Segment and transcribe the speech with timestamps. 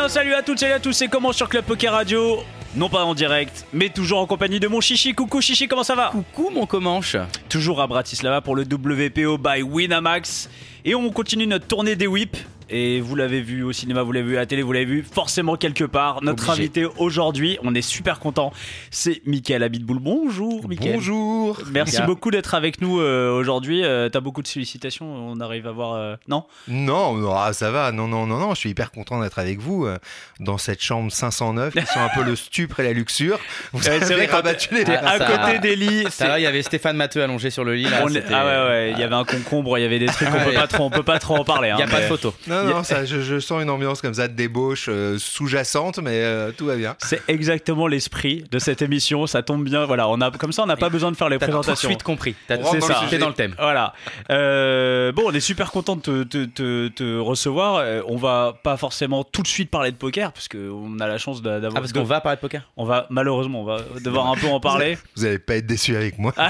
[0.00, 2.38] bien salut à toutes et à tous, c'est comment sur Club Poker Radio
[2.74, 5.12] non pas en direct, mais toujours en compagnie de mon chichi.
[5.12, 7.16] Coucou chichi, comment ça va Coucou mon Comanche
[7.48, 10.48] Toujours à Bratislava pour le WPO by Winamax.
[10.84, 12.36] Et on continue notre tournée des whips.
[12.72, 15.02] Et vous l'avez vu au cinéma, vous l'avez vu à la télé, vous l'avez vu
[15.10, 16.22] forcément quelque part.
[16.22, 16.62] Notre Obligé.
[16.62, 18.52] invité aujourd'hui, on est super content,
[18.90, 19.98] c'est Mickaël Abitboul.
[19.98, 20.94] Bonjour Mickaël.
[20.94, 21.58] Bonjour.
[21.72, 23.84] Merci beaucoup d'être avec nous euh, aujourd'hui.
[23.84, 25.94] Euh, T'as beaucoup de sollicitations, on arrive à voir...
[25.94, 26.44] euh, Non?
[26.68, 27.90] Non, non, ah, ça va.
[27.92, 28.54] Non, non, non, non.
[28.54, 29.98] Je suis hyper content d'être avec vous euh,
[30.38, 33.38] dans cette chambre 509 qui sont un peu le stupre et la luxure.
[33.72, 36.04] Vous avez vrai rabattu les Ah, à ça- côté des lits.
[36.36, 37.84] Il y avait Stéphane Matteux allongé sur le lit.
[37.84, 40.28] Là, On Ah ouais ouais, il y avait un concombre, il y avait des trucs,
[40.28, 41.68] on peut pas trop, on peut pas trop en parler.
[41.70, 42.34] Il n'y a hein, pas de photo.
[42.46, 46.22] Non, non, ça, je, je sens une ambiance comme ça de débauche euh, sous-jacente, mais
[46.22, 46.96] euh, tout va bien.
[46.98, 49.26] C'est exactement l'esprit de cette émission.
[49.26, 49.84] Ça tombe bien.
[49.86, 51.56] Voilà, on a comme ça, on n'a pas besoin de faire les T'as tout de
[51.58, 51.88] présentations.
[51.88, 52.34] suite compris.
[52.48, 53.54] T'as rentre dans le T'es dans le thème.
[53.58, 53.94] Voilà.
[54.30, 57.84] Euh, bon, on est super content de te, te- te- te recevoir.
[58.08, 61.42] On va pas forcément tout de suite parler de poker parce qu'on a la chance
[61.42, 61.76] d'a- d'avoir.
[61.76, 62.68] Ah, parce qu'on va parler de poker?
[62.76, 64.98] On va malheureusement, on va devoir un peu en parler.
[65.16, 66.32] Vous n'allez pas être déçus avec moi.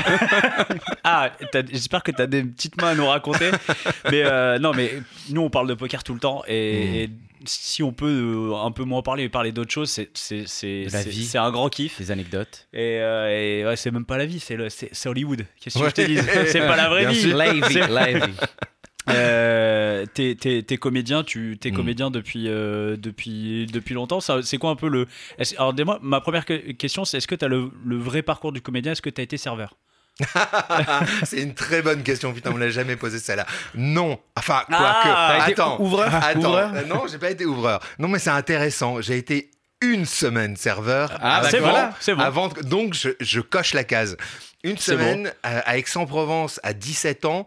[1.05, 3.51] Ah, t'as- j'espère que tu as des petites mains à nous raconter.
[4.11, 4.93] mais euh, non, mais
[5.31, 6.43] nous, on parle de poker tout le temps.
[6.49, 7.11] Et, et
[7.47, 10.87] si on peut euh, un peu moins parler et parler d'autres choses, c'est, c'est,
[11.35, 11.99] la un grand kiff.
[11.99, 12.67] Des anecdotes.
[12.73, 15.47] Et, euh, et ouais, c'est même pas la vie, c'est, Hollywood.
[15.61, 15.91] Qu'est-ce que Ouais.
[15.91, 16.19] je te dis?
[16.49, 17.33] C'est pas la vraie Bien vie.
[17.33, 18.33] lively.
[19.09, 20.37] Euh, t'es,
[20.79, 21.75] comédien, tu t'es Mm.
[21.75, 24.21] comédien depuis, euh, depuis, depuis longtemps.
[24.21, 25.07] C'est quoi un peu le.
[25.57, 28.53] alors, dis-moi, ma première que- question, c'est est-ce que tu as le, le vrai parcours
[28.53, 28.93] du comédien?
[28.93, 29.77] Est-ce que tu as été serveur?
[31.25, 32.33] C'est une très bonne question.
[32.33, 33.47] Putain, on me l'a jamais posé celle-là.
[33.75, 34.19] Non.
[34.37, 35.09] Enfin, quoi Ah, que.
[35.39, 35.81] t'as été Attends.
[35.81, 36.39] ouvreur Attends.
[36.41, 37.81] Ouvreur Euh, Non, j'ai pas été ouvreur.
[37.99, 39.01] Non, mais c'est intéressant.
[39.01, 41.11] J'ai été une semaine serveur.
[41.23, 42.21] Ah, bah, c'est avant- bon, c'est bon.
[42.23, 44.17] avant donc, je, je coche la case.
[44.63, 47.47] Une semaine à, à Aix-en-Provence à 17 ans.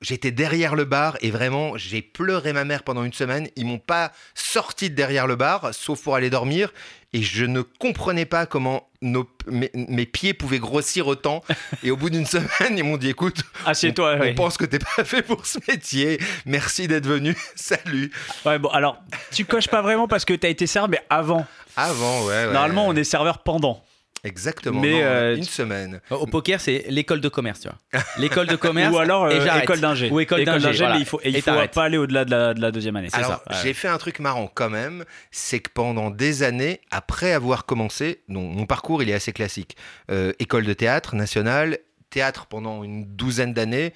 [0.00, 3.48] J'étais derrière le bar et vraiment, j'ai pleuré ma mère pendant une semaine.
[3.56, 6.72] Ils m'ont pas sorti de derrière le bar, sauf pour aller dormir.
[7.16, 11.44] Et je ne comprenais pas comment nos- mes, mes pieds pouvaient grossir autant.
[11.84, 14.16] Et au bout d'une semaine, ils m'ont dit écoute, Assieds-toi.
[14.16, 14.34] on ouais.
[14.34, 16.18] pense que t'es pas fait pour ce métier.
[16.44, 17.36] Merci d'être venu.
[17.54, 18.10] Salut.
[18.44, 18.98] Ouais, bon, alors,
[19.30, 21.46] tu coches pas vraiment parce que tu as été serveur, mais avant.
[21.76, 22.46] Avant, ouais.
[22.46, 22.52] ouais.
[22.52, 23.84] Normalement, on est serveur pendant.
[24.24, 24.80] Exactement.
[24.80, 26.00] Mais, non, euh, une tu- semaine.
[26.10, 28.02] Au poker, c'est l'école de commerce, tu vois.
[28.18, 28.94] L'école de commerce.
[28.94, 30.10] Ou alors euh, école d'ingé.
[30.10, 30.72] Ou école d'ingé.
[30.72, 30.94] voilà.
[30.94, 32.96] mais il faut, et il Et faut pas aller au-delà de la, de la deuxième
[32.96, 33.08] année.
[33.10, 33.62] C'est Alors, ça.
[33.62, 38.22] J'ai fait un truc marrant quand même, c'est que pendant des années, après avoir commencé,
[38.28, 39.76] donc mon parcours il est assez classique.
[40.10, 41.78] Euh, école de théâtre nationale,
[42.10, 43.92] théâtre pendant une douzaine d'années,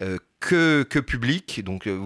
[0.00, 1.98] euh, que, que public, donc euh,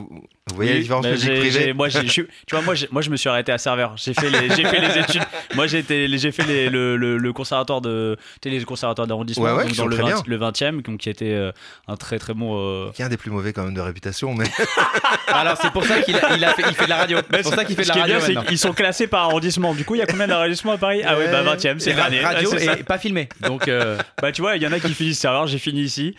[0.49, 2.55] vous voyez la Oui, différence mais public j'ai- privé j'ai- moi, j'ai- je suis- tu
[2.55, 3.95] vois, moi, j'ai- moi, je me suis arrêté à serveur.
[3.97, 5.23] J'ai fait les, j'ai fait les études.
[5.57, 9.09] Moi, j'ai été, j'ai fait les- le, le, le conservatoire de, tu sais, les conservatoires
[9.09, 10.23] d'arrondissement, Ouais, ouais, dans le, très 20, bien.
[10.25, 11.51] le 20e, donc qui était euh,
[11.89, 12.57] un très très bon.
[12.57, 14.45] euh, Qui est un des plus mauvais quand même de réputation, mais
[15.27, 17.19] Alors, c'est pour ça qu'il a- il a fait- il fait de la radio.
[17.29, 18.49] C'est pour ça qu'il fait de Ce la qui est radio bien, c'est maintenant.
[18.49, 19.75] qu'ils sont classés par arrondissement.
[19.75, 21.03] Du coup, il y a combien d'arrondissements à Paris?
[21.05, 22.21] Ah ouais, bah 20e, c'est le La dernier.
[22.25, 23.29] radio Ouais, et pas filmé.
[23.41, 26.15] Donc, euh, Bah tu vois, il y en a qui finissent serveur, j'ai fini ici.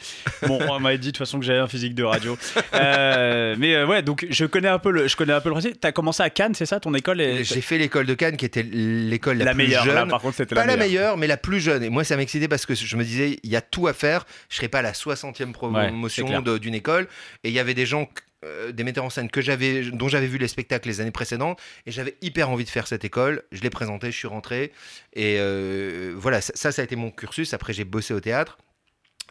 [0.46, 2.38] Bon, on m'avait dit de toute façon que j'avais un physique de radio.
[2.74, 5.80] Euh, mais ouais, donc je connais un peu le, je connais un peu le principe.
[5.80, 7.44] T'as commencé à Cannes, c'est ça, ton école est...
[7.44, 9.84] j'ai fait l'école de Cannes qui était l'école la, la plus meilleure.
[9.86, 9.96] jeune.
[9.96, 11.18] Là, par contre, c'était pas la la meilleure.
[11.18, 11.84] mais la plus jeune.
[11.84, 14.26] Et moi, ça m'excitait parce que je me disais, il y a tout à faire.
[14.50, 17.08] Je serais pas la 60e Ouais, promotion d'une école.
[17.44, 18.10] Et il y avait des gens,
[18.46, 21.60] euh, des metteurs en scène que j'avais, dont j'avais vu les spectacles les années précédentes.
[21.86, 23.44] Et j'avais hyper envie de faire cette école.
[23.52, 24.72] Je l'ai présenté, je suis rentré.
[25.14, 27.54] Et euh, voilà, ça, ça a été mon cursus.
[27.54, 28.58] Après, j'ai bossé au théâtre.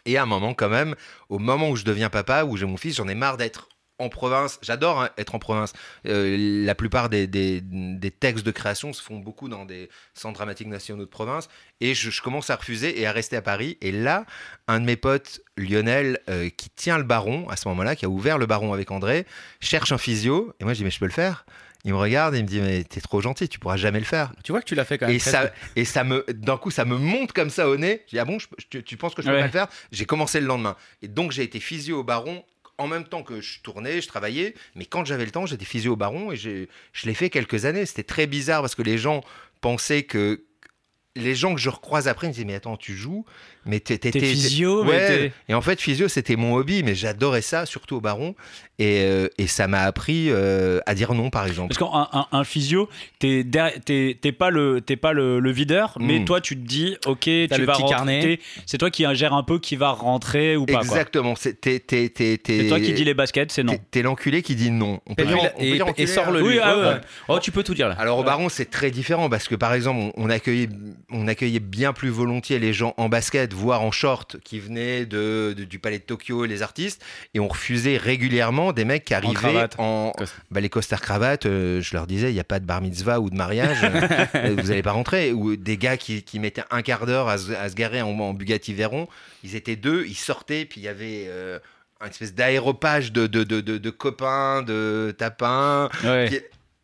[0.05, 0.95] Et à un moment, quand même,
[1.29, 3.67] au moment où je deviens papa, où j'ai mon fils, j'en ai marre d'être
[3.99, 4.59] en province.
[4.61, 5.73] J'adore hein, être en province.
[6.05, 10.35] Euh, la plupart des, des- des textes de création se font beaucoup dans des centres
[10.37, 11.49] dramatiques nationaux de province.
[11.81, 13.77] Et je, je commence à refuser et à rester à Paris.
[13.81, 14.25] Et là,
[14.67, 18.09] un de mes potes, Lionel, euh, qui tient le baron à ce moment-là, qui a
[18.09, 19.25] ouvert le baron avec André,
[19.59, 20.53] cherche un physio.
[20.59, 21.45] Et moi, je dis, mais je peux le faire
[21.85, 24.05] Il me regarde et il me dit mais t'es trop gentil, tu pourras jamais le
[24.05, 24.33] faire.
[24.43, 25.15] Tu vois que tu l'as fait quand même.
[25.15, 28.01] Et ça, et ça me, d'un coup, ça me monte comme ça au nez.
[28.07, 29.39] Je dis ah bon, je- tu penses que je peux Ouais.
[29.39, 29.67] pas le faire?
[29.91, 30.75] J'ai commencé le lendemain.
[31.01, 32.43] Et donc j'ai été physio au Baron
[32.77, 34.53] en même temps que je tournais, je travaillais.
[34.75, 36.67] Mais quand j'avais le temps, j'étais physio au Baron et je
[37.05, 37.85] l'ai fait quelques années.
[37.85, 39.21] C'était très bizarre parce que les gens
[39.61, 40.43] pensaient que
[41.15, 43.25] les gens que je recroise après me disaient mais attends tu joues?
[43.67, 45.07] Mais t'es t'es- T'es t'es- physio, mais Ouais.
[45.07, 48.35] t'es- et en fait physio c'était mon hobby mais j'adorais ça surtout au Baron
[48.79, 52.27] et, euh, et ça m'a appris euh, à dire non par exemple Parce qu'un un,
[52.31, 56.25] un physio, t'es derrière- t'es t'es pas le t'es pas le, le videur, mais Mm.
[56.25, 58.39] toi tu te dis ok tu le vas petit rentrer.
[58.65, 60.73] C'est toi qui gère un peu qui va rentrer ou pas.
[60.73, 60.81] quoi.
[60.83, 63.73] exactement c'est t'es- t'es- t'es- t'es- C'est toi qui dis les baskets, c'est non.
[63.73, 64.99] T'es- T'es l'enculé qui dit non.
[65.07, 66.43] On peut Et, dire- on peut et- dire et enculé, sors-le hein.
[66.45, 66.95] Oui, ah Oh, ouais.
[67.29, 67.95] Oh, tu peux tout dire là.
[67.97, 70.69] Alors au Baron, c'est très différent parce que par exemple, on accueillait,
[71.11, 75.53] on accueillait bien plus volontiers les gens en basket, voire en short, qui venaient de,
[75.57, 79.33] de- du Palais de Tokyo, les artistes, et on refusait régulièrement des mecs qui arrivaient
[79.33, 79.75] cravate.
[79.79, 81.45] en, Cost- bah, les costards cravates.
[81.45, 84.55] euh, je leur disais, il n'y a pas de bar mitzvah ou de mariage, euh,
[84.57, 85.31] vous n'allez pas rentrer.
[85.33, 88.09] Ou des gars qui, qui mettaient un quart d'heure à, se- à se garer en,
[88.19, 89.07] en Bugatti Veyron,
[89.43, 91.59] ils étaient deux, ils sortaient, puis il y avait euh,
[92.01, 95.89] une espèce d'aéropage de, de, de, de- de copains, de tapins.
[96.03, 96.27] Ouais.
[96.27, 96.39] Puis-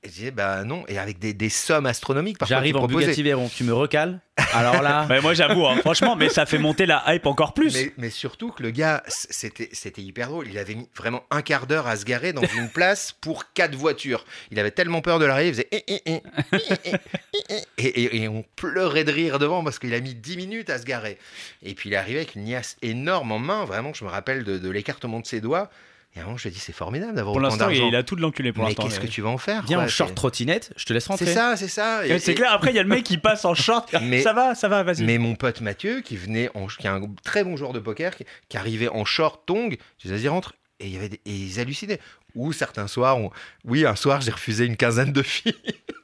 [0.05, 2.87] Et je disais, bah non, et avec des, des sommes astronomiques parfois J'arrive en.
[2.87, 4.19] Bugatti Veyron, tu me recales.
[4.53, 7.73] Alors là, Ouais, moi j'avoue, hein, franchement, mais ça fait monter la hype encore plus.
[7.73, 10.47] Mais, mais surtout que le gars, c'était c'était hyper drôle.
[10.49, 13.75] Il avait mis vraiment un quart d'heure à se garer dans une place pour quatre
[13.75, 14.25] voitures.
[14.51, 15.67] Il avait tellement peur de l'arrivée, il faisait.
[15.71, 16.21] eh, eh, eh,
[16.51, 16.95] eh, eh,
[17.33, 17.55] eh, eh.
[17.77, 20.79] Et, et- et on pleurait de rire devant parce qu'il a mis 10 minutes à
[20.79, 21.17] se garer.
[21.61, 23.63] Et puis il est arrivé avec une niasse énorme en main.
[23.63, 25.69] Vraiment, je me rappelle de, de l'écartement de ses doigts.
[26.15, 27.87] Et avant, je lui ai dit, c'est formidable d'avoir Pour autant l'instant, il, d'argent.
[27.89, 28.83] il a tout de l'enculé pour Mais l'instant.
[28.83, 30.93] qu'est-ce que mais- tu vas en faire viens quoi, en short c'est- trottinette, je te
[30.93, 31.25] laisse rentrer.
[31.25, 32.01] C'est ça, c'est ça.
[32.19, 33.89] C'est et- clair, après il y a le mec qui passe en short.
[34.03, 35.03] Mais- ça va, ça va, vas-y.
[35.03, 38.15] Mais mon pote Mathieu, qui venait en, qui est un très bon joueur de poker,
[38.15, 40.53] qui, qui arrivait en short tong, je disais, vas-y, rentre.
[40.79, 41.99] Et, il y avait des- et ils hallucinaient.
[42.35, 43.31] Ou certains soirs, on-
[43.65, 45.55] oui, un soir, j'ai refusé une quinzaine de filles.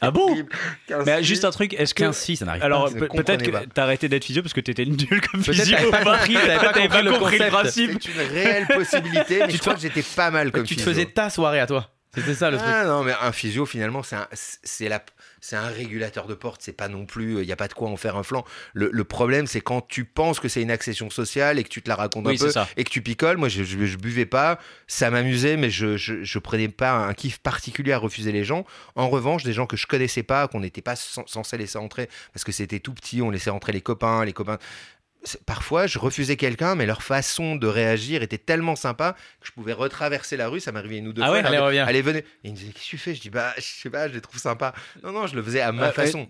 [0.00, 0.36] Ah bon
[1.06, 2.04] Mais juste un truc, est-ce que.
[2.04, 3.06] 15 si, ça n'arrive Alors pas.
[3.06, 5.76] pe- peut-être que t'as arrêté d'être physio parce que t'étais nul comme physio.
[5.76, 7.50] t'avais pas compris, t'avais pas compris le compris le concept.
[7.50, 7.98] principe.
[8.02, 10.82] C'est une réelle possibilité, mais Tu je crois que j'étais pas mal comme Tu te
[10.82, 11.90] faisais ta soirée à toi.
[12.14, 12.68] C'était ça le truc.
[12.72, 15.04] Ah non, mais un physio, finalement, c'est un, c'est la,
[15.40, 16.62] c'est un régulateur de porte.
[16.62, 18.44] C'est pas non plus, il n'y a pas de quoi en faire un flanc.
[18.72, 21.82] Le, le problème, c'est quand tu penses que c'est une accession sociale et que tu
[21.82, 22.66] te la racontes Oui, un peu ça.
[22.76, 23.36] et que tu picoles.
[23.36, 27.12] Moi, je, je, je buvais pas, ça m'amusait, mais je, je, je prenais pas un
[27.14, 28.64] kiff particulier à refuser les gens.
[28.96, 32.08] En revanche, des gens que je connaissais pas, qu'on n'était pas cen- censé laisser entrer
[32.32, 34.58] parce que c'était tout petit, on laissait entrer les copains, les copains.
[35.46, 39.72] Parfois, je refusais quelqu'un, mais leur façon de réagir était tellement sympa que je pouvais
[39.72, 40.60] retraverser la rue.
[40.60, 41.36] Ça m'arrivait une ou deux Ah fois.
[41.38, 41.84] ouais Allez, reviens.
[41.86, 42.20] Allez, venez.
[42.20, 43.14] Et il me disait, qu'est-ce que tu fais?
[43.14, 44.72] Je dis, bah, je sais pas, je les trouve sympas.
[45.02, 46.28] Non, non, je le faisais à ma Ouais, façon.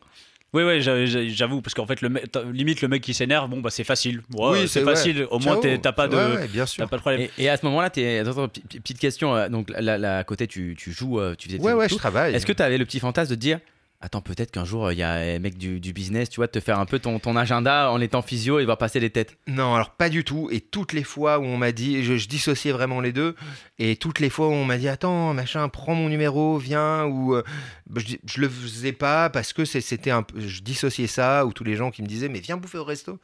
[0.55, 2.09] Oui, ouais, j'a- j'avoue, parce qu'en fait, le
[2.51, 4.23] limite, le mec qui s'énerve, bon, bah c'est facile.
[4.33, 5.27] Ouais, Oui, c'est facile.
[5.31, 6.17] Au moins, t'as pas de.
[6.17, 6.83] Ouais, ouais, bien sûr.
[6.83, 7.29] T'as pas de problème.
[7.37, 9.37] Et, et à ce moment-là, t'es- attends, petite question.
[9.37, 11.79] euh, Donc là, là, à côté, tu, tu joues, euh, tu faisais Ouais, tout.
[11.79, 12.35] ouais, je travaille.
[12.35, 13.61] Est-ce que tu avais le petit fantasme de te dire
[14.01, 16.53] Attends, peut-être qu'un jour, il y a un mec du, du business, tu vois, de
[16.53, 19.37] te faire un peu ton, ton agenda en étant physio et voir passer les têtes.
[19.49, 20.49] Non, alors pas du tout.
[20.53, 23.35] Et toutes les fois où on m'a dit, je, dissociais vraiment les deux.
[23.81, 27.07] Et toutes les fois où on m'a dit, attends, machin, prends mon numéro, viens.
[27.07, 27.43] Ou euh,
[27.91, 31.45] bah, je, le faisais pas parce que c'était un peu, je dissociais ça.
[31.45, 33.19] Ou tous les gens qui me disaient, mais viens bouffer au resto.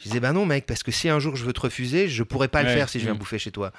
[0.00, 2.22] Je disais, bah non, mec, parce que si un jour je veux te refuser, je
[2.22, 3.18] pourrais pas le faire si je viens Mm.
[3.18, 3.70] bouffer chez toi.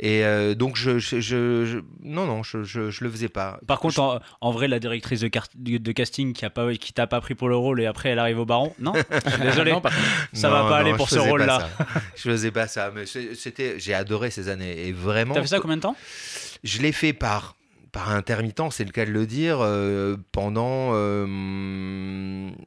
[0.00, 3.60] Et euh, donc je, je, je- je- non, non, je, je, le faisais pas.
[3.68, 5.30] Par contre, en, en vrai, la directrice de,
[5.78, 8.18] de- casting qui a pas, qui t'a pas pris pour le rôle et après elle
[8.18, 8.92] arrive au baron, non?
[8.94, 10.04] Je suis Désolé, Non, par contre.
[10.32, 11.68] ça Non, va pas non, aller pour ce rôle-là.
[12.16, 15.34] Je faisais pas ça, mais c'était, j'ai adoré ces années et vraiment.
[15.34, 15.96] T'as fait ça combien de temps?
[16.64, 17.54] Je l'ai fait par
[17.92, 20.92] par intermittent, c'est le cas de le dire, euh, pendant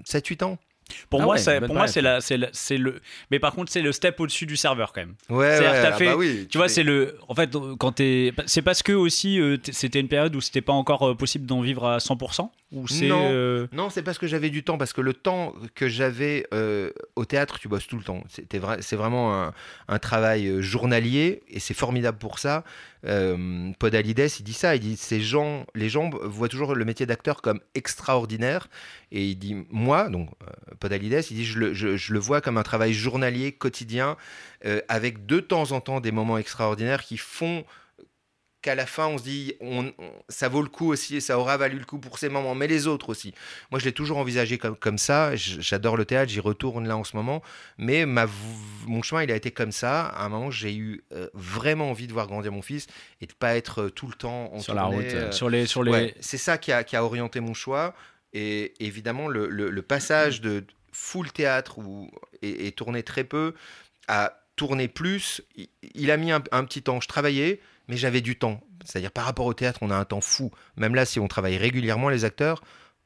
[0.05, 0.57] 7-8 ans.
[1.09, 3.01] Pour Ah moi, ouais, c'est, pour moi, c'est la, c'est le.
[3.31, 5.15] Mais par contre, c'est le step au-dessus du serveur quand même.
[5.29, 7.17] Ouais, ouais, t'as ah fait- bah oui, Tu vois, c'est le.
[7.27, 7.49] En fait,
[7.79, 8.33] quand t'es.
[8.45, 11.61] C'est parce que aussi, euh, c'était une période où c'était pas encore euh, possible d'en
[11.61, 13.07] vivre à 100% Ou c'est.
[13.07, 13.29] Non.
[13.31, 16.91] euh, Non, c'est parce que j'avais du temps, parce que le temps que j'avais euh,
[17.15, 18.21] au théâtre, tu bosses tout le temps.
[18.29, 19.53] C'était vrai, c'est vraiment un,
[19.87, 22.63] un travail euh, journalier et c'est formidable pour ça.
[23.05, 27.05] Euh, Podalides, il dit ça, il dit ces gens, les gens voient toujours le métier
[27.05, 28.67] d'acteur comme extraordinaire
[29.11, 30.29] et il dit moi, donc
[30.79, 34.17] Podalides, il dit je le, je- je le vois comme un travail journalier quotidien
[34.89, 37.63] avec de temps en temps des moments extraordinaires qui font
[38.65, 41.37] qu'à la fin on se dit on, on- ça vaut le coup aussi et ça
[41.39, 43.33] aura valu le coup pour ces moments mais les autres aussi
[43.71, 47.03] moi je l'ai toujours envisagé comme, comme ça j'adore le théâtre j'y retourne là en
[47.03, 47.41] ce moment
[47.77, 48.25] mais ma,
[48.87, 52.07] mon chemin il a été comme ça à un moment j'ai eu euh, vraiment envie
[52.07, 52.87] de voir grandir mon fils
[53.21, 55.49] et de pas être euh, tout le temps en Sur la tournée, route, euh, sur
[55.49, 55.65] les.
[55.67, 55.91] Sur les...
[55.91, 57.93] Ouais, c'est ça qui a, qui a orienté mon choix.
[58.33, 62.09] Et évidemment, le, le- le passage de full théâtre ou,
[62.41, 63.53] et, et tourner très peu
[64.07, 66.99] à tourner plus, il, il a mis un, un petit temps.
[67.01, 68.61] Je travaillais, mais j'avais du temps.
[68.83, 70.51] C'est-à-dire par rapport au théâtre, on a un temps fou.
[70.77, 72.61] Même là, si on travaille régulièrement les acteurs,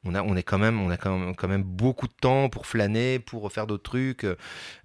[0.06, 2.48] on a, on est quand même, on a quand même, quand même beaucoup de temps
[2.50, 4.24] pour flâner, pour faire d'autres trucs.
[4.24, 4.36] Euh,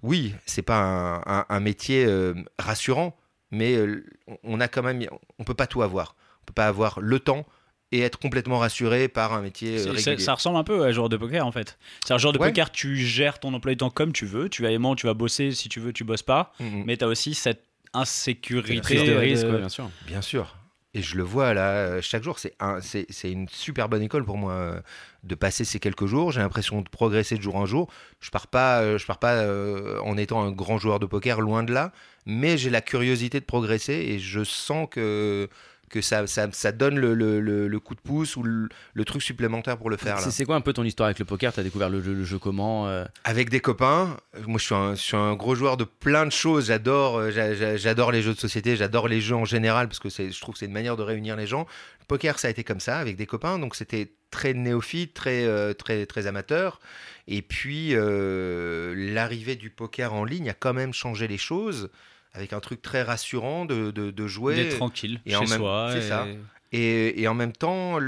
[0.03, 3.15] Oui, c'est pas un, un- un métier euh, rassurant,
[3.51, 4.03] mais euh,
[4.43, 5.05] on a quand même,
[5.39, 6.15] on peut pas tout avoir.
[6.41, 7.45] On peut pas avoir le temps
[7.91, 10.17] et être complètement rassuré par un métier régulier.
[10.17, 11.77] ça ressemble un peu à un joueur de poker en fait.
[12.05, 12.47] C'est un joueur de Ouais.
[12.49, 14.49] poker, tu gères ton emploi du temps comme tu veux.
[14.49, 15.51] Tu vas aimer, tu vas bosser.
[15.51, 16.51] Si tu veux, tu bosses pas.
[16.59, 16.83] Mhm.
[16.85, 17.63] Mais tu as aussi cette
[17.95, 18.81] insécurité.
[18.81, 19.89] Prise de risque, ouais, bien sûr.
[20.05, 20.55] Bien sûr.
[20.95, 24.23] Et je le vois là, chaque jour, c'est un, c'est, c'est une super bonne école
[24.23, 24.79] pour moi euh,
[25.23, 26.31] de passer ces quelques jours.
[26.31, 27.91] J'ai l'impression de progresser de jour en jour.
[28.21, 31.41] Je pars pas, euh, je pars pas euh, en étant un grand joueur de poker,
[31.41, 31.91] loin de là.
[32.25, 35.49] Mais j'ai la curiosité de progresser et je sens que
[35.89, 38.67] que ça, ça, ça donne le, le- le- le coup de pouce ou le,
[39.05, 40.19] truc supplémentaire pour le faire.
[40.19, 41.53] C'est quoi un peu ton histoire avec le poker?
[41.53, 43.05] T'as découvert le jeu, comment euh?
[43.23, 46.31] Avec des copains, moi je suis, un, je suis un gros joueur de plein de
[46.31, 46.67] choses.
[46.67, 49.99] J'adore, euh, j'a- j'a- j'adore les jeux de société, j'adore les jeux en général parce
[49.99, 51.67] que c'est, je trouve que c'est une manière de réunir les gens.
[52.01, 55.45] Le poker, ça a été comme ça avec des copains, donc c'était très néophyte, très,
[55.45, 56.79] euh, très, très amateur.
[57.27, 61.89] Et puis euh, l'arrivée du poker en ligne a quand même changé les choses
[62.35, 64.55] avec un truc très rassurant de, de, de jouer.
[64.55, 65.89] D'être tranquille Et chez en même- soi.
[65.93, 66.27] c'est et- ça.
[66.71, 67.99] Et, et en même temps,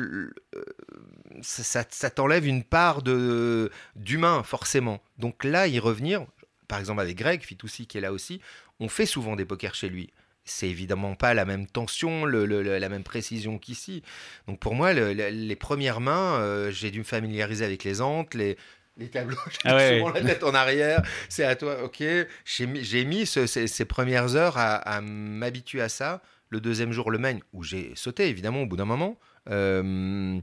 [1.42, 5.02] ça, ça- ça t'enlève une part de d'humain, forcément.
[5.18, 6.26] Donc là, y revenir,
[6.68, 8.42] par exemple avec Greg Fitoussi qui est là aussi,
[8.80, 10.10] on fait souvent des pokers chez lui.
[10.50, 14.02] C'est évidemment pas la même tension, le- la même précision qu'ici.
[14.48, 18.02] Donc pour moi, le- le- les premières mains, euh, j'ai dû me familiariser avec les
[18.02, 18.58] antes, les,
[18.98, 19.98] les tableaux, j'ai Ah ouais.
[20.00, 22.04] souvent la tête en arrière, c'est à toi, ok.
[22.46, 26.22] J'ai mis, j'ai mis ce- ces, ces premières heures à, à m'habituer à ça.
[26.50, 29.20] Le deuxième jour, le main, où j'ai sauté évidemment au bout d'un moment.
[29.50, 30.40] Euh,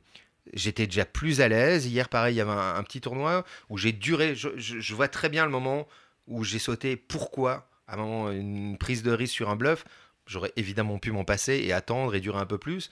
[0.53, 1.87] J'étais déjà plus à l'aise.
[1.87, 4.35] Hier, pareil, il y avait un, un petit tournoi où j'ai duré.
[4.35, 5.89] Je, je- je vois très bien le moment
[6.27, 6.97] où j'ai sauté.
[6.97, 7.69] Pourquoi?
[7.89, 9.85] À un moment, une prise de risque sur un bluff.
[10.27, 12.91] J'aurais évidemment pu m'en passer et attendre et durer un peu plus.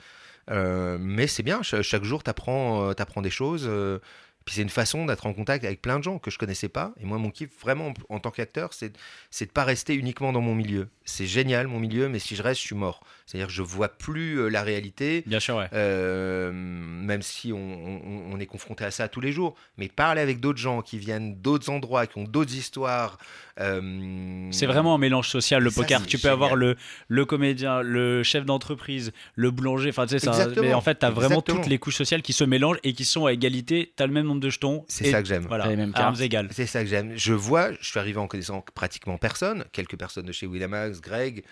[0.51, 2.89] Euh, mais c'est bien, cha- chaque jour, tu apprends,
[3.23, 3.67] des choses.
[3.69, 3.99] euh,
[4.45, 6.93] puis c'est une façon d'être en contact avec plein de gens que je connaissais pas.
[7.01, 10.55] Et moi, mon kiff, vraiment, en tant qu'acteur, c'est de pas rester uniquement dans mon
[10.55, 10.89] milieu.
[11.05, 13.03] C'est génial, mon milieu, mais si je reste, je suis mort.
[13.33, 15.23] C'est-à-dire que je vois plus euh, la réalité.
[15.27, 15.69] Bien sûr, ouais.
[15.73, 20.21] Euh, même si on, on- on est confronté à ça tous les jours, mais parler
[20.21, 23.17] avec d'autres gens qui viennent d'autres endroits, qui ont d'autres histoires.
[23.59, 26.07] euh, C'est vraiment un mélange social, le Ça, poker.
[26.07, 26.77] Tu peux avoir le,
[27.09, 29.89] le comédien, le chef d'entreprise, le boulanger.
[29.89, 31.59] Enfin, tu sais, mais en fait, tu as vraiment Exactement.
[31.61, 33.93] toutes les couches sociales qui se mélangent et qui sont à égalité.
[33.97, 34.85] Tu as le même nombre de jetons.
[34.89, 35.47] C'est et ça que j'aime.
[35.49, 36.49] Voilà, T'as les mêmes armes égales.
[36.51, 37.13] C'est ça que j'aime.
[37.17, 41.45] Je vois, je suis arrivé en connaissant pratiquement personne, quelques personnes de chez Winamax, Greg.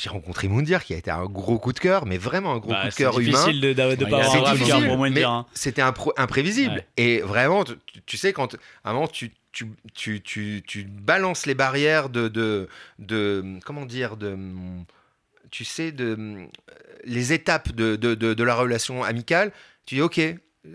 [0.00, 2.70] J'ai rencontré Moundir qui a été un gros coup de cœur, mais vraiment un gros
[2.70, 3.30] Bah, coup de c'est cœur humain.
[3.32, 5.46] difficile de, de, Ouais, pas avoir c'est un difficile, pour hein.
[5.54, 6.74] C'était imprévisible.
[6.74, 6.86] Ouais.
[6.96, 7.74] Et vraiment, tu,
[8.06, 12.28] tu sais, quand à un moment, tu, tu, tu, tu, tu balances les barrières de,
[12.28, 12.68] de,
[13.00, 13.58] de.
[13.64, 14.38] Comment dire de,
[15.50, 16.46] Tu sais, de.
[17.04, 19.52] Les étapes de, de, de, de la relation amicale,
[19.86, 20.20] tu dis OK.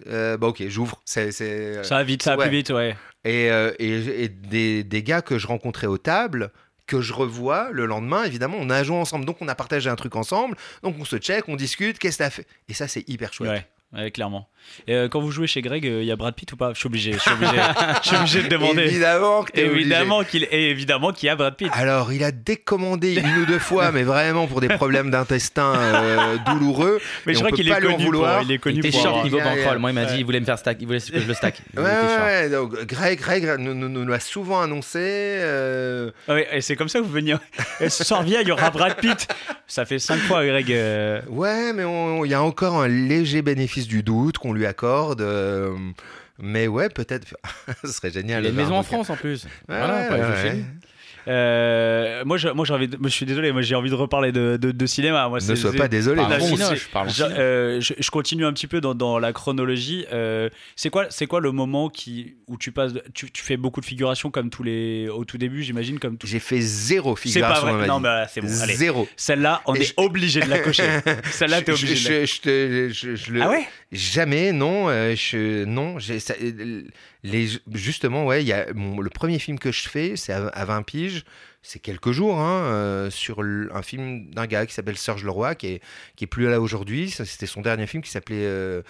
[0.07, 1.01] euh, bah ok, j'ouvre.
[1.05, 2.47] C'est, c'est, Ça va vite, ça va Ouais.
[2.49, 2.95] plus vite, ouais.
[3.23, 6.51] et, euh, et, et des, des gars que je rencontrais aux tables,
[6.85, 9.95] que je revois le lendemain, évidemment, on a joué ensemble, donc on a partagé un
[9.95, 12.47] truc ensemble, donc on se check, on discute, qu'est-ce que t'as fait?
[12.67, 13.65] Et ça, c'est hyper chouette.
[13.95, 14.47] Ouais, clairement.
[14.87, 16.71] Et euh, quand vous jouez chez Greg, il y a Brad Pitt ou pas?
[16.73, 17.57] Je suis obligé, je suis obligé,
[18.01, 18.83] je suis obligé de demander.
[18.83, 19.65] Évidemment obligé.
[19.65, 21.69] Évidemment qu'il et évidemment qu'il y a Brad Pitt.
[21.73, 26.37] Alors, il a décommandé une ou deux fois, mais vraiment pour des problèmes d'intestin euh,
[26.47, 26.99] douloureux.
[27.25, 29.23] Mais je crois qu'il pas est connu pour, il est connu Il était pour short
[29.25, 29.77] niveau bankroll.
[29.79, 30.77] Moi, il m'a dit il voulait me faire stack.
[30.79, 31.61] Il voulait que je le stack.
[31.77, 34.99] Ouais, donc Greg, Greg nous, nous- nous l'a souvent annoncé.
[35.01, 37.35] euh, Ouais, et c'est comme ça que vous veniez.
[37.81, 39.27] Et ce soir, viens, il y aura Brad Pitt.
[39.67, 40.71] Ça fait cinq fois, Greg.
[40.71, 41.83] euh, Ouais, mais
[42.25, 45.21] il y a encore un léger bénéfice du doute qu'on lui accorde.
[45.21, 45.75] euh,
[46.39, 47.27] mais ouais, peut-être.
[47.83, 48.41] Ce serait génial.
[48.43, 49.45] Il y a une maison en France en plus.
[49.45, 50.65] Ouais, Voilà, ouais, ouais.
[51.27, 52.87] Euh, moi, je, moi, j'ai envie.
[52.87, 53.51] De, moi, je suis désolé.
[53.51, 55.27] Moi, j'ai envie de reparler de, de, de cinéma.
[55.29, 56.21] Moi, Ne sois pas désolé.
[56.23, 60.05] Je, euh, je, je continue un petit peu dans, dans la chronologie.
[60.11, 63.57] Euh, c'est quoi, c'est quoi le moment qui où tu passes, de- tu, tu fais
[63.57, 66.27] beaucoup de figurations comme tous les au tout début, j'imagine comme tout.
[66.27, 67.87] J'ai fait zéro C'est pas figuration vrai.
[67.87, 68.47] Non, mais voilà, c'est bon.
[68.61, 69.07] Allez, Zéro.
[69.15, 70.83] celle-là, on Et est je- obligé de la cocher.
[71.31, 72.09] Celle-là, t'es Je- obligé.
[72.09, 73.67] de la- je- je te- je- je le- Ah ouais?
[73.91, 74.89] Jamais, non.
[74.89, 76.33] euh, je, non, j'ai- ça-
[77.23, 80.83] les, justement, ouais, y a le premier film que je fais, c'est à, à 20
[80.83, 81.23] piges.
[81.61, 85.67] C'est quelques jours hein, euh, sur un film d'un gars qui s'appelle Serge Leroy, qui
[85.67, 85.81] est,
[86.17, 87.09] qui est plus là aujourd'hui.
[87.09, 88.81] C'était son dernier film qui s'appelait euh,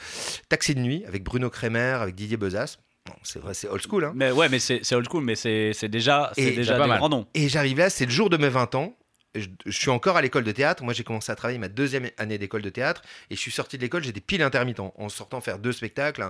[0.49, 2.77] Taxi de nuit avec Bruno Kremer, avec Didier Bezas.
[3.05, 4.05] Bon, c'est vrai, c'est old school.
[4.05, 4.13] Hein.
[4.15, 6.97] Mais ouais, mais c'est old school, mais c'est déjà, déjà pas des mal.
[6.97, 7.27] grands noms.
[7.35, 8.97] Et j'arrive là, c'est le jour de mes 20 ans.
[9.35, 10.83] Je, je suis encore à l'école de théâtre.
[10.83, 13.01] Moi, j'ai commencé à travailler ma deuxième année d'école de théâtre.
[13.29, 14.79] Et je suis sorti de l'école, j'étais pile intermittent.
[14.79, 16.29] En sortant faire deux spectacles.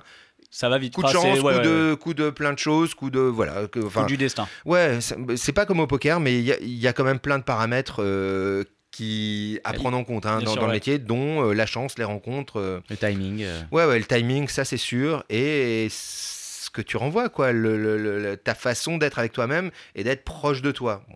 [0.52, 0.94] Ça va vite.
[0.94, 1.98] Coup de chance, ouais, coup, ouais, de, ouais.
[1.98, 3.20] coup de plein de choses, coup de.
[3.20, 3.68] Voilà.
[3.68, 4.48] que- Coup du destin.
[4.66, 5.00] ouais,
[5.36, 7.40] c'est pas comme au poker, mais il y, a- il y a quand même plein
[7.40, 11.50] de paramètres euh, qui à prendre en compte hein, dans, sûr, dans le métier, dont
[11.50, 12.58] euh, la chance, les rencontres.
[12.60, 13.44] euh, Le timing.
[13.72, 15.24] Ouais, ouais, le timing, ça c'est sûr.
[15.30, 19.72] Et ce que tu renvoies, quoi, le- le- le- le- ta façon d'être avec toi-même
[19.96, 21.04] et d'être proche de toi.
[21.10, 21.16] Bon.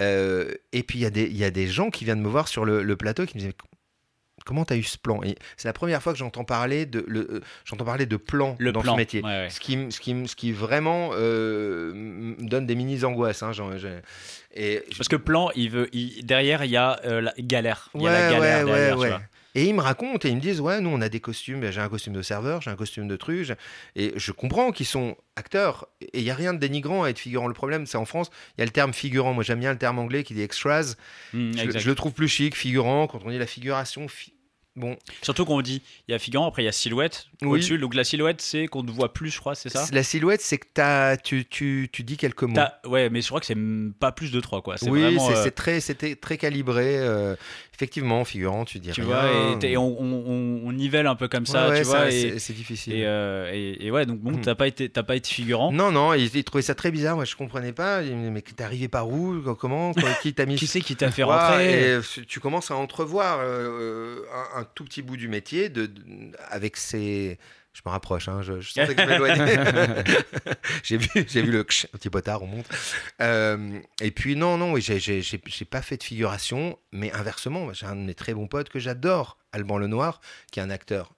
[0.00, 2.28] Euh, et puis il y, a des- il y a des gens qui viennent me
[2.28, 3.52] voir sur le, le plateau qui me disent
[4.44, 5.20] Comment tu as eu ce plan?
[5.56, 8.72] C'est la première fois que j'entends parler de, le, euh, j'entends parler de plan Le
[8.72, 8.94] dans plan.
[8.94, 9.22] ce métier.
[9.22, 9.50] Ouais, ouais.
[9.50, 13.44] Ce, qui, ce, qui, ce qui vraiment euh, me donne des mini-angoisses.
[13.44, 13.70] hein, genre,
[14.52, 17.88] et Parce que plan, il veut, il- derrière, il y a euh, la galère.
[17.94, 19.22] Il y a la galère derrière, tu vois.
[19.54, 21.70] Et ils me racontent et ils me disent ouais nous on a des costumes Ben,
[21.70, 23.54] j'ai un costume de serveur j'ai un costume de j'ai-
[23.96, 27.18] et je comprends qu'ils sont acteurs et il y a rien de dénigrant à être
[27.18, 27.48] figurant.
[27.48, 29.34] Le problème c'est en France il y a le terme figurant.
[29.34, 30.94] Moi j'aime bien le terme anglais qui dit extras.
[31.32, 34.32] Mm, je, le trouve plus chic figurant quand on dit la figuration fi-
[34.76, 34.96] bon.
[35.20, 37.48] Surtout qu'on dit, il y a figurant, après il y a silhouette Oui.
[37.48, 37.78] au-dessus.
[37.78, 39.86] Donc la silhouette, c'est qu'on ne voit plus, je crois, c'est ça?
[39.92, 42.58] La silhouette c'est que tu, tu, tu dis quelques mots.
[42.86, 43.56] Ouais, mais je crois que c'est
[43.98, 44.76] pas plus de 3 quoi.
[44.78, 47.36] C'est oui c'est euh, très c'était très calibré euh,
[47.82, 49.10] effectivement figurant tu dis tu rien.
[49.10, 52.10] vois, et, on, on- on- on nivelle un peu comme ça, Ouais, tu vois.
[52.12, 54.40] et, c'est difficile et, euh, et- et ouais, donc bon, Mm.
[54.42, 55.72] t'as pas été, t'as pas été figurant.
[55.72, 57.16] Non, non, ils, ils trouvaient ça très bizarre.
[57.16, 58.02] Moi, je comprenais pas.
[58.02, 60.80] Ils me disaient, mais t'es arrivé par où Comment Quoi, Qui t'a mis Qui c'est
[60.80, 61.94] qui t'a fait rentrer?
[61.96, 64.20] et tu commences à entrevoir euh,
[64.56, 66.00] un, un tout petit bout du métier de, de-
[66.50, 67.38] avec ses.
[67.74, 69.56] Je me rapproche, hein, je, je sentais que je m'éloignais.
[70.82, 72.66] j'ai vu, j'ai vu le ksh, un petit potard, on monte.
[73.20, 78.00] Euh, et puis non, non, j'ai, pas fait de figuration, mais inversement, j'ai un de
[78.02, 81.14] mes très bons potes que j'adore, Alban Lenoir, qui est un acteur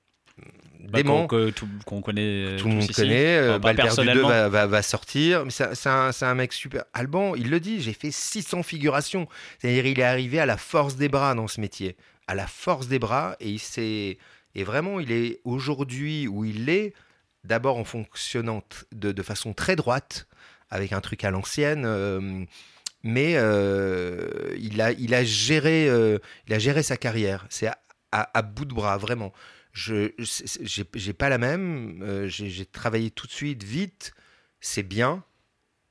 [0.80, 1.26] Bah, dément.
[1.26, 2.56] qu'on, que tout- qu'on connaît.
[2.56, 2.92] Tout le monde ici.
[2.92, 3.36] connaît.
[3.38, 4.28] euh, Enfin, pas le père du 2 personnellement.
[4.28, 5.44] va, va- va sortir.
[5.44, 6.84] Mais c'est c'est un, c'est un mec super.
[6.92, 9.26] Alban, il le dit, j'ai fait 600 figurations.
[9.58, 11.96] C'est-à-dire, il est arrivé à la force des bras dans ce métier.
[12.28, 13.34] À la force des bras.
[13.40, 14.18] Et, il s'est-
[14.54, 16.94] et vraiment, il est aujourd'hui où il est,
[17.44, 20.26] d'abord en fonctionnant de, façon très droite,
[20.70, 21.84] avec un truc à l'ancienne.
[21.86, 22.44] euh,
[23.02, 27.46] mais euh, il, a, il, a géré, euh, il a géré sa carrière.
[27.50, 27.76] C'est à,
[28.12, 29.32] à- bout de bras, vraiment.
[29.72, 32.26] Je j'ai pas la même.
[32.28, 34.14] j'ai travaillé tout de suite, vite.
[34.60, 35.24] C'est bien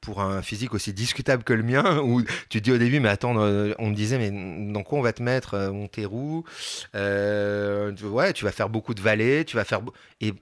[0.04, 3.40] pour un physique aussi discutable que le mien, où tu dis au début, mais attends,
[3.40, 4.32] euh, on me disait, mais
[4.72, 5.90] dans quoi on va te mettre euh, On
[6.96, 9.82] Euh, Ouais, tu vas faire beaucoup de vallées, tu vas faire.
[10.20, 10.34] Et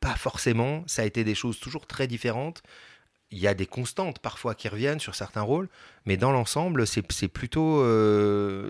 [0.00, 2.62] pas forcément, ça a été des choses toujours très différentes.
[3.30, 5.68] Il y a des constantes parfois qui reviennent sur certains rôles,
[6.06, 7.84] mais dans l'ensemble, c'est plutôt.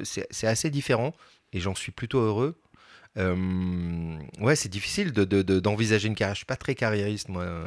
[0.03, 1.15] c'est assez différent
[1.53, 2.59] et j'en suis plutôt heureux.
[3.19, 6.35] Euh, ouais, c'est difficile de- de- de- d'envisager une carrière.
[6.35, 7.67] Je suis pas très carriériste, moi, euh,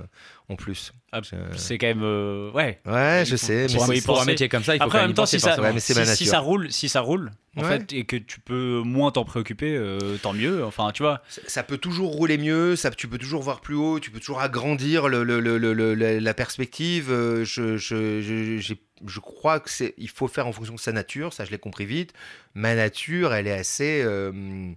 [0.49, 0.93] en plus.
[1.11, 1.19] Ah,
[1.57, 2.03] C'est quand même.
[2.03, 2.79] euh, ouais.
[2.85, 5.09] Ouais, je sais, mais Pour un métier comme ça, il faut Après, quand en même
[5.09, 5.59] même y temps, penser si ça.
[5.61, 7.79] Ouais, si, si roule, si ça roule, en Ouais.
[7.79, 10.63] fait, et que tu peux moins t'en préoccuper, euh, tant mieux.
[10.63, 11.21] Enfin, tu vois.
[11.27, 14.19] ça- ça peut toujours rouler mieux, ça, tu peux toujours voir plus haut, tu peux
[14.19, 17.11] toujours agrandir le, le- le- le- le- la, perspective.
[17.11, 21.33] euh, je, j'ai- je crois que c'est, il faut faire en fonction de sa nature,
[21.33, 22.13] ça je l'ai compris vite.
[22.53, 24.01] Ma nature, elle est assez.
[24.03, 24.31] euh,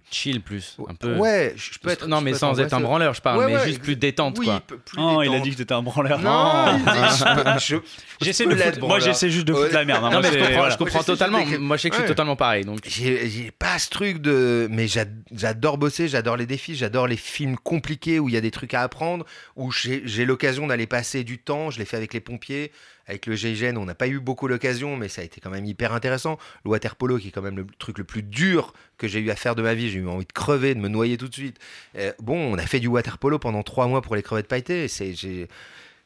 [0.09, 0.77] Chill plus.
[0.87, 1.15] Un peu.
[1.17, 2.07] Ouais, je je peux être.
[2.07, 4.45] non, mais sans être un branleur, je parle, Ouais, mais ouais, juste plus détente, oui,
[4.45, 4.61] quoi.
[4.61, 6.19] plus Oh, il a dit que t'étais un branleur.
[6.19, 6.77] Non,
[8.21, 10.03] J'essaie je de foutre- Moi, j'essaie juste de foutre la merde.
[10.05, 10.09] hein.
[10.09, 10.69] Non, Moi, mais je comprends, voilà.
[10.69, 11.45] je comprends totalement.
[11.59, 12.63] Moi, je sais que je suis totalement pareil.
[12.65, 14.67] Donc, J'ai pas ce truc de.
[14.71, 18.41] Mais j'ad- j'adore bosser, j'adore les défis, j'adore les films compliqués où il y a
[18.41, 21.69] des trucs à apprendre, où j'ai j'ai l'occasion d'aller passer du temps.
[21.71, 22.71] Je l'ai fait avec les pompiers,
[23.07, 25.65] avec le GIGN, on n'a pas eu beaucoup l'occasion, mais ça a été quand même
[25.65, 26.37] hyper intéressant.
[26.63, 29.29] Le water polo, qui est quand même le truc le plus dur que j'ai eu
[29.29, 31.33] à faire de ma vie, j'ai eu envie de crever, de me noyer tout de
[31.33, 31.57] suite.
[31.97, 34.87] Euh, bon, on a fait du water polo pendant trois mois pour les crevettes pailletées.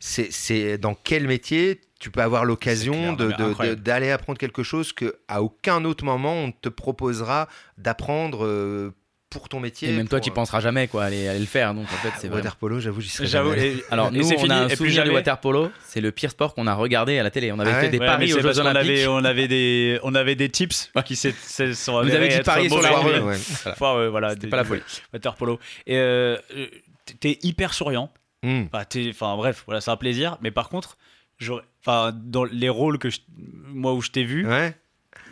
[0.02, 5.84] C'est dans quel métier tu peux avoir l'occasion d'aller apprendre quelque chose que à aucun
[5.84, 8.92] autre moment on te proposera d'apprendre euh,
[9.30, 9.90] pour ton métier.
[9.90, 11.74] et même toi, tu euh, penseras jamais quoi, aller, aller le faire.
[11.76, 12.38] Donc, en fait, c'est vraiment.
[12.44, 13.52] Water polo, j'avoue, j'y serais J'avoue.
[13.52, 15.14] jamais et- Alors, nous, c'est on fini, a un et plus souvenir du jamais.
[15.20, 15.72] water polo.
[15.86, 17.52] C'est le pire sport qu'on a regardé à la télé.
[17.52, 18.90] On avait Ah fait ouais des Ouais, paris aux c'est Jeux Olympiques.
[18.90, 22.40] avait, on avait des, on avait des tips qui s'est- s'est- sont Vous avez dit
[22.42, 23.20] parier sur la rue.
[23.20, 23.38] ouais.
[23.78, 24.30] Foireux, voilà.
[24.32, 24.82] C'était des- pas la folie.
[25.14, 25.60] Water polo.
[25.86, 26.66] Et euh, euh,
[27.20, 28.12] t'es hyper souriant.
[28.42, 28.64] Hmm.
[28.72, 30.38] Enfin, t'es- enfin, bref, voilà, c'est un plaisir.
[30.42, 30.98] Mais par contre,
[31.38, 33.20] j'aurais- enfin, dans les rôles que je-
[33.68, 34.74] moi où je t'ai vu, Ouais.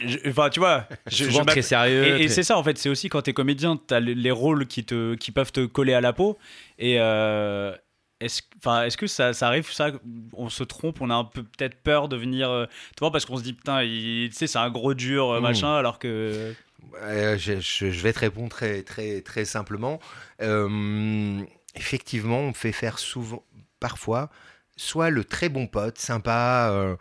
[0.06, 2.04] Je- enfin, tu vois, je, Souvent je très sérieux.
[2.06, 4.32] Et, et très- c'est ça en fait, c'est aussi quand t'es comédien, t'as les, les
[4.32, 6.38] rôles qui te, qui peuvent te coller à la peau.
[6.80, 7.76] Et euh,
[8.20, 9.92] est-ce, enfin, est-ce que ça, ça arrive ça
[10.34, 13.26] On se trompe, on a un peu peut-être peur de venir, euh, tu vois, parce
[13.26, 15.44] qu'on se dit putain, tu sais, c'est un gros dur euh, Mm.
[15.44, 16.54] machin, alors que
[17.02, 20.00] Euh, je, je- je vais te répondre très, très, très simplement.
[20.42, 21.42] Euh,
[21.76, 23.44] effectivement, on me fait faire souvent,
[23.80, 24.30] parfois,
[24.76, 26.96] soit le très bon pote, sympa, euh,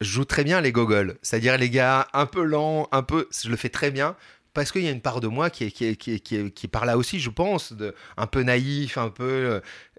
[0.00, 1.16] joue très bien les gogoles.
[1.22, 3.28] C'est-à-dire les gars un peu lents, un peu.
[3.42, 4.16] Je le fais très bien.
[4.54, 6.86] parce qu'il y a une part de moi qui est, qui est, qui qui par
[6.86, 9.24] là aussi, je pense, de, un peu naïf, un peu.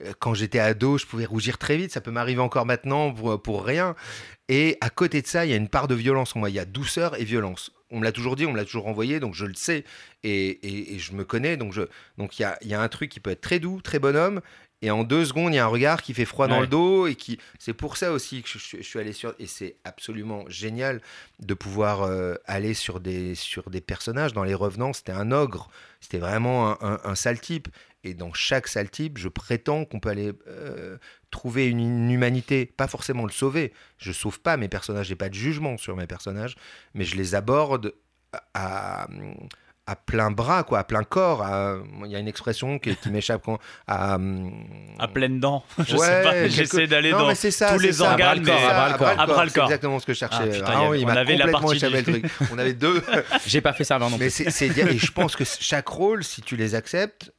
[0.04, 1.92] euh, quand j'étais ado, je pouvais rougir très vite.
[1.92, 3.96] Ça peut m'arriver encore maintenant pour, pour rien.
[4.50, 6.50] Et à côté de ça, il y a une part de violence en moi.
[6.50, 7.72] Il y a douceur et violence.
[7.92, 9.86] On me l'a toujours dit, on me l'a toujours envoyé, donc je le sais
[10.24, 11.56] et, et- je me connais.
[11.58, 11.84] Donc je,
[12.18, 14.00] donc il y a, il y a un truc qui peut être très doux, très
[14.00, 14.42] bonhomme.
[14.84, 17.08] Et en deux secondes, il y a un regard qui fait froid dans le dos
[17.08, 17.40] et qui.
[17.58, 19.34] C'est pour ça aussi que je, je- je suis allé sur.
[19.40, 21.02] Et c'est absolument génial
[21.40, 24.34] de pouvoir euh, aller sur des, sur des personnages.
[24.34, 25.70] Dans Les Revenants, c'était un ogre.
[26.00, 27.70] C'était vraiment un, un- un sale type.
[28.04, 30.98] Et dans chaque sale type, je prétends qu'on peut aller euh,
[31.32, 33.74] trouver une, une humanité, pas forcément le sauver.
[33.98, 36.56] Je sauve pas mes personnages, j'ai pas de jugement sur mes personnages,
[36.94, 37.96] mais je les aborde
[38.32, 38.44] à,
[39.04, 39.08] à
[39.96, 41.42] plein bras, quoi, à plein corps.
[41.44, 43.58] à- Il y a une expression qui, qui m'échappe quand.
[43.88, 44.18] À,
[45.00, 45.64] À pleines dents.
[45.80, 48.90] Je Ouais, sais pas, quelque- j'essaie d'aller dans ça, tous les ça, organes, à bras
[48.90, 50.38] le corps, à C'est exactement ce que je cherchais.
[50.44, 52.26] Ah, putain, Ah oui, on avait la partie du- le truc.
[52.54, 53.02] On avait deux.
[53.46, 56.24] J'ai pas fait ça avant non Mais c'est dire, et je pense que chaque rôle,
[56.24, 57.32] si tu les acceptes,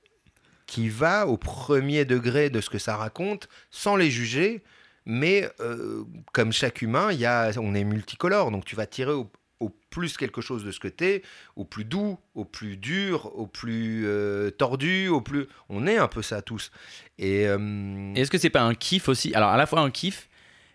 [0.67, 4.63] qui va au premier degré de ce que ça raconte, sans les juger,
[5.07, 9.13] mais euh, comme chaque humain, il y a, on est multicolore, donc tu vas tirer
[9.13, 11.23] au, au plus quelque chose de ce que t'es,
[11.57, 15.47] au plus doux, au plus dur, au plus euh, tordu, au plus...
[15.69, 16.71] On est un peu ça tous.
[17.19, 19.35] Et, euh, Et Est-ce que c'est pas un kiff aussi?
[19.35, 20.29] Alors à la fois un kiff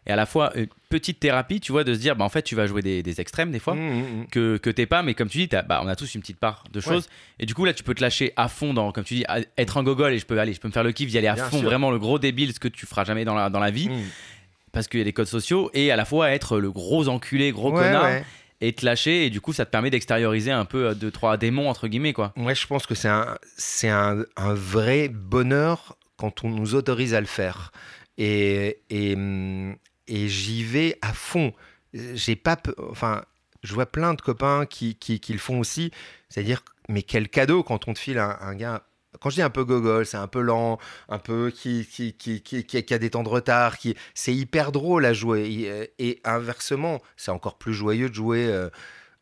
[0.06, 2.42] et à la fois une petite thérapie, tu vois, de se dire, bah en fait,
[2.42, 3.74] tu vas jouer des, des extrêmes des fois.
[3.76, 4.28] mm, mm, mm.
[4.28, 6.66] que, que t'es pas, mais comme tu dis, bah, on a tous une petite part
[6.74, 7.08] de choses.
[7.40, 9.40] Et du coup, là, tu peux te lâcher à fond dans, comme tu dis, à-
[9.58, 11.28] être un gogol et je peux aller, je peux me faire le kiff d'y aller
[11.30, 11.70] à Bien fond, sûr.
[11.70, 13.90] vraiment le gros débile, ce que tu feras jamais dans la, dans la vie,
[14.74, 17.52] parce qu'il y a des codes sociaux, et à la fois être le gros enculé,
[17.54, 18.26] gros Ouais, connard, ouais.
[18.68, 21.36] Et te lâcher, et du coup, ça te permet d'extérioriser un peu euh, deux, trois
[21.38, 22.32] démons, entre guillemets, quoi.
[22.38, 27.14] Moi, je pense que c'est un, c'est un, un vrai bonheur quand on nous autorise
[27.14, 27.74] à le faire.
[28.18, 29.76] Et, et, hum,
[30.08, 31.54] et j'y vais à fond.
[31.94, 32.58] J'ai pas,
[32.90, 33.24] enfin,
[33.64, 35.92] je vois plein de copains qui, qui, qui le font aussi.
[36.30, 38.84] C'est-à-dire, mais quel cadeau quand on te file un, un gars.
[39.20, 41.88] Quand je dis un peu gogol, c'est un peu lent, un peu qui,
[42.92, 43.78] a des temps de retard,
[44.14, 45.44] c'est hyper drôle à jouer.
[46.00, 48.70] Et, et inversement, c'est encore plus joyeux de jouer euh,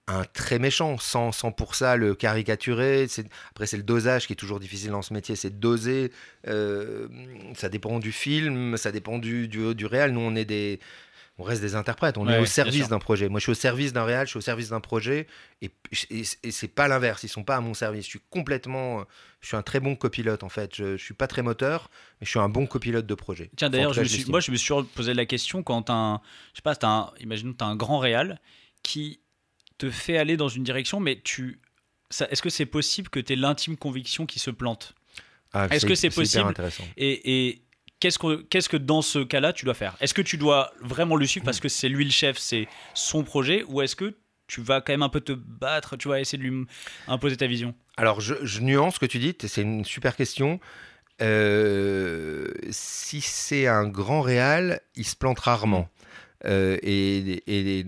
[0.08, 3.08] un très méchant, sans, pour ça le caricaturer.
[3.52, 6.12] Après, c'est le dosage qui est toujours difficile dans ce métier, c'est doser.
[6.48, 7.08] euh,
[7.56, 10.12] ça dépend du film, ça dépend du réel.
[10.12, 10.80] Nous, on est des.
[11.42, 13.28] On reste des interprètes, on Ouais, est au service d'un projet.
[13.28, 15.26] Moi, je suis au service d'un réel, je suis au service d'un projet,
[15.64, 15.72] et,
[16.12, 17.24] et, et c'est pas l'inverse.
[17.24, 18.06] Ils sont pas à mon service.
[18.06, 19.06] Je suis complètement,
[19.42, 20.76] je suis un très bon copilote en fait.
[20.76, 23.50] Je, je suis pas très moteur, mais je suis un bon copilote de projet.
[23.58, 23.96] Tiens, En d'ailleurs,
[24.28, 26.22] moi, je me suis posé la question quand un,
[26.54, 28.40] je sais pas, t'as un, imagine, tu as un grand réal
[28.84, 29.20] qui
[29.80, 31.60] te fait aller dans une direction, mais tu,
[32.30, 34.94] est-ce que c'est possible que tu aies l'intime conviction qu'il se plante?
[35.54, 36.46] Ah, est-ce que c'est possible?
[36.48, 36.84] intéressant.
[36.98, 37.62] Et, et
[38.02, 39.96] qu'est-ce que, dans ce cas-là, tu dois faire?
[40.02, 43.24] Est-ce que tu dois vraiment le suivre parce que c'est lui le chef, c'est son
[43.24, 44.16] projet, ou est-ce que
[44.48, 46.66] tu vas quand même un peu te battre, tu vas essayer de lui
[47.08, 47.74] imposer ta vision?
[47.96, 50.60] Alors, je, nuance ce que tu dis, c'est une super question.
[51.22, 55.88] Euh, si c'est un grand réal, il se plante rarement.
[56.46, 57.86] Euh, et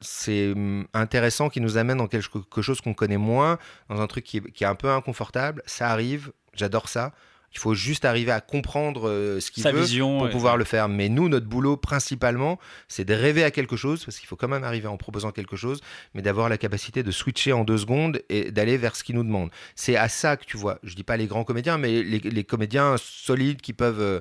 [0.00, 0.52] c'est
[0.92, 3.58] intéressant qu'il nous amène dans quelque chose qu'on connaît moins,
[3.88, 5.62] dans un truc qui qui est un peu inconfortable.
[5.64, 7.12] Ça arrive, j'adore ça.
[7.54, 10.18] Il faut juste arriver à comprendre euh, ce qu'il Sa veut vision.
[10.18, 10.88] pour pouvoir le faire.
[10.88, 12.58] Mais nous, notre boulot principalement,
[12.88, 15.56] c'est de rêver à quelque chose, parce qu'il faut quand même arriver en proposant quelque
[15.56, 15.80] chose,
[16.14, 19.24] mais d'avoir la capacité de switcher en deux secondes et d'aller vers ce qu'ils nous
[19.24, 19.50] demandent.
[19.76, 20.78] C'est à ça que tu vois.
[20.82, 24.00] Je dis pas les grands comédiens, mais les, les comédiens solides qui peuvent.
[24.00, 24.20] euh,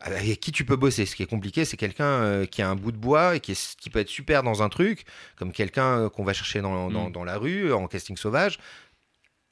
[0.00, 1.06] avec qui tu peux bosser.
[1.06, 3.52] Ce qui est compliqué, c'est quelqu'un euh, qui a un bout de bois et qui,
[3.52, 5.04] est- qui peut être super dans un truc,
[5.36, 7.12] comme quelqu'un euh, qu'on va chercher dans, dans- Mm.
[7.12, 8.58] dans la rue, en casting sauvage.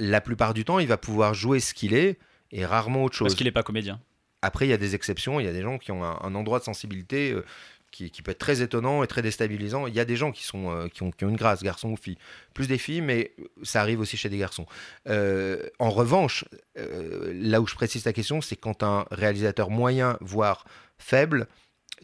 [0.00, 2.18] La plupart du temps, il va pouvoir jouer ce qu'il est
[2.52, 3.26] et rarement autre chose.
[3.26, 4.00] Parce qu'il n'est pas comédien.
[4.42, 5.38] Après, il y a des exceptions.
[5.38, 7.44] Il y a des gens qui ont un, un endroit de sensibilité euh,
[7.90, 9.86] qui, qui peut être très étonnant et très déstabilisant.
[9.86, 11.90] Il y a des gens qui, sont, euh, qui, ont, qui ont une grâce, garçons
[11.90, 12.18] ou filles.
[12.54, 13.32] Plus des filles, mais
[13.62, 14.66] ça arrive aussi chez des garçons.
[15.08, 16.44] Euh, en revanche,
[16.78, 20.64] euh, là où je précise ta question, c'est quand un réalisateur moyen, voire
[20.98, 21.46] faible,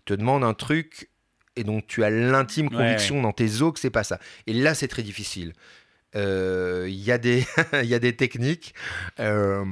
[0.05, 1.11] te demande un truc
[1.57, 4.19] et dont tu as l'intime Ouais, conviction dans tes os que c'est pas ça.
[4.47, 5.53] Et là, c'est très difficile.
[6.17, 7.45] Euh, Il y, a des-
[7.83, 8.75] il y a des techniques.
[9.21, 9.65] euh,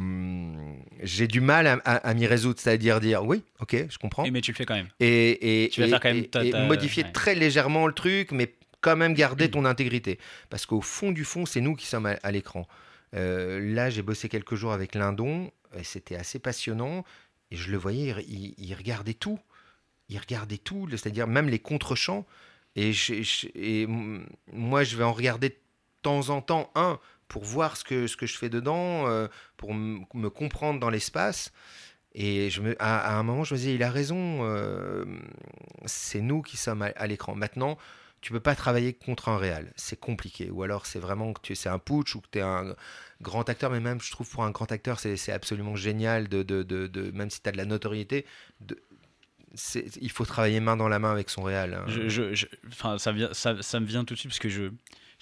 [1.03, 4.25] J'ai du mal à, à- à m'y résoudre, c'est-à-dire dire oui, ok, je comprends.
[4.25, 4.89] Et mais tu le fais quand même.
[5.01, 7.13] Et, et, Tu vas faire quand même ta- ta- modifier ouais.
[7.13, 10.19] très légèrement le truc, mais quand même garder ton intégrité.
[10.51, 12.67] Parce qu'au fond du fond, c'est nous qui sommes à, à l'écran.
[13.15, 17.05] Euh, là, j'ai bossé quelques jours avec Lindon, et c'était assez passionnant.
[17.51, 19.39] Et je le voyais, il, regardait tout.
[20.09, 22.27] Il regardait tout, c'est-à-dire même les contre-champs.
[22.77, 22.93] Et,
[24.53, 25.55] moi, je vais en regarder de
[26.05, 29.75] temps en temps un pour voir ce que, ce que je fais dedans, euh, pour
[29.75, 31.53] me comprendre dans l'espace.
[32.15, 35.05] Et je me, à, un moment, je me disais, il a raison, euh,
[35.85, 37.35] c'est nous qui sommes à, l'écran.
[37.35, 37.77] Maintenant,
[38.21, 39.73] tu peux pas travailler contre un réal.
[39.77, 40.49] C'est compliqué.
[40.51, 42.77] Ou alors c'est vraiment que tu c'est un putsch ou que tu es un
[43.21, 43.71] grand acteur.
[43.71, 47.31] Mais même, je trouve, pour un grand acteur, c'est absolument génial, de, de, de, même
[47.31, 48.25] si tu as de la notoriété,
[50.01, 51.75] il faut travailler main dans la main avec son réal.
[51.75, 51.87] hein.
[52.99, 54.71] Ça, ça, ça me vient tout de suite parce que je,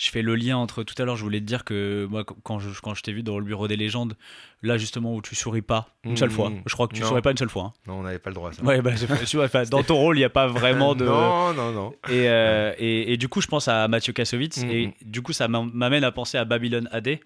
[0.05, 1.17] je fais le lien entre tout à l'heure.
[1.17, 3.69] Je voulais te dire que moi, quand je, quand je t'ai vu dans le bureau
[3.69, 4.17] des légendes,
[4.63, 7.07] là justement où tu souris pas une seule fois, je crois que tu non.
[7.09, 7.67] souris pas une seule fois.
[7.67, 7.73] hein.
[7.87, 8.63] Non, on n'avait pas le droit à ça.
[8.65, 8.91] Ouais, bah,
[9.27, 11.05] tu vois, dans ton rôle, il n'y a pas vraiment de.
[11.07, 11.93] Non, non, non.
[12.09, 14.71] Et, euh, et, et du coup, je pense à Mathieu Kassovitz, Mhm.
[14.71, 17.19] et du coup, ça m'am- m'amène à penser à Babylon AD,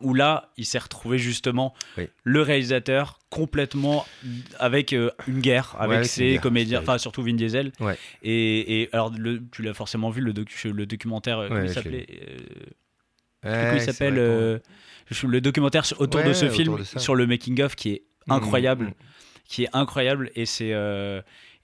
[0.00, 2.08] où là, il s'est retrouvé justement Oui.
[2.24, 4.06] le réalisateur complètement
[4.58, 7.72] avec euh, une guerre, avec ses comédiens, enfin surtout Vin Diesel.
[7.80, 7.96] Ouais.
[8.22, 11.70] Et, et alors, le- tu l'as forcément vu, le, docu- le documentaire, euh, comment il
[11.70, 12.06] s'appelait
[13.44, 14.58] euh, comment il s'appelle euh,
[15.10, 18.88] je- Le documentaire autour de ce film, de sur le making-of, qui est incroyable Mm,
[18.88, 18.94] mm.
[19.48, 20.72] qui est incroyable et c'est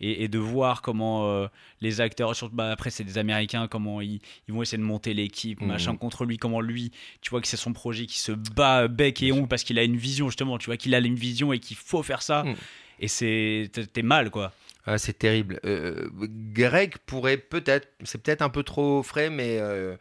[0.01, 1.47] et, et de voir comment euh,
[1.81, 5.15] les acteurs surtout bah, après c'est des américains comment ils, ils vont essayer de monter
[5.15, 5.69] l'équipe Mhm.
[5.69, 9.23] machin contre lui comment lui tu vois que c'est son projet qui se bat bec
[9.23, 11.59] et ongle parce qu'il a une vision justement tu vois qu'il a une vision et
[11.59, 12.55] qu'il faut faire ça Mhm.
[13.01, 14.53] et c'est t'es- t'es mal quoi
[14.87, 15.61] Ah, c'est terrible.
[15.67, 16.09] Euh,
[16.55, 19.95] Greg pourrait peut-être, c'est peut-être un peu trop frais, mais euh,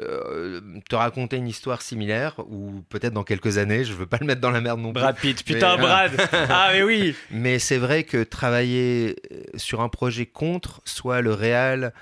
[0.00, 4.26] euh, te raconter une histoire similaire, ou peut-être dans quelques années, je veux pas le
[4.26, 5.00] mettre dans la merde non plus.
[5.02, 9.80] Brad Pitt putain Mais- Brad ah mais oui Mais c'est vrai que travailler euh, sur
[9.80, 11.92] un projet contre, soit le réal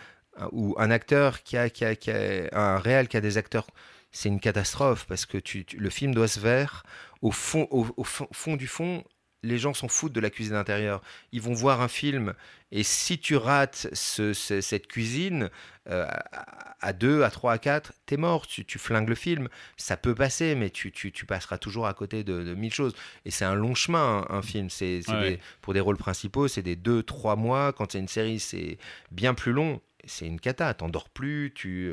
[0.41, 3.39] euh, ou un acteur qui a, qui a, qui a- un réal qui a des
[3.39, 3.67] acteurs,
[4.13, 6.83] c'est une catastrophe parce que tu, tu- le film doit se faire
[7.23, 9.03] au fond, au, au fond, fond du fond.
[9.45, 11.01] Les gens s'en foutent de la cuisine intérieure.
[11.31, 12.35] Ils vont voir un film
[12.73, 15.49] et si tu rates ce- ce- cette cuisine
[15.89, 16.07] euh,
[16.81, 18.47] à, à deux, à trois, à quatre, t'es mort.
[18.47, 19.49] Tu, tu flingues le film.
[19.77, 22.95] Ça peut passer, mais tu, tu- tu passeras toujours à côté de, de mille choses.
[23.25, 24.71] Et c'est un long chemin, un, un film.
[24.71, 25.31] C'est c'est Ouais.
[25.33, 27.73] des- pour des rôles principaux, c'est des deux, trois mois.
[27.73, 28.79] Quand c'est une série, c'est
[29.11, 29.81] bien plus long.
[30.05, 30.73] C'est une cata.
[30.75, 31.53] T'endors plus.
[31.55, 31.93] Tu...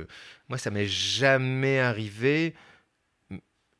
[0.49, 2.53] Moi, ça m'est jamais arrivé.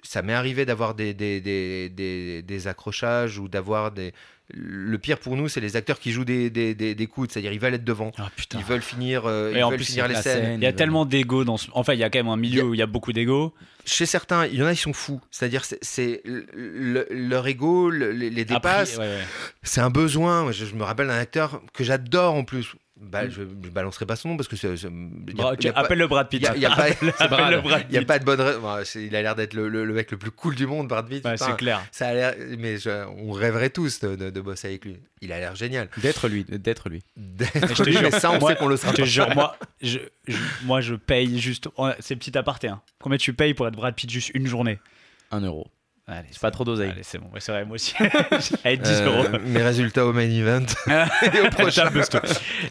[0.07, 4.13] Ça m'est arrivé d'avoir des, des, des, accrochages ou d'avoir des.
[4.53, 7.51] Le pire pour nous, c'est les acteurs qui jouent des, des, des, des coudes, c'est-à-dire
[7.51, 8.11] ils veulent être devant.
[8.19, 10.43] ah Ils veulent finir, euh, ils en veulent plus, finir les scènes.
[10.43, 10.61] scène.
[10.61, 11.67] il y a tellement d'ego dans ce...
[11.73, 13.55] enfin il y a quand même un milieu a- où il y a beaucoup d'ego
[13.85, 15.19] Chez certains, il y en a, ils sont fous.
[15.31, 18.93] C'est-à-dire, c'est, c'est le- le- leur ego le- les, les dépasse.
[18.93, 19.23] Après, ouais, ouais.
[19.63, 20.51] C'est un besoin.
[20.51, 22.75] Je, je me rappelle d'un acteur que j'adore en plus.
[22.97, 23.29] Bah, Mm.
[23.29, 24.69] je, je balancerai pas son nom parce que c'est.
[25.35, 26.73] pas- appelle le Brad Pitt il y a- il y a
[28.05, 28.39] pas- de bonne.
[28.39, 30.65] ra- Bon, c'est- il a l'air d'être le, le- le mec le plus cool du
[30.65, 31.25] monde, Brad Pitt.
[31.25, 34.69] Ouais, c'est clair ça a l'air, mais je- on rêverait tous de, de- de bosser
[34.69, 34.97] avec lui.
[35.21, 35.89] Il a l'air génial.
[35.97, 37.03] D'être lui, d'être lui.
[37.17, 39.03] D'être je te lui, jure, mais ça, on moi- sait qu'on le sera Je te
[39.03, 41.67] jure, moi, je, je- moi, je paye juste.
[41.99, 42.69] C'est petit aparté.
[42.69, 42.81] Hein.
[43.01, 44.79] Combien tu payes pour être Brad Pitt juste une journée?
[45.31, 45.67] Un euro.
[46.07, 46.91] Allez, C'est pas trop d'oseille.
[46.91, 47.29] Allez, c'est bon.
[47.33, 47.95] Ouais, c'est vrai, moi aussi.
[48.63, 49.39] Allez, 10 Euh, euros.
[49.43, 50.65] mes résultats au main event.
[51.33, 51.89] Et au prochain.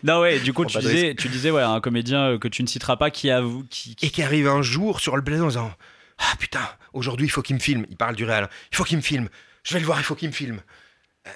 [0.05, 2.69] Non, ouais, du coup, tu disais, tu disais, ouais, un comédien euh, que tu ne
[2.69, 3.43] citeras pas qui a.
[3.71, 5.73] Qui, qui- et qui arrive un jour sur le blason en disant
[6.19, 6.61] Ah putain,
[6.93, 7.87] aujourd'hui il faut qu'il me filme.
[7.91, 8.49] Il parle du réel.
[8.71, 9.29] Il faut qu'il me filme.
[9.65, 10.61] Je vais le voir, il faut qu'il me filme.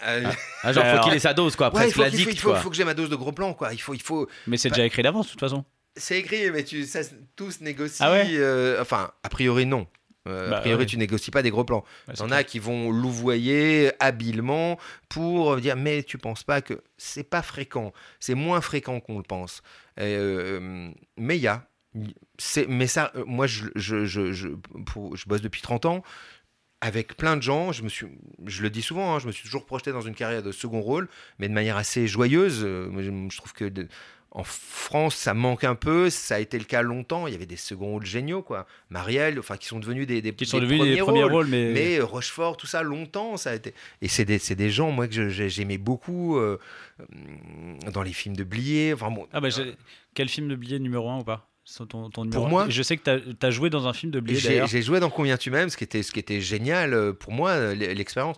[0.05, 0.23] Euh,
[0.63, 1.67] Ah, genre, faut Alors- qu'il ait sa dose, quoi.
[1.69, 2.59] ouais, il Presque faut, qu'il faut, l'addict, il faut, quoi.
[2.59, 3.73] il faut que j'ai ma dose de gros plan, quoi.
[3.73, 4.29] Il faut, il faut.
[4.47, 5.65] Mais c'est déjà écrit d'avance, de toute façon.
[5.97, 7.01] C'est écrit, mais tu, ça,
[7.35, 7.97] tout se négocie.
[8.01, 9.89] Ah ouais euh, enfin, a priori non.
[10.29, 10.87] Euh, Bah, a priori, ouais.
[10.87, 11.85] tu négocies pas des gros plans.
[12.09, 17.25] C'est T'en as qui vont louvoyer habilement pour dire mais tu penses pas que c'est
[17.29, 19.63] pas fréquent, c'est moins fréquent qu'on le pense.
[20.01, 21.67] Euh, mais il y a,
[22.69, 24.49] mais ça, euh, moi je, je, je, je,
[24.87, 26.03] pour- je bosse depuis 30 ans
[26.81, 27.73] avec plein de gens.
[27.73, 28.07] Je me suis,
[28.47, 30.81] je le dis souvent, hein, je me suis toujours projeté dans une carrière de second
[30.81, 32.61] rôle, mais de manière assez joyeuse.
[32.61, 33.89] Je, je trouve que de-
[34.31, 36.11] en France, ça manque un peu.
[36.11, 37.27] Ça a été le cas longtemps.
[37.27, 38.67] Il y avait des seconds rôles géniaux, quoi.
[38.91, 41.73] Marielle, enfin, qui sont devenus des, des, Qui sont des devenus des premiers rôles, mais.
[41.73, 43.73] mais euh, Rochefort, tout ça, longtemps, ça a été.
[44.03, 46.59] Et c'est des, des gens, moi, que j'aimais beaucoup euh,
[47.01, 48.93] euh, dans les films de Blier.
[48.93, 49.75] Enfin, bon, Ah, bah, j'ai-
[50.15, 51.49] quel film de billet numéro 1 ou pas?
[51.89, 54.21] Ton, ton Pour un moi Je sais que tu as, joué dans un film de
[54.21, 57.13] billet j'ai joué dans Combien tu m'aimes, ce qui était, ce qui était génial euh,
[57.13, 58.37] pour moi, euh, l'expérience.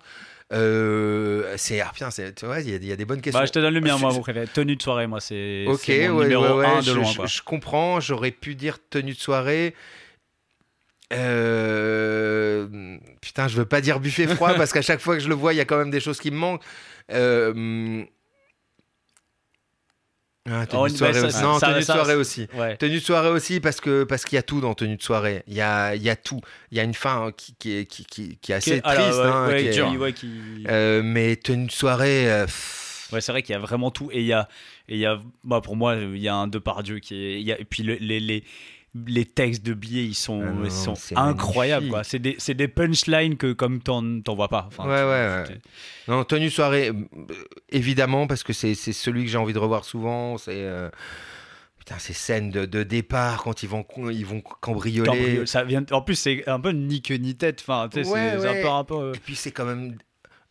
[0.53, 3.21] Euh, c'est ah, putain, c'est- tu vois, il y, a- il y a des bonnes
[3.21, 3.39] questions.
[3.41, 4.47] Bah, je te donne le mien, moi, je-.
[4.53, 6.93] Tenue de soirée, moi, c'est Ok, c'est mon ouais, numéro ouais, ouais, 1 de je,
[6.93, 7.05] loin.
[7.05, 7.27] je- quoi.
[7.27, 8.01] je comprends.
[8.01, 9.75] J'aurais pu dire tenue de soirée.
[11.13, 15.35] Euh, Putain, je veux pas dire buffet froid parce qu'à chaque fois que je le
[15.35, 16.63] vois, il y a quand même des choses qui me manquent.
[17.13, 18.03] Euh,
[20.49, 21.33] ah, tenue Oh, de bah, soirée aussi.
[21.33, 22.47] ça- Non, ça- tenue de soirée aussi.
[22.55, 22.77] Ouais.
[22.77, 25.43] Tenue de soirée aussi parce que parce qu'il y a tout dans tenue de soirée.
[25.47, 26.41] Il y a il y a tout.
[26.71, 28.05] Il y a une fin hein, qui, qui est qui,
[28.41, 29.19] qui, est assez triste.
[31.03, 32.31] mais tenue de soirée.
[32.31, 34.09] euh, pff, Ouais, c'est vrai qu'il y a vraiment tout.
[34.13, 34.49] Et il y a,
[34.89, 37.41] et il y a bah, pour moi, il y a un Depardieu qui est.
[37.41, 38.45] il Y a, et puis le- les, les,
[39.07, 41.87] les textes de billets, ils sont, Ah non, ils sont c'est incroyables.
[41.87, 41.93] magnifique.
[41.93, 42.05] quoi.
[42.05, 44.65] C'est des, c'est des punchlines que comme t'en t'en vois pas.
[44.67, 45.59] Enfin, Ouais, ouais.
[46.09, 46.95] Non, tenue soirée, euh,
[47.71, 50.39] évidemment, parce que c'est c'est celui que j'ai envie de revoir souvent.
[50.39, 50.51] C'est.
[50.57, 50.91] euh,
[51.79, 55.09] Putain, ces scènes de, de départ quand ils vont, ils vont cambrioler.
[55.09, 55.83] Cambriole, ça vient...
[55.93, 57.61] En plus, c'est un peu ni queue ni tête.
[57.63, 58.47] Enfin, Ouais, c'est ouais.
[58.47, 58.69] un peu.
[58.69, 59.97] Un peu euh, Et puis c'est quand même.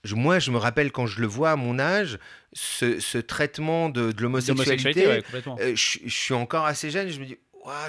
[0.04, 2.18] je- moi, je me rappelle quand je le vois à mon âge,
[2.54, 4.74] ce, ce traitement de, de l'homosexualité.
[5.04, 5.58] d'homosexualité, ouais, complètement.
[5.62, 7.38] euh, je, je suis encore assez jeune je me dis,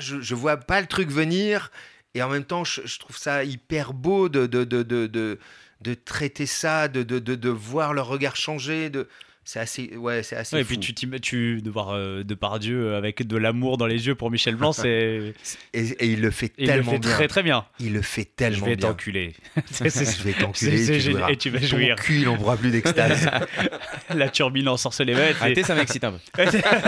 [0.01, 1.71] Je, vois pas le truc venir.
[2.15, 6.89] Et en même temps, je, trouve ça hyper beau de, de, de, de, traiter ça,
[6.89, 8.91] de, de voir leur regard changer.
[8.91, 9.09] De...
[9.43, 10.69] C'est assez, ouais, c'est assez Ouais, et fou.
[10.79, 14.55] puis tu, tu de voir euh, Depardieu avec de l'amour dans les yeux pour Michel
[14.55, 15.35] Blanc, c'est
[15.73, 17.11] Et, et il le fait il le tellement fait bien.
[17.11, 17.65] très très bien.
[17.81, 18.89] Il le fait Je tellement vais bien.
[18.91, 19.33] t'enculer.
[19.73, 21.97] Je vais t'enculer c'est- c'est et tu et tu vas Ton jouir.
[21.97, 23.29] cul, il n'en pourra plus d'extase.
[24.15, 25.15] La turbine ensorcelée.
[25.15, 26.19] Ouais, c'est- Arrêtez, ça m'excite un peu.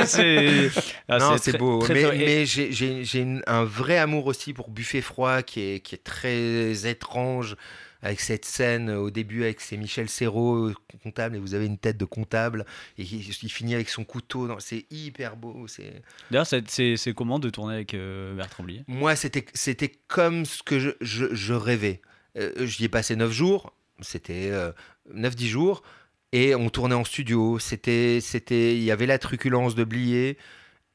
[0.07, 0.71] c'est
[1.09, 1.79] ah, non, c'est très- beau.
[1.81, 5.81] très, mais très- et- mais j'ai- un vrai amour aussi pour Buffet Froid qui est,
[5.81, 7.57] qui est très étrange
[8.03, 11.97] avec cette scène au début avec c'est Michel Serrault, comptable, et vous avez une tête
[11.97, 12.67] de comptable,
[12.99, 14.49] et il, finit avec son couteau.
[14.59, 15.67] C'est hyper beau.
[16.31, 18.85] D'ailleurs, c'est- comment de tourner avec euh, Bertrand Blier?
[18.89, 22.01] Moi, c'était c'était comme ce que je, je- je rêvais.
[22.37, 24.51] Euh, J'y ai passé 9 jours, c'était
[25.15, 25.83] 9-10 jours,
[26.33, 27.59] et on tournait en studio.
[27.59, 30.39] C'était, c'était, Il y avait la truculence de Blier,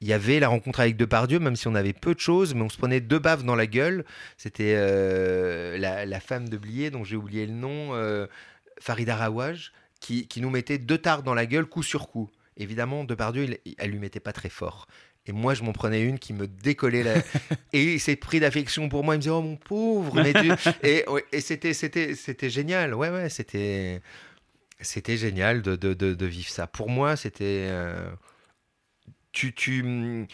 [0.02, 2.62] il y avait la rencontre avec Depardieu, même si on avait peu de choses, mais
[2.62, 4.06] on se prenait deux baves dans la gueule.
[4.38, 8.28] C'était euh, la, la femme de Blier, dont j'ai oublié le nom, euh,
[8.80, 12.30] Farida Rawaj, qui, qui nous mettait deux tartes dans la gueule coup sur coup.
[12.58, 14.88] Évidemment, Depardieu, il, elle lui mettait pas très fort.
[15.26, 17.04] Et moi, je m'en prenais une qui me décollait.
[17.04, 17.16] La...
[17.74, 19.16] et il s'est pris d'affection pour moi.
[19.16, 20.16] Il me disait, oh mon pauvre.
[20.22, 20.52] Mais tu-
[21.34, 22.94] et c'était, c'était, c'était génial.
[22.94, 24.02] Ouais, ouais, c'était,
[24.80, 26.68] c'était génial de, de, de, de vivre ça.
[26.68, 27.66] Pour moi, c'était.
[27.70, 28.10] euh,
[29.38, 30.26] Tu, tu,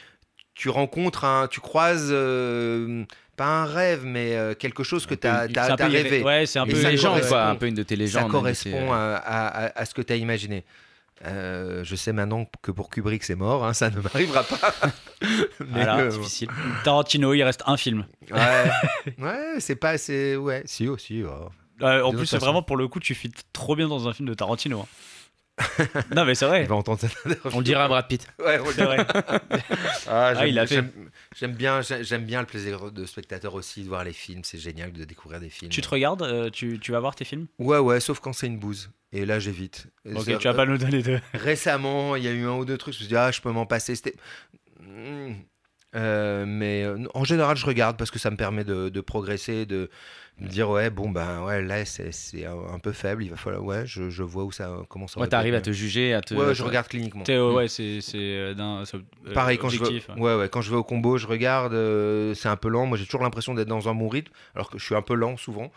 [0.55, 1.47] tu rencontres un.
[1.47, 2.09] Tu croises.
[2.11, 3.03] euh,
[3.35, 6.21] pas un rêve, mais euh, quelque chose que tu as, C'est rêvé.
[6.23, 7.45] Ouais, c'est un peu ça Une légende, quoi.
[7.47, 8.29] Un peu une de tes Ça légendes.
[8.31, 10.63] correspond c'est- à, à- ce que tu as imaginé.
[11.25, 14.73] Euh, je sais maintenant que pour Kubrick c'est mort, hein, ça ne m'arrivera pas.
[15.21, 16.49] Mais, Voilà, euh, Difficile.
[16.83, 18.05] Tarantino, il reste un film.
[18.31, 18.39] ouais,
[19.19, 21.23] ouais c'est pas, c'est ouais, si aussi.
[21.23, 21.49] oh.
[21.81, 22.37] Euh, en plus, façon.
[22.45, 24.81] vraiment, pour le coup, tu fites trop bien dans un film de Tarantino.
[24.81, 24.87] hein.
[26.15, 26.63] Non, mais c'est vrai.
[26.63, 27.07] Il va entendre ça.
[27.53, 28.27] On le dira à Brad Pitt.
[28.39, 29.05] Ouais, on le vrai.
[30.07, 30.83] Ah, j'aime- il a fait.
[31.37, 34.41] j'aime- bien, j'ai- j'aime bien le plaisir de spectateur aussi de voir les films.
[34.43, 35.71] C'est génial de découvrir des films.
[35.71, 37.47] Tu te regardes euh, tu, tu vas voir tes films?
[37.59, 38.89] Ouais, ouais, sauf quand c'est une bouse.
[39.11, 39.87] Et là, j'évite.
[40.05, 41.19] Ok, tu vas pas nous donner de.
[41.33, 42.93] Récemment, il y a eu un ou deux trucs.
[42.95, 43.95] Je me suis dit, ah, je peux m'en passer.
[43.95, 44.15] C'était.
[44.79, 45.33] Hmm.
[45.95, 49.65] Euh, mais euh, en général, je regarde parce que ça me permet de, de progresser,
[49.65, 49.89] de
[50.39, 52.10] me dire, ouais, bon, ben, ouais, là, c'est
[52.45, 53.23] un, un peu faible.
[53.23, 55.19] Il va falloir, ouais, je, je vois où ça commence à.
[55.19, 56.34] Ouais, t'arrives à te juger, à te.
[56.34, 57.23] Ouais, je regarde cliniquement.
[57.29, 60.75] Euh, ouais, c'est c'est, euh, euh, Pareil, quand je, vais, ouais, ouais, quand je vais
[60.77, 62.88] au combo, je regarde, euh, c'est un peu lent.
[62.88, 65.13] Moi, j'ai toujours l'impression d'être dans un bon rythme, alors que je suis un peu
[65.13, 65.71] lent souvent.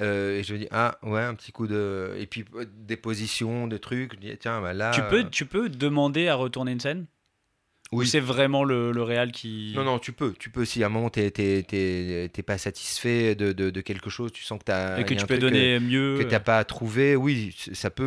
[0.00, 2.14] Euh, et je me dis, ah, ouais, un petit coup de.
[2.18, 4.12] Et puis, euh, des positions, des trucs.
[4.14, 4.90] Je dis, tiens, bah là.
[4.90, 7.06] Tu peux, euh, tu peux demander à retourner une scène?
[7.92, 8.08] Oui.
[8.08, 9.72] c'est vraiment le, le réal qui.
[9.76, 10.32] Non, non, tu peux.
[10.32, 14.32] Tu peux si à un moment, t'es- t'es pas satisfait de, de, de quelque chose,
[14.32, 14.98] tu sens que t'as.
[14.98, 16.16] Et que tu peux donner mieux.
[16.16, 18.02] euh, Que t'as pas trouvé, oui, ça peut,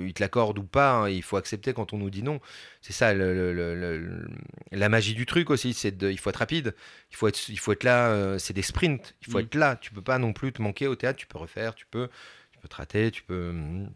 [0.00, 2.40] euh, il te l'accorde ou pas, hein, il faut accepter quand on nous dit non.
[2.82, 4.26] C'est ça, le- le-
[4.70, 6.74] la magie du truc aussi, c'est de, il faut être rapide,
[7.10, 9.42] il faut être, il faut être là, euh, c'est des sprints, il faut Mm.
[9.42, 11.86] être là, tu peux pas non plus te manquer au théâtre, tu peux refaire, tu
[11.90, 12.08] peux,
[12.52, 13.50] tu peux te rater, tu peux.
[13.52, 13.90] mm.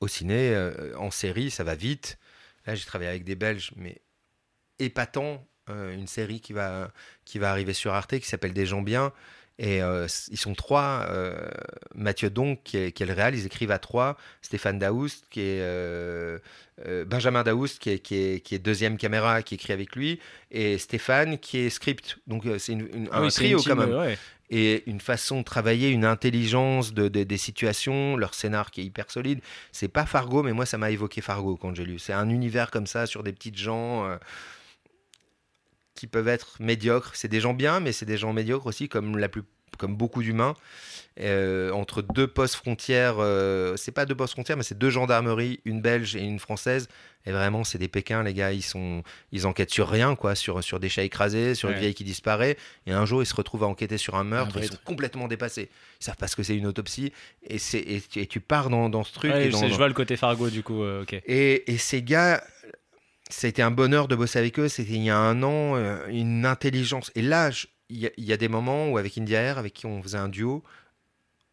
[0.00, 2.18] Au ciné, euh, en série, ça va vite.
[2.66, 4.00] Là, j'ai travaillé avec des Belges, mais
[4.78, 6.90] épatant, euh, une série qui va,
[7.24, 9.12] qui va arriver sur Arte qui s'appelle Des gens bien.
[9.58, 11.06] Et euh, ils sont trois.
[11.10, 11.48] euh,
[11.94, 14.16] Mathieu Donc, qui est, qui est le réal, ils écrivent à trois.
[14.42, 15.60] Stéphane Daoust, qui est.
[15.60, 16.38] euh,
[17.06, 20.18] Benjamin Daoust, qui est, qui, est, qui est deuxième caméra, qui écrit avec lui.
[20.50, 22.18] Et Stéphane, qui est script.
[22.26, 23.94] Donc c'est une- une- Ah un oui, trio une quand même.
[23.94, 24.18] ouais.
[24.50, 28.84] Et une façon de travailler, une intelligence de, de- des situations, leur scénar qui est
[28.84, 29.40] hyper solide.
[29.72, 31.98] C'est pas Fargo, mais moi ça m'a évoqué Fargo quand j'ai lu.
[32.00, 34.04] C'est un univers comme ça sur des petites gens.
[35.94, 37.12] Qui peuvent être médiocres.
[37.14, 39.42] C'est des gens bien, mais c'est des gens médiocres aussi, comme, la plus,
[39.78, 40.54] comme beaucoup d'humains.
[41.20, 45.60] Euh, entre deux postes frontières, euh, c'est pas deux postes frontières, mais c'est deux gendarmeries,
[45.64, 46.88] une belge et une française.
[47.26, 48.52] Et vraiment, c'est des Pékins, les gars.
[48.52, 51.94] Ils sont, ils enquêtent sur rien, quoi, sur, sur des chats écrasés, sur une vieille
[51.94, 52.56] qui disparaît.
[52.86, 54.58] Et un jour, ils se retrouvent à enquêter sur un meurtre.
[54.58, 55.70] Un ils sont complètement dépassés.
[56.00, 57.12] Ils savent pas ce que c'est une autopsie.
[57.46, 59.32] Et, c'est, et, tu- et tu pars dans, dans ce truc.
[59.32, 60.82] Ouais, et dans- je vois le côté Fargo du coup.
[60.82, 61.14] euh, ok.
[61.24, 62.42] et, et ces gars,
[63.30, 64.68] ça a été un bonheur de bosser avec eux.
[64.68, 67.10] C'était il y a un an, euh, une intelligence.
[67.14, 67.50] Et là,
[67.88, 70.02] il y, a- il y a des moments où avec India Air, avec qui on
[70.02, 70.62] faisait un duo,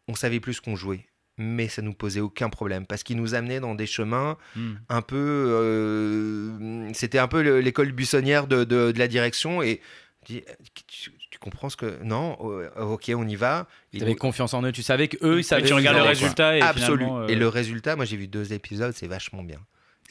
[0.08, 1.06] on savait plus ce qu'on jouait.
[1.38, 4.74] Mais ça nous posait aucun problème parce qu'ils nous amenaient dans des chemins Hmm.
[4.90, 5.16] un peu.
[5.16, 9.62] euh, C'était un peu le- l'école buissonnière de, de- de la direction.
[9.62, 9.80] Et
[10.26, 10.42] tu,
[10.86, 11.98] tu comprends ce que.
[12.04, 13.66] Non, euh, ok, on y va.
[13.92, 15.66] Ils T'avais nous- confiance en eux, tu savais qu'eux, ils Et savaient.
[15.66, 16.98] tu regardes le résultat et Absolu.
[16.98, 19.58] finalement, euh, Et le résultat, moi j'ai vu deux épisodes, c'est vachement bien.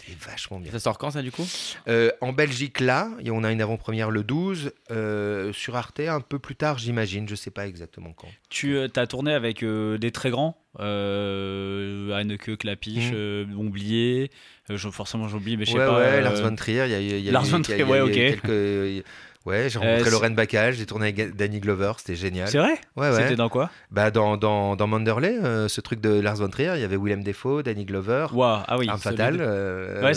[0.05, 0.71] C'était vachement bien.
[0.71, 1.47] Ça sort quand ça du coup?
[1.87, 4.71] Euh, en Belgique, là, et on a une avant-première le 12.
[4.91, 7.27] euh, sur Arte, un peu plus tard, j'imagine.
[7.29, 8.27] Je sais pas exactement quand.
[8.49, 14.31] Tu as tourné avec euh, des très grands, euh, Hanneke, Clapiche, euh, Bomblier.
[14.69, 15.97] euh, je- forcément, j'oublie, mais je sais ouais, pas.
[15.97, 16.85] ouais, euh, Lars von Trier.
[16.85, 18.11] Il y a, il y a Lars von Trier, ouais, ok.
[18.11, 19.05] quelques-
[19.45, 22.47] Ouais, j'ai Euh, rencontré c'est- Lorraine Bacall, j'ai tourné avec Danny Glover, c'était génial.
[22.47, 22.79] C'est vrai?
[22.95, 23.15] Ouais, ouais.
[23.23, 23.71] C'était dans quoi?
[23.89, 26.95] Bah, dans, dans, dans Manderley, euh, ce truc de Lars von Trier, il y avait
[26.95, 28.87] Willem Dafoe, Danny Glover, Waouh, ah oui.
[28.87, 30.11] Arme Fatale, de- euh, Ouais,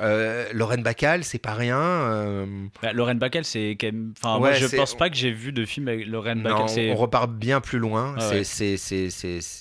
[0.00, 1.78] euh, Lorraine Bacall, c'est pas rien.
[1.78, 2.46] euh,
[2.82, 4.12] Bah, Lorraine Bacall, c'est quand même.
[4.20, 6.90] Enfin, moi, Ouais, je c'est- pense pas que j'ai vu de film avec Lorraine Bacall.
[6.90, 8.14] On repart bien plus loin.
[8.18, 8.76] Ah c'est,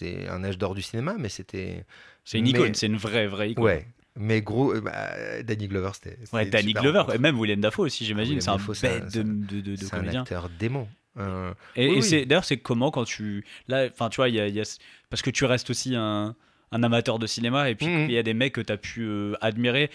[0.02, 0.28] ouais.
[0.30, 1.86] un âge d'or du cinéma, mais c'était.
[2.24, 3.64] c'est une mais- icône, c'est une vraie, vraie icône.
[3.66, 3.86] Ouais.
[4.18, 6.18] Mais gros, euh, bah, Danny Glover, c'était.
[6.32, 7.16] Ouais, Danny Glover, rencontre.
[7.16, 8.40] et même Willem Dafoe aussi, j'imagine.
[8.42, 10.88] C'est un Dafoe, bête de, de, de, un acteur démon.
[11.18, 12.04] Euh, Et, Oui, et oui.
[12.04, 14.60] c'est d'ailleurs c'est comment quand tu là enfin tu vois il y a, il y
[14.60, 14.78] a-
[15.10, 16.36] parce que tu restes aussi un,
[16.74, 18.06] un amateur de cinéma et puis Mhm.
[18.10, 19.90] il y a des mecs que tu as pu euh, admirer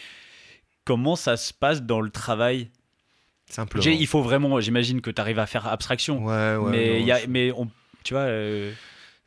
[0.87, 2.71] comment ça se passe dans le travail?
[3.51, 3.85] Simplement.
[3.85, 6.71] Il faut vraiment j'imagine que tu arrives à faire abstraction Ouais, ouais.
[6.71, 7.69] mais non, y a mais on
[8.03, 8.23] tu vois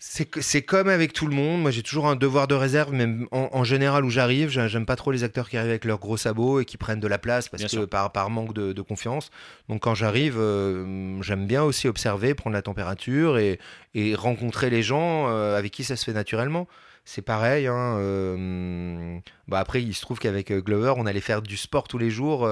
[0.05, 1.61] C'est comme avec tout le monde.
[1.61, 4.49] Moi, j'ai toujours un devoir de réserve, même en, en général où j'arrive.
[4.49, 6.99] j'ai- J'aime pas trop les acteurs qui arrivent avec leurs gros sabots et qui prennent
[6.99, 7.89] de la place parce Bien que sûr.
[7.89, 9.29] par, par manque de, de confiance.
[9.69, 13.59] Donc, quand j'arrive, euh, j'aime bien aussi observer, prendre la température et,
[13.93, 16.67] et rencontrer les gens euh, avec qui ça se fait naturellement.
[17.05, 17.67] C'est pareil.
[17.67, 21.97] hein, euh, bah après, il se trouve qu'avec Glover, on allait faire du sport tous
[21.97, 22.45] les jours.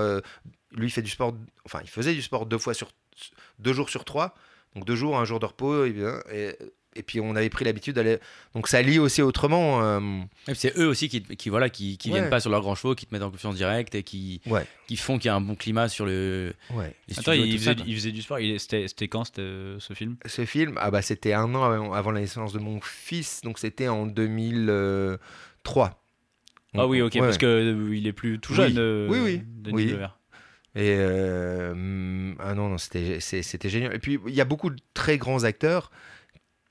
[0.72, 1.36] lui, il fait du sport.
[1.66, 2.91] Enfin, il faisait du sport deux fois sur
[3.60, 4.36] deux jours sur trois.
[4.74, 5.84] Donc deux jours, un jour de repos.
[5.84, 6.56] Et, bien, et,
[6.96, 8.18] et puis on avait pris l'habitude d'aller.
[8.54, 9.82] Donc ça lie aussi autrement.
[9.84, 10.00] euh,
[10.54, 12.20] c'est eux aussi qui, qui voilà qui, qui Ouais.
[12.20, 14.66] viennent pas sur leurs grands chevaux, qui te mettent en confiance directe et qui, Ouais.
[14.88, 16.54] qui font qu'il y a un bon climat sur le.
[16.76, 16.94] ouais.
[17.18, 17.84] attends il faisait, ça, quoi.
[17.88, 20.18] il faisait du sport il- c'était quand euh, ce film?
[20.26, 23.58] Ce film, ah bah c'était un an avant, avant la naissance de mon fils, donc
[23.60, 26.02] c'était en 2003.
[26.78, 27.20] ah oui ok Ouais.
[27.22, 28.58] parce que euh, il est plus tout Oui.
[28.58, 29.42] jeune euh, Oui, oui.
[29.46, 29.96] Denis Oui.
[30.74, 33.20] Et euh, hum, ah non, non c'était
[33.70, 33.94] génial.
[33.94, 35.92] Et puis il y a beaucoup de très grands acteurs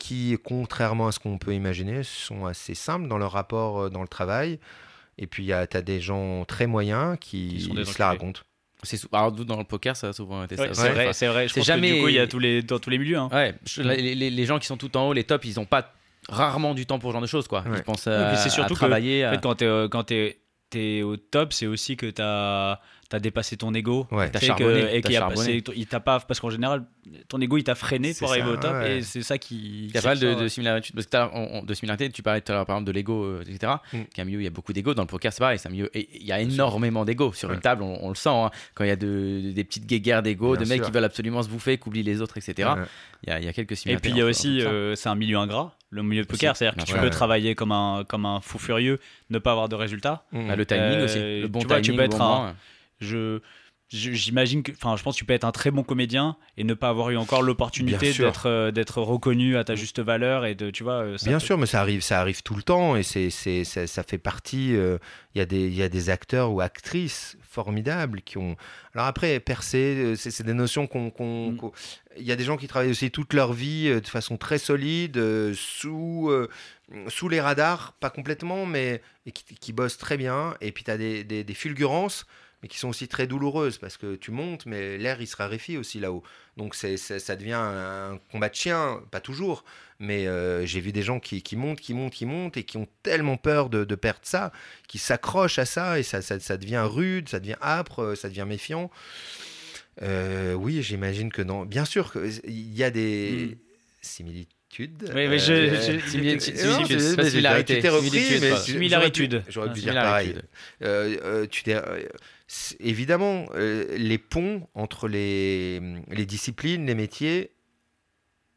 [0.00, 4.02] qui, contrairement à ce qu'on peut imaginer, sont assez simples dans leur rapport euh, dans
[4.02, 4.58] le travail.
[5.18, 8.40] Et puis tu as des gens très moyens qui, Qui sont des se la racontent.
[8.82, 11.26] C'est sou- alors, dans le poker, ça a souvent été Ouais, c'est vrai Enfin, c'est
[11.28, 13.18] vrai je que jamais- du coup il y a tous les dans tous les milieux
[13.18, 13.28] hein.
[13.30, 15.66] Ouais, je- les, les- les gens qui sont tout en haut, les tops, ils ont
[15.66, 15.92] pas
[16.30, 17.60] rarement du temps pour ce genre de choses, quoi.
[17.68, 17.76] Ouais.
[17.78, 19.26] Ils pensent à, puis c'est à surtout que, travailler.
[19.26, 20.38] En à- fait, quand t'es euh, quand t'es
[20.70, 22.80] t'es au top, c'est aussi que t'as as
[23.18, 24.06] dépassé ton ego.
[24.12, 24.30] Ouais.
[24.30, 26.84] T'as charbonné, et t'as qu'il a- il t'a pas parce qu'en général
[27.28, 28.98] ton ego il t'a freiné pour arriver au top ouais.
[28.98, 30.90] et c'est ça qui Il y a pas mal de, de similarités.
[30.94, 33.40] Parce que on- on- de similarités, tu parlais tout à l'heure, par exemple, de l'ego,
[33.40, 33.72] etc.
[33.92, 33.98] Mm.
[34.14, 34.94] Qui est un milieu où il y a beaucoup d'ego.
[34.94, 35.58] Dans le poker, c'est pareil.
[35.58, 35.90] C'est un milieu.
[35.96, 37.32] et Il y a énormément d'ego.
[37.32, 37.54] Sur Ouais.
[37.56, 38.28] une table, on, on le sent.
[38.30, 38.50] hein.
[38.74, 40.86] Quand il y a de- des petites guéguerres d'ego, de mecs sûr.
[40.86, 42.68] qui veulent absolument se bouffer, qui oublient les autres, etc.
[42.76, 42.84] Ouais.
[43.26, 44.08] Il y, a, il y a quelques Et similarités.
[44.10, 46.80] puis il y a aussi euh, c'est un milieu ingrat, le milieu de poker, c'est-à-dire
[46.82, 47.10] que tu peux Ouais.
[47.10, 48.98] travailler comme un comme un fou furieux,
[49.30, 50.24] ne pas avoir de résultats.
[50.32, 50.46] Hum.
[50.48, 51.18] Bah, le timing Euh, aussi.
[51.18, 51.90] Le bon tu vois, timing.
[51.90, 52.54] tu peux être bon un- moment.
[53.00, 53.40] Je
[53.92, 56.74] j'imagine que enfin je pense que tu peux être un très bon comédien et ne
[56.74, 60.70] pas avoir eu encore l'opportunité d'être euh, d'être reconnu à ta juste valeur et de
[60.70, 62.94] tu vois euh, ça Bien peut- sûr, mais ça arrive, ça arrive tout le temps
[62.94, 63.30] et c'est,
[63.64, 64.76] ça, ça fait partie.
[64.76, 64.98] euh,
[65.34, 68.54] Il y, a des- il y a des acteurs ou actrices formidables qui ont.
[68.94, 71.10] Alors après, percer, c'est, des notions qu'on.
[71.10, 71.70] qu'on- Mm.
[72.16, 74.58] Il y a des gens qui travaillent aussi toute leur vie euh, de façon très
[74.58, 76.48] solide, euh, sous, euh,
[77.08, 80.54] sous les radars, pas complètement, mais et qui, qui bossent très bien.
[80.60, 82.24] Et puis tu as des, des, des fulgurances,
[82.62, 85.76] mais qui sont aussi très douloureuses parce que tu montes, mais l'air il se raréfie
[85.78, 86.22] aussi là-haut.
[86.56, 89.64] Donc c'est, c'est- ça devient un combat de chien, pas toujours,
[89.98, 92.76] mais euh, j'ai vu des gens qui, qui montent, qui montent, qui montent et qui
[92.76, 94.52] ont tellement peur de, de perdre ça,
[94.88, 98.44] qui s'accrochent à ça et ça, ça, ça devient rude, ça devient âpre, ça devient
[98.46, 98.90] méfiant.
[100.02, 101.64] Euh, oui, j'imagine que non.
[101.66, 103.58] Bien sûr qu'il y a des
[104.00, 105.10] similitudes.
[105.14, 109.42] Oui, mais je- Euh, je- similitude, euh, mais similarité, Tu t'es repris, mais Similaritude.
[109.48, 110.34] J'aurais pu, dire pareil.
[110.82, 112.04] Euh, euh, tu t'es- euh,
[112.80, 115.80] évidemment, euh, les ponts entre les,
[116.26, 117.52] disciplines, les métiers,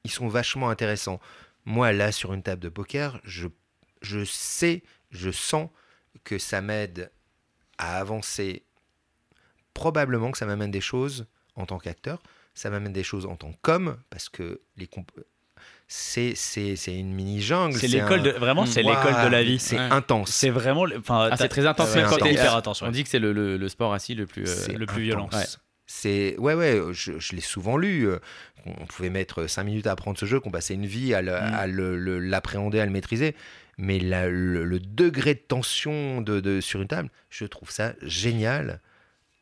[0.03, 1.19] ils sont vachement intéressants.
[1.65, 3.47] Moi, là, sur une table de poker, je,
[4.01, 5.69] je sais, je sens
[6.23, 7.11] que ça m'aide
[7.77, 8.63] à avancer.
[9.73, 12.21] Probablement que ça m'amène des choses en tant qu'acteur,
[12.53, 14.87] ça m'amène des choses en tant qu'homme, parce que les
[15.95, 17.77] c'est c'est c'est une mini jungle.
[17.77, 19.59] c'est l'école un- de vraiment c'est l'école de la vie.
[19.59, 19.81] C'est Ouais.
[19.91, 20.31] intense.
[20.31, 21.89] C'est vraiment enfin Ah, c'est très intense.
[21.89, 21.99] c'est
[22.31, 22.81] hyper intense.
[22.81, 22.87] ouais.
[22.87, 24.45] On dit que c'est le, le, le sport assis le plus.
[24.69, 25.25] euh, le plus violent.
[25.27, 25.59] intense.
[25.85, 28.07] C'est ouais ouais, je, je l'ai souvent lu.
[28.07, 28.17] euh,
[28.65, 31.31] On pouvait mettre 5 minutes à apprendre ce jeu, qu'on passait une vie à le-
[31.33, 31.53] Mm.
[31.53, 33.35] à le- le- l'appréhender, à le maîtriser.
[33.77, 37.93] Mais la- le, le degré de tension de, de- sur une table, je trouve ça
[38.01, 38.79] génial.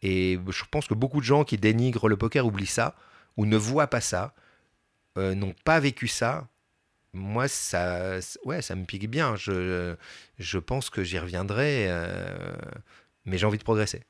[0.02, 2.96] Et je pense que beaucoup de gens qui dénigrent le poker oublient ça
[3.38, 4.34] ou ne voient pas ça,
[5.18, 6.48] euh, n'ont pas vécu ça.
[7.14, 9.36] Moi, ça, ouais, ça me pique bien.
[9.36, 9.96] Je,
[10.40, 11.88] je pense que j'y reviendrai.
[11.90, 12.54] euh,
[13.26, 14.02] mais j'ai envie de progresser.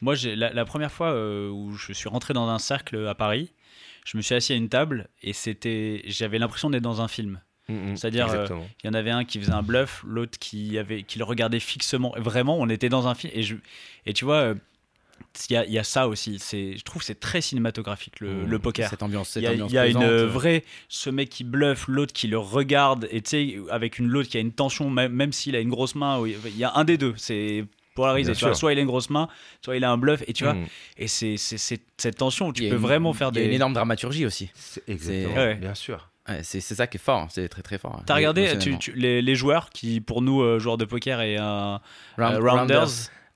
[0.00, 3.52] Moi, la, la première fois euh, où je suis rentré dans un cercle à Paris,
[4.04, 7.40] je me suis assis à une table et c'était, j'avais l'impression d'être dans un film.
[7.68, 8.46] Mm, mm, C'est-à-dire, euh.
[8.82, 11.60] Il y en avait un qui faisait un bluff, l'autre qui avait, qui le regardait
[11.60, 12.14] fixement.
[12.16, 13.56] Vraiment, on était dans un film et je,
[14.06, 14.54] et tu vois,
[15.50, 16.38] il y, a, il y a ça aussi.
[16.38, 18.46] C'est, je trouve, que c'est très cinématographique le, Mmh.
[18.46, 18.88] le poker.
[18.90, 21.10] Cette ambiance, cette Il y a, ambiance il y a une euh, euh, vraie, ce
[21.10, 24.40] mec qui bluffe, l'autre qui le regarde, et tu sais, avec une l'autre qui a
[24.40, 27.14] une tension, même, même s'il a une grosse main, il y a un des deux,
[27.16, 27.64] c'est
[27.94, 28.30] polariser.
[28.32, 29.28] Bien Tu vois, soit il a une grosse main,
[29.64, 30.66] soit il a un bluff, et tu vois, Mm.
[30.98, 33.48] et c'est cette tension où tu peux une- vraiment faire Il y a des.
[33.48, 34.50] une énorme dramaturgie aussi.
[34.86, 35.54] Exactement, Ouais.
[35.56, 36.08] bien sûr.
[36.28, 37.28] Ouais, c'est ça qui est fort, hein.
[37.30, 38.02] c'est très très fort.
[38.04, 38.78] T'as regardé tu- émotionnellement.
[38.78, 41.80] tu- les, les joueurs qui, pour nous, euh, joueurs de poker et Round-
[42.18, 42.86] euh, rounders,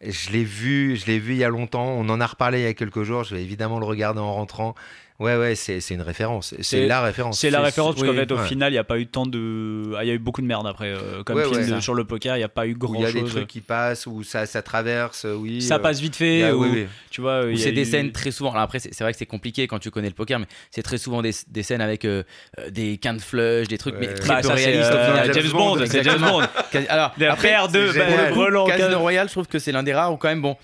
[0.03, 1.87] Je l'ai vu, je l'ai vu il y a longtemps.
[1.87, 3.25] On en a reparlé il y a quelques jours.
[3.25, 4.75] Je vais évidemment le regarder en rentrant.
[5.21, 6.55] Ouais, ouais, c'est c'est une référence.
[6.63, 7.39] C'est- la référence.
[7.39, 8.47] c'est la référence parce qu'en fait, au ouais.
[8.49, 9.93] final, il n'y a pas eu tant de.
[9.97, 10.89] Ah, Il y a eu beaucoup de merde après.
[10.89, 11.77] euh, comme Ouais, film ouais.
[11.77, 13.31] de- sur le poker, il n'y a pas eu grand il y a des chose.
[13.31, 15.63] trucs qui passent, où ça, ça traverse, oui.
[15.63, 16.87] Ça euh, passe vite fait, a- ou, oui, oui.
[17.11, 17.45] tu vois.
[17.45, 18.51] Ou c'est des eu- scènes très souvent.
[18.51, 20.99] Alors après, c'est vrai que c'est compliqué quand tu connais le poker, mais c'est très
[20.99, 22.25] souvent des, des scènes avec euh,
[22.71, 24.91] des quins de flush, des trucs, mais très Bah, peu réalistes.
[24.93, 25.25] au final.
[25.33, 26.43] James James Bond, c'est James Bond.
[26.89, 30.17] Alors, La après, paire de bah, Royale, je trouve que c'est l'un des rares où
[30.17, 30.57] quand même, bon,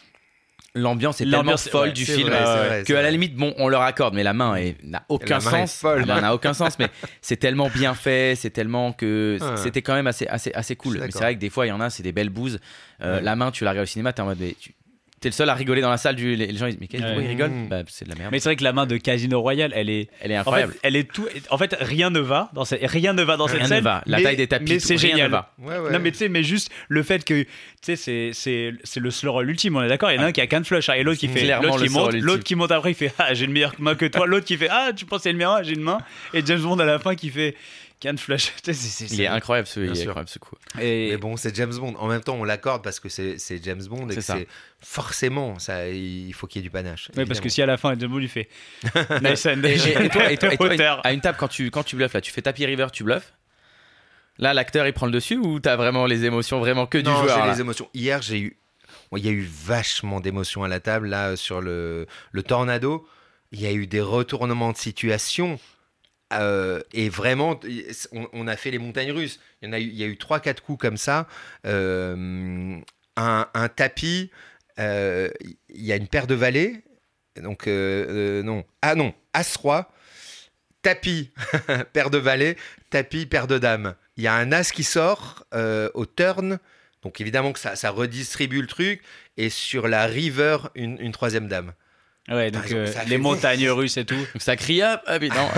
[0.78, 3.68] l'ambiance est tellement folle ouais, du film vrai, euh, que à la limite, bon, on
[3.68, 4.54] leur accorde, mais la main
[4.84, 5.74] n'a aucun main sens.
[5.78, 6.04] folle.
[6.06, 6.88] N'a aucun sens, mais
[7.22, 9.56] c'est tellement bien fait, c'est tellement que Ouais.
[9.56, 10.98] c'était quand même assez, assez, assez cool.
[11.00, 12.58] Mais c'est vrai que des fois, il y en a, c'est des belles bouses.
[13.02, 13.22] Euh, Ouais.
[13.22, 14.72] La main, tu la regardes au cinéma, t'es en mode, mais tu
[15.26, 16.14] es le seul à rigoler dans la salle.
[16.16, 17.24] Du, les, les gens ils disent, mais quel Ouais.
[17.24, 17.50] ils rigolent?
[17.50, 17.68] Mmh.
[17.68, 18.30] Bah, c'est de la merde.
[18.32, 20.08] Mais c'est vrai que la main de Casino Royale, elle est.
[20.20, 20.72] Elle est En incroyable.
[20.74, 21.26] fait, elle est tout.
[21.50, 22.80] En fait, rien ne va dans cette.
[22.88, 23.84] Rien ne va dans cette Rien ne scène.
[23.84, 24.02] va.
[24.06, 25.26] La mais- taille des tapis, mais c'est génial.
[25.28, 25.52] ne va.
[25.58, 25.90] Ouais, ouais.
[25.92, 27.48] Non mais tu sais, mais juste le fait que tu
[27.82, 30.10] sais c'est c'est c'est le slow roll ultime, on est d'accord?
[30.12, 31.82] Il y en a un qui a qu'un flush hein, et l'autre qui fait l'autre
[31.82, 34.26] qui monte, l'autre qui monte après il fait ah j'ai une meilleure main que toi,
[34.26, 35.98] l'autre qui fait ah tu penses que c'est le mien, j'ai une main
[36.34, 37.54] et James Bond à la fin qui fait
[38.00, 40.10] Tu sais, c'est- c'est- Il est incroyable ce, Bien il est sûr.
[40.10, 40.54] incroyable ce coup.
[40.80, 41.94] Et Mais bon, c'est James Bond.
[41.98, 44.46] En même temps, on l'accorde parce que c'est c'est James Bond et que c'est
[44.80, 45.88] forcément ça.
[45.88, 47.10] Il faut qu'il y ait du panache.
[47.16, 48.48] Ouais, parce que si à la fin James Bond lui fait
[49.22, 51.00] nice and Et, et- et toi, et toi- et toi, Auteur.
[51.04, 53.32] à une table, quand tu, quand tu bluffes, là, tu fais tapis river, tu bluffes.
[54.38, 57.16] Là, l'acteur, il prend le dessus ou t'as vraiment les émotions vraiment que du non,
[57.22, 57.88] joueur j'ai là les émotions.
[57.94, 58.56] Hier, j'ai eu.
[59.10, 63.04] bon, Il y a eu vachement d'émotions à la table là sur le, le tornado.
[63.50, 65.58] Il y a eu des retournements de situation.
[66.32, 67.58] Euh, et vraiment,
[68.32, 69.40] on, a fait les montagnes russes.
[69.62, 71.26] Il y, en a eu, il y a eu 3-4 coups comme ça.
[71.66, 72.78] Euh,
[73.16, 74.30] un, tapis,
[74.78, 75.30] euh,
[75.68, 76.84] il y a une paire de valets.
[77.42, 78.64] Donc, non.
[78.82, 79.90] Ah non, As-Roi,
[80.82, 81.30] tapis,
[81.92, 82.56] paire de valets,
[82.90, 83.94] tapis, paire de dames.
[84.16, 85.44] Il y a un As qui sort
[85.94, 86.58] au turn.
[87.02, 89.02] Donc, évidemment que ça, redistribue le truc.
[89.36, 91.72] Et sur la river, une troisième dame.
[92.30, 94.16] Ouais donc exemple, euh, les montagnes russes et tout.
[94.16, 95.48] Donc ça crie up, up, et non.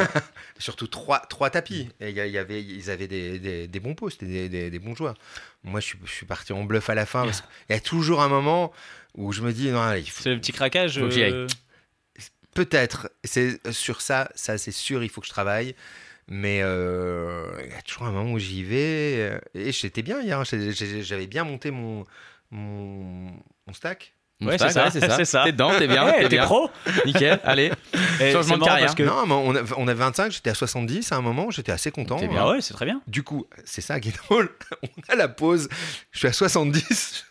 [0.58, 1.88] Surtout trois, trois tapis.
[2.00, 4.70] Et il y, il y avait, ils avaient des, des, des bons postes, des, des,
[4.70, 5.16] des bons joueurs.
[5.64, 7.24] Moi, je suis, je suis parti en bluff à la fin.
[7.24, 8.72] parce qu'il y a toujours un moment
[9.16, 10.98] où je me dis, non, allez, il faut- C'est le petit craquage.
[10.98, 11.32] Faut que j'y aille.
[11.32, 11.46] euh,
[12.54, 13.10] peut-être.
[13.24, 15.74] C'est sur ça, ça c'est sûr, il faut que je travaille.
[16.28, 19.16] Mais euh, il y a toujours un moment où j'y vais.
[19.18, 20.38] euh, Et j'étais bien hier.
[20.38, 20.44] hein,
[21.02, 22.04] J'avais bien monté mon,
[22.50, 23.32] mon,
[23.66, 24.14] mon stack.
[24.42, 25.16] Ouais, c'est ça, c'est ça.
[25.16, 25.42] c'est ça.
[25.44, 26.70] T'es dedans, t'es bien, Ouais, t'es pro.
[27.04, 27.70] Nickel, allez.
[28.20, 28.86] Et Changement de carrière.
[28.86, 31.50] parce que- Non, mais on, a, on avait 25, j'étais à 70 à un moment,
[31.50, 32.16] j'étais assez content.
[32.16, 32.28] T'es hein.
[32.28, 32.40] bien.
[32.42, 33.00] Ah ouais, c'est très bien.
[33.06, 34.48] Du coup, c'est ça qui est drôle.
[34.82, 35.68] On a la pause.
[36.12, 37.24] Je suis à 70.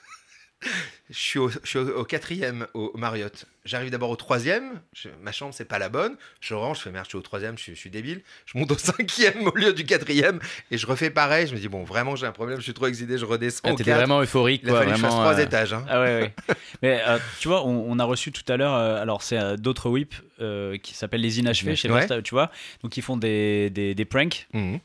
[1.09, 3.45] Je suis au, je suis au- au quatrième au Marriott.
[3.65, 4.79] J'arrive d'abord au troisième.
[4.93, 6.15] Je- ma chambre, c'est pas la bonne.
[6.39, 8.21] Je range, je fais merde, je suis au troisième, je suis, je suis débile.
[8.45, 10.39] Je monte au cinquième au lieu du quatrième.
[10.69, 11.47] Et je refais pareil.
[11.47, 13.61] Je me dis, bon, vraiment, j'ai un problème, je suis trop excité, je redescends.
[13.63, 14.79] Ah, T'étais vraiment euphorique, Il a quoi.
[14.81, 15.73] fallu que je fasse Vraiment, trois euh, étages.
[15.73, 15.85] hein.
[15.89, 16.55] Ah ouais, ouais.
[16.83, 19.89] Mais euh, tu vois, on, on a reçu tout à l'heure, euh, alors c'est d'autres
[19.89, 22.21] whip euh, qui s'appellent les inachevés, je sais pas Ouais.
[22.21, 22.51] tu vois.
[22.83, 24.79] Donc ils font des, des, des pranks Mhm.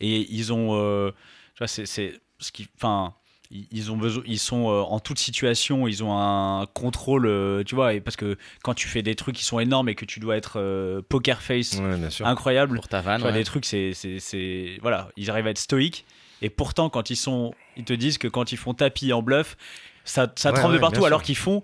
[0.00, 1.10] et ils ont,
[1.54, 3.14] tu vois, c'est ce qui, enfin,
[3.50, 7.74] ils ont besoin, ils sont euh, en toute situation, ils ont un contrôle, euh, tu
[7.74, 10.20] vois, et parce que quand tu fais des trucs qui sont énormes et que tu
[10.20, 13.32] dois être euh, poker face Ouais, incroyable, Pour ta tu vois, ouais.
[13.32, 16.04] des trucs, c'est, c'est, c'est- voilà, ils arrivent à être stoïques.
[16.42, 19.56] Et pourtant, quand ils sont, ils te disent que quand ils font tapis en bluff,
[20.04, 21.62] ça, ça Ouais, tremble de ouais, partout, alors qu'ils font.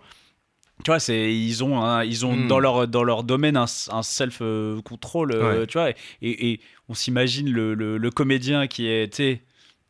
[0.85, 2.49] Tu vois, c'est ils ont un- ils ont Hmm.
[2.49, 4.41] dans leur dans leur domaine un, un self
[4.85, 9.17] control, euh, tu vois, et, et on s'imagine le, le, le comédien qui est, tu
[9.19, 9.43] sais,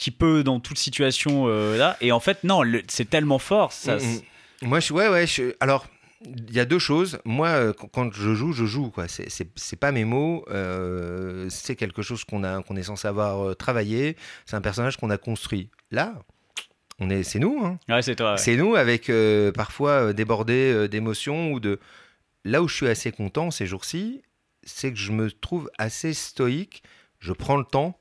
[0.02, 3.96] qui peut dans toute situation euh, là, et en fait non, c'est tellement fort, ça.
[3.96, 4.68] Mm, mm.
[4.68, 5.26] Moi, je, ouais, ouais.
[5.28, 5.86] je- alors,
[6.24, 7.18] il y a deux choses.
[7.24, 8.90] Moi, euh, quand- je joue, je joue.
[8.90, 9.06] Quoi.
[9.08, 10.44] C'est, c'est, pas mes mots.
[10.50, 14.16] euh, c'est quelque chose qu'on a, qu'on est censé avoir travaillé.
[14.46, 15.68] C'est un personnage qu'on a construit.
[15.90, 16.14] Là,
[17.00, 17.60] on est, c'est nous.
[17.64, 17.78] Hein.
[17.88, 18.32] Ouais, c'est toi.
[18.32, 18.38] ouais.
[18.38, 21.78] C'est nous avec euh, parfois débordé euh, d'émotions ou de.
[22.44, 24.22] Là où je suis assez content ces jours-ci,
[24.64, 26.82] c'est que je me trouve assez stoïque.
[27.20, 27.98] Je prends le temps.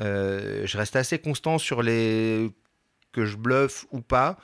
[0.00, 2.50] Euh, je reste assez constant sur les
[3.12, 4.36] que je bluffe ou pas.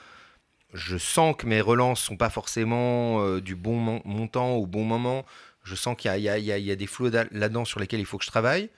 [0.73, 4.85] je sens que mes relances sont pas forcément euh, du bon mon- montant au bon
[4.85, 5.27] moment.
[5.65, 8.07] Je sens qu'il y y a- y y des flots da- là-dedans sur lesquels il
[8.07, 8.71] faut que je travaille.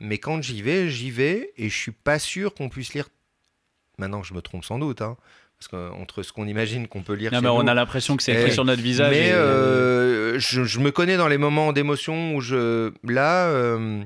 [0.00, 3.08] Mais quand j'y vais, j'y vais et je suis pas sûr qu'on puisse lire.
[3.98, 5.16] Maintenant, je me trompe sans doute, hein,
[5.58, 8.16] parce qu'entre ce qu'on imagine qu'on peut lire, Non, chez mais on nous, a l'impression
[8.16, 9.10] que c'est écrit sur notre visage.
[9.12, 12.90] mais et- euh, je, je me connais dans les moments d'émotion où je.
[13.04, 14.02] Là, euh,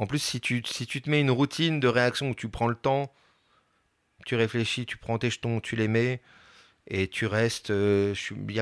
[0.00, 3.12] en plus, si tu, te mets une routine de réaction où tu prends le temps,
[4.24, 6.22] tu réfléchis, tu prends tes jetons, tu les mets,
[6.86, 7.68] et tu restes.
[7.68, 8.14] euh,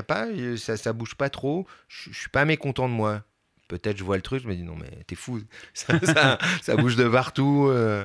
[0.05, 0.27] pas,
[0.57, 1.65] ça, ça bouge pas trop.
[1.87, 3.23] Je, suis pas mécontent de moi.
[3.69, 5.41] Peut-être je vois le truc, je me dis non, mais t'es fou.
[5.73, 7.69] Ça bouge de partout.
[7.69, 8.03] euh,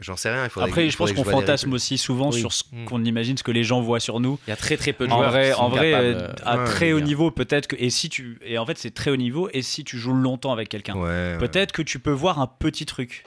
[0.00, 0.44] J'en sais rien.
[0.44, 2.40] il faudrait Après, je pense qu'on fantasme aussi souvent Oui.
[2.40, 2.84] sur ce Mm.
[2.86, 4.38] qu'on imagine, ce que les gens voient sur nous.
[4.46, 5.30] Il y a très très peu de En joueurs.
[5.30, 7.76] vrai, qui sont en vrai capables, euh, euh, à ouais, très haut niveau, peut-être que.
[7.78, 8.38] Et si tu.
[8.44, 9.48] Et en fait, c'est très haut niveau.
[9.52, 11.38] Et si tu joues longtemps avec quelqu'un, Ouais, ouais.
[11.38, 13.24] peut-être que tu peux voir un petit truc.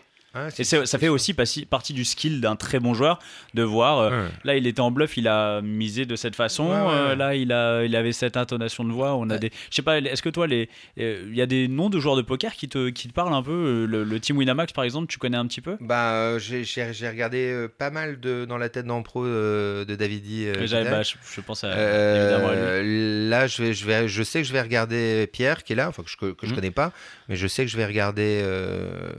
[0.57, 3.19] Et c'est- ça fait aussi partie du skill d'un très bon joueur
[3.53, 3.99] de voir.
[3.99, 4.29] euh, Ouais.
[4.43, 6.65] Là, il était en bluff, il a misé de cette façon.
[6.67, 9.15] Ouais, ouais, euh, là, il a, il avait cette intonation de voix.
[9.15, 9.51] On a des.
[9.69, 9.97] Je sais pas.
[9.99, 10.69] Est-ce que toi, les,
[10.99, 13.33] euh, il y a des noms de joueurs de poker qui te, qui te parlent
[13.33, 15.77] un peu le, le team Winamax, par exemple, tu connais un petit peu?
[15.79, 20.45] Bah, euh, j'ai regardé euh, pas mal de dans la tête d'Ampro euh, de Davidi.
[20.47, 23.29] euh, bah, je, je pense à, Euh, évidemment à lui.
[23.29, 25.87] là, je vais, je vais, je sais que je vais regarder Pierre qui est là,
[25.89, 26.55] enfin que je, que je Mhm.
[26.55, 26.91] connais pas,
[27.29, 29.11] mais je sais que je vais regarder euh,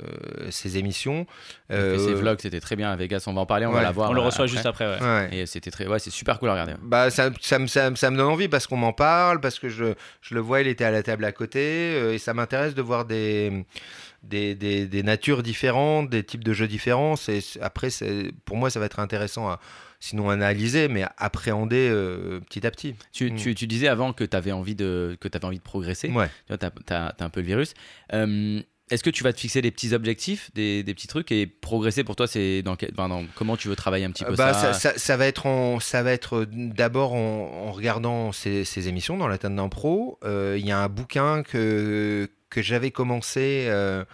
[0.50, 1.05] ses émissions.
[1.11, 1.24] Il
[1.68, 3.24] fait Euh, ses vlogs, c'était très bien à Vegas.
[3.26, 4.11] On va en parler, on va la voir.
[4.11, 4.54] On le euh, reçoit après.
[4.54, 4.86] juste après.
[4.86, 5.00] ouais.
[5.00, 5.28] ouais.
[5.36, 6.74] Et c'était très, ouais, c'est super cool à regarder.
[6.82, 9.59] Bah, ça, ça, me- ça, me- ça me donne envie parce qu'on m'en parle, parce
[9.59, 11.61] que je, je le vois, il était à la table à côté,
[11.96, 13.64] euh, et ça m'intéresse de voir des,
[14.22, 17.16] des, des, des natures différentes, des types de jeux différents.
[17.16, 19.61] C'est, c'est- après, c'est, pour moi, ça va être intéressant à,
[19.98, 22.94] sinon analyser, mais à appréhender euh, petit à petit.
[23.12, 23.36] Tu, Mm.
[23.36, 26.11] tu, tu disais avant que tu avais envie de, que avais envie de progresser.
[26.11, 26.26] Ouais.
[26.26, 27.72] Tu vois, t'as, t'as- t'as un peu le virus.
[28.12, 28.61] Euh,
[28.91, 32.05] est-ce que tu vas te fixer des petits objectifs, des, des petits trucs et progresser
[32.05, 34.55] pour toi, c'est dans, quel- enfin, dans- comment tu veux travailler un petit peu Bah,
[34.55, 38.30] ça, ça, ça- ça va être, en- ça va être euh, d'abord en, en regardant
[38.32, 40.18] ces, ces émissions dans la tête d'un pro.
[40.24, 44.05] Euh, Il y a un bouquin que, que j'avais commencé euh,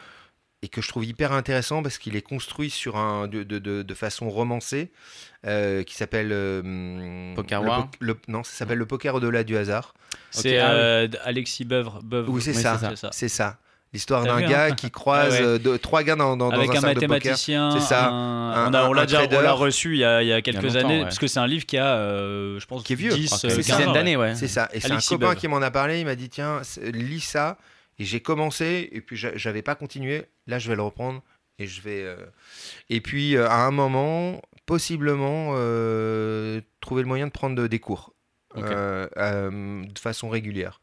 [0.62, 3.82] et que je trouve hyper intéressant parce qu'il est construit sur un, de, de, de-
[3.82, 4.90] de façon romancée
[5.44, 9.44] euh, qui s'appelle euh, Poker le War po- le- Non, ça s'appelle Le poker au-delà
[9.44, 9.92] du hasard.
[10.30, 12.00] C'est euh, Alexis Beuvre.
[12.02, 12.30] Beuvre.
[12.32, 12.78] Oui, c'est oui, ça.
[13.12, 13.58] c'est ça.
[13.92, 15.46] L'histoire d'un vu, hein gars qui croise Ah ouais.
[15.46, 17.72] euh, deux- trois gars dans, dans, dans Avec un, un, mathématicien.
[17.72, 18.08] C'est ça.
[18.08, 20.28] un- Un- on a- on un- l'a déjà on l'a reçu il y a, il
[20.28, 21.02] y a quelques années ouais.
[21.04, 23.12] parce que c'est un livre qui a, euh, je pense, Qui est vieux.
[23.12, 24.34] 10, Ah, euh, une 15 dizaine ans, d'années, ouais.
[24.34, 24.68] C'est ça.
[24.72, 26.00] Et c'est un copain qui m'en a parlé.
[26.00, 26.62] Il m'a dit tiens,
[26.94, 27.58] lis ça.
[27.98, 28.88] Et j'ai commencé.
[28.92, 30.24] Et puis j'a- j'avais pas continué.
[30.46, 31.22] Là, je vais le reprendre.
[31.58, 32.00] Et je vais.
[32.02, 32.16] euh,
[32.88, 37.78] Et puis euh, à un moment, possiblement, euh, trouver le moyen de prendre de- des
[37.78, 38.14] cours
[38.56, 40.80] euh, euh, de façon régulière.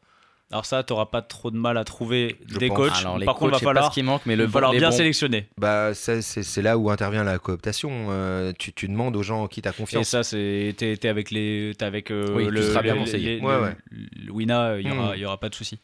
[0.52, 2.76] Alors ça, t'auras pas trop de mal à trouver Je des pense.
[2.76, 2.96] coachs.
[2.98, 4.72] Alors, les Par contre, il va falloir, ce qui manque, mais il le va falloir
[4.72, 5.46] les bien bons- sélectionner.
[5.58, 8.08] Bah, ça, c'est là où intervient la cooptation.
[8.10, 10.08] Euh, tu, tu demandes aux gens qui t'as Et confiance.
[10.08, 13.40] ça, c'est t'es t'es avec les t'es avec euh, Oui, tu le, seras bien conseillé.
[13.40, 13.76] Ouais, le- ouais.
[13.92, 15.14] le Wina, il y aura Mm.
[15.14, 15.78] il y aura pas de souci.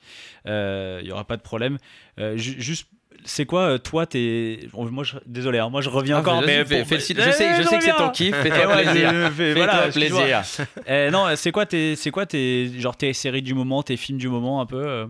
[0.48, 1.78] Euh, Il y aura pas de problème.
[2.18, 2.88] Euh, ju- juste
[3.26, 5.16] c'est quoi euh, toi t'es bon, moi je...
[5.26, 7.14] désolé hein, moi je reviens Ah, encore mais Eh, je sais,
[7.56, 8.34] je sais que c'est ton kiff.
[8.34, 9.10] Fais-toi ouais, plaisir.
[9.10, 10.42] fais- Fais-toi voilà, plaisir.
[10.86, 14.18] Eh, non, c'est quoi tes c'est quoi tes genre tes séries du moment, tes films
[14.18, 15.06] du moment un peu euh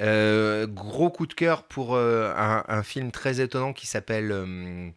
[0.00, 4.88] Euh, gros coup de cœur pour euh, un, un film très étonnant qui s'appelle euh,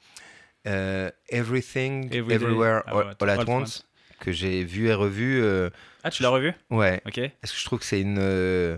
[0.68, 2.14] euh, Everything.
[2.14, 3.86] Everywhere, Ah ouais, All, at All at Once,
[4.22, 5.42] que j'ai vu et revu.
[5.44, 5.70] euh,
[6.06, 6.54] Ah, tu l'as revu?
[6.70, 7.20] Ouais, OK.
[7.42, 8.78] parce que je trouve que c'est une, euh,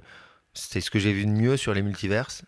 [0.53, 2.43] c'est ce que j'ai vu de mieux sur les multiverses?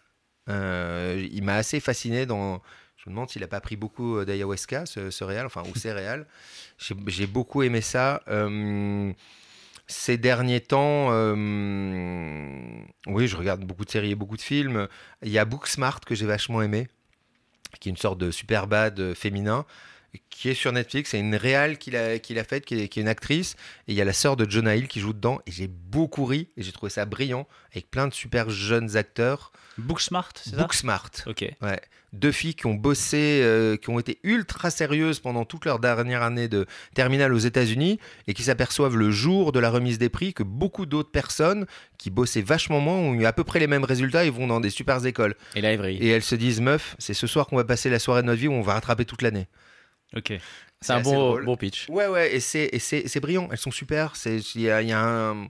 [0.49, 2.61] Euh, il m'a assez fasciné dans.
[2.97, 5.93] Je me demande s'il a pas pris beaucoup d'ayahuasca, ce, ce réal, enfin ou ces
[5.93, 6.25] réals.
[6.77, 8.21] J'ai j'ai beaucoup aimé ça.
[8.27, 9.13] Euh,
[9.87, 11.33] ces derniers temps, euh,
[13.07, 14.87] oui, je regarde beaucoup de séries et beaucoup de films.
[15.23, 16.89] Il y a Booksmart que j'ai vachement aimé,
[17.79, 19.65] qui est une sorte de super bad euh, féminin,
[20.29, 21.11] qui est sur Netflix.
[21.11, 23.55] C'est une réale qu'il a, qu'il a faite, qui est, qui est une actrice.
[23.87, 25.39] Et il y a la sœur de Jonah Hill qui joue dedans.
[25.47, 29.51] Et j'ai beaucoup ri, et j'ai trouvé ça brillant, avec plein de super jeunes acteurs.
[29.77, 30.57] Booksmart, c'est ça?
[30.57, 31.11] Booksmart.
[31.27, 31.45] OK.
[31.61, 31.81] Ouais.
[32.13, 36.23] Deux filles qui ont bossé, euh, qui ont été ultra sérieuses pendant toute leur dernière
[36.23, 40.33] année de terminale aux États-Unis et qui s'aperçoivent le jour de la remise des prix
[40.33, 43.83] que beaucoup d'autres personnes qui bossaient vachement moins ont eu à peu près les mêmes
[43.83, 45.35] résultats et vont dans des super écoles.
[45.53, 45.73] Et là.
[45.73, 48.39] Et elles se disent, meuf, c'est ce soir qu'on va passer la soirée de notre
[48.39, 49.47] vie où on va rattraper toute l'année.
[50.15, 50.33] OK.
[50.79, 51.89] C'est un bon, bon pitch.
[51.89, 54.15] Ouais, ouais, et c'est, et c'est, c'est brillant, elles sont super.
[54.15, 55.47] C'est, il y a, il y a un.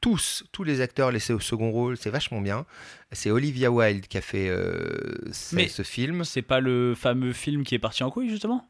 [0.00, 2.64] Tous, tous les acteurs laissés au second rôle, c'est vachement bien.
[3.10, 6.24] C'est Olivia Wilde qui a fait euh, ce- Mais- ce film.
[6.24, 8.64] C'est pas le fameux film qui est parti en couille justement?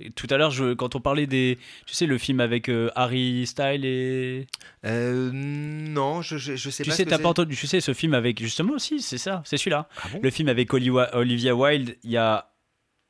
[0.00, 3.46] Et Tout à l'heure, quand on parlait des, tu sais, le film avec euh, Harry
[3.46, 4.48] Style et,
[4.84, 6.96] Euh, non, je, je, je sais tu pas.
[6.96, 9.88] sais, ce pas entendu, tu sais, ce film avec justement aussi, c'est ça, c'est celui-là.
[10.02, 10.20] Ah bon?
[10.20, 12.48] Le film avec Oli- Olivia Wilde, il y a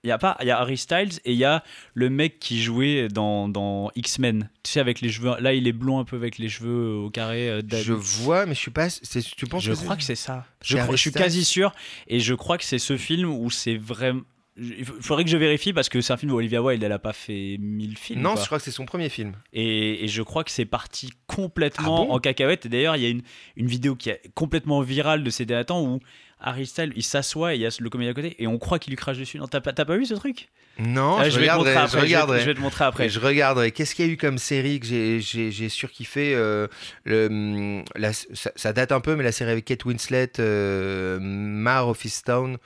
[0.05, 1.63] il y a pas, il y a Harry Styles et il y a
[1.95, 4.49] le mec qui jouait dans, dans X-Men.
[4.65, 7.11] Tu sais avec les cheveux, là il est blond un peu avec les cheveux au
[7.11, 7.49] carré.
[7.49, 7.63] euh.
[7.71, 8.91] Je vois, mais je suis pas.
[8.91, 10.45] c'est- Tu penses Je que crois que c'est ça.
[10.63, 11.73] Je, crois- je suis quasi sûr.
[12.09, 14.23] Et je crois que c'est ce film où c'est vraiment.
[14.59, 16.99] Il faudrait que je vérifie parce que c'est un film où Olivia Wilde, elle a
[16.99, 18.21] pas fait 1000 films.
[18.21, 19.33] Non, je crois que c'est son premier film.
[19.55, 22.13] Et, et je crois que c'est parti complètement Ah bon?
[22.13, 22.67] en cacahuète.
[22.67, 23.23] Et d'ailleurs, il y a une,
[23.57, 26.01] une vidéo qui est complètement virale de ces derniers temps où
[26.43, 28.79] Harry Styles, il s'assoit et il y a le comédien à côté et on croit
[28.79, 29.39] qu'il lui crache dessus.
[29.39, 30.49] Non, t'as pas, t'as pas vu ce truc?
[30.79, 31.77] Non, Ah, je, vais te montrer regarderai.
[31.77, 32.41] après, Je je vais- regarderai.
[32.41, 33.09] Je vais te montrer après.
[33.09, 33.71] Je regarderai.
[33.73, 36.67] Qu'est-ce qu'il y a eu comme série que j'ai- j'ai j'ai surkiffé euh,
[37.05, 41.89] le, la- ça, ça date un peu, mais la série avec Kate Winslet, euh, Mar
[41.89, 42.57] of Easttown.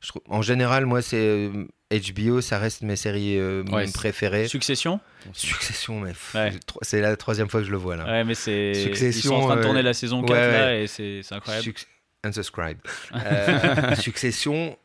[0.00, 4.48] Je trouve- en général, moi, c'est euh, HBO, ça reste mes séries euh, Ouais, préférées.
[4.48, 4.98] Succession?
[5.32, 6.50] Succession, mais pff, Ouais.
[6.80, 8.04] c'est la troisième fois que je le vois là.
[8.06, 8.74] Ouais, mais c'est.
[8.74, 11.20] Succession, Ils sont en train de euh, tourner la saison 4 ouais, là et c'est
[11.22, 11.62] c'est incroyable.
[11.64, 11.86] Suc-
[12.24, 12.78] Unsubscribe.
[13.14, 14.76] Euh, Succession.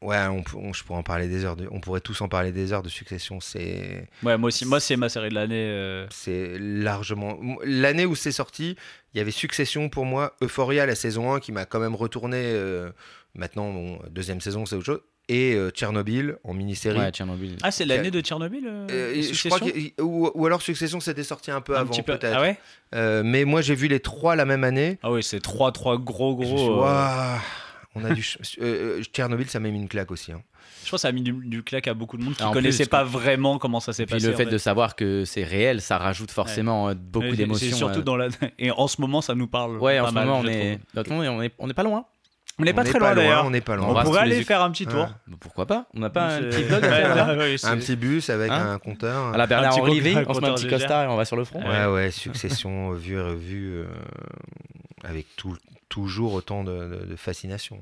[0.00, 1.54] Ouais, on, on- je pourrais en parler des heures.
[1.56, 3.40] de- on pourrait tous en parler des heures de Succession.
[3.40, 4.64] C'est Ouais, moi aussi.
[4.66, 5.54] Moi, c'est ma série de l'année.
[5.68, 7.38] euh, C'est largement.
[7.64, 8.76] L'année où c'est sorti,
[9.14, 12.36] il y avait Succession pour moi, Euphoria, la saison 1, qui m'a quand même retourné.
[12.44, 12.90] euh,
[13.34, 15.00] maintenant, bon, deuxième saison, c'est autre chose.
[15.28, 16.98] Et euh, Tchernobyl en mini-série.
[16.98, 17.56] Ouais, Tchernobyl.
[17.62, 20.98] Ah, c'est l'année de Tchernobyl euh, Euh, je Succession crois que, ou, ou alors Succession
[21.00, 22.34] c'était sorti un peu Un avant peu- peut-être.
[22.36, 22.58] Ah ouais
[22.94, 24.98] Euh, mais moi j'ai vu les trois la même année.
[25.02, 26.84] Ah oui, c'est 3 3 gros suis gros.
[26.84, 27.36] euh,
[27.94, 28.58] on a du ch-
[29.12, 30.32] Tchernobyl ça m'a mis une claque aussi.
[30.32, 30.42] hein.
[30.84, 32.50] Je pense que ça a mis du, du claque à beaucoup de monde qui en
[32.52, 34.26] connaissait plus, pas vraiment comment ça s'est Puis passé.
[34.26, 37.76] le en fait de savoir que c'est réel, ça rajoute forcément Ouais, beaucoup d'émotions.
[37.76, 38.02] Surtout euh.
[38.02, 38.28] dans la.
[38.58, 39.78] Et en ce moment, ça nous parle.
[39.78, 40.80] Ouais, en ce mal, moment, on est...
[40.94, 41.52] le on est...
[41.58, 42.04] on est pas loin.
[42.58, 43.44] On n'est pas très loin d'ailleurs.
[43.46, 43.88] On n'est pas loin.
[43.88, 45.00] On pourrait aller faire un petit tour.
[45.04, 45.08] Ouais.
[45.26, 47.76] Bah, Pourquoi pas On n'a pas un petit vlog à faire là Ouais, c'est- Un
[47.78, 49.32] petit bus avec Hein un compteur.
[49.34, 51.44] À la Bernard Henri on se met un petit costard et on va sur le
[51.44, 51.62] front.
[51.66, 53.86] Ouais, ouais, succession vue et revue, euh,
[55.04, 55.56] avec tout,
[55.88, 57.78] toujours autant de, de- de fascination.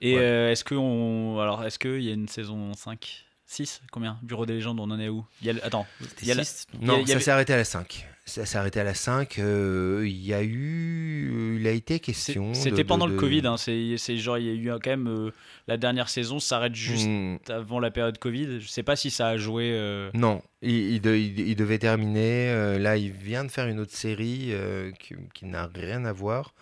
[0.00, 0.20] Et Ouais.
[0.22, 4.18] euh, est-ce que on alors est-ce qu'il y a une saison 5 6 Combien?
[4.22, 5.24] Bureau des légendes, on en est où?
[5.40, 5.86] Il y a le- Attends,
[6.20, 6.66] il y a la- Six?
[6.74, 8.06] Il y a- Non, il y ça avait- s'est arrêté à la 5.
[8.26, 9.38] Ça s'est arrêté à la 5.
[9.38, 11.58] euh, Il y a eu.
[11.60, 12.54] Il a été question.
[12.54, 13.46] c'était de- pendant le de- Covid.
[13.46, 15.30] hein, c'est genre il y a eu quand même euh,
[15.68, 18.60] la dernière saison s'arrête juste Hmm, avant la période Covid.
[18.60, 19.72] Je sais pas si ça a joué.
[19.74, 22.78] euh, Non, il, il de- il- il devait terminer.
[22.78, 24.52] là, il vient de faire une autre série
[24.98, 26.54] qui, qui n'a rien à voir.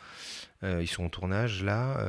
[0.64, 2.04] Ils sont en tournage là.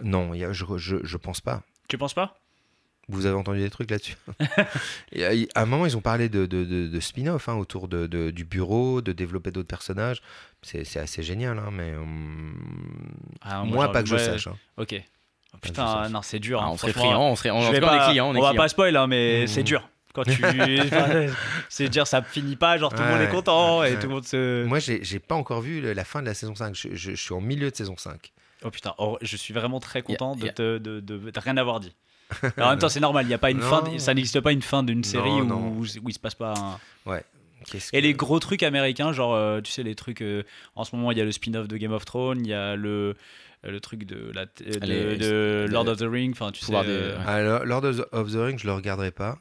[0.00, 1.62] non, il y a- je, je, je pense pas.
[1.88, 2.38] Tu penses pas?
[3.08, 4.16] Vous avez entendu des trucs là-dessus
[5.16, 8.06] euh, À un moment, ils ont parlé de, de, de- de spin-off hein, autour de,
[8.06, 10.22] de- du bureau, de développer d'autres personnages.
[10.62, 12.54] C'est c'est assez génial, hein, mais hum,
[13.40, 14.46] Ah, moi, pas que je ouais, sache.
[14.46, 14.56] hein.
[14.76, 14.94] Ok.
[15.54, 16.60] Oh, putain, non, c'est dur.
[16.62, 18.34] Ah, hein, on serait friand, on serait on, Je vais on pas- est clients, on
[18.34, 19.46] est va pas spoil, hein, mais Mmh.
[19.48, 19.88] c'est dur.
[20.14, 20.42] Quand tu,
[21.70, 23.98] c'est dire ça finit pas, genre tout le monde Ouais, est content et ouais.
[23.98, 24.64] tout le monde se.
[24.66, 26.74] Moi, j'ai j'ai pas encore vu la fin de la saison 5.
[26.74, 28.32] Je, je- je suis en milieu de saison 5.
[28.64, 31.94] Oh putain, oh, je suis vraiment très content te, de rien avoir dit.
[32.42, 33.68] Alors, en même temps, c'est normal, il y a pas une Non.
[33.68, 35.76] fin, ça n'existe pas une fin d'une série où, non.
[35.78, 36.54] où il se passe pas.
[37.06, 37.20] un-
[37.70, 40.20] Qu'est-ce Et que- les gros trucs américains, genre, euh, tu sais, les trucs.
[40.20, 40.42] euh,
[40.74, 42.74] en ce moment, il y a le spin-off de Game of Thrones, il y a
[42.74, 43.14] le,
[43.62, 44.50] le truc de, la, de,
[44.84, 46.72] Les- de de- Lord of the Rings, enfin, tu sais.
[46.72, 47.24] Des- euh, ouais.
[47.24, 49.38] Alors, Lord of the, of the Rings, je le regarderai pas.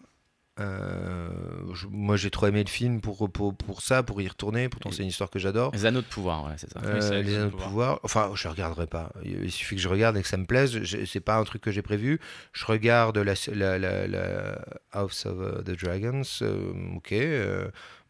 [0.62, 1.30] Euh,
[1.74, 4.70] je- moi, j'ai trop aimé le film pour, pour, pour ça, pour y retourner.
[4.70, 5.72] Pourtant, c'est une histoire que j'adore.
[5.74, 6.80] Les anneaux de pouvoir, ouais, c'est ça.
[6.84, 8.00] Euh, les les anneaux de pouvoir.
[8.04, 9.12] Enfin, je regarderai pas.
[9.24, 10.80] Il suffit que je regarde et que ça me plaise.
[11.06, 12.20] C'est pas un truc que j'ai prévu.
[12.54, 16.22] Je regarde la, la, la, la House of the Dragons.
[16.42, 17.14] euh, ok.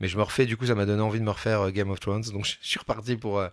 [0.02, 1.90] Mais je me refais, du coup, ça m'a donné envie de me refaire euh, Game
[1.92, 2.24] of Thrones.
[2.34, 3.48] Donc, je suis reparti pour, euh,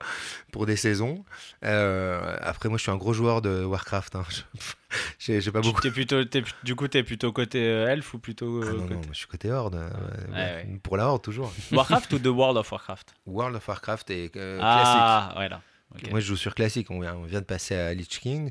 [0.51, 1.25] pour des saisons.
[1.65, 4.17] Euh, après, moi, je suis un gros joueur de Warcraft.
[4.17, 4.25] hein.
[4.31, 4.41] Je-
[5.19, 5.83] J'ai j'ai pas tu- beaucoup.
[5.83, 8.63] t'es plutôt, t'es- du coup, t'es plutôt côté euh, elfe ou plutôt.
[8.63, 9.75] Ah euh, non, non, côté- moi, je suis côté Horde.
[9.75, 9.91] euh,
[10.33, 10.35] Ouais,
[10.65, 11.53] ouais, Pour la Horde, toujours.
[11.73, 13.15] Warcraft ou The World of Warcraft?
[13.27, 15.01] World of Warcraft et euh, classique.
[15.03, 15.61] Ah, ouais, là.
[15.95, 16.11] Ok.
[16.11, 16.91] Moi, je joue sur classique.
[16.91, 18.51] On vient, on vient de passer à Lich King.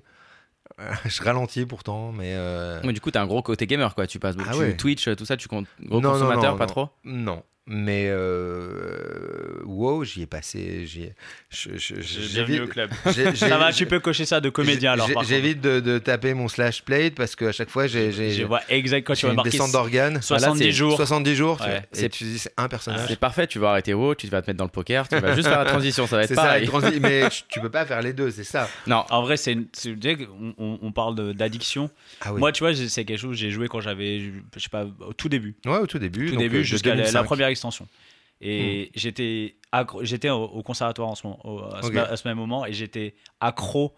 [1.06, 2.34] Je ralentis pourtant, mais.
[2.36, 4.06] euh, Mais du coup, t'as un gros côté gamer, quoi.
[4.06, 4.78] Tu passes beaucoup Ah tu- ouais.
[4.78, 6.72] Twitch, tout ça, tu comptes gros Non, non, consommateur, non, pas non.
[6.72, 6.90] trop?
[7.04, 7.44] Non.
[7.70, 10.86] Mais euh, WoW, j'y ai passé.
[10.86, 11.14] j'y ai-
[11.50, 12.90] je- je- Bienvenue j'évite- au club.
[13.14, 15.08] j'ai- j'ai- Ça va, tu peux cocher ça de comédien alors.
[15.08, 15.16] j'ai-.
[15.28, 18.62] J'évite de, de taper mon slash plate parce qu'à chaque fois, j'ai j'ai- Je vois
[18.70, 20.22] exact quand tu j'ai vas une marquer descente d'organes.
[20.22, 20.96] 70 c'est jours.
[20.96, 21.58] 70 jours.
[21.58, 21.78] tu Ouais.
[21.80, 23.08] et C'est- tu dis, c'est un personnage.
[23.08, 25.36] C'est parfait, tu vas arrêter WoW, tu vas te mettre dans le poker, tu vas
[25.36, 26.68] juste faire la transition, ça va être C'est ça, pareil.
[26.68, 28.70] transi- mais tu- peux pas faire les deux, c'est ça.
[28.86, 30.18] Non, En vrai, c'est, une- c'est- tu sais,
[30.58, 31.90] on, parle de- d'addiction.
[32.22, 32.40] Ah oui.
[32.40, 34.20] Moi, tu vois, j'ai- c'est quelque chose que j'ai joué quand j'avais,
[34.56, 35.56] je sais pas, au tout début.
[35.66, 36.28] ouais, au tout début.
[36.28, 37.24] Tout donc, début euh, jusqu'à la, la 2005.
[37.24, 37.86] première extension.
[37.86, 38.46] Hmm.
[38.48, 39.56] Et j'étais,
[40.02, 41.96] j'étais au, au conservatoire en ce moment, au- à, ce, Ok.
[41.96, 43.94] à ce même moment et j'étais accro.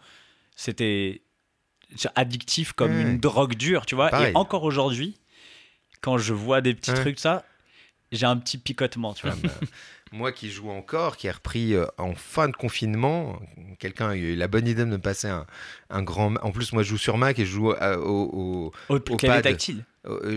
[0.56, 1.22] C'était
[2.16, 4.10] addictif comme une drogue dure, tu vois.
[4.10, 4.32] Pareil.
[4.34, 5.18] Et encore aujourd'hui,
[6.02, 7.00] quand je vois des petits Ouais.
[7.02, 7.46] trucs, ça,
[8.12, 9.36] j'ai un petit picotement, tu vois.
[9.36, 9.66] Comme, euh,
[10.12, 13.40] moi qui joue encore, qui ai repris euh, en fin de confinement,
[13.80, 15.46] quelqu'un a eu la bonne idée de me passer un,
[15.90, 16.36] un grand.
[16.44, 18.72] En plus, moi je joue sur Mac et je joue euh, au.
[18.90, 19.44] au- Au clavier pad.
[19.44, 19.84] tactile.
[20.06, 20.36] ouais,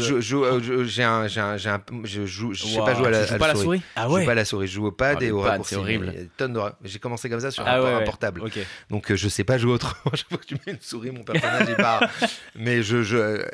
[0.00, 3.22] j'ai un, j'ai un- j'ai un- je joue, je sais Wow, pas jouer à la,
[3.32, 4.24] à pas à la souris Ah Je joue ouais.
[4.24, 5.74] pas à la souris, je joue au pad Ah, et au pad, raccourci.
[5.74, 6.08] c'est horrible.
[6.38, 8.04] A de J'ai commencé comme ça sur Ah un, ouais, un ouais.
[8.04, 8.40] portable.
[8.42, 8.58] Ok.
[8.88, 9.94] Donc euh, je sais pas jouer autrement.
[10.14, 12.02] Chaque fois que tu mets une souris, mon personnage il part.
[12.54, 13.44] Mais je, je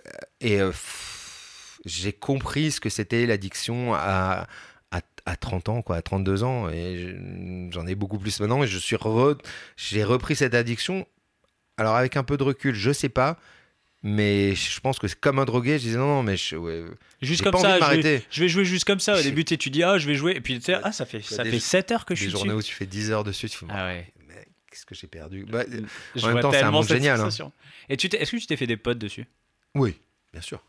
[0.40, 0.72] et euh,
[1.84, 4.46] j'ai compris ce que c'était l'addiction à,
[5.27, 8.62] à à 30 ans quoi, à 32 ans et je- j'en ai beaucoup plus maintenant
[8.62, 9.37] et je suis re-
[9.77, 11.07] j'ai repris cette addiction.
[11.79, 13.37] Alors avec un peu de recul, je sais pas.
[14.03, 15.79] Mais je pense que c'est comme un drogué.
[15.79, 16.85] Je disais non, non, mais je, ouais,
[17.22, 18.27] Juste comme pas ça, envie de je vais, m'arrêter.
[18.31, 19.18] je vais jouer juste comme ça.
[19.18, 20.33] Au début, tu dis, ah, je vais jouer.
[20.37, 22.27] Et puis, tu sais, ah, ça fait, ça des- fait 7 heures que je Des
[22.29, 22.59] suis journées dessus.
[22.59, 24.07] où tu fais 10 heures dessus, tu fais, Ah ouais.
[24.29, 25.45] mais qu'est-ce que j'ai perdu?
[25.49, 25.64] Bah,
[26.14, 27.29] Je En même temps, c'est un monde génial, hein.
[27.89, 29.27] Et tu t'es- est-ce que tu t'es fait des potes dessus?
[29.74, 29.99] Oui,
[30.33, 30.62] bien sûr.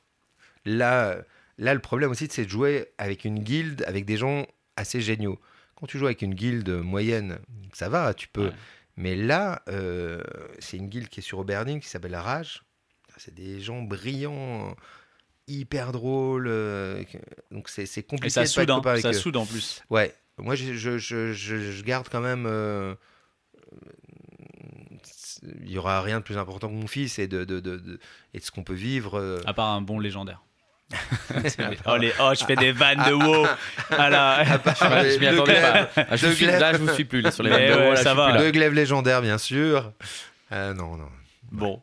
[0.65, 1.17] Là,
[1.57, 4.45] là, le problème aussi, c'est de jouer avec une guilde, avec des gens
[4.75, 5.39] assez géniaux.
[5.75, 7.39] Quand tu joues avec une guilde moyenne,
[7.73, 8.45] ça va, tu peux.
[8.47, 8.53] Ouais.
[8.95, 10.23] Mais là, euh,
[10.59, 12.63] c'est une guilde qui est sur Auberning, qui s'appelle la Rage.
[13.17, 14.75] C'est des gens brillants,
[15.47, 16.47] hyper drôles.
[16.47, 17.03] euh,
[17.51, 19.45] donc c'est c'est Et compliqué ça de pas soude, être hein, avec ça soude en
[19.45, 19.83] plus.
[19.91, 22.45] Ouais, moi je, je, je, je- je garde quand même.
[22.47, 22.95] euh,
[25.43, 27.99] Il y aura rien de plus important que mon fils et de, de, de, de-
[28.33, 29.41] et de ce qu'on peut vivre.
[29.45, 30.41] À part un bon légendaire.
[31.85, 33.45] Oh, les- oh, je fais des vannes de WoW.
[33.89, 34.43] Voilà.
[34.43, 35.89] Ouais, je m'y attendais pas.
[36.09, 37.93] Ah, je suis- là, je vous suis plus là, sur les vannes de ouais, haut,
[37.93, 38.25] là, ça va.
[38.29, 38.43] plus là.
[38.45, 39.91] De glaive légendaire, bien sûr.
[40.51, 41.09] Euh, non, non.
[41.51, 41.81] Bon.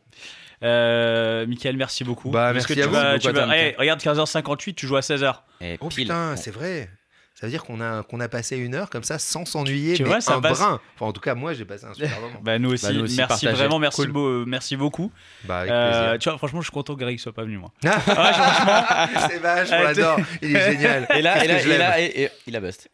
[0.63, 2.31] Euh, Michael, merci beaucoup.
[2.31, 2.93] Bah, que merci à tu vous.
[2.93, 3.57] vas- tu vas-.
[3.57, 5.43] Eh, regarde, 15h58, tu joues à 16h.
[5.61, 6.05] Et Oh pile.
[6.05, 6.89] putain, c'est vrai.
[7.37, 9.95] Ça veut dire qu'on a, qu'on a passé une heure comme ça sans s'ennuyer.
[9.95, 10.57] Tu mais vois, ça un passe.
[10.57, 10.79] brin.
[10.95, 12.39] Enfin, en tout cas, moi, j'ai passé un super moment.
[12.41, 12.85] Bah, nous aussi.
[12.87, 13.51] Bah, nous aussi, merci partagez.
[13.51, 14.11] vraiment, merci, Cool.
[14.13, 15.11] beau- merci beaucoup.
[15.43, 17.71] Bah, avec Euh, tu vois, franchement, je suis content que Greg soit pas venu, moi.
[17.83, 20.19] c'est vache, on Euh, l'adore.
[20.41, 21.07] Il est génial.
[21.13, 22.89] Et là, et là, et là, et- et- il a bust.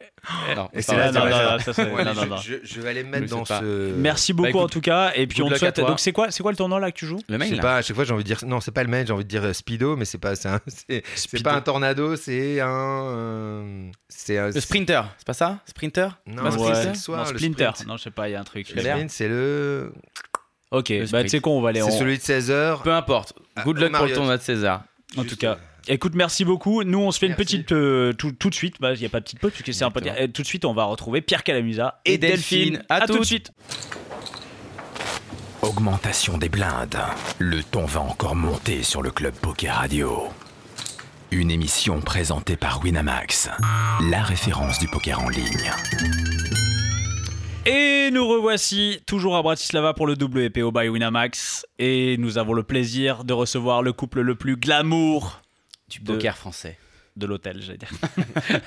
[0.56, 3.92] Non, Et c'est là, je, vais aller me mettre dans ce.
[3.96, 5.12] Merci beaucoup écoute, en tout cas.
[5.14, 5.78] Et puis on te souhaite.
[5.80, 7.54] Donc c'est quoi, c'est quoi le tournoi là que tu joues Le Je main, sais
[7.56, 7.62] là.
[7.62, 9.24] pas, à chaque fois j'ai envie de dire non, c'est pas le main, j'ai envie
[9.24, 12.68] de dire euh, speedo, mais c'est pas c'est pas un tornado, c'est un
[13.06, 13.90] euh,
[14.32, 15.58] c'est un Le sprinter, c'est pas ça?
[15.66, 16.18] Sprinter?
[16.26, 16.74] Non, Pas c'est Ouais.
[16.74, 17.70] sprinter soir, Non, le Splinter.
[17.74, 17.86] sprint.
[17.88, 18.68] Non, je sais pas, il y a un truc.
[18.74, 19.92] Le sprint, c'est le
[20.70, 22.82] Ok, Le bah tu sais quoi, on va aller c'est celui de 16 heures.
[22.82, 23.34] Peu importe.
[23.56, 24.84] Ah, Good au luck pour le tournoi de César.
[25.18, 26.82] En tout cas, écoute, merci beaucoup.
[26.82, 28.76] Nous, on se fait une petite euh, tout, tout de suite.
[28.80, 29.92] Bah, il n'y a pas de petite pause puisque c'est un.
[29.94, 32.58] Euh, Tout de suite, on va retrouver Pierre Calamusa et, Et Delphine.
[32.70, 32.84] Delphine.
[32.88, 33.52] À À tout de suite.
[35.60, 36.96] Augmentation des blindes.
[37.38, 40.28] Le ton va encore monter sur le Club Poker Radio.
[41.32, 43.48] Une émission présentée par Winamax,
[44.10, 45.70] la référence du poker en ligne.
[47.64, 51.64] Et nous revoici toujours à Bratislava pour le WPO by Winamax.
[51.78, 55.40] Et nous avons le plaisir de recevoir le couple le plus glamour
[55.88, 56.76] Du De- poker français.
[57.16, 57.92] de l'hôtel, j'allais dire.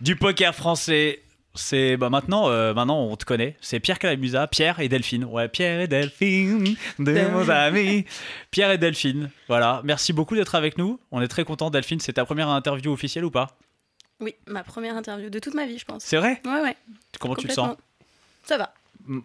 [0.00, 1.22] du poker français.
[1.54, 3.56] C'est bah maintenant, euh, maintenant on te connaît.
[3.60, 5.24] C'est Pierre Calamusa, Pierre et Delphine.
[5.24, 8.04] Ouais, Pierre et Delphine, de mon ami.
[8.50, 9.30] Pierre et Delphine.
[9.48, 9.80] Voilà.
[9.84, 11.00] Merci beaucoup d'être avec nous.
[11.10, 11.98] On est très content, Delphine.
[11.98, 13.56] C'est ta première interview officielle ou pas?
[14.20, 16.04] Oui, ma première interview de toute ma vie, je pense.
[16.04, 16.40] C'est vrai?
[16.44, 16.76] Ouais, ouais.
[17.18, 17.76] Comment tu le sens?
[18.44, 18.72] Ça va,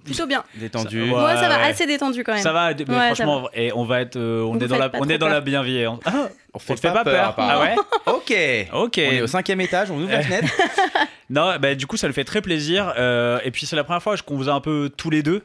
[0.03, 0.43] plutôt bien.
[0.55, 1.01] Détendu.
[1.03, 1.07] Ouais.
[1.09, 1.63] Moi, ça va ouais.
[1.63, 2.41] assez détendu quand même.
[2.41, 4.89] Ça va, mais Ouais, ça franchement, et on va être, euh, on est dans la,
[4.95, 5.99] on est dans la bienveillance.
[6.05, 7.35] Ah, On on te fait pas peur.
[7.37, 7.75] Ah ouais
[8.07, 8.33] Ok.
[8.73, 8.97] Ok.
[8.97, 10.51] On est au cinquième étage, on ouvre la fenêtre.
[11.29, 12.93] Non, bah, du coup, ça le fait très plaisir.
[12.97, 15.41] euh, et puis, c'est la première fois qu'on vous a un peu tous les deux.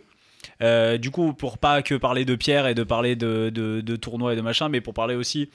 [0.63, 3.97] Euh, du coup, pour pas que parler de Pierre et de parler de, de, de
[3.97, 5.49] tournois et de machin, mais pour parler aussi,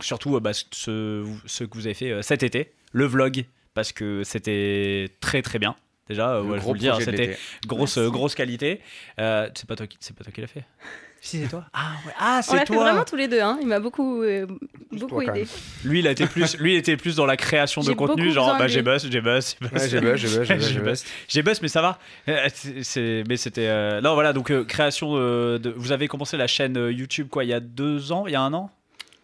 [0.00, 3.92] surtout, euh, bah, ce, ce que vous avez fait euh, cet été, le vlog, parce
[3.92, 5.76] que c'était très très bien.
[6.08, 7.36] Déjà, euh, ouais, je gros vous le dis, hein, c'était
[7.66, 8.12] grosse Merci.
[8.12, 8.80] grosse qualité.
[9.18, 10.64] Euh, c'est pas toi qui, c'est pas toi qui l'as fait.
[11.26, 11.64] Si c'est toi.
[11.72, 12.12] Ah ouais.
[12.18, 12.82] Ah On c'est l'a fait toi.
[12.84, 13.40] vraiment tous les deux.
[13.40, 13.56] Hein.
[13.62, 14.44] Il m'a beaucoup, euh,
[14.92, 15.46] beaucoup toi, aidé.
[15.82, 18.58] Lui, il a été plus, lui, il était plus dans la création de contenu, genre
[18.58, 19.88] bah j'ai buzz, j'ai buzz, j'ai buzz.
[19.88, 21.98] J'ai buzz, j'ai buzz, j'ai buzz, mais ça va.
[22.28, 22.46] Euh,
[22.82, 23.68] c'est- mais c'était.
[23.68, 25.70] euh, Non, voilà, donc euh, création euh, de.
[25.74, 28.36] Vous avez commencé la chaîne euh, YouTube quoi, il y a deux ans, il y
[28.36, 28.70] a un an?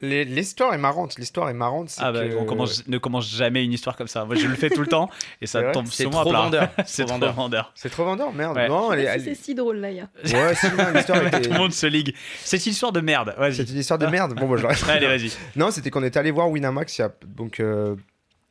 [0.02, 1.18] L'histoire est marrante.
[1.18, 1.94] L'histoire est marrante.
[1.98, 4.24] Ah bah, que- on commence, ne commence jamais une histoire comme ça.
[4.24, 5.10] Moi, je le fais tout le temps
[5.42, 6.40] et ça tombe C'est souvent à trop plat.
[6.40, 6.68] vendeur.
[6.86, 7.72] C'est Trop trop vendeur.
[7.74, 8.56] C'est trop vendeur, merde.
[8.56, 8.68] Ouais.
[8.68, 9.90] Non, elle elle- C'est si drôle là.
[9.90, 12.14] y a- Ouais, si, l'histoire était- Tout le monde se ligue.
[12.42, 13.34] C'est une histoire de merde.
[13.52, 14.34] C'est une histoire de merde.
[14.34, 14.90] Bon, bah, je.
[14.90, 15.32] Allez, vas-y.
[15.56, 17.94] Non, c'était qu'on était allé voir Winamax il y a, donc, euh,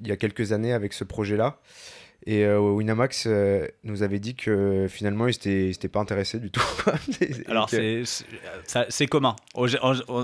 [0.02, 1.58] il y a quelques années avec ce projet-là.
[2.26, 6.38] Et euh, Winamax euh, nous avait dit que finalement, ils n'étaient ils étaient pas intéressés
[6.39, 6.61] du tout.
[7.22, 8.03] Et Alors, que-
[8.89, 9.36] c'est commun.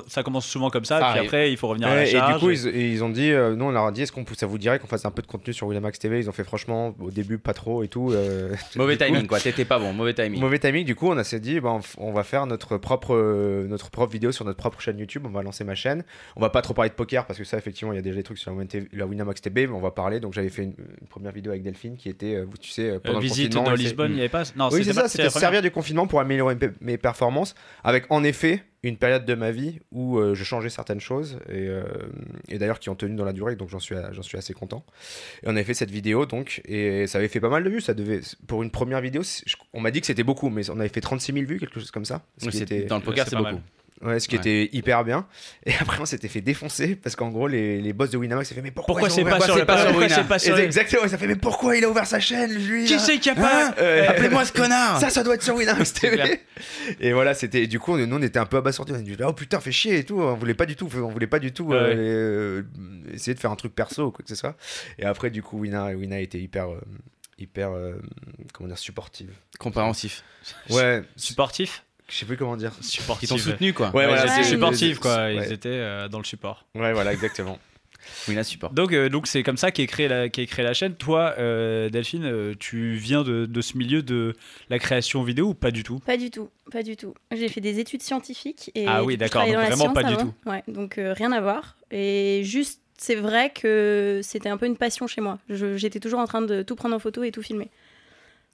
[0.08, 2.12] Ça commence souvent comme ça, Ça puis après, il faut revenir à la Ouais, et
[2.12, 2.34] charge.
[2.34, 4.26] du coup, ils, et ils ont dit, euh, nous on leur a dit, est-ce qu'on
[4.36, 6.44] ça vous dirait qu'on fasse un peu de contenu sur Winamax TV Ils ont fait
[6.44, 8.12] franchement au début pas trop et tout.
[8.12, 9.40] euh, Mauvais coup, timing, quoi.
[9.40, 10.40] T'étais pas bon, mauvais timing.
[10.40, 13.68] Mauvais timing, du coup, on a s'est dit, ben, on va faire notre propre, euh,
[13.68, 15.24] notre propre vidéo sur notre propre chaîne YouTube.
[15.26, 16.04] On va lancer ma chaîne.
[16.36, 18.18] On va pas trop parler de poker parce que ça, effectivement, il y a déjà
[18.18, 18.54] des trucs sur
[18.94, 20.20] la, Winamax TV, mais on va parler.
[20.20, 22.90] Donc, j'avais fait une, une première vidéo avec Delphine qui était, euh, vous tu sais,
[22.90, 23.70] euh, Euh, pendant le visite confinement.
[23.70, 24.44] dans Lisbonne, il n'y avait pas.
[24.56, 28.64] Non, oui, c'est ça, c'était servir du confinement pour améliorer mes, performances, avec en effet
[28.84, 31.84] une période de ma vie où euh, je changeais certaines choses, et, euh,
[32.50, 34.86] et d'ailleurs qui ont tenu dans la durée, donc j'en suis, j'en suis assez content.
[35.44, 37.82] Et on avait fait cette vidéo, donc, et ça avait fait pas mal de vues,
[37.82, 40.80] ça devait, pour une première vidéo, je- on m'a dit que c'était beaucoup, mais on
[40.80, 42.22] avait fait 36 000 vues, quelque chose comme ça.
[42.38, 43.50] Ce Oui, qui c'est- était, Dans le poker, c'est beaucoup.
[43.54, 43.62] mal.
[44.02, 44.42] Ouais, ce qui Ouais.
[44.42, 45.28] était hyper bien.
[45.66, 48.56] Et après, on s'était fait défoncer, parce qu'en gros, les, les boss de Winamax s'est
[48.56, 49.88] fait, mais pourquoi, c'est pas sur pas
[50.28, 53.30] pas Exactement, ça fait, mais pourquoi il a ouvert sa chaîne, lui Qui c'est qui
[53.30, 56.40] a pas Hein Euh, Appelez-moi ce connard ça, ça doit être sur Winamax TV.
[57.00, 57.68] Et voilà, c'était.
[57.68, 58.92] Du coup, nous, on était un peu abasourdis.
[58.94, 60.20] On a dit, oh putain, fait chier et tout.
[60.22, 61.96] On voulait pas du tout, on voulait pas du tout euh, Ouais.
[61.98, 62.64] euh,
[63.14, 64.56] essayer de faire un truc perso ou quoi que ce soit.
[65.00, 66.80] Et après, du coup, Wina, Wina était hyper, euh,
[67.38, 67.94] hyper, euh,
[68.54, 69.32] comment dire, supportive.
[69.60, 70.24] Compréhensif.
[70.70, 72.72] Ouais, Supportif je sais plus comment dire.
[72.80, 73.30] Ils Supportif.
[73.30, 73.88] t'ont soutenu, quoi.
[73.90, 75.16] Ouais, Ouais, voilà, c'était c'est- supportif, quoi.
[75.18, 75.36] Ouais.
[75.48, 76.66] Ils étaient euh, dans le support.
[76.76, 77.58] Ouais, voilà, exactement.
[78.28, 78.72] Oui, la support.
[78.72, 80.94] Donc, euh, donc c'est comme ça qu'est créée la, créée la chaîne.
[80.94, 84.36] Toi, euh, Delphine, tu viens de, de ce milieu de
[84.70, 85.98] la création vidéo ou pas du tout?
[86.00, 87.16] Pas du tout, pas du tout.
[87.32, 90.34] J'ai fait des études scientifiques et Ah oui, d'accord, donc vraiment pas du avant.
[90.46, 91.78] Ouais, donc euh, rien à voir.
[91.90, 95.40] Et juste, c'est vrai que c'était un peu une passion chez moi.
[95.50, 97.72] Je- J'étais toujours en train de tout prendre en photo et tout filmer.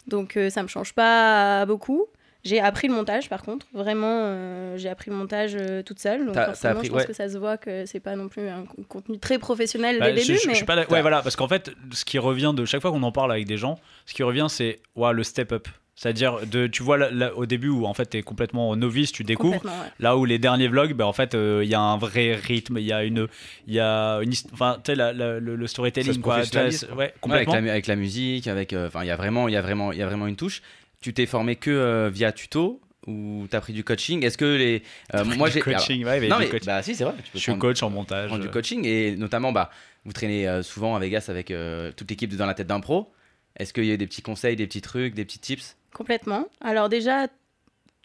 [0.07, 2.05] Donc euh, ça me change pas beaucoup.
[2.43, 6.25] J'ai appris le montage par contre, vraiment, euh, j'ai appris le montage euh, toute seule.
[6.25, 7.07] Donc forcément, appris- je pense ouais.
[7.07, 10.07] que ça se voit que c'est pas non plus un co- contenu très professionnel Bah,
[10.07, 10.93] dès le je, début, je- je mais suis pas d'accord.
[10.93, 13.45] Ouais, voilà, parce qu'en fait, ce qui revient de chaque fois qu'on en parle avec
[13.45, 15.67] des gens, ce qui revient, c'est ouais, le step up.
[15.93, 19.11] C'est-à-dire, de, tu vois, là, là, au début où en fait, tu es complètement novice,
[19.11, 19.63] tu découvres.
[19.63, 19.71] ouais.
[19.99, 22.85] Là où les derniers vlogs, bah, en fait, il y a un vrai rythme, il
[22.85, 23.27] y a une,
[23.67, 26.37] il y a une, enfin, tu sais, la- la- le, le storytelling, quoi.
[26.37, 27.53] Ouais, avec, complètement.
[27.53, 29.91] la, avec la musique, avec, euh, enfin, il y a vraiment, il y a vraiment,
[29.91, 30.63] il y a vraiment une touche.
[31.01, 34.23] Tu t'es formé que euh, via tuto ou t'as pris du coaching?
[34.23, 34.83] Est-ce que les,
[35.15, 37.13] euh, moi j'ai, coaching, ouais, mais non du mais coach- bah si c'est vrai.
[37.23, 38.27] Tu peux je suis prendre- coach en montage.
[38.27, 39.71] prendre du euh, coaching et notamment bah
[40.05, 42.79] vous traînez euh, souvent à Vegas avec euh, toute l'équipe de dans la tête d'un
[42.79, 43.11] pro.
[43.57, 45.75] Est-ce qu'il y a des petits conseils, des petits trucs, des petits tips?
[45.93, 46.45] Complètement.
[46.61, 47.27] Alors déjà,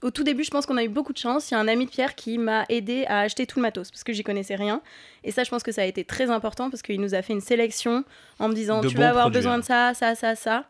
[0.03, 1.51] au tout début, je pense qu'on a eu beaucoup de chance.
[1.51, 3.91] Il y a un ami de Pierre qui m'a aidé à acheter tout le matos
[3.91, 4.81] parce que j'y connaissais rien.
[5.23, 7.33] Et ça, je pense que ça a été très important parce qu'il nous a fait
[7.35, 8.05] une sélection
[8.39, 9.59] en me disant De tu vas avoir produits, besoin hein.
[9.61, 10.65] de ça, ça, ça, ça.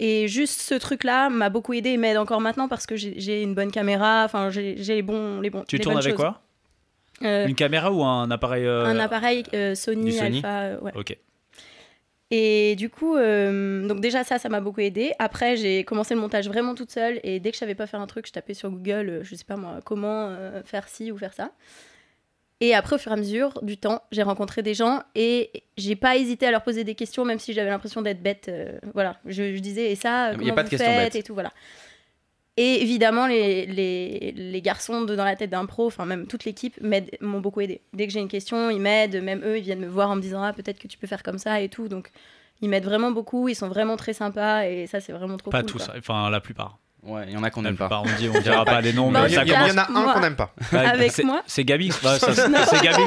[0.00, 3.54] Et juste ce truc-là m'a beaucoup aidé et m'aide encore maintenant parce que j'ai une
[3.54, 4.24] bonne caméra.
[4.24, 5.64] Enfin, j'ai les bons, les bons.
[5.68, 6.20] Tu les tournes bonnes avec choses.
[6.20, 6.40] quoi?
[7.22, 10.60] Euh, Une caméra ou un appareil euh, Un appareil euh, Sony, Sony Alpha.
[10.62, 10.92] euh, ouais.
[10.96, 11.16] Ok.
[12.30, 15.12] Et du coup, donc déjà ça, ça m'a beaucoup aidé.
[15.20, 18.00] Après, j'ai commencé le montage vraiment toute seule et dès que je savais pas faire
[18.00, 20.34] un truc, je tapais sur Google, je sais pas moi, comment
[20.64, 21.52] faire ci ou faire ça.
[22.60, 25.96] Et après, au fur et à mesure du temps, j'ai rencontré des gens et j'ai
[25.96, 28.46] pas hésité à leur poser des questions, même si j'avais l'impression d'être bête.
[28.48, 31.22] euh, voilà, je, je disais et ça, Il y a comment pas de faites et
[31.22, 31.52] tout, voilà.
[32.56, 36.44] Et évidemment, les, les, les garçons de Dans la tête d'un pro, enfin même toute
[36.44, 36.78] l'équipe,
[37.20, 37.80] m'ont beaucoup aidé.
[37.92, 40.20] Dès que j'ai une question, ils m'aident, même eux, ils viennent me voir en me
[40.20, 41.88] disant Ah, peut-être que tu peux faire comme ça et tout.
[41.88, 42.10] Donc,
[42.60, 45.62] ils m'aident vraiment beaucoup, ils sont vraiment très sympas et ça, c'est vraiment trop Pas
[45.62, 45.70] cool.
[45.72, 45.94] tous, quoi.
[45.98, 46.78] enfin la plupart.
[47.06, 48.02] Ouais, il y en a qu'on n'aime pas.
[48.02, 49.54] on dit, on dira pas les noms, Bah, mais Il y, ça a- il y
[49.54, 50.54] en a un qu'on n'aime pas.
[50.72, 51.90] Ouais, Avec c'est- moi C'est Gabi.
[52.02, 53.02] bah, ça- c'est Gabi.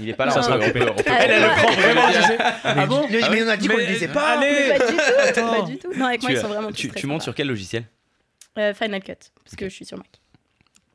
[0.00, 0.30] Il est pas là.
[0.32, 2.38] Ça on sera peut- on Elle, elle le prend vraiment, tu sais.
[2.62, 4.38] Ah bon Mais, mais on a dit qu'on le Mais- disait pas.
[4.38, 5.50] Allez Mais pas du tout, Attends.
[5.60, 5.92] pas du tout.
[5.96, 7.84] Non, avec moi, Tu, ils sont vraiment tous tu, montes sur quel logiciel
[8.58, 10.06] Euh, Final Cut, parce que je suis sur Mac.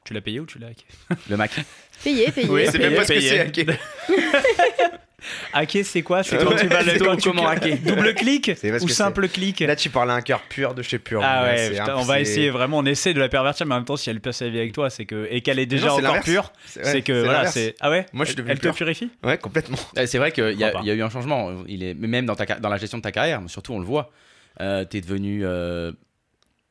[0.05, 0.85] Tu l'as payé ou tu l'as hacké
[1.29, 1.51] Le Mac.
[2.03, 2.47] Payé, payé.
[2.49, 3.39] Oui, C'est même pas ce que c'est.
[3.39, 3.75] hacker.
[5.53, 8.13] Hacker, c'est quoi C'est quand Ouais, tu vas c'est le quand tu comment hacker Double
[8.13, 8.51] clic
[8.81, 11.21] ou simple clic Là, tu parles à un cœur pur de chez pur.
[11.23, 13.85] Ah ouais, putain, on va essayer vraiment, on essaie de la pervertir, mais en même
[13.85, 15.93] temps, si elle passe sa vie avec toi, c'est que et qu'elle est déjà non,
[15.95, 18.05] encore pure, C'est que voilà, c'est ah ouais.
[18.13, 18.75] Moi, je suis Elle- devenu Elle te pur.
[18.75, 19.77] purifie Ouais, complètement.
[20.05, 21.63] C'est vrai qu'il y, y a eu un changement.
[21.67, 24.11] Il est, même dans, ta, dans la gestion de ta carrière, surtout on le voit.
[24.61, 25.41] Euh, t'es devenu.
[25.43, 25.91] Euh,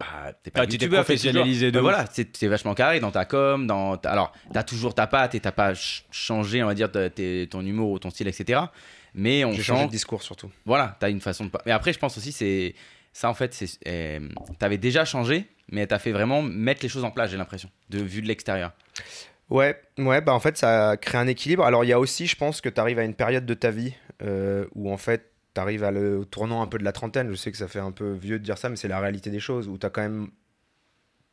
[0.01, 1.83] bah, t'es pas Ah, youtubeur, t'es professionnalisé de ouf.
[1.83, 3.67] Voilà, c'est vachement carré dans ta com.
[3.67, 6.91] Dans ta- alors, t'as toujours ta patte et t'as pas ch- changé, on va dire,
[6.91, 8.61] ton humour ou ton style, etc.
[9.15, 10.51] Mais on J'ai changé de discours surtout.
[10.65, 11.63] voilà, t'as une façon de pas.
[11.67, 12.75] Mais après, je pense aussi, c'est
[13.13, 14.29] ça en fait, c'est euh,
[14.59, 17.31] t'avais déjà changé, mais t'as fait vraiment mettre les choses en place.
[17.31, 18.73] J'ai l'impression, de vue de l'extérieur.
[19.51, 21.65] Ouais, ouais, bah en fait, ça crée un équilibre.
[21.65, 23.71] Alors, il y a aussi, je pense, que tu arrives à une période de ta
[23.71, 23.93] vie
[24.23, 25.93] euh, où en fait, tu arrives à
[26.31, 27.31] tournant un peu de la trentaine.
[27.31, 29.31] Je sais que ça fait un peu vieux de dire ça, mais c'est la réalité
[29.31, 30.31] des choses où tu as quand même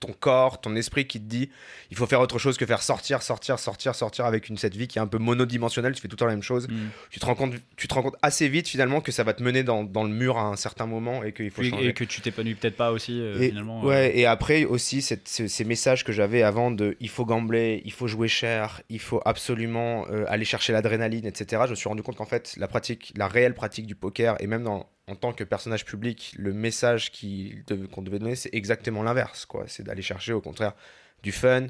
[0.01, 1.49] ton corps, ton esprit qui te dit
[1.91, 4.87] il faut faire autre chose que faire sortir, sortir, sortir, sortir avec une, cette vie
[4.89, 6.67] qui est un peu monodimensionnelle, tu fais tout le temps la même chose.
[6.67, 6.75] Mm.
[7.09, 9.41] Tu, te rends compte, tu te rends compte assez vite finalement que ça va te
[9.43, 11.87] mener dans, dans le mur à un certain moment et qu'il faut Et, changer.
[11.87, 13.83] et que tu t'épanouis peut-être pas aussi euh, Et, finalement.
[13.83, 13.87] euh.
[13.87, 17.91] ouais, et après aussi cette- ces messages que j'avais avant de il faut gambler, il
[17.93, 21.63] faut jouer cher, il faut absolument euh, aller chercher l'adrénaline, etc.
[21.65, 24.47] Je me suis rendu compte qu'en fait la pratique, la réelle pratique du poker et
[24.47, 29.45] même dans, en tant que personnage public, le message qu'on devait donner, c'est exactement l'inverse.
[29.45, 29.65] quoi.
[29.67, 30.73] C'est d'aller chercher au contraire
[31.21, 31.67] du fun,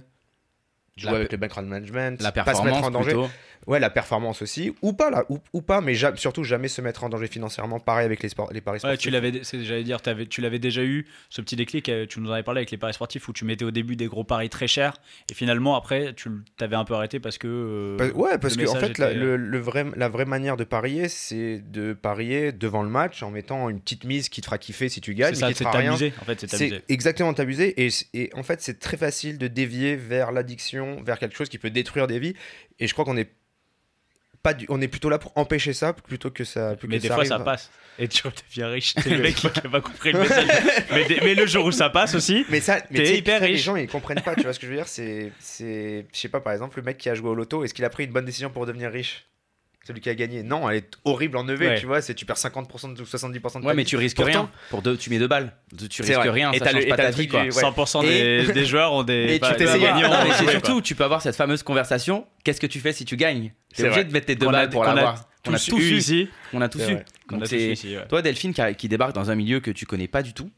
[0.97, 3.11] jouer La avec le background management, La pas se mettre performance en danger.
[3.11, 3.29] plutôt.
[3.67, 6.81] Ouais, la performance aussi, ou pas là, ou, ou pas, mais ja- surtout jamais se
[6.81, 7.79] mettre en danger financièrement.
[7.79, 9.01] Pareil avec les, sports, les paris Ouais, sportifs.
[9.01, 12.29] tu l'avais, c'est- j'allais dire, tu l'avais déjà eu, ce petit déclic, euh, tu nous
[12.29, 14.49] en avais parlé avec les paris sportifs où tu mettais au début des gros paris
[14.49, 14.97] très chers
[15.29, 17.47] et finalement après tu t'avais un peu arrêté parce que.
[17.47, 20.63] euh, Bah, ouais, parce que en fait, la, le, le vrai, la vraie manière de
[20.63, 24.57] parier, c'est de parier devant le match en mettant une petite mise qui te fera
[24.57, 26.13] kiffer si tu gagnes, c'est ça, mais qui te c'est t'amuser.
[26.19, 27.85] En fait, c'est exactement t'amuser.
[27.85, 31.57] Et, et en fait, c'est très facile de dévier vers l'addiction, vers quelque chose qui
[31.57, 32.35] peut détruire des vies.
[32.79, 33.29] Et je crois qu'on est
[34.43, 36.75] pas du- on est plutôt là pour empêcher ça plutôt que ça.
[36.75, 37.29] plus Mais que des ça fois arrive.
[37.29, 37.69] ça passe
[37.99, 38.93] et tu deviens riche.
[38.97, 40.47] C'est le mec qui n'a pas compris le message.
[40.91, 43.45] mais, des- mais le jour où ça passe aussi, Mais ça, mais T'es hyper ça,
[43.45, 43.63] les riche.
[43.63, 44.33] gens ils comprennent pas.
[44.35, 44.87] Tu vois ce que je veux dire?
[44.87, 47.73] C'est, c'est, je sais pas, par exemple, le mec qui a joué au loto, est-ce
[47.75, 49.27] qu'il a pris une bonne décision pour devenir riche?
[49.87, 51.79] Celui qui a gagné Non, elle est horrible en EV, Ouais.
[51.79, 52.01] tu vois.
[52.01, 54.51] C'est tu perds 50% ou 70% de ta Ouais, mais tu risques Pourtant- rien.
[54.69, 55.53] Pour deux, tu mets deux balles.
[55.89, 56.29] Tu risques vrai.
[56.29, 56.51] rien.
[56.51, 57.41] Et ça t'as change le- et pas ta vie, truc quoi.
[57.43, 57.61] du- ouais.
[57.61, 60.09] 100% Et- des, des joueurs ont des, Et tu pas- des gagnants.
[60.09, 60.81] Non, mais c'est surtout, quoi.
[60.83, 62.27] tu peux avoir cette fameuse conversation.
[62.43, 63.53] Qu'est-ce que tu fais si tu gagnes?
[63.71, 64.07] C'est T'es obligé vrai.
[64.09, 65.27] de mettre tes deux balles pour l'avoir.
[65.47, 65.95] On a eu eu.
[65.97, 66.29] ici.
[66.53, 66.67] On a
[67.71, 68.05] ici, ouais.
[68.07, 70.51] Toi, Delphine, qui débarque dans un milieu que tu connais pas du tout,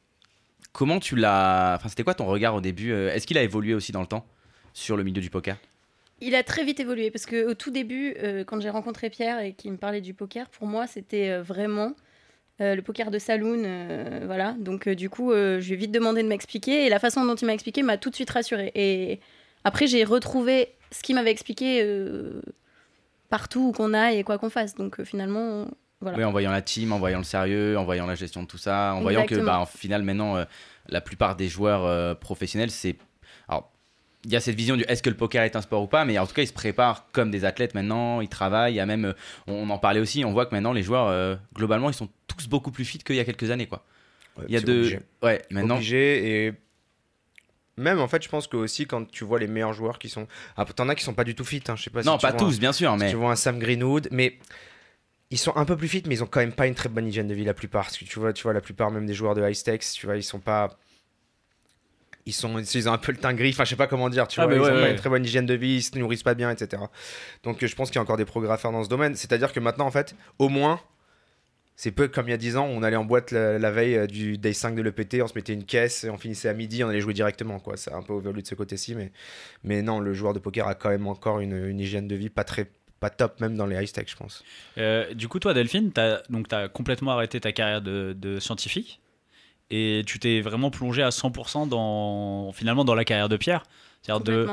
[0.73, 1.75] comment tu l'as.
[1.79, 2.91] Enfin, c'était quoi ton regard au début?
[2.91, 4.25] Euh, Est-ce qu'il a évolué aussi dans le temps
[4.73, 5.55] sur le milieu du poker?
[6.23, 9.39] Il a très vite évolué parce que au tout début, euh, quand j'ai rencontré Pierre
[9.39, 11.93] et qu'il me parlait du poker, pour moi c'était euh, vraiment
[12.61, 14.55] euh, le poker de saloon, euh, voilà.
[14.59, 17.45] Donc du coup, je lui ai vite demandé de m'expliquer et la façon dont il
[17.45, 18.71] m'a expliqué m'a tout de suite rassurée.
[18.75, 19.19] Et
[19.63, 21.85] après, j'ai retrouvé ce qu'il m'avait expliqué
[23.29, 24.75] partout où qu'on aille et quoi qu'on fasse.
[24.75, 25.67] Donc finalement,
[26.03, 26.17] voilà.
[26.17, 28.57] Oui, en voyant la team, en voyant le sérieux, en voyant la gestion de tout
[28.57, 30.43] ça, en voyant que, bah, en final, maintenant, euh,
[30.89, 32.97] la plupart des joueurs euh, professionnels, c'est.
[34.25, 36.05] Il y a cette vision du est-ce que le poker est un sport ou pas,
[36.05, 38.73] mais en tout cas, ils se préparent comme des athlètes maintenant, ils travaillent.
[38.73, 39.13] Il y a même, euh,
[39.47, 42.47] on en parlait aussi, on voit que maintenant, les joueurs, euh, globalement, ils sont tous
[42.47, 43.83] beaucoup plus fit qu'il y a quelques années, quoi.
[44.37, 44.73] Ouais, Il y a de.
[44.73, 44.99] obligé.
[45.21, 45.75] Ouais, maintenant.
[45.75, 46.53] obligé et
[47.75, 50.27] même en fait je pense que aussi quand tu vois les meilleurs joueurs qui sont
[50.57, 52.21] ah, t'en as qui sont pas du tout fit hein, je sais pas Non, si
[52.25, 53.09] pas tous, bien sûr, si mais.
[53.09, 54.37] tu vois un Sam Greenwood mais
[55.31, 57.07] ils sont un peu plus fit mais ils ont quand même pas une très bonne
[57.07, 59.15] hygiène de vie la plupart parce que tu vois tu vois la plupart même des
[59.15, 60.77] joueurs de high stakes tu vois ils sont pas
[62.25, 64.27] ils sont ils ont un peu le teint gris enfin je sais pas comment dire
[64.27, 64.91] tu Ah, vois mais ils ouais, ont pas ouais.
[64.91, 66.81] une très bonne hygiène de vie ils se nourrissent pas bien etc
[67.43, 69.15] donc euh, je pense qu'il y a encore des progrès à faire dans ce domaine
[69.15, 70.79] c'est à dire que maintenant en fait au moins
[71.75, 73.95] c'est peu comme il y a 10 ans, on allait en boîte la, la veille
[73.97, 76.53] euh, du Day 5 de l'EPT, on se mettait une caisse et on finissait à
[76.53, 77.59] midi, on allait jouer directement.
[77.59, 77.77] quoi.
[77.77, 79.11] C'est un peu évolué de ce côté-ci, mais,
[79.63, 82.29] mais non, le joueur de poker a quand même encore une, une hygiène de vie
[82.29, 82.69] pas très
[82.99, 84.43] pas top, même dans les high stakes, je pense.
[84.77, 89.01] Euh, du coup, toi, Delphine, t'as donc t'as complètement arrêté ta carrière de, de scientifique
[89.69, 93.63] et tu t'es vraiment plongé à 100% dans finalement dans la carrière de Pierre.
[94.01, 94.47] C'est-à-dire de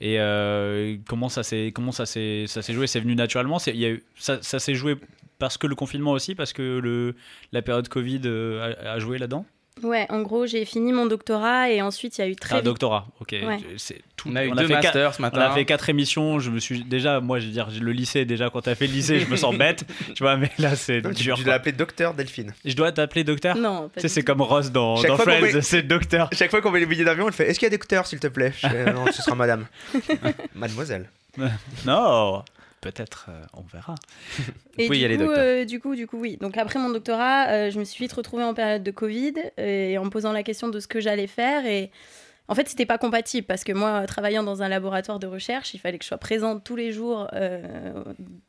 [0.00, 2.86] et euh, comment ça s'est comment ça s'est ça s'est joué?
[2.86, 3.58] C'est venu naturellement?
[3.58, 4.96] C'est il y a eu ça, ça s'est joué
[5.38, 7.14] parce que le confinement aussi, parce que le
[7.52, 9.46] la période Covid euh, a, a joué là-dedans?
[9.82, 12.58] Ouais, en gros, j'ai fini mon doctorat et ensuite il y a eu très un
[12.58, 12.64] vite.
[12.66, 13.32] doctorat, ok.
[13.32, 13.58] Ouais.
[13.76, 14.28] C'est tout.
[14.32, 15.40] On a eu on deux fait quatre- masters ce On matin.
[15.40, 16.38] a fait quatre émissions.
[16.38, 18.50] Je me suis déjà, moi, je veux dire, le lycée déjà.
[18.50, 20.36] Quand t'as fait le lycée, je me sens bête, tu vois.
[20.36, 21.36] Mais là, c'est dur.
[21.36, 22.54] tu l'as appelé docteur Delphine.
[22.64, 23.56] Je dois t'appeler docteur.
[23.56, 26.30] Non, pas Tu sais, c'est comme Ross dans, dans Friends, met- c'est docteur.
[26.32, 28.06] Chaque fois qu'on met les billets d'avion, elle fait Est-ce qu'il y a des docteurs,
[28.06, 28.52] s'il te plaît?
[28.56, 29.66] Je fais, Non, ce sera madame.
[30.54, 31.10] Mademoiselle.
[31.84, 32.44] Non,
[32.84, 33.94] peut-être, euh, on verra.
[34.78, 36.36] Et y du, aller, coup, euh, du coup, du coup, oui.
[36.36, 39.96] Donc après mon doctorat, euh, je me suis vite retrouvée en période de Covid et
[39.96, 41.64] en me posant la question de ce que j'allais faire.
[41.64, 41.90] Et
[42.48, 45.78] en fait, c'était pas compatible parce que moi, travaillant dans un laboratoire de recherche, il
[45.78, 47.28] fallait que je sois présente tous les jours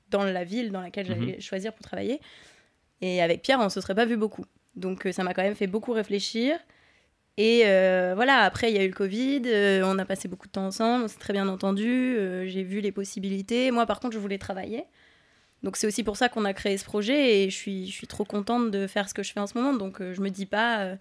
[0.10, 2.20] dans la ville dans laquelle j'allais choisir pour travailler.
[3.02, 4.46] Et avec Pierre, on se serait pas vu beaucoup.
[4.76, 6.58] Donc ça m'a quand même fait beaucoup réfléchir.
[7.38, 10.48] Et euh, voilà, après, il y a eu le Covid, euh, on a passé beaucoup
[10.48, 13.72] de temps ensemble, on s'est très bien entendu, euh, j'ai vu les possibilités.
[13.72, 14.86] Moi, par contre, je voulais travailler.
[15.64, 18.08] Donc c'est aussi pour ça qu'on a créé ce projet et je suis, je suis
[18.08, 19.74] trop contente de faire ce que je fais en ce moment.
[19.74, 20.96] Donc je me dis pas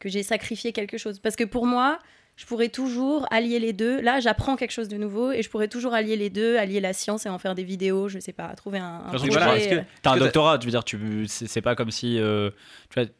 [0.00, 1.18] que j'ai sacrifié quelque chose.
[1.18, 1.98] Parce que pour moi,
[2.40, 4.00] je pourrais toujours allier les deux.
[4.00, 6.94] Là, j'apprends quelque chose de nouveau et je pourrais toujours allier les deux, allier la
[6.94, 9.28] science et en faire des vidéos, je sais pas, trouver un, un projet.
[9.28, 12.18] voilà, que- un doctorat, tu veux dire, tu, c'est pas comme si.
[12.18, 12.50] euh,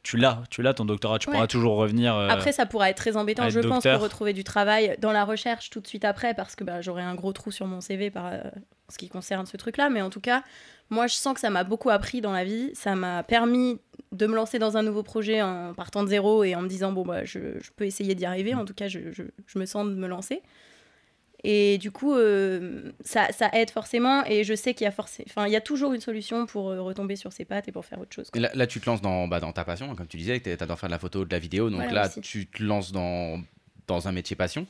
[0.02, 1.34] tu l'as, tu l'as ton doctorat, tu Ouais.
[1.34, 2.16] pourras toujours revenir.
[2.16, 5.12] euh, Après, ça pourra être très embêtant, être je pense, pour retrouver du travail dans
[5.12, 7.82] la recherche tout de suite après, parce que bah, j'aurai un gros trou sur mon
[7.82, 9.90] CV par, euh, en ce qui concerne ce truc-là.
[9.90, 10.42] Mais en tout cas,
[10.90, 12.70] moi, je sens que ça m'a beaucoup appris dans la vie.
[12.74, 13.78] Ça m'a permis
[14.12, 16.92] de me lancer dans un nouveau projet en partant de zéro et en me disant,
[16.92, 18.54] bon, bah, je, je peux essayer d'y arriver.
[18.54, 20.42] En tout cas, je, je, je me sens de me lancer.
[21.42, 24.24] Et du coup, euh, ça, ça aide forcément.
[24.26, 26.82] Et je sais qu'il y, a enfin, il y a toujours une solution pour euh,
[26.82, 28.30] retomber sur ses pattes et pour faire autre chose.
[28.34, 30.78] Là, là, tu te lances dans, bah, dans ta passion, comme tu disais, tu adores
[30.78, 31.70] faire de la photo, de la vidéo.
[31.70, 32.20] Donc Voilà, là, aussi.
[32.20, 33.40] tu te lances dans,
[33.86, 34.66] dans un métier passion.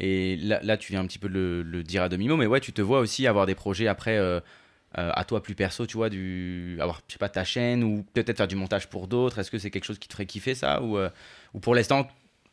[0.00, 2.36] Et là, là, tu viens un petit peu le, le dire à demi-mot.
[2.36, 4.40] Mais ouais, tu te vois aussi avoir des projets après euh,
[4.98, 8.04] euh, à toi plus perso, tu vois, du, avoir, je sais pas, ta chaîne ou
[8.14, 9.38] peut-être faire du montage pour d'autres.
[9.38, 11.10] Est-ce que c'est quelque chose qui te ferait kiffer ça ou, euh,
[11.54, 12.08] ou pour l'instant,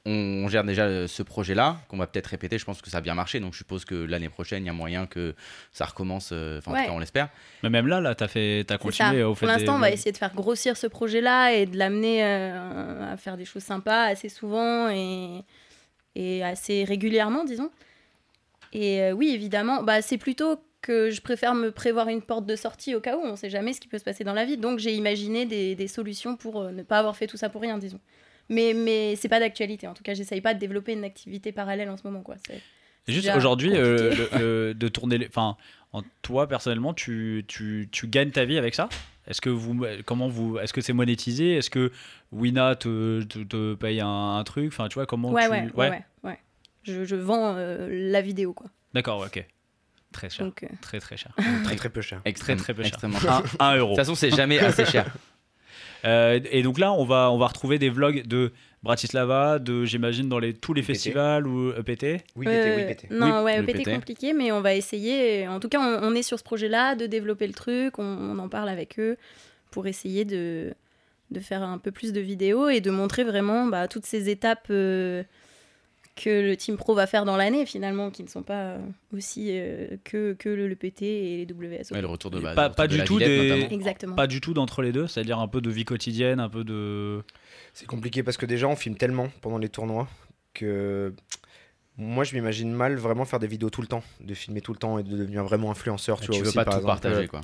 [0.06, 2.58] on, on gère déjà euh, ce projet-là, qu'on va peut-être répéter.
[2.58, 3.40] Je pense que ça a bien marché.
[3.40, 5.34] Donc je suppose que l'année prochaine, il y a moyen que
[5.72, 6.32] ça recommence.
[6.34, 6.82] euh, Enfin, en Ouais.
[6.82, 7.30] tout cas, on l'espère.
[7.64, 9.92] Mais même là, là, t'as fait, t'as continué au fait Pour l'instant, des- on va
[9.92, 14.04] essayer de faire grossir ce projet-là et de l'amener euh, à faire des choses sympas
[14.08, 15.44] assez souvent et,
[16.16, 17.72] et assez régulièrement, disons.
[18.74, 22.56] Et euh, oui, évidemment, bah, c'est plutôt que je préfère me prévoir une porte de
[22.56, 24.46] sortie au cas où, on ne sait jamais ce qui peut se passer dans la
[24.46, 24.58] vie.
[24.58, 27.62] Donc j'ai imaginé des, des solutions pour euh, ne pas avoir fait tout ça pour
[27.62, 28.00] rien, disons.
[28.50, 29.88] Mais, mais c'est pas d'actualité.
[29.88, 32.22] En tout cas, j'essaye pas de développer une activité parallèle en ce moment.
[32.22, 32.36] Quoi.
[32.46, 32.62] C'est-
[33.08, 35.28] Juste aujourd'hui, euh, de tourner les.
[35.28, 35.58] Enfin,
[35.92, 38.88] en- toi personnellement, tu, tu, tu gagnes ta vie avec ça?
[39.28, 41.56] Est-ce que vous, comment vous, est-ce que c'est monétisé?
[41.56, 41.92] Est-ce que
[42.32, 44.08] Wina te, te, te paye un,
[44.38, 44.68] un truc?
[44.68, 45.52] Enfin, tu vois comment Ouais, tu.
[45.52, 46.40] ouais, ouais, ouais, ouais.
[46.84, 48.68] Je, je vends euh, la vidéo, quoi.
[48.94, 49.46] D'accord, ok.
[50.14, 50.46] Très cher.
[50.46, 51.34] Donc, euh, Très très cher.
[51.66, 52.22] Très très peu cher.
[52.26, 52.92] Extrême- très peu cher.
[52.94, 53.18] extrêmement.
[53.28, 53.90] Un, un De euro.
[53.92, 55.14] toute façon, c'est jamais assez cher.
[56.06, 58.52] Euh, et donc là, on va, on va retrouver des vlogs de
[58.84, 60.88] Bratislava, de j'imagine dans les, tous les EPT.
[60.88, 62.24] festivals ou E EPT.
[62.36, 63.08] Oui, PT, Euh, oui, PT.
[63.12, 63.94] Non, Oui, ouais, EPT PT.
[63.96, 65.48] compliqué, mais on va essayer.
[65.48, 67.98] En tout cas, on, on est sur ce projet-là de développer le truc.
[68.00, 69.16] On, on en parle avec eux
[69.72, 70.74] pour essayer de,
[71.32, 74.68] de faire un peu plus de vidéos et de montrer vraiment bah, toutes ces étapes
[74.70, 75.24] euh,
[76.16, 78.80] que le Team Pro va faire dans l'année, finalement, qui ne sont pas euh,
[79.14, 81.96] aussi euh, que, que le, le PT et les WSO.
[81.96, 83.68] Ouais, le retour de bah, Pas- de du la tout des-.
[83.72, 84.16] Exactement.
[84.16, 87.24] Pas du tout d'entre les deux, c'est-à-dire un peu de vie quotidienne, un peu de.
[87.74, 90.08] C'est compliqué parce que déjà on filme tellement pendant les tournois
[90.54, 91.14] que
[91.98, 94.78] moi je m'imagine mal vraiment faire des vidéos tout le temps, de filmer tout le
[94.80, 96.20] temps et de devenir vraiment influenceur.
[96.20, 97.42] Tu, Tu vois veux aussi, pas par tout exemple, partager, quoi.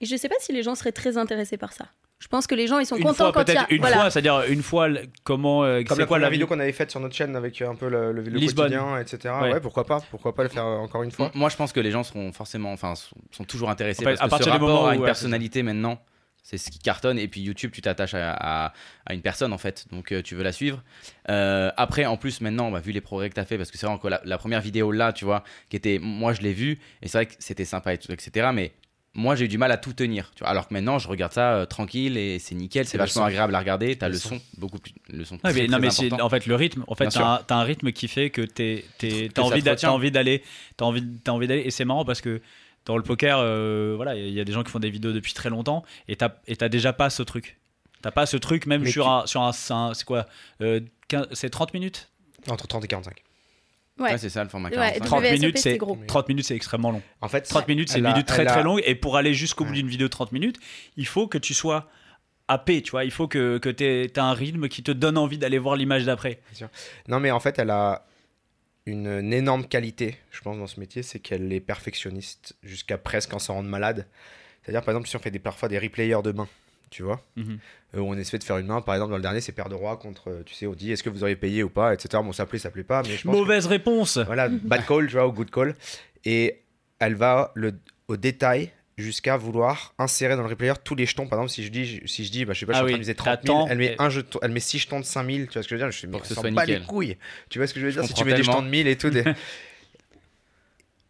[0.00, 1.88] Et je sais pas si les gens seraient très intéressés par ça.
[2.24, 3.74] Je pense que les gens, ils sont Une contents fois, quand il y peut-être a...
[3.74, 3.96] une voilà.
[3.96, 4.88] fois, c'est-à-dire une fois,
[5.24, 5.62] comment.
[5.62, 7.68] euh, Comme c'est la quoi la vidéo qu'on avait faite sur notre chaîne avec euh,
[7.68, 9.34] un peu le, le, quotidien, etc.
[9.42, 9.52] Ouais.
[9.52, 9.60] Ouais.
[9.60, 11.90] pourquoi pas Pourquoi pas le faire euh, encore une fois Moi, je pense que les
[11.90, 14.50] gens seront forcément, enfin, sont, sont toujours intéressés En fait, parce à que partir ce
[14.50, 16.00] du rapport moment à où- une ouais, personnalité maintenant,
[16.42, 17.18] c'est ce qui cartonne.
[17.18, 18.72] Et puis YouTube, tu t'attaches à, à-
[19.04, 20.82] à une personne en fait, donc euh, tu veux la suivre.
[21.28, 23.76] Euh, après, en plus, maintenant, va vu les progrès que tu as fait parce que
[23.76, 26.54] c'est vrai que la, la première vidéo là, tu vois, qui était, moi, je l'ai
[26.54, 28.48] vue et c'est vrai que c'était sympa et tout, etc.
[28.54, 28.72] Mais
[29.14, 30.32] moi, j'ai eu du mal à tout tenir.
[30.34, 33.22] Tu vois, alors que maintenant, je regarde ça euh, tranquille et c'est nickel, c'est vachement
[33.22, 33.26] son.
[33.26, 33.96] agréable à regarder.
[33.96, 34.30] T'as Le le, son.
[34.30, 35.36] son beaucoup plus, le son.
[35.36, 36.84] Ouais, très, mais, non, mais en fait le rythme.
[36.88, 39.62] En fait, t'as un, rythme qui fait que t'es, t'as envie,
[40.10, 40.42] d'aller,
[40.76, 41.62] t'as envie, t'as envie d'aller.
[41.62, 42.40] Et c'est marrant parce que
[42.84, 45.32] dans le poker, euh, voilà, il y a des gens qui font des vidéos depuis
[45.32, 47.58] très longtemps et t'as, et t'as déjà pas ce truc.
[48.02, 50.26] T'as pas ce truc même Mais sur tu- un, sur un, c'est quoi,
[50.60, 52.10] euh, 15 c'est 30 minutes?
[52.50, 53.22] Entre 30 et 45.
[53.98, 54.10] Ouais.
[54.10, 55.04] Ouais, c'est ça le format Ouais, 45.
[55.04, 55.98] 30 WSOP, minutes, c'était c'est gros.
[56.06, 57.02] 30 minutes, c'est extrêmement long.
[57.20, 58.82] En fait, 30 minutes, c'est elle une a- vidéo très a- très longue.
[58.84, 59.76] Et pour aller jusqu'au bout Ouais.
[59.76, 60.58] d'une vidéo de 30 minutes,
[60.96, 61.88] il faut que tu sois
[62.48, 63.04] happé, tu vois.
[63.04, 66.04] Il faut que, que tu aies un rythme qui te donne envie d'aller voir l'image
[66.04, 66.40] d'après.
[67.08, 68.04] Non, mais en fait, elle a
[68.86, 73.32] une, une énorme qualité, je pense, dans ce métier, c'est qu'elle est perfectionniste jusqu'à presque
[73.32, 74.06] en s'en rendre malade.
[74.62, 76.48] C'est-à-dire, par exemple, si on fait des, parfois des replayers de main,
[76.94, 77.58] tu vois, Mhm.
[77.96, 79.68] euh, où on essaie de faire une main, par exemple, dans le dernier, c'est paire
[79.68, 81.92] de roi contre, euh, tu sais, on dit est-ce que vous auriez payé ou pas,
[81.92, 82.22] etc.
[82.24, 83.32] Bon, ça plaît, ça plaît pas, mais je pense.
[83.34, 84.18] que- Mauvaise réponse.
[84.18, 85.74] Voilà, bad call, tu vois, ou good call.
[86.24, 86.60] Et
[87.00, 87.72] elle va le,
[88.06, 91.26] au détail jusqu'à vouloir insérer dans le replayer tous les jetons.
[91.26, 92.84] Par exemple, si je dis, si je, dis bah, je sais pas, je Ah suis
[92.84, 94.60] en oui, train de miser 30 000, t'attends elle met, et- un jeton, elle met
[94.60, 96.28] 6 jetons de 5000, tu vois ce que je veux dire Je suis Pour que
[96.28, 97.16] ce on soit bat les couilles.
[97.48, 98.96] Tu vois ce que je veux dire Si tu mets des jetons de 1000 et
[98.96, 99.10] tout.
[99.10, 99.24] des-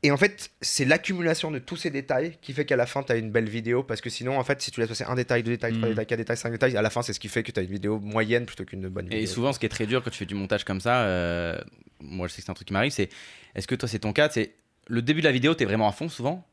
[0.04, 3.10] Et en fait, c'est l'accumulation de tous ces détails qui fait qu'à la fin, tu
[3.12, 3.82] as une belle vidéo.
[3.82, 5.92] Parce que sinon, en fait, si tu laisses passer un détail, deux détails, trois Mm.
[5.92, 7.62] détails, quatre détails, cinq détails, à la fin, c'est ce qui fait que tu as
[7.62, 9.18] une vidéo moyenne plutôt qu'une bonne vidéo.
[9.18, 11.58] Et souvent, ce qui est très dur quand tu fais du montage comme ça, euh,
[12.00, 13.08] moi je sais que c'est un truc qui m'arrive, c'est
[13.54, 14.28] est-ce que toi c'est ton cas?
[14.28, 14.52] C'est
[14.88, 16.46] le début de la vidéo, t'es vraiment à fond souvent.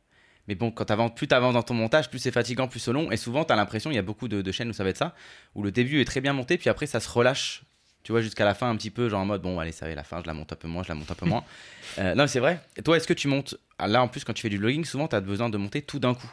[0.47, 3.11] Mais bon, quand t'avances, plus t'avances dans ton montage, plus c'est fatigant, plus c'est long.
[3.11, 4.97] Et souvent, t'as l'impression, il y a beaucoup de, de chaînes où ça va être
[4.97, 5.13] ça,
[5.55, 7.63] où le début est très bien monté, puis après ça se relâche.
[8.03, 9.93] Tu vois, jusqu'à la fin, un petit peu, genre en mode, bon, allez, ça va,
[9.93, 11.43] la fin, je la monte un peu moins, je la monte un peu moins.
[11.99, 12.57] Euh, non, mais c'est vrai.
[12.77, 14.85] Et toi, est-ce que tu montes ah, Là, en plus, quand tu fais du vlogging,
[14.85, 16.31] souvent, t'as besoin de monter tout d'un coup.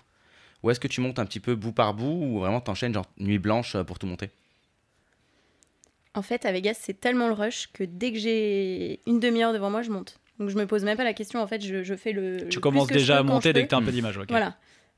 [0.63, 3.07] Ou est-ce que tu montes un petit peu bout par bout, ou vraiment t'enchaînes, genre
[3.19, 4.31] nuit blanche euh, pour tout monter?
[6.15, 9.69] En fait, à Vegas, c'est tellement le rush que dès que j'ai une demi-heure devant
[9.69, 10.21] moi, je monte.
[10.39, 11.41] Donc je me pose même pas la question.
[11.41, 12.35] En fait, je, je fais le.
[12.35, 14.17] le Tu plus commences déjà peux à monter dès que tu as un peu d'image.
[14.17, 14.27] ok.
[14.29, 14.57] Voilà.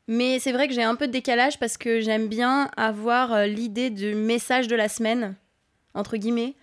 [0.08, 3.46] Mais c'est vrai que j'ai un peu de décalage parce que j'aime bien avoir euh,
[3.46, 5.36] l'idée du message de la semaine,
[5.94, 6.54] entre guillemets,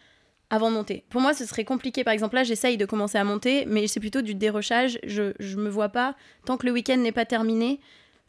[0.49, 1.03] avant de monter.
[1.09, 2.03] Pour moi, ce serait compliqué.
[2.03, 4.99] Par exemple, là, j'essaye de commencer à monter, mais c'est plutôt du dérochage.
[5.05, 7.79] Je, je me vois pas, tant que le week-end n'est pas terminé,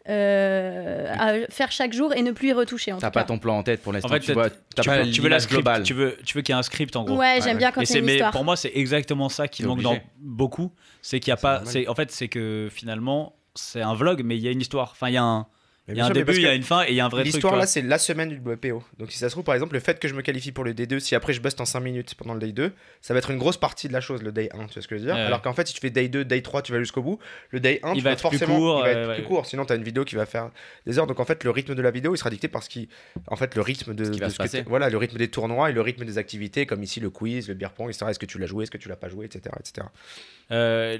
[0.09, 2.93] euh, à faire chaque jour et ne plus y retoucher.
[2.93, 4.09] En T'as pas ton plan en tête pour l'instant.
[4.09, 5.83] En fait, tu vois, t'as tu pas veux, tu veux la l'image script, globale.
[5.83, 7.16] tu veux, tu veux qu'il y ait un script en gros.
[7.16, 9.89] Ouais, j'aime bien quand c'est, mais pour moi, c'est exactement ça qui manque obligé.
[9.97, 10.73] dans beaucoup.
[11.03, 11.62] C'est qu'il y a pas.
[11.89, 14.93] en fait, c'est que finalement, c'est un vlog, mais il y a une histoire.
[14.93, 15.47] Enfin, il y a un,
[15.89, 17.09] il y a un début, il y a une fin et il y a un
[17.09, 17.35] vrai truc.
[17.35, 18.82] L'histoire là, c'est la semaine du WPO.
[18.98, 20.74] Donc si ça se trouve, par exemple, le fait que je me qualifie pour le
[20.74, 23.31] D2, si après je buste en 5 minutes pendant le Day 2, ça va être
[23.31, 25.06] une grosse partie de la chose, le Day 1, tu vois ce que je veux
[25.06, 25.15] dire?
[25.15, 25.23] Ouais.
[25.23, 27.19] Alors qu'en fait, si tu fais Day 2, Day 3, tu vas jusqu'au bout,
[27.51, 29.23] le Day 1, Il tu va être plus forcément court, il va être ouais, plus
[29.23, 29.28] ouais.
[29.28, 29.47] court.
[29.47, 30.51] Sinon, tu as une vidéo qui va faire
[30.86, 31.06] des heures.
[31.06, 32.89] Donc en fait, le rythme de la vidéo, il sera dicté par ce qui.
[33.27, 34.05] En fait, le rythme de.
[34.05, 34.62] Ce qui va de se passer.
[34.66, 37.55] Voilà, le rythme des tournois et le rythme des activités, comme ici le quiz, le
[37.55, 38.06] beer pong, etc.
[38.10, 39.55] Est-ce que tu l'as joué, est-ce que tu l'as pas joué, etc.
[39.59, 39.86] etc.
[40.51, 40.98] Euh,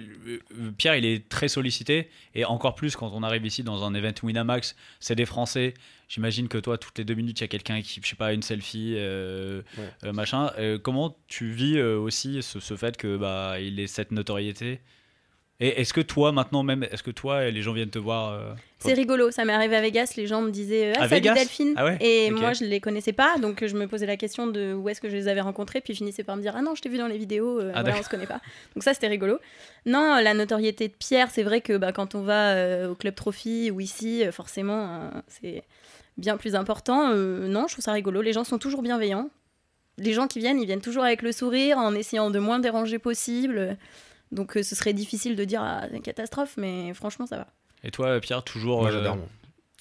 [0.77, 4.13] Pierre, il est très sollicité et encore plus quand on arrive ici dans un event
[4.23, 5.75] Winamax, c'est des Français.
[6.09, 8.33] J'imagine que toi, toutes les deux minutes, il y a quelqu'un qui, je sais pas,
[8.33, 9.91] une selfie, euh, Ouais.
[10.05, 10.51] euh, machin.
[10.59, 14.81] Euh, comment tu vis aussi ce, ce fait que bah il ait cette notoriété?
[15.61, 18.55] Et est-ce que toi, maintenant même, est-ce que toi, les gens viennent te voir euh,
[18.79, 21.75] C'est rigolo, ça m'est arrivé à Vegas, les gens me disaient ah, À salut Delphine.
[21.77, 24.73] Ah ouais et moi je les connaissais pas donc je me posais la question de
[24.73, 26.77] où est-ce que je les avais rencontrés puis ils finissaient par me dire ah non
[26.77, 28.41] je t'ai vu dans les vidéos euh, Ah, voilà, on se connaît pas.
[28.77, 29.39] Donc ça c'était rigolo.
[29.85, 33.17] Non la notoriété de Pierre c'est vrai que bah, quand on va euh, au club
[33.17, 35.65] trophy ou ici euh, forcément euh, c'est
[36.19, 37.11] bien plus important.
[37.11, 38.23] Euh, non je trouve ça rigolo.
[38.23, 39.29] Les gens sont toujours bienveillants.
[39.97, 43.01] Les gens qui viennent ils viennent toujours avec le sourire en essayant de moins déranger
[43.01, 43.77] possible
[44.33, 47.47] donc euh, ce serait difficile de dire ah, c'est une catastrophe mais franchement ça va
[47.85, 48.81] Et toi, Pierre, toujours.
[48.83, 49.17] Moi, euh, j'adore.
[49.17, 49.27] moi.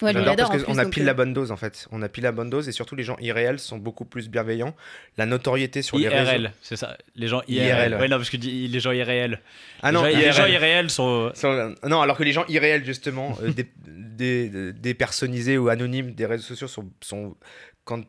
[0.03, 1.87] Ouais, lui, il J'adore adore, parce qu'on a pile euh, la bonne dose en fait.
[1.91, 4.75] On a pile la bonne dose et surtout les gens irréels sont beaucoup plus bienveillants.
[5.17, 6.31] La notoriété sur les réseaux.
[6.33, 6.99] IRL, c'est ça.
[7.15, 7.65] Les gens IRL.
[7.67, 7.99] IRL, ouais.
[8.01, 9.41] Ouais, non, parce que dis- les gens irréels.
[9.81, 10.51] Ah non, les, gens, les gens IRL.
[10.53, 11.31] irréels sont.
[11.33, 13.51] Sont- Non, alors que les gens irréels justement, euh,
[15.57, 17.35] ou anonymes des réseaux sociaux sont, sont
[17.83, 18.03] quand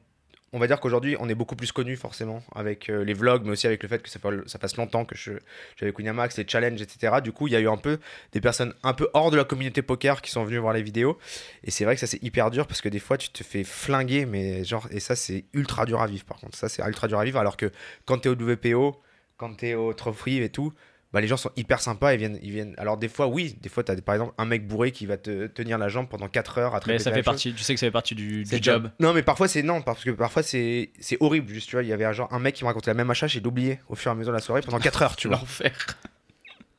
[0.53, 3.51] on va dire qu'aujourd'hui on est beaucoup plus connu forcément avec euh, les vlogs, mais
[3.51, 5.33] aussi avec le fait que ça, fasse longtemps que je
[5.77, 7.17] j'ai avec Winamax, les challenges, etc.
[7.23, 7.99] Du coup, il y a eu un peu
[8.33, 11.19] des personnes un peu hors de la communauté poker qui sont venues voir les vidéos.
[11.65, 13.65] Et c'est vrai que ça c'est hyper dur parce que des fois tu te fais
[13.65, 16.57] flinguer, mais genre et ça c'est ultra dur à vivre par contre.
[16.57, 17.71] Ça c'est ultra dur à vivre alors que
[18.07, 19.01] quand t'es au WPO,
[19.37, 20.73] quand t'es au Trophy et tout,
[21.13, 22.75] bah, les gens sont hyper sympas, ils viennent, ils viennent.
[22.77, 25.17] Alors des fois, oui, des fois, tu as par exemple un mec bourré qui va
[25.17, 27.25] te tenir la jambe pendant 4 heures à te Mais ça fait chose.
[27.25, 27.55] partie.
[27.55, 28.61] Tu sais que ça fait partie du, job.
[28.63, 28.91] job.
[29.01, 31.53] Non, mais parfois c'est non, parce que parfois c'est c'est horrible.
[31.53, 33.11] Juste, tu vois, il y avait un genre un mec qui me racontait la même
[33.11, 35.29] achat, j'ai oublié au fur et à mesure de la soirée pendant 4 heures, tu
[35.29, 35.39] vois.
[35.39, 35.73] L'enfer.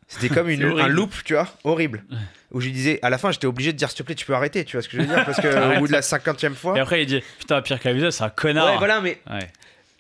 [0.08, 2.04] C'était comme une, un loop, tu vois, horrible.
[2.52, 4.26] Où je lui disais, à la fin, j'étais obligé de dire, s'il te plaît, tu
[4.26, 5.78] peux arrêter, tu vois ce que je veux dire Parce que Arrête.
[5.78, 6.76] au bout de la 50e fois.
[6.76, 8.72] Et après, il dit Putain, Pierre Clavier, c'est un connard.
[8.72, 9.48] Ouais, voilà, mais Ouais.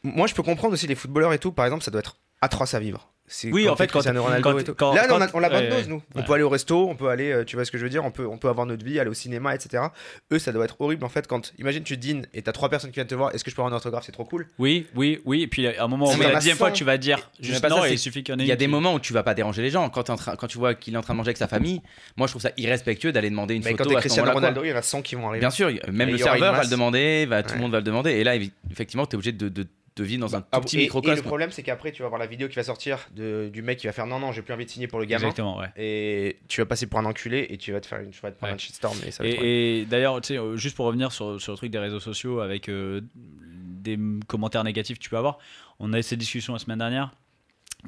[0.03, 2.73] moi je peux comprendre aussi les footballeurs et tout, par exemple, ça doit être atroce
[2.73, 3.11] à vivre.
[3.31, 4.73] C'est Oui, en fait, t'es quand- Ronaldo quand- et tout.
[4.73, 5.87] quand- Là, on a, quand- on a bonne ouais, dose, ouais.
[5.87, 6.01] nous.
[6.15, 7.89] On peut aller au resto, on peut aller, euh, tu vois ce que je veux
[7.89, 9.83] dire, on peut, on peut avoir notre vie, aller au cinéma, etc.
[10.31, 12.89] Eux, ça doit être horrible en fait quand, imagine, tu dînes et t'as trois personnes
[12.89, 14.47] qui viennent te voir, est-ce que je peux avoir un autographe, c'est trop cool.
[14.57, 15.43] Oui, oui, oui.
[15.43, 16.73] Et puis à un moment, mais on la a dixième fois, 100.
[16.73, 18.55] tu vas dire Mais juste ça, il suffit qu'il y en ait Il y a
[18.55, 19.87] une des qui- moments où tu vas pas déranger les gens.
[19.89, 21.47] Quand, t'es en train, quand tu vois qu'il est en train de manger avec sa
[21.47, 21.81] famille,
[22.17, 24.31] moi je trouve ça irrespectueux d'aller demander une Mais quand photo t'es à ce Cristiano.
[24.31, 25.41] Ronaldo, il y en a 100 qui vont arriver.
[25.41, 28.11] Bien sûr, même le serveur va le demander, va, tout le monde va le demander.
[28.11, 28.35] Et là,
[28.71, 29.49] effectivement, tu es obligé de,
[29.99, 31.21] de, vivre dans un Ah, tout petit et- Et, le microcosme.
[31.23, 33.87] problème, c'est qu'après, tu vas voir la vidéo qui va sortir de, du mec qui
[33.87, 35.25] va faire non, non, j'ai plus envie de signer pour le gamin.
[35.27, 35.67] Exactement, ouais.
[35.77, 38.31] Et tu vas passer pour un enculé et tu vas te faire une, tu vas
[38.31, 38.55] te prendre Ouais.
[38.55, 38.97] un shitstorm.
[39.05, 39.23] Et ça
[39.89, 42.69] d'ailleurs, tu sais, euh, juste pour revenir sur, sur le truc des réseaux sociaux avec
[42.69, 43.97] euh, des
[44.27, 45.37] commentaires négatifs que tu peux avoir,
[45.79, 47.11] on a eu cette discussion la semaine dernière.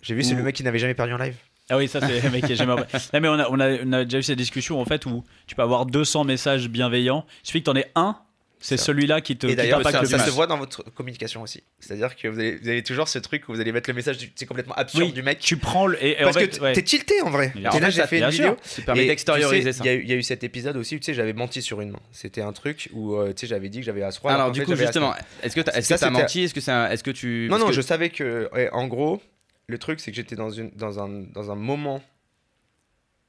[0.02, 1.36] J'ai vu, c'est le mec qui n'avait jamais perdu en live.
[1.70, 2.76] Ah oui, ça c'est le mec qui est jamais.
[3.14, 5.24] Non, mais on a, on, a, on a déjà eu cette discussion en fait où
[5.48, 7.26] tu peux avoir 200 messages bienveillants.
[7.44, 8.18] Il suffit que tu en aies un,
[8.62, 11.64] c'est celui-là qui te Et d'ailleurs, ça, se voit dans votre communication aussi.
[11.80, 14.18] C'est-à-dire que vous avez, vous avez toujours ce truc où vous allez mettre le message,
[14.36, 15.40] c'est complètement absurde Oui, du mec.
[15.40, 16.02] Tu prends le.
[16.04, 16.74] Et, et Parce en que ouais.
[16.74, 17.52] t'es tilté en vrai.
[17.56, 18.56] Et là, j'ai fait une vidéo.
[18.64, 19.84] Ça permet Et d'extérioriser tu sais, ça.
[19.84, 21.34] Il y, a eu- il y a eu cet épisode aussi où tu sais, j'avais
[21.34, 22.00] menti sur une main.
[22.12, 24.32] C'était un truc où euh, tu sais, j'avais dit que j'avais As-Roi.
[24.32, 25.14] Alors, en du fait, coup, justement,
[25.44, 26.44] est-ce que t'as menti?
[26.44, 27.48] Est-ce que, est-ce que tu.
[27.50, 29.22] Non, non, je savais que, en gros,
[29.68, 32.02] le truc, c'est que j'étais dans, une, dans, un, dans un moment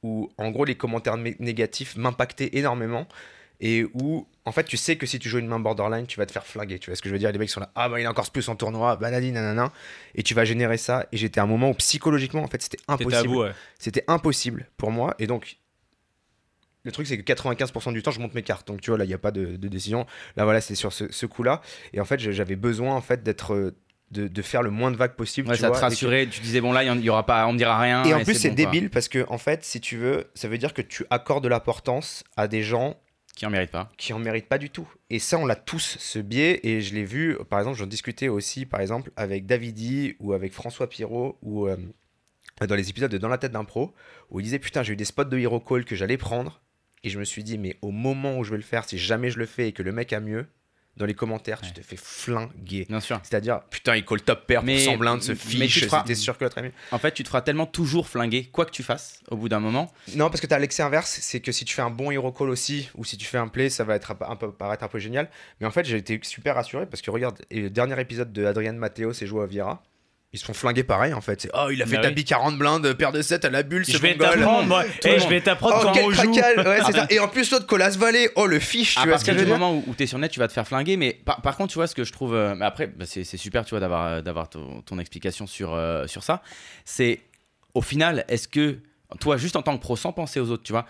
[0.03, 3.07] où, en gros, les commentaires né- négatifs m'impactaient énormément
[3.59, 6.25] et où, en fait, tu sais que si tu joues une main borderline, tu vas
[6.25, 6.79] te faire flinguer.
[6.79, 7.31] Tu vois ce que je veux dire?
[7.31, 9.71] Les mecs sont là, ah bah il a encore plus en tournoi, banani, nanana,
[10.15, 11.05] et tu vas générer ça.
[11.11, 13.35] Et j'étais à un moment où, psychologiquement, en fait, c'était impossible.
[13.35, 13.51] ouais.
[13.79, 15.15] C'était impossible pour moi.
[15.19, 15.57] Et donc,
[16.83, 18.67] le truc, c'est que 95% du temps, je monte mes cartes.
[18.67, 20.05] Donc, tu vois, là, il n'y a pas de, de décision.
[20.35, 21.61] Là, voilà, c'est sur ce, ce coup-là.
[21.93, 23.53] Et en fait, j'avais besoin, en fait, d'être.
[23.53, 23.71] euh,
[24.11, 25.47] De, de faire le moins de vagues possible.
[25.49, 26.27] Ouais, tu ça te que- rassurait.
[26.27, 28.03] Tu disais, bon, là, il y aura pas, on me dira rien.
[28.03, 28.65] Et en plus, c'est bon, quoi.
[28.71, 31.49] débile parce que, en fait, si tu veux, ça veut dire que tu accordes de
[31.49, 32.99] l'importance à des gens
[33.35, 33.89] Qui en mérite pas.
[33.97, 34.87] qui en méritent pas du tout.
[35.09, 36.59] Et ça, on l'a tous, ce biais.
[36.63, 40.53] Et je l'ai vu, par exemple, j'en discutais aussi, par exemple, avec Davidi ou avec
[40.53, 41.77] François Pirot ou euh,
[42.61, 43.93] dans les épisodes de Dans la tête d'un pro,
[44.29, 46.61] où il disait Putain, j'ai eu des spots de Hero Call que j'allais prendre.
[47.03, 49.29] Et je me suis dit, mais au moment où je vais le faire, si jamais
[49.29, 50.47] je le fais et que le mec a mieux,
[50.97, 51.67] dans les commentaires, Ouais.
[51.67, 52.85] tu te fais flinguer.
[52.87, 53.19] Bien sûr.
[53.23, 56.15] C'est-à-dire, putain, il call top pair Mais- pour son blind, se fiche, tu feras- c'était
[56.15, 56.71] sûr que l'autre mieux.
[56.91, 59.59] En fait, tu te feras tellement toujours flinguer, quoi que tu fasses, au bout d'un
[59.59, 59.91] moment.
[60.15, 62.49] Non, parce que t'as l'excès inverse, c'est que si tu fais un bon hero call
[62.49, 64.99] aussi, ou si tu fais un play, ça va être un peu- paraître un peu
[64.99, 65.29] génial.
[65.59, 68.73] Mais en fait, j'ai été super rassuré parce que regarde, le dernier épisode de Adrien
[68.73, 69.81] Matteo, c'est joué à Viera.
[70.33, 71.41] Ils se font flinguer pareil en fait.
[71.41, 72.25] C'est, oh, il a fait Bah tapis oui.
[72.25, 75.75] 40 blindes, paire de 7 à la bulle, Je vais t'apprendre, Eh, je vais t'apprendre
[75.79, 76.31] Oh, comment on joue.
[76.33, 77.05] Ouais, ça.
[77.11, 79.45] Et en plus, l'autre, Colas Valley, oh, le fiche, à tu vois ce que partir
[79.45, 80.97] veux du moment où, où t'es sur net, tu vas te faire flinguer.
[80.97, 82.33] Mais par, par contre, tu vois ce que je trouve.
[82.33, 85.75] euh, mais après, bah, c'est super, tu vois, d'avoir euh, d'avoir ton, ton explication sur,
[85.75, 86.41] euh, sur ça.
[86.83, 87.19] C'est
[87.75, 88.79] au final, est-ce que
[89.19, 90.87] toi, juste en tant que pro, sans penser aux autres, tu vois,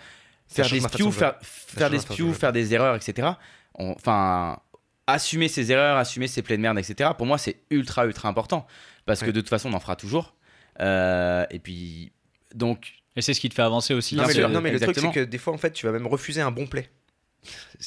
[0.48, 3.28] faire des spews, faire, faire des spews, faire des erreurs, etc.
[3.74, 4.58] Enfin,
[5.06, 7.10] assumer ses erreurs, assumer ses plays de merde, etc.
[7.16, 8.66] Pour moi, c'est ultra, ultra important.
[9.06, 10.34] Parce que de toute façon, on en fera toujours.
[10.80, 12.12] Euh, et puis,
[12.54, 14.16] donc, Et c'est ce qui te fait avancer aussi.
[14.16, 15.86] Non, mais, sûr, le, non, mais le truc, c'est que des fois, en fait, tu
[15.86, 16.88] vas même refuser un bon play.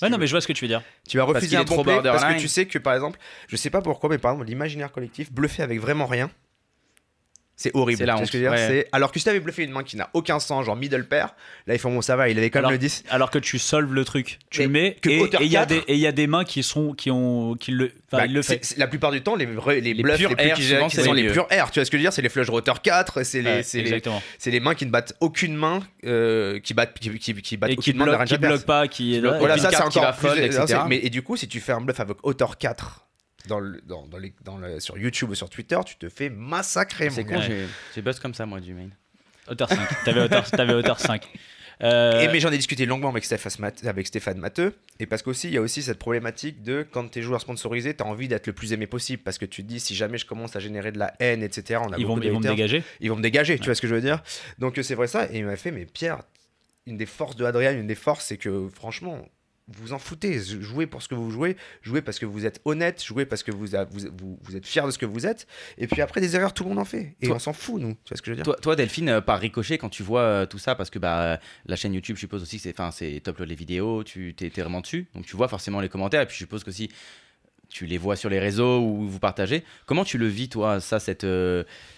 [0.02, 0.84] Ouais, non, mais je vois ce que tu veux dire.
[1.07, 3.69] Tu vas refuser un bon play parce que tu sais que par exemple, je sais
[3.69, 6.30] pas pourquoi, mais par exemple, l'imaginaire collectif, bluffer avec vraiment rien,
[7.57, 7.97] c'est horrible.
[7.97, 8.67] C'est la Tu vois honte, ce que je veux dire ouais.
[8.84, 11.35] C'est- Alors que si t'avais bluffé une main qui n'a aucun sens, genre middle pair,
[11.65, 13.03] là ils font bon, ça va, il avait quand même Alors- le 10.
[13.09, 14.38] Alors que tu solves le truc.
[14.51, 15.69] Tu le mets que et il y a 4.
[15.69, 18.41] des et il y a des mains qui sont qui ont qui le Bah, le
[18.41, 18.75] fait.
[18.77, 21.11] la plupart du temps, les, les, Les bluffs les plus R, qui, souvent, qui sont
[21.13, 23.23] les purs R, tu vois ce que je veux dire C'est les flush hauteur 4,
[23.23, 26.97] c'est les, Ouais, c'est les, les mains qui ne battent aucune main, euh, qui battent,
[26.99, 28.53] qui, qui, qui battent Et qui aucune main de bloque, range qui adverse.
[28.53, 29.19] bloque pas, qui.
[29.19, 32.17] Voilà, ça c'est qui encore Mais et du coup, si tu fais un bluff avec
[32.23, 33.06] hauteur 4
[33.48, 36.30] dans le, dans, dans les, dans le- sur YouTube ou sur Twitter, tu te fais
[36.30, 37.10] massacrer.
[37.10, 37.41] c'est mon con,
[37.95, 38.90] j'ai- buzz comme ça, moi, du main.
[39.49, 39.80] Hauteur 5.
[40.06, 41.26] T'avais hauteur, t'avais hauteur 5.
[41.84, 45.22] Euh, Et mais j'en ai discuté longuement avec Stéphane, Mat- avec Stéphane Matteux, et parce
[45.22, 48.48] qu'aussi il y a aussi cette problématique de quand t'es joueur sponsorisé, t'as envie d'être
[48.48, 50.91] le plus aimé possible, parce que tu te dis si jamais je commence à générer
[50.91, 51.80] de la haine, etc.
[51.86, 52.84] On a ils vont, ils me dégager.
[52.99, 54.24] ils vont me dégager, tu vois ce que je veux dire?
[54.57, 56.24] Donc euh, c'est vrai ça, et il m'a fait mais Pierre,
[56.88, 59.24] une des forces de Adrien, une des forces, c'est que franchement
[59.69, 63.03] vous en foutez, jouez pour ce que vous jouez, jouez parce que vous êtes honnête,
[63.03, 65.45] jouez parce que vous, a- vous, vous, vous êtes fier de ce que vous êtes,
[65.77, 67.81] et puis après des erreurs tout le monde en fait, et Toi- on s'en fout
[67.81, 68.45] nous, tu vois ce que je veux dire?
[68.45, 71.39] Toi, toi, Delphine, euh, par ricochet, quand tu vois euh, tout ça, parce que bah,
[71.65, 72.73] la chaîne YouTube, je suppose aussi, c'est,
[73.22, 76.34] top les vidéos, tu t'es, vraiment dessus, donc tu vois forcément les commentaires, et puis
[76.35, 76.89] je suppose que si
[77.69, 80.99] tu les vois sur les réseaux ou vous partagez, comment tu le vis, toi, ça,
[80.99, 81.26] cette.
[81.26, 81.97] euh, cette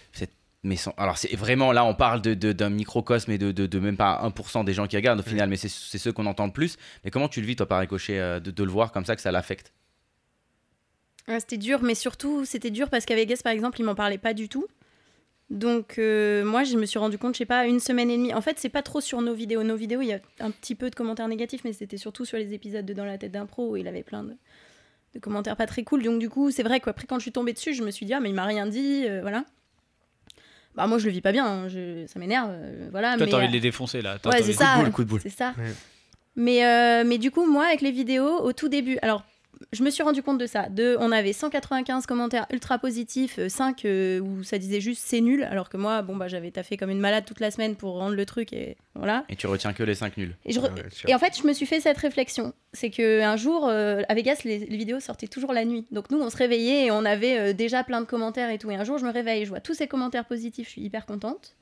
[0.62, 3.66] mais sans- alors c'est vraiment là on parle de, de- d'un microcosme et de, de,
[3.66, 6.26] de même pas 1% des gens qui regardent au final mais c'est, c'est ceux qu'on
[6.26, 8.70] entend le plus mais comment tu le vis toi par ricochet euh, de, de le
[8.70, 9.72] voir comme ça que ça l'affecte?
[11.28, 14.18] Ouais, c'était dur, mais surtout, c'était dur parce qu'à Vegas, par exemple, il m'en parlait
[14.18, 14.66] pas du tout.
[15.50, 18.34] Donc, euh, moi, je me suis rendu compte, je sais pas, une semaine et demie.
[18.34, 19.62] En fait, c'est pas trop sur nos vidéos.
[19.64, 22.38] Nos vidéos, il y a un petit peu de commentaires négatifs, mais c'était surtout sur
[22.38, 24.36] les épisodes de Dans la tête d'un pro où il avait plein de,
[25.14, 26.02] de commentaires pas très cool.
[26.04, 28.14] Donc, du coup, c'est vrai qu'après, quand je suis tombée dessus, je me suis dit,
[28.14, 29.44] ah, mais il m'a rien dit, euh, voilà.
[30.76, 33.16] Bah, moi, je le vis pas bien, hein, je- ça m'énerve, euh, voilà.
[33.16, 34.18] Toi, mais, t'as envie euh, de les défoncer là.
[34.18, 34.74] Toi, Ouais, t'as c'est envie- ça.
[34.74, 35.20] Coup de boule, coup de boule.
[35.22, 35.52] C'est ça.
[35.58, 35.72] Ouais.
[36.36, 39.24] Mais, euh, mais du coup, moi, avec les vidéos, au tout début, alors,
[39.72, 40.68] je me suis rendu compte de ça.
[40.68, 43.86] De, on avait 195 commentaires ultra positifs, 5
[44.22, 47.00] où ça disait juste c'est nul, alors que moi, bon, bah, j'avais taffé comme une
[47.00, 49.24] malade toute la semaine pour rendre le truc et voilà.
[49.28, 51.08] et tu retiens que les 5 nuls Et, je re- Ouais, ouais, sûr.
[51.10, 52.52] et en fait, je me suis fait cette réflexion.
[52.72, 55.86] C'est qu'un jour, euh, à Vegas, les, les vidéos sortaient toujours la nuit.
[55.90, 58.70] Donc nous, on se réveillait et on avait euh, déjà plein de commentaires et tout.
[58.70, 61.04] Et un jour, je me réveille, je vois tous ces commentaires positifs, je suis hyper
[61.06, 61.54] contente.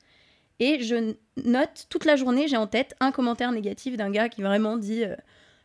[0.61, 1.15] Et je
[1.45, 5.03] note toute la journée, j'ai en tête un commentaire négatif d'un gars qui vraiment dit
[5.05, 5.15] euh,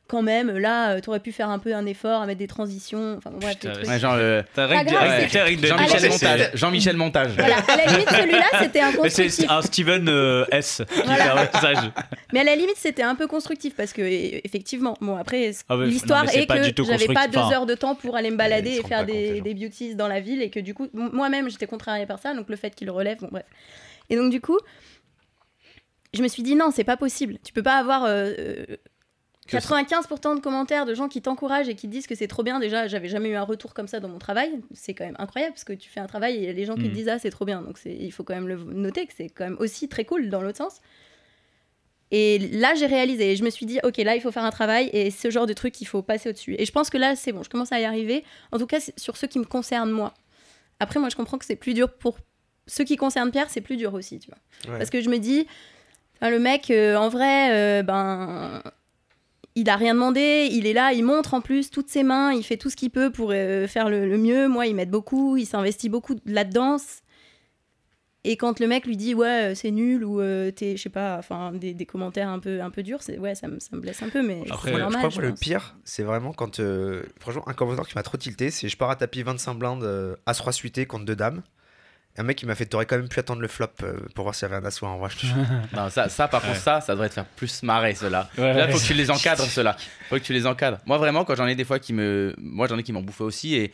[0.06, 3.14] quand même, là, euh, t'aurais pu faire un peu un effort à mettre des transitions.
[3.16, 3.72] Enfin, bon, bref, Putain.
[3.88, 9.08] Ouais, genre le- Jean-Michel Montage Jean-Michel Montage Voilà, à la limite, celui-là, c'était un Mais
[9.08, 9.50] c'est constructif.
[9.50, 11.24] un Steven euh, S qui Voilà.
[11.24, 11.34] fait un
[11.70, 11.90] message.
[12.34, 15.76] Mais à la limite, c'était un peu constructif parce que, e- effectivement, bon, après, Ah
[15.78, 17.30] ouais, l'histoire est du que j'avais pas constructif.
[17.30, 20.42] deux heures de temps pour aller me balader et faire des, beauties dans la ville
[20.42, 23.18] et que du coup, moi-même, j'étais contrariée par ça, donc le fait qu'il le relève,
[23.20, 23.44] bon, bref.
[24.10, 24.58] Et donc, du coup,
[26.12, 27.38] je me suis dit, non, c'est pas possible.
[27.44, 28.04] Tu peux pas avoir.
[28.04, 28.64] euh, euh,
[29.48, 32.60] 95% de commentaires de gens qui t'encouragent et qui disent que c'est trop bien.
[32.60, 34.60] Déjà, j'avais jamais eu un retour comme ça dans mon travail.
[34.72, 36.64] C'est quand même incroyable parce que tu fais un travail et il y a les
[36.64, 36.88] gens qui Mm.
[36.90, 37.60] te disent ah c'est trop bien.
[37.62, 40.40] Donc il faut quand même le noter que c'est quand même aussi très cool dans
[40.40, 40.80] l'autre sens.
[42.10, 43.32] Et là, j'ai réalisé.
[43.32, 45.46] Et je me suis dit, ok, là, il faut faire un travail et ce genre
[45.46, 46.54] de truc, il faut passer au-dessus.
[46.58, 48.24] Et je pense que là, c'est bon, je commence à y arriver.
[48.52, 50.14] En tout cas, sur ceux qui me concernent, moi.
[50.80, 52.18] Après, moi, je comprends que c'est plus dur pour
[52.66, 54.72] ceux qui concernent Pierre, c'est plus dur aussi, tu vois.
[54.72, 54.78] Ouais.
[54.78, 55.46] Parce que je me dis,
[56.16, 58.62] enfin, le mec, euh, en vrai, euh, ben.
[59.56, 62.42] Il a rien demandé, il est là, il montre en plus toutes ses mains, il
[62.42, 64.48] fait tout ce qu'il peut pour euh, faire le, le mieux.
[64.48, 66.76] Moi, il m'aide beaucoup, il s'investit beaucoup là-dedans.
[68.26, 70.88] Et quand le mec lui dit ouais euh, c'est nul ou euh, t'es je sais
[70.88, 73.76] pas enfin des, des commentaires un peu un peu durs c'est ouais ça me, ça
[73.76, 76.32] me blesse un peu mais Après, normal je crois que je le pire, c'est vraiment
[76.32, 76.58] quand.
[76.58, 79.84] euh, franchement, un commentaire qui m'a trop tilté, c'est je pars à tapis 25 blindes,
[79.84, 81.42] euh, As-Roi suité contre deux dames.
[82.16, 84.34] Un mec qui m'a fait T'aurais quand même pu attendre le flop euh, pour voir
[84.34, 85.10] s'il y avait un assoir en vrai.
[85.10, 85.34] je te jure.
[85.72, 88.28] Non, ça, ça par contre, ça, ça devrait te faire plus marrer, cela.
[88.38, 88.72] Ouais, Là, ouais.
[88.72, 89.76] faut que tu les encadres, cela.
[90.08, 90.78] Faut que tu les encadres.
[90.86, 92.34] Moi, vraiment, quand j'en ai des fois qui me.
[92.38, 93.56] Moi, j'en ai qui m'en bouffaient aussi.
[93.56, 93.72] Et,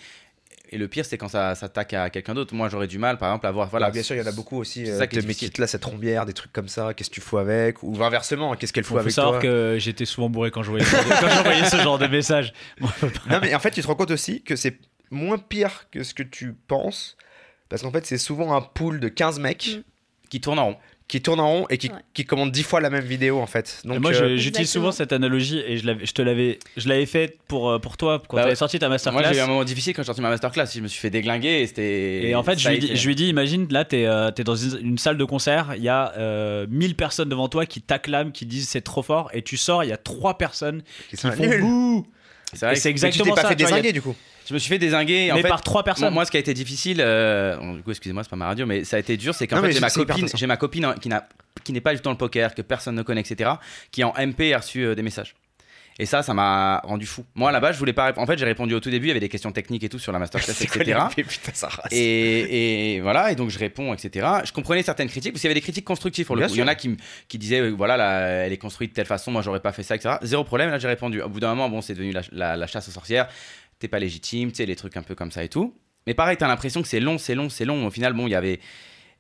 [0.73, 2.55] et le pire, c'est quand ça s'attaque à quelqu'un d'autre.
[2.55, 3.69] Moi, j'aurais du mal, par exemple, à voir.
[3.69, 3.87] Voilà.
[3.87, 4.87] Alors, bien sûr, il y en a beaucoup aussi.
[4.87, 5.49] C'est Euh, ça qui difficile.
[5.49, 6.95] quitte là cette trombière, des trucs comme ça.
[6.95, 7.83] Qu'est-ce que tu fous avec?
[7.83, 9.43] Ou inversement, qu'est-ce qu'elle fout Faut avec savoir toi?
[9.43, 12.55] que j'étais souvent bourré quand je voyais, quand j'envoyais ce genre de message.
[12.81, 14.79] Non, mais en fait, tu te rends compte aussi que c'est
[15.11, 17.17] moins pire que ce que tu penses.
[17.71, 19.83] Parce qu'en fait, c'est souvent un pool de 15 mecs Mm.
[20.29, 20.77] Qui tournent en rond.
[21.09, 21.95] qui tournent en rond et qui, Ouais.
[22.15, 23.81] qui commandent 10 fois la même vidéo, en fait.
[23.85, 24.67] Donc, moi, euh, je- j'utilise Exactement.
[24.85, 27.97] souvent cette analogie et je, l'avais- je te l'avais, je l'avais fait pour, euh, pour
[27.97, 28.55] toi quand Bah tu avais ouais.
[28.55, 29.33] sorti ta Moi, masterclass.
[29.33, 30.67] j'ai eu un moment difficile quand j'ai sorti ma masterclass.
[30.73, 32.29] Je me suis fait déglinguer et c'était.
[32.29, 34.03] Et en fait, je ça a lui, dis, été- je lui dis, imagine, là, t'es
[34.03, 37.67] es dans une, une salle de concert, il y a euh, 1000 personnes devant toi
[37.67, 40.83] qui t'acclament, qui disent c'est trop fort, et tu sors, il y a trois personnes
[41.11, 42.07] qui qui sont font bouh.
[42.53, 43.49] C'est c'est Mais tu t'es exactement pas ça.
[43.49, 44.15] fait désinguer, du coup.
[44.51, 45.31] Je me suis fait désinguer.
[45.33, 46.13] En mais fait, par trois personnes.
[46.13, 48.67] moi, ce qui a été difficile, euh, bon, du coup, excusez-moi, c'est pas ma radio,
[48.67, 50.95] mais ça a été dur, c'est qu'en fait, j'ai ma copine, j'ai ma copine hein,
[51.01, 51.29] qui n'a,
[51.65, 53.51] qui n'est pas du tout dans le poker, que personne ne connaît, etc.,
[53.93, 55.35] qui en MP a reçu euh, des messages.
[55.99, 57.27] Et ça, ça m'a rendu fou.
[57.35, 58.07] Moi, là-bas, je voulais pas.
[58.07, 58.25] répondre.
[58.25, 59.99] En fait, j'ai répondu au tout début, il y avait des questions techniques et tout
[59.99, 60.99] sur la masterclass, etc.
[61.17, 61.93] les- Putain, ça rase.
[61.93, 64.27] Et, et voilà, et donc je réponds, etc.
[64.45, 66.55] Je comprenais certaines critiques, parce qu'il y avait des critiques constructives pour le Bien coup.
[66.55, 66.97] Il y en sûr.
[66.97, 66.97] a
[67.29, 69.83] qui, disaient, euh, voilà, là, elle est construite de telle façon, moi j'aurais pas fait
[69.83, 70.15] ça, etc.
[70.23, 71.21] Zéro problème, là j'ai répondu.
[71.21, 73.29] Au bout d'un moment, bon, c'est devenu la, la- la chasse aux sorcières,
[73.81, 75.75] t'es pas légitime, tu sais, les trucs un peu comme ça et tout.
[76.07, 77.87] Mais pareil, t'as l'impression que c'est long, c'est long, c'est long.
[77.87, 78.61] Au final, bon, il y avait.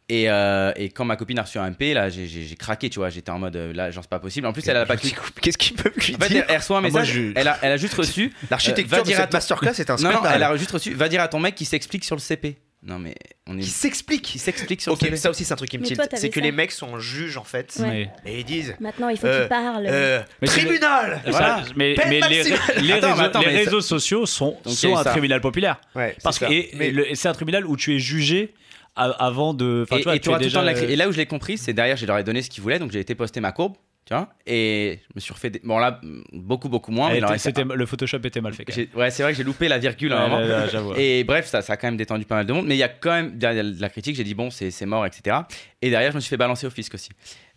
[0.08, 3.10] Et, euh, et quand ma copine a reçu un MP, là, j'ai- craqué, tu vois.
[3.10, 4.46] J'étais en mode, euh, là, genre, c'est pas possible.
[4.46, 4.96] En plus, elle a pas.
[4.96, 7.32] Qu'est-ce qu'ils peuvent lui En fait, dire elle, elle reçoit un Ah, moi, message, je-
[7.36, 8.32] elle, a, elle a juste reçu.
[8.50, 10.32] L'architecture va de dire à cette ton- masterclass est un Non, non, scandale.
[10.36, 10.94] elle a juste reçu.
[10.94, 12.56] Va dire à ton mec qui s'explique sur le CP.
[12.82, 13.14] Non, mais
[13.46, 13.60] on est.
[13.60, 14.22] Qui s'explique.
[14.22, 15.16] Qui s'explique sur Ok, CP.
[15.16, 16.00] ça aussi, c'est un truc qui me Mais tilte.
[16.14, 16.40] C'est que ça.
[16.40, 17.76] les mecs sont juges, en fait.
[17.78, 18.10] Ouais.
[18.24, 19.86] Mais- Et ils disent Maintenant, il faut Euh, qu'il parle.
[19.86, 21.62] euh, Mais c'est- Tribunal Voilà.
[21.76, 22.42] mais, mais les, maximale.
[22.82, 25.10] les Attends, mais réseaux, attends, les mais ça- réseaux sociaux sont, Donc, sont un ça.
[25.10, 25.78] tribunal populaire.
[25.94, 28.54] Ouais, Parce c'est que Mais- c'est un tribunal où tu es jugé
[28.96, 29.84] avant de.
[29.92, 31.96] Et, tu vois, tu déjà, la euh, Et là où je l'ai compris, c'est derrière,
[31.98, 33.76] je leur ai donné ce qu'ils voulaient, donc j'ai été poster ma courbe,
[34.10, 35.50] tu vois, et je me suis refait.
[35.50, 36.00] des- Bon, là,
[36.32, 38.64] beaucoup, beaucoup moins, mais en était- le Photoshop était mal fait.
[38.64, 38.88] quand même.
[38.92, 40.40] J'ai- Ouais, c'est vrai que j'ai loupé la virgule à un moment.
[40.40, 40.94] là, là, j'avoue.
[40.96, 42.82] Et bref, ça, ça a quand même détendu pas mal de monde, mais il y
[42.82, 45.36] a quand même derrière de la critique, j'ai dit bon, c'est c'est mort, etc.
[45.80, 47.10] Et derrière, je me suis fait balancer au fisc aussi.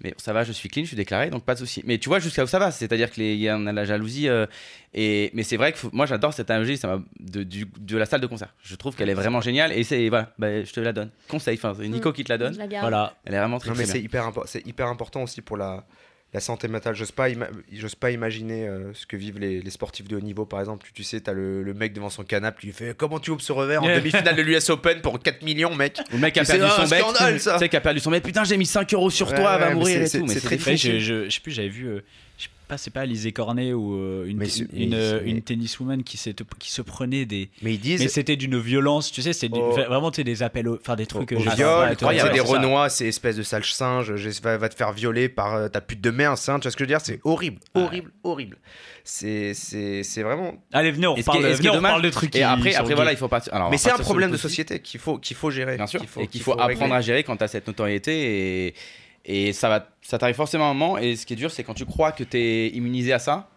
[0.04, 1.82] Mais ça va, je suis clean, je suis déclaré, donc pas de souci.
[1.86, 4.30] Mais tu vois jusqu'à où ça va, c'est-à-dire qu'il y a la jalousie.
[4.30, 4.46] euh,
[4.94, 8.06] et, mais c'est vrai que faut- moi j'adore cette analogie ça de, du- de la
[8.06, 8.54] salle de concert.
[8.62, 11.10] Je trouve qu'elle est vraiment géniale et c'est voilà, bah, je te la donne.
[11.28, 12.54] Conseil, enfin, c'est Nico qui te la donne.
[12.54, 12.84] Je la garde.
[12.84, 13.16] Voilà.
[13.26, 15.58] Elle est vraiment très, Non, très mais c'est hyper, impo- c'est hyper important aussi pour
[15.58, 15.84] la,
[16.34, 16.96] la santé mentale.
[16.96, 17.50] J'ose pas, ima-
[18.00, 20.86] pas imaginer euh, ce que vivent les, les sportifs de haut niveau, par exemple.
[20.88, 23.32] Tu, tu sais, t'as le, le mec devant son canapé qui lui fait Comment tu
[23.32, 26.00] ouvres ce revers en demi-finale de l'US Open pour 4 millions, mec?
[26.12, 27.32] Le mec a perdu son ça.
[27.34, 28.24] Tu sais, qui a perdu son bec.
[28.24, 30.28] Putain, j'ai mis 5 euros sur Ouais, toi, ouais, va mourir et tout.
[30.28, 30.72] C'est très fous.
[30.76, 32.04] je, sais plus, j'avais vu, euh,
[32.74, 36.04] pas, c'est pas Alizé Cornet ou euh, une, Mais une, mais euh, c'est- une tenniswoman
[36.04, 36.18] qui,
[36.60, 37.50] qui se prenait des.
[37.62, 39.72] Mais ils disent Mais c'était d'une violence, tu sais, c'est Oh.
[39.72, 41.32] vraiment des appels, au- enfin des trucs.
[41.32, 44.58] au sais viol, tout, c'est ouais, des renois, c'est espèce de sale singe, je- va,
[44.58, 46.84] va te faire violer par euh, ta pute de merde, tu vois ce que je
[46.84, 48.58] veux dire C'est horrible, horrible, horrible.
[49.04, 50.54] C'est c'est- c'est vraiment.
[50.72, 52.36] Allez, venez, on reparle, de trucs.
[52.36, 53.42] Et après, après voilà, il faut pas.
[53.52, 55.76] alors, on Mais c'est un partir problème de société qu'il faut, qu'il faut gérer.
[55.76, 58.74] Bien sûr, et qu'il faut, apprendre à gérer quand tu as cette notoriété et,
[59.26, 60.98] et ça, va, ça t'arrive forcément un moment.
[60.98, 63.50] Et ce qui est dur, c'est quand tu crois que tu es immunisé à ça.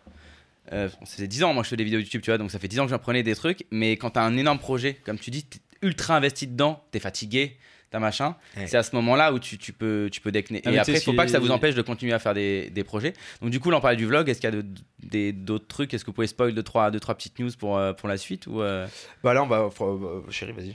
[0.73, 2.59] Euh, ça fait 10 ans, moi je fais des vidéos YouTube, tu vois, donc ça
[2.59, 3.65] fait 10 ans que j'en prenais des trucs.
[3.71, 6.83] Mais quand tu as un énorme projet, comme tu dis, tu es ultra investi dedans,
[6.91, 7.57] tu es fatigué,
[7.93, 8.67] t'as machin, Ouais.
[8.67, 10.61] c'est à ce moment-là où tu, tu peux, tu peux décner.
[10.65, 12.69] Ah, et après, il faut pas que ça vous empêche de continuer à faire des,
[12.71, 13.13] des projets.
[13.41, 14.29] Donc du coup, là, on parlait du vlog.
[14.29, 15.95] Est-ce qu'il y a de- d'autres trucs?
[15.95, 18.17] Est-ce que vous pouvez spoil 2 trois, deux, trois petites news pour, euh, pour la
[18.17, 18.89] suite ou euh,
[19.23, 19.69] Bah là, on va.
[19.81, 20.75] euh, chérie, vas-y.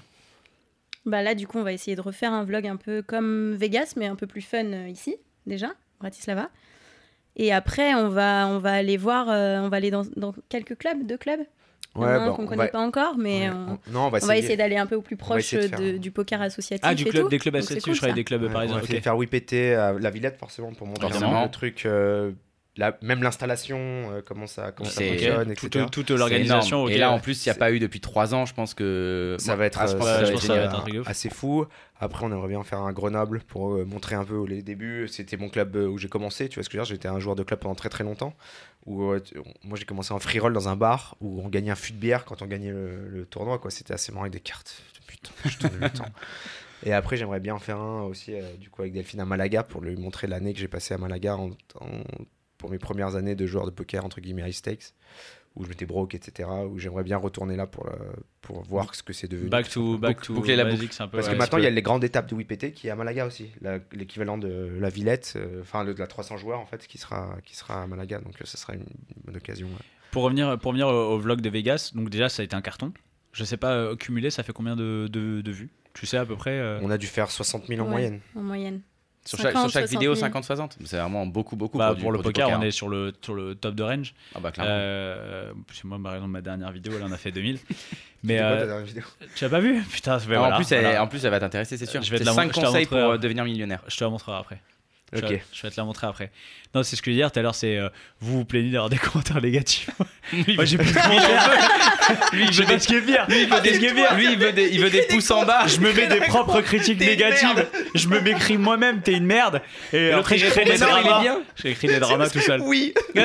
[1.06, 3.94] Bah là, du coup, on va essayer de refaire un vlog un peu comme Vegas,
[3.98, 5.16] mais un peu plus fun euh, ici,
[5.48, 6.50] déjà, Bratislava.
[7.36, 10.78] Et après, on va, on va aller voir, euh, on va aller dans, dans quelques
[10.78, 11.40] clubs, deux clubs.
[11.96, 14.06] Un bah, qu'on on connaît va- pas encore, mais ouais, on, on- Non, on va
[14.06, 14.38] on va essayer.
[14.40, 16.86] essayer d'aller un peu au plus proche essayer de de- faire- du poker associatif.
[16.88, 17.30] Ah, du et club, tout.
[17.30, 18.16] des clubs associatifs, cool, je ça.
[18.16, 18.78] des clubs Ouais, on parisiens.
[18.78, 21.86] va faire WPT à la Villette, forcément, pour montrer peu le truc.
[21.86, 22.32] euh,
[22.78, 25.70] la- même l'installation, euh, comment ça, comment ça fonctionne, etc.
[25.92, 26.88] toute, l'organisation.
[26.88, 29.36] Et là, en plus, il n'y a pas eu depuis 3 ans, je pense que
[29.40, 30.30] Ça va être, euh,
[31.08, 31.66] assez fou.
[32.00, 35.08] Après, on aimerait bien faire un Grenoble pour euh, montrer un peu les débuts.
[35.08, 36.50] C'était mon club où j'ai commencé.
[36.50, 38.04] Tu vois ce que je veux dire J'étais un joueur de club pendant très très
[38.04, 38.34] longtemps.
[38.86, 39.20] Où, euh,
[39.64, 41.98] moi, j'ai commencé en free roll dans un bar où on gagnait un fût de
[42.00, 43.60] bière quand on gagnait le, le tournoi.
[43.60, 43.70] quoi.
[43.70, 44.82] C'était assez marrant avec des cartes.
[45.08, 46.06] Putain, je tourne le temps.
[46.84, 49.62] Et après, j'aimerais bien en faire un aussi, euh, du coup, avec Delphine à Malaga
[49.62, 52.04] pour lui montrer l'année que j'ai passée à Malaga en- en-
[52.62, 54.94] pour mes premières années de joueur de poker, entre guillemets, high stakes,
[55.56, 56.48] où je m'étais broke, etc.
[56.70, 57.92] Où j'aimerais bien retourner là pour, le-
[58.42, 59.50] pour voir ce que c'est devenu.
[59.50, 60.78] Back to, back to boucler la boucle.
[60.78, 61.18] basics, un peu.
[61.18, 62.96] Parce ouais, que maintenant, il y a les grandes étapes de WPT qui est à
[62.96, 63.50] Malaga aussi,
[63.92, 67.56] l'équivalent de la Villette, euh, enfin de la 300 joueurs en fait, qui sera, qui
[67.58, 68.20] sera à Malaga.
[68.20, 68.86] Donc euh, ce sera une
[69.26, 69.68] bonne occasion.
[69.68, 69.86] ouais.
[70.12, 72.62] Pour revenir, pour revenir au, au vlog de Vegas, donc déjà ça a été un
[72.62, 72.94] carton.
[73.34, 75.70] Je sais pas, euh, cumulé, ça fait combien de, de, de vues?
[75.94, 77.90] Tu sais à peu près euh, On a dû faire 60 000 en Ouais.
[77.90, 78.20] moyenne.
[78.36, 78.82] En moyenne.
[79.24, 80.58] Sur chaque, 50, sur chaque vidéo, 60 000.
[80.60, 80.72] 50-60.
[80.86, 82.62] C'est vraiment beaucoup, beaucoup bah, pour, du- pour le du poker, on hein.
[82.62, 84.14] est sur le, sur le top de range.
[84.36, 84.72] Ah bah, clairement.
[84.74, 87.60] Euh, chez moi, par exemple, ma dernière vidéo, elle en a fait 2000.
[88.24, 89.04] Mais C'était quoi ta euh, dernière vidéo?
[89.36, 89.82] tu l'as pas vu?
[89.92, 91.04] Putain, mais Ah, voilà, en, plus, elle, voilà.
[91.04, 92.02] en plus, elle va t'intéresser, c'est sûr.
[92.02, 93.82] Je vais te C'est la 5 mon- je te la conseils pour euh, devenir millionnaire.
[93.88, 94.62] Je te la montrerai après.
[95.14, 95.20] Je,
[95.52, 96.32] je vais te la montrer après.
[96.74, 97.90] Non, c'est ce que je voulais dire tout à l'heure, c'est euh,
[98.22, 99.90] vous vous plaignez d'avoir des commentaires négatifs.
[100.56, 102.30] Moi, j'ai plus de commentaires.
[102.32, 103.26] Lui, il veut des, pire.
[103.28, 105.68] lui, il veut des, lui, il veut des, il veut des pouces en bas.
[105.68, 107.68] Je me mets des propres critiques négatives.
[107.94, 109.62] Je me m'écris moi-même, t'es une merde.
[109.92, 111.22] Et après, je crée des dramas.
[111.22, 111.42] bien.
[111.56, 112.62] J'ai écrit des dramas tout seul.
[112.62, 112.94] Oui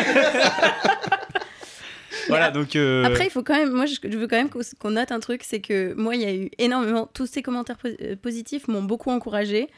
[2.29, 2.75] Voilà, donc.
[2.75, 5.43] euh, Après, il faut quand même, moi, je, veux quand même qu'on note un truc,
[5.45, 9.11] c'est que moi, il y a eu énormément, tous ces commentaires euh, positifs m'ont beaucoup
[9.11, 9.69] encouragé.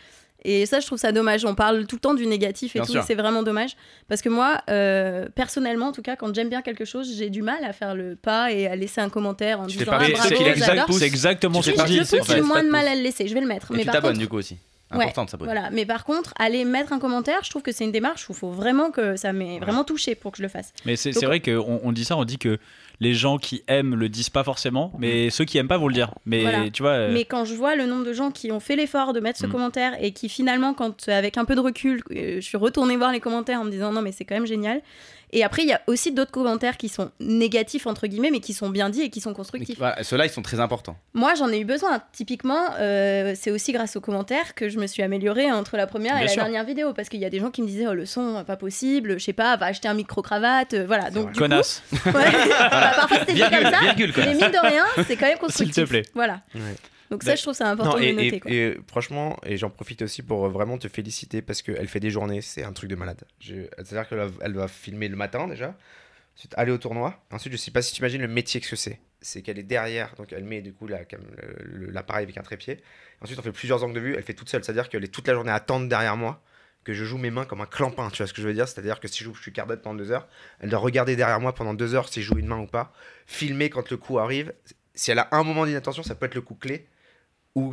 [0.44, 1.44] Et ça, je trouve ça dommage.
[1.44, 3.76] On parle tout le temps du négatif et Bien tout, et c'est vraiment dommage.
[4.08, 7.42] Parce que moi, euh, personnellement, en tout cas, quand j'aime bien quelque chose, j'ai du
[7.42, 10.08] mal à faire le pas et à laisser un commentaire en Tu disant pas ah,
[10.10, 10.92] bravo, j'adore.
[10.92, 13.26] c'est exactement ce partie Je qui j'ai moins de mal à le laisser.
[13.26, 13.72] Je vais le mettre.
[13.72, 14.56] Et mais tu t'abonnes contre, du coup aussi.
[14.90, 15.04] Ouais.
[15.04, 15.52] Important de s'abonner.
[15.52, 18.32] Voilà, mais par contre, aller mettre un commentaire, je trouve que c'est une démarche où
[18.32, 20.72] il faut vraiment que ça m'ait vraiment touché pour que je le fasse.
[20.86, 22.58] Mais c'est Donc- c'est vrai qu'on on dit ça, on dit que
[23.00, 25.94] les gens qui aiment le disent pas forcément, mais ceux qui aiment pas vont le
[25.94, 26.12] dire.
[26.26, 26.68] Mais Voilà.
[26.70, 26.90] tu vois.
[26.92, 29.38] euh, Mais quand je vois le nombre de gens qui ont fait l'effort de mettre
[29.38, 29.50] ce Mm.
[29.52, 33.12] commentaire et qui finalement, quand avec un peu de recul, euh, je suis retournée voir
[33.12, 34.80] les commentaires en me disant non mais c'est quand même génial.
[35.32, 38.54] Et après, il y a aussi d'autres commentaires qui sont négatifs entre guillemets, mais qui
[38.54, 39.78] sont bien dits et qui sont constructifs.
[39.78, 40.96] voilà, Ceux-là, ils sont très importants.
[41.14, 42.02] Moi, j'en ai eu besoin.
[42.12, 46.14] Typiquement, euh, c'est aussi grâce aux commentaires que je me suis améliorée entre la première
[46.14, 46.42] Bien et la sûr.
[46.42, 48.56] dernière vidéo, parce qu'il y a des gens qui me disaient oh le son pas
[48.56, 51.10] possible, je sais pas, va acheter un micro cravate, euh, voilà.
[51.10, 51.82] Donc du Connasse.
[51.90, 52.12] coup, ouais.
[52.70, 53.80] Bah, parfois c'était comme ça.
[53.82, 54.12] virgule.
[54.16, 55.74] Mais mine de rien, c'est quand même constructif.
[55.74, 56.02] S'il te plaît.
[56.14, 56.40] Voilà.
[56.54, 56.60] Ouais.
[57.10, 58.36] Donc ça, je trouve ça important Non, de et, le noter.
[58.36, 58.50] et- quoi.
[58.50, 62.10] et franchement, et j'en profite aussi pour euh, vraiment te féliciter parce qu'elle fait des
[62.10, 63.22] journées, c'est un truc de malade.
[63.40, 65.74] C'est-à-dire qu'elle elle va filmer le matin déjà,
[66.36, 67.22] ensuite aller au tournoi.
[67.30, 69.00] Ensuite, je sais pas si tu imagines le métier que c'est.
[69.20, 71.00] C'est qu'elle est derrière, donc elle met du coup la
[71.92, 72.78] l'appareil avec un trépied.
[73.20, 75.26] Ensuite, on fait plusieurs angles de vue, elle fait toute seule, c'est-à-dire qu'elle est toute
[75.26, 76.42] la journée à attendre derrière moi.
[76.84, 78.66] Que je joue mes mains comme un clampin, tu vois ce que je veux dire?
[78.68, 80.26] C'est-à-dire que si je, joue, je suis cardette pendant deux heures,
[80.60, 82.92] elle doit regarder derrière moi pendant deux heures si je joue une main ou pas,
[83.26, 84.54] filmer quand le coup arrive.
[84.94, 86.86] Si elle a un moment d'inattention, ça peut être le coup clé,
[87.58, 87.72] ou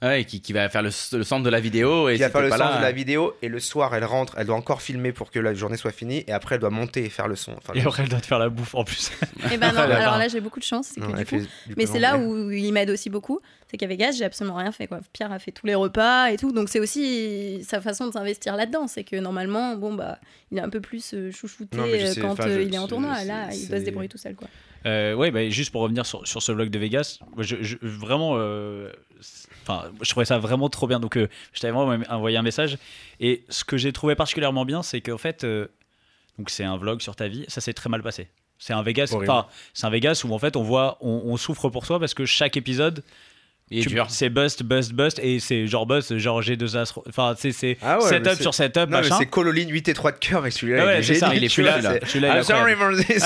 [0.00, 2.08] Ouais, qui, qui va faire le, le centre de la vidéo.
[2.08, 4.46] Et qui va faire le là, de la vidéo et le soir elle rentre, elle
[4.46, 7.08] doit encore filmer pour que la journée soit finie et après elle doit monter et
[7.08, 7.50] faire le son.
[7.58, 9.10] Enfin, Et après, elle doit te faire la bouffe en plus.
[9.50, 11.38] Et ben non, alors là j'ai beaucoup de chance, c'est que Non, du elle coup.
[11.40, 14.54] fait du Mais c'est là où il m'aide aussi beaucoup, c'est qu'à Vegas j'ai absolument
[14.56, 15.00] rien fait quoi.
[15.12, 18.54] Pierre a fait tous les repas et tout, donc c'est aussi sa façon de s'investir
[18.54, 20.20] là-dedans, c'est que normalement bon bah
[20.52, 22.78] il est un peu plus euh, chouchouté Non, euh, sais, quand euh, je- il est
[22.78, 23.24] en tournoi.
[23.24, 24.46] Là il doit se débrouiller tout seul quoi.
[24.86, 28.34] Euh, ouais, bah, juste pour revenir sur, sur ce vlog de Vegas, je, je- vraiment,
[28.36, 28.90] euh,
[30.02, 31.00] je trouvais ça vraiment trop bien.
[31.00, 32.78] Donc, euh, je t'avais vraiment envoyé un message.
[33.20, 35.66] Et ce que j'ai trouvé particulièrement bien, c'est qu'en fait, euh,
[36.38, 37.44] donc c'est un vlog sur ta vie.
[37.48, 38.28] Ça s'est très mal passé.
[38.60, 39.14] C'est un Vegas,
[39.74, 42.24] c'est un Vegas où en fait on voit, on, on souffre pour toi parce que
[42.24, 43.04] chaque épisode,
[43.70, 44.06] Il est tu- dur.
[44.08, 47.98] c'est bust, bust, bust, et c'est genre bust, genre G2 Astro, enfin, c'est c'est Ah
[47.98, 49.16] ouais, setup sur setup, Non, mais machin.
[49.18, 51.34] c'est Cololine 8 et 3 de cœur, mais celui-là, Ah ouais, il est c'est ça,
[51.34, 51.82] il est fou, celui-là.
[51.82, 53.24] c'est- Celui-là, I'm sorry for this,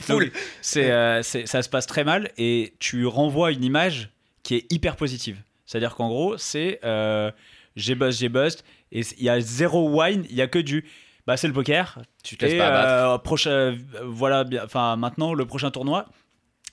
[0.00, 0.30] Full.
[0.60, 4.10] c'est, euh, ça se passe très mal et tu renvoies une image
[4.42, 5.38] qui est hyper positive.
[5.66, 7.30] C'est-à-dire qu'en gros, c'est euh,
[7.76, 10.84] j'ai bust, j'ai bust, et il y a zéro wine, il y a que du.
[11.26, 11.98] Bah, c'est le poker.
[12.24, 12.88] Tu te laisses Et pas abattre.
[13.14, 16.06] euh, prochain, euh, voilà, enfin maintenant le prochain tournoi.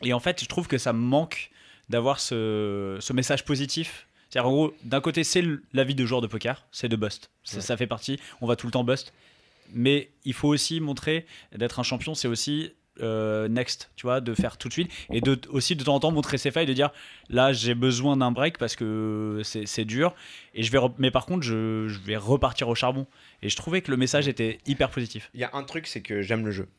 [0.04, 1.50] Et en fait, je trouve que ça me manque
[1.90, 4.08] d'avoir ce, ce message positif.
[4.30, 5.44] C'est-à-dire en gros, d'un côté, c'est
[5.74, 7.30] la vie de joueur de poker, c'est de bust.
[7.44, 8.20] Ça, ça fait partie.
[8.42, 9.14] On va tout le temps bust.
[9.74, 11.26] Mais il faut aussi montrer
[11.56, 12.72] d'être un champion, c'est aussi
[13.02, 16.00] euh, next, tu vois, de faire tout de suite et de aussi de temps en
[16.00, 16.92] temps montrer ses failles, de dire
[17.30, 20.16] là j'ai besoin d'un break parce que c'est dur
[20.54, 23.06] et je vais mais par contre je, je vais repartir au charbon
[23.42, 25.30] et je trouvais que le message était hyper positif.
[25.34, 26.70] Il y a un truc, c'est que j'aime le jeu.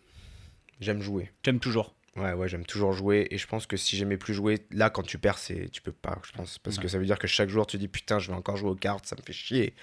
[0.80, 1.30] J'aime jouer.
[1.44, 1.94] J'aime toujours.
[2.16, 3.26] Ouais, ouais, j'aime toujours jouer.
[3.30, 5.92] Et je pense que si j'aimais plus jouer, là, quand tu perds, c'est tu peux
[5.92, 6.58] pas, je pense.
[6.58, 6.88] Parce que Ouais.
[6.88, 9.06] ça veut dire que chaque jour, tu dis putain, je vais encore jouer aux cartes,
[9.06, 9.74] ça me fait chier.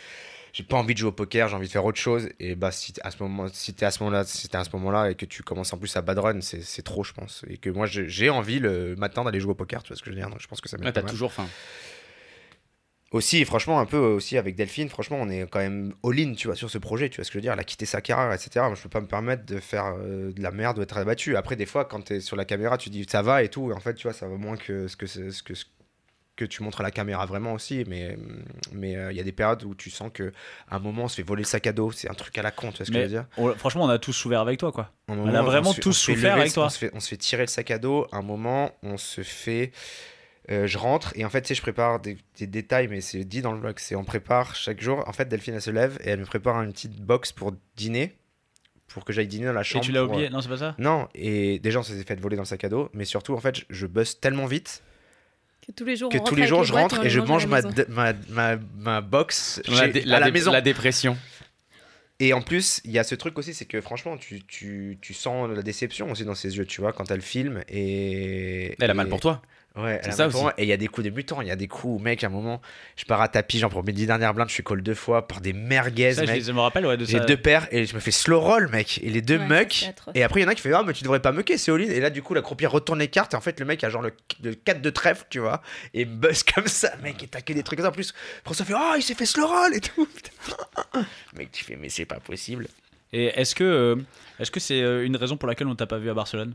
[0.51, 2.29] J'ai pas envie de jouer au poker, j'ai envie de faire autre chose.
[2.39, 4.69] Et bah, si t'es à ce moment, si t'es à ce moment-là, si à ce
[4.73, 7.43] moment-là et que tu commences en plus à bad run, c'est trop, je pense.
[7.47, 10.09] Et que moi, j'ai envie le matin d'aller jouer au poker, tu vois ce que
[10.11, 10.29] je veux dire.
[10.29, 11.11] Donc je pense que ça Ouais, m'aide t'as pas mal.
[11.11, 11.47] toujours faim.
[13.13, 16.55] Aussi, franchement, un peu aussi avec Delphine, franchement, on est quand même all-in, tu vois,
[16.55, 17.53] sur ce projet, tu vois ce que je veux dire.
[17.53, 18.49] Elle a quitté sa carrière, etc.
[18.65, 21.37] Moi, je peux pas me permettre de faire euh, de la merde ou être abattu.
[21.37, 23.69] Après, des fois, quand t'es sur la caméra, tu dis ça va et tout.
[23.71, 25.65] Et en fait, tu vois, ça va moins que ce que, ce que, ce
[26.35, 27.83] que tu montres à la caméra vraiment aussi.
[27.87, 28.17] Mais
[28.71, 30.31] mais euh, il y a des périodes où tu sens que
[30.67, 31.91] à un moment, on se fait voler le sac à dos.
[31.91, 33.25] C'est un truc à la con, tu vois ce que je veux dire.
[33.37, 34.91] on- franchement, on a tous souffert avec toi quoi.
[35.07, 36.65] Un a vraiment tous souffert avec toi.
[36.65, 38.07] On se, fait, on se fait tirer le sac à dos.
[38.11, 39.71] Un moment, on se fait.
[40.51, 43.23] Euh, je rentre et en fait, tu sais, je prépare des, des détails, mais c'est
[43.23, 43.75] dit dans le blog.
[43.79, 45.03] C'est on prépare chaque jour.
[45.07, 48.13] En fait, Delphine, elle se lève et elle me prépare une petite box pour dîner
[48.87, 49.83] pour que j'aille dîner dans la Et chambre.
[49.85, 52.19] tu l'as pour, oublié euh, Non, c'est pas ça Non, et déjà on s'est fait
[52.19, 54.83] voler dans le sac à dos, mais surtout en fait je- je bosse tellement vite
[55.65, 57.61] Que tous les jours, que tous les jours les je rentre et je mange la
[57.61, 60.51] ma, ma, ma, ma box La, chez- dé- à la maison.
[60.51, 61.17] la dépression.
[62.19, 65.13] Et en plus, il y a ce truc aussi, c'est que franchement, tu, tu, tu
[65.15, 67.63] sens la déception aussi dans ses yeux, tu vois, quand elle filme.
[67.69, 69.41] Et, Elle a mal et- pour toi.
[69.75, 70.37] Ouais, C'est ça aussi.
[70.59, 72.23] Et il y a des coups de mutant, il y a des coups où, mec,
[72.23, 72.61] à un moment,
[72.95, 75.27] je pars à tapis, genre pour mes dix dernières blindes, je suis call deux fois
[75.27, 76.43] par des merguez, Ça, mec.
[76.43, 77.25] je me rappelle, ouais, de J'ai ça.
[77.25, 78.99] deux paires et je me fais slow roll, mec.
[79.03, 79.67] Et les deux Ouais.
[80.13, 81.71] Et après, il y en a qui fait Ah, mais tu devrais pas mucker, c'est
[81.71, 81.89] all-in.
[81.89, 83.33] Et là, du coup, la croupière retourne les cartes.
[83.33, 84.13] Et en fait, le mec a genre le,
[84.43, 85.63] le 4 de trèfle, tu vois.
[85.95, 87.23] Et buzz comme ça, mec.
[87.23, 87.89] Et taquer des trucs comme ça.
[87.89, 88.13] En plus,
[88.45, 90.07] François fait Oh, il s'est fait slow roll et tout.
[91.35, 92.67] Mec, tu fais Mais c'est pas possible.
[93.11, 93.95] Et est-ce que euh,
[94.39, 96.53] est-ce que c'est euh, une raison pour laquelle on t'a pas vu à Barcelone?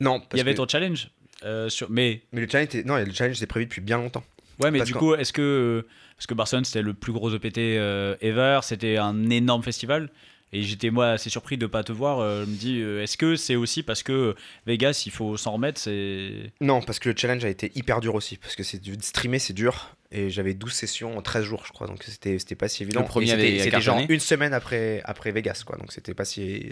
[0.00, 1.08] Non, Il y avait que- ton challenge?
[1.44, 1.90] Euh, sur...
[1.90, 4.24] Mais Mais le challenge, non, le challenge était prévu depuis bien longtemps.
[4.60, 5.86] ouais, mais Parce du coup, est-ce que
[6.16, 10.08] parce que Barcelone c'était le plus gros EPT euh, ever, c'était un énorme festival?
[10.56, 12.20] Et j'étais moi assez surpris de pas te voir.
[12.20, 14.34] euh, je me dis, euh, est-ce que c'est aussi parce que
[14.66, 18.14] Vegas, il faut s'en remettre, c'est Non, parce que le challenge a été hyper dur
[18.14, 18.36] aussi.
[18.38, 19.94] Parce que c'est du streamer, c'est dur.
[20.12, 21.88] Et j'avais 12 sessions en 13 jours, je crois.
[21.88, 23.00] Donc c'était c'était pas si évident.
[23.00, 25.76] Le premier Et c'était- avait C'était genre une semaine après, après Vegas, quoi.
[25.76, 26.70] Donc c'était pas si.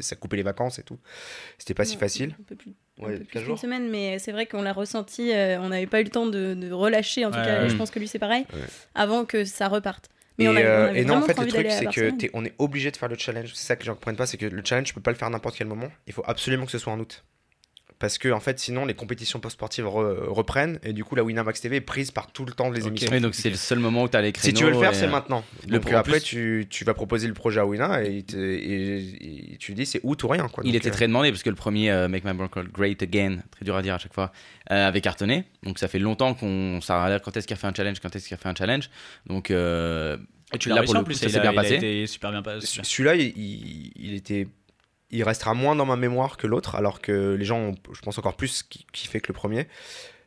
[0.00, 0.98] Ça coupait les vacances et tout.
[1.58, 2.34] C'était pas si facile.
[2.40, 3.58] Un peu plus, un Ouais, peu plus 15 qu'une jours.
[3.58, 5.30] semaine, mais c'est vrai qu'on l'a ressenti.
[5.32, 7.68] euh, on n'avait pas eu le temps de, de relâcher, en tout Ouais, cas, ouais.
[7.68, 8.60] je pense que lui c'est pareil, Ouais.
[8.94, 10.08] avant que ça reparte.
[10.40, 12.44] Mais et, on avait, on euh, et non, en fait, le truc, c'est que on
[12.44, 13.52] est obligé de faire le challenge.
[13.54, 15.16] C'est ça que les gens comprennent pas, c'est que le challenge, tu peux pas le
[15.16, 15.88] faire à n'importe quel moment.
[16.06, 17.24] Il faut absolument que ce soit en août.
[18.00, 20.80] Parce que, en fait, sinon, les compétitions post-sportives re- reprennent.
[20.82, 22.88] Et du coup, la Winamax TV est prise par tout le temps les Ok.
[22.88, 23.10] émissions.
[23.12, 24.48] Oui, donc c'est le seul moment où tu as les créneaux.
[24.48, 25.44] Si tu veux le faire, c'est euh, maintenant.
[25.68, 29.56] le Donc après, plus- tu, tu vas proposer le projet à Wina et, et- et
[29.58, 30.48] tu lui dis c'est ou rien.
[30.48, 30.64] Quoi.
[30.64, 33.02] Il Donc, était euh, très demandé parce que le premier euh, Make My Bronco Great
[33.02, 34.32] Again, très dur à dire à chaque fois,
[34.70, 35.44] euh, avait cartonné.
[35.62, 38.00] Donc ça fait longtemps qu'on ça a l'air quand est-ce qu'il a fait un challenge,
[38.00, 38.88] quand est-ce qu'il a fait un challenge.
[39.26, 40.16] Donc euh,
[40.54, 41.74] Et tu l'as pour réussi le en coup, plus, ça s'est bien passé.
[41.74, 42.66] été super bien passé.
[42.66, 44.48] Ce- Celui-là, il, il- il était.
[45.10, 48.18] Il restera moins dans ma mémoire que l'autre, alors que les gens ont, je pense,
[48.18, 48.64] encore plus
[48.94, 49.66] fait que le premier.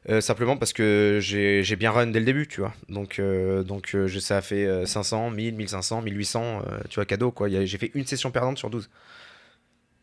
[0.09, 2.73] Euh, simplement parce que j'ai bien run dès le début, tu vois.
[2.89, 7.05] Donc, euh, donc euh, ça a fait euh, 500, 1000, 1500, 1800, euh, tu vois,
[7.05, 7.47] cadeau, quoi.
[7.49, 8.89] J'ai fait une session perdante sur 12.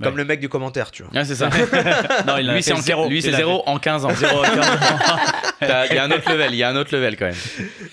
[0.03, 1.13] Comme le mec du commentaire, tu vois.
[1.15, 1.49] ah, c'est ça.
[2.27, 3.09] non, il lui, c'est en- zéro.
[3.09, 4.15] lui, c'est zéro en 15 ans.
[4.15, 4.43] zéro,
[5.61, 7.35] T'as- Il y a un autre level, il y a un autre level quand même.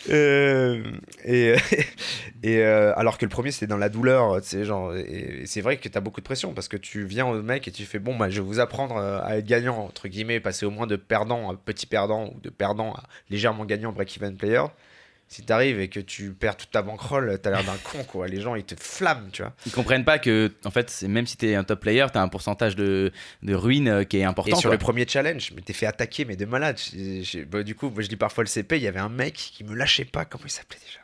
[0.09, 0.81] Euh,
[1.25, 1.55] et
[2.43, 5.45] et euh, alors que le premier c'était dans la douleur, tu sais, genre, et, et
[5.45, 7.83] c'est vrai que t'as beaucoup de pression parce que tu viens au mec et tu
[7.85, 10.71] fais bon, bah, je vais vous apprendre euh, à être gagnant, entre guillemets, passer au
[10.71, 14.61] moins de perdant à petit perdant ou de perdant à légèrement gagnant break-even player.
[15.29, 18.27] Si t'arrives et que tu perds toute ta bankroll, t'as l'air d'un con, quoi.
[18.29, 19.53] Les gens ils te flamment, tu vois.
[19.65, 22.29] Ils comprennent pas que, en fait, c'est- même si t'es un top player, t'as un
[22.29, 23.11] pourcentage de,
[23.43, 24.55] de ruine euh, qui est important.
[24.55, 24.75] Et sur quoi.
[24.75, 26.79] le premier challenge, mais t'es fait attaquer, mais de malade.
[27.49, 29.65] Bah, du coup, moi, je lis parfois le CP, il y avait un mec qui
[29.65, 30.99] me lâchait pas, comment il s'appelait déjà?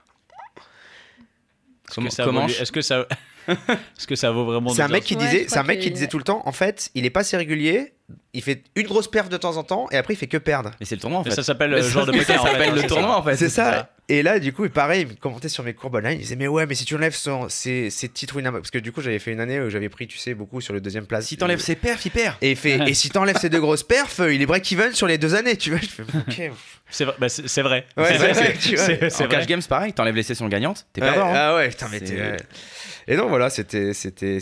[1.90, 3.06] Est-ce Comment- que ça comment vaut- Est-ce que ça
[3.98, 5.64] est-ce que ça vaut vraiment C'est de un mec qui Ouais, disait, je c'est un
[5.64, 6.42] mec qui disait tout le temps.
[6.46, 7.94] En fait, il est pas assez régulier.
[8.34, 10.72] Il fait une grosse perf de temps en temps et après il fait que perdre.
[10.80, 11.32] Mais c'est le tournoi en fait.
[11.32, 12.42] ça s'appelle le genre de poker.
[12.44, 13.38] ça s'appelle le tournoi en fait.
[13.38, 13.90] C'est ça.
[14.10, 16.18] Et là, du coup, pareil, il me commentait sur mes courbes online.
[16.18, 18.64] Il disait, mais ouais, mais si tu enlèves son, ses, ses titres Winamax.
[18.64, 20.74] Parce que du coup, j'avais fait une année où j'avais pris, tu sais, beaucoup sur
[20.74, 21.26] le deuxième place.
[21.26, 22.36] Si t'enlèves ses perfs, il perd.
[22.42, 25.18] Et, fait, et si t'enlèves ces deux grosses perfs, euh, il est break-even sur les
[25.18, 25.80] deux années, tu vois.
[25.80, 26.52] Je fais, ok.
[26.90, 27.16] C'est vrai.
[27.18, 27.88] bah, c'est vrai.
[27.98, 28.58] Ouais, C'est vrai, vrai,
[29.10, 29.28] En vrai.
[29.30, 29.94] cash game, c'est pareil.
[29.94, 31.28] T'enlèves les sessions gagnantes, t'es Ouais, perdant.
[31.30, 31.34] hein.
[31.34, 32.38] Ah ouais, putain, mais t'es- ouais.
[33.08, 34.40] Et donc voilà, c'était, c'était,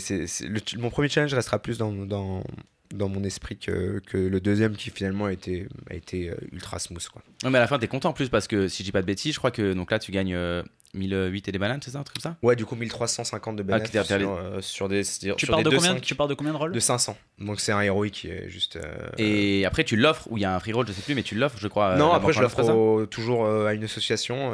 [0.78, 5.68] mon premier challenge restera plus dans, mon esprit que, le deuxième qui finalement a été,
[5.90, 7.22] a été euh, ultra smooth, quoi.
[7.44, 9.02] Ouais, mais à la fin, t'es content en plus parce que si je dis pas
[9.02, 10.62] de bêtises, je crois que donc là, tu gagnes euh,
[10.94, 13.64] 1008 et des bananes, c'est ça, un truc comme ça Ouais, du coup 1350 de
[13.72, 16.00] Ah, t'es allé- sur, euh, sur des sur Tu sur pars des de combien 200
[16.02, 17.16] Tu pars de combien de rôles de 500.
[17.38, 20.44] Donc c'est un héroïque qui est juste euh, Et après, tu l'offres ou il y
[20.44, 21.96] a un free roll, je sais plus, mais tu l'offres, je crois.
[21.96, 24.52] Non, euh, après je l'offre toujours euh, à une association.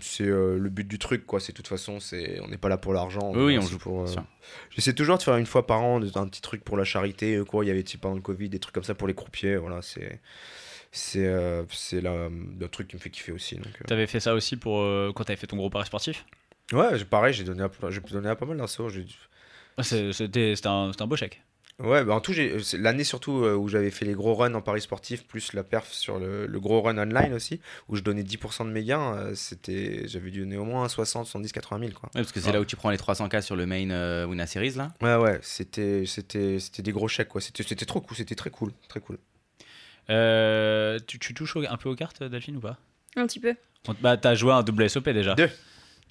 [0.00, 1.40] c'est euh, le but du truc, quoi.
[1.40, 3.32] C'est de toute façon, c'est on n'est pas là pour l'argent.
[3.34, 4.02] Oui, on joue pour.
[4.02, 4.14] euh.
[4.70, 7.40] J'essaie toujours de faire une fois par an un petit truc pour la charité.
[7.48, 9.56] Quoi, il y avait type pendant le Covid des trucs comme ça pour les croupiers.
[9.56, 10.20] Voilà, c'est
[10.94, 13.56] c'est euh, c'est le truc qui me fait kiffer aussi.
[13.56, 13.84] Donc, euh.
[13.86, 16.24] T'avais fait ça aussi pour euh, quand t'avais fait ton gros pari sportif?
[16.72, 18.88] Ouais, pareil, j'ai donné à, j'ai donné à pas mal d'insos.
[19.82, 21.42] c'est- C'était c'était un, c'était un beau chèque.
[21.80, 22.32] Ouais, bah en tout,
[22.78, 25.90] l'année surtout euh, où j'avais fait les gros runs en paris sportif, plus la perf
[25.92, 29.34] sur le, le gros run online aussi, où je donnais 10% de mes gains, euh,
[29.34, 32.08] c'était, j'avais dû donner au moins 60, 70, 80 000 quoi.
[32.14, 34.46] Ouais, parce que c'est là où tu prends les 300K sur le main euh, Winna
[34.46, 34.92] Series là?
[35.02, 38.50] Ouais, ouais, c'était, c'était, c'était des gros chèques quoi, c'était, c'était trop cool, c'était très
[38.50, 39.18] cool, très cool.
[40.10, 42.78] Euh, tu, tu touches un peu aux cartes, Delphine, ou pas
[43.16, 43.54] Un petit peu.
[43.88, 45.34] On- Bah, t'as joué un double SOP déjà.
[45.34, 45.50] Deux.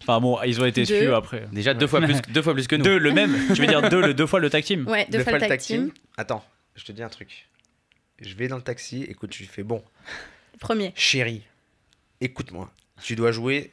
[0.01, 1.45] Enfin bon, ils ont été suivis après.
[1.51, 2.83] Déjà deux fois plus, deux fois plus que nous.
[2.83, 3.33] Deux, le même.
[3.53, 5.59] tu veux dire deux, le deux fois le tag team Ouais, deux, fois le tag
[5.59, 5.91] team.
[6.17, 6.43] Attends,
[6.75, 7.47] je te dis un truc.
[8.19, 9.83] Je vais dans le taxi, écoute, tu fais bon,
[10.59, 10.91] Premier.
[10.95, 11.41] chérie,
[12.21, 12.71] écoute-moi,
[13.01, 13.71] tu dois jouer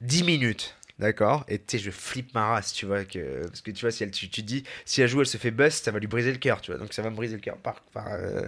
[0.00, 1.44] 10 minutes, D'accord.
[1.48, 3.04] Et tu sais, je flippe ma race, tu vois.
[3.04, 5.36] Que, parce que tu vois, si elle, tu, tu dis, si elle joue, elle se
[5.36, 6.78] fait bust, ça va lui briser le cœur, tu vois.
[6.78, 8.42] Donc ça va me briser le cœur par, par euh,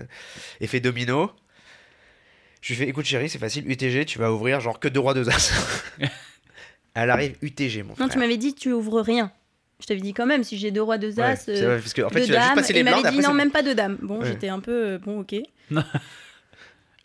[0.60, 1.32] effet domino.
[2.60, 5.14] Je lui fais, écoute chérie, c'est facile, UTG, tu vas ouvrir genre que deux rois,
[5.14, 5.52] deux as.
[6.94, 8.06] elle arrive UTG, mon frère.
[8.06, 9.32] Non, tu m'avais dit tu ouvres rien.
[9.80, 11.78] Je t'avais dit quand même, si j'ai deux rois, deux Ouais, as, c'est euh, vrai,
[11.80, 12.64] parce que en fait, deux tu as juste dames.
[12.68, 13.98] Et les il m'avait dit non, même pas de dames.
[14.00, 14.26] Bon, Ouais.
[14.28, 15.34] j'étais un peu euh, bon, ok.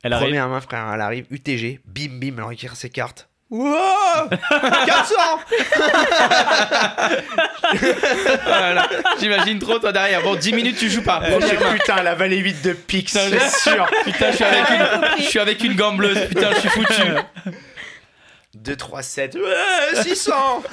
[0.03, 0.27] Elle arrive.
[0.27, 3.27] Première main, frère, elle arrive, UTG, bim, bim, elle requiert ses cartes.
[3.51, 4.29] Wow
[4.85, 5.15] 400
[8.45, 8.89] Voilà.
[9.19, 10.21] J'imagine trop toi derrière.
[10.21, 11.19] Bon, 10 minutes, tu joues pas.
[11.19, 11.39] Main.
[11.73, 14.85] Putain, la vallée 8 de pique, Putain, c'est je- sûr Putain, je suis avec une,
[15.17, 16.27] je suis avec une gambleuse.
[16.27, 17.01] Putain, je suis foutu.
[18.55, 20.63] 2, 3, 7, ouais, 600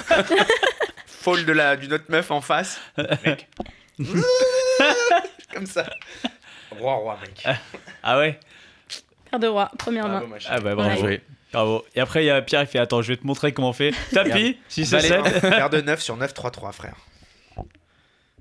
[1.22, 2.80] Fold de la, d'une autre meuf en face.
[3.24, 3.48] Mec.
[5.54, 5.84] Comme ça.
[6.78, 7.56] Roi, roi, mec.
[8.02, 8.38] Ah ouais
[9.30, 10.22] Paire de rois, première main.
[10.48, 11.00] Ah bah bravo.
[11.00, 11.20] joué.
[11.56, 11.84] Bravo.
[11.94, 13.72] Et après, il y a Pierre, il fait Attends, je vais te montrer comment on
[13.72, 13.92] fait.
[14.12, 15.08] Tapis, 6 et Valet.
[15.30, 15.40] 7.
[15.40, 16.94] Paire de 9 sur 9, 3, 3, frère.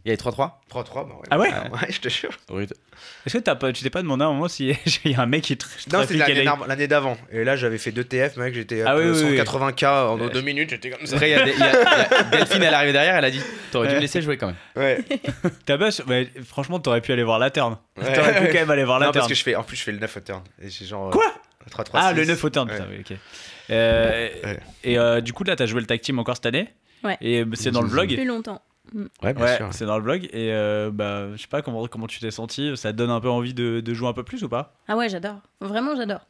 [0.03, 1.27] Il y avait 3-3 3, 3, bah ouais.
[1.31, 2.29] Ah ouais Ouais, je te jure.
[2.49, 2.73] Rude.
[3.25, 5.21] Est-ce que t'as pas, tu t'es pas demandé à un moment si il y a
[5.21, 7.17] un mec qui tr- Non, c'était l'année d'avant-.
[7.31, 9.37] Et là, j'avais fait 2 TF, mec, j'étais à Ah oui, oui, oui.
[9.39, 11.15] 180k en 2 minutes, j'étais comme ça.
[11.15, 13.41] Après, y a, des- y a- a- Delphine, elle est arrivée derrière, elle a dit
[13.71, 14.55] T'aurais dû me laisser jouer quand même.
[14.75, 14.99] Ouais.
[15.65, 17.75] T'as pas- mais franchement, t'aurais pu aller voir la turn.
[17.97, 18.13] Ouais.
[18.13, 19.29] T'aurais pu quand même aller voir la Non, parce turn.
[19.29, 20.43] que je fais, en plus, je fais le 9 au turn.
[20.61, 21.09] Et genre.
[21.09, 21.33] Quoi?
[21.69, 22.75] 3, 3, Ah, le 9 au turn, Ouais.
[22.75, 23.17] putain, oui, ok.
[23.71, 24.59] Euh, Ouais.
[24.83, 26.73] Et euh, du coup, là, t'as joué le tag team encore cette année
[27.03, 27.17] Ouais.
[27.21, 28.61] Et euh, c'est dans le vlog Plus longtemps.
[29.23, 29.69] Ouais, bien Ouais, sûr.
[29.73, 30.25] c'est dans le vlog.
[30.25, 32.75] Et euh, bah, je sais pas comment, comment tu t'es senti.
[32.77, 34.75] Ça te donne un peu envie de, de jouer un peu plus ou pas?
[34.87, 35.39] Ah ouais, j'adore.
[35.61, 36.21] Vraiment, j'adore.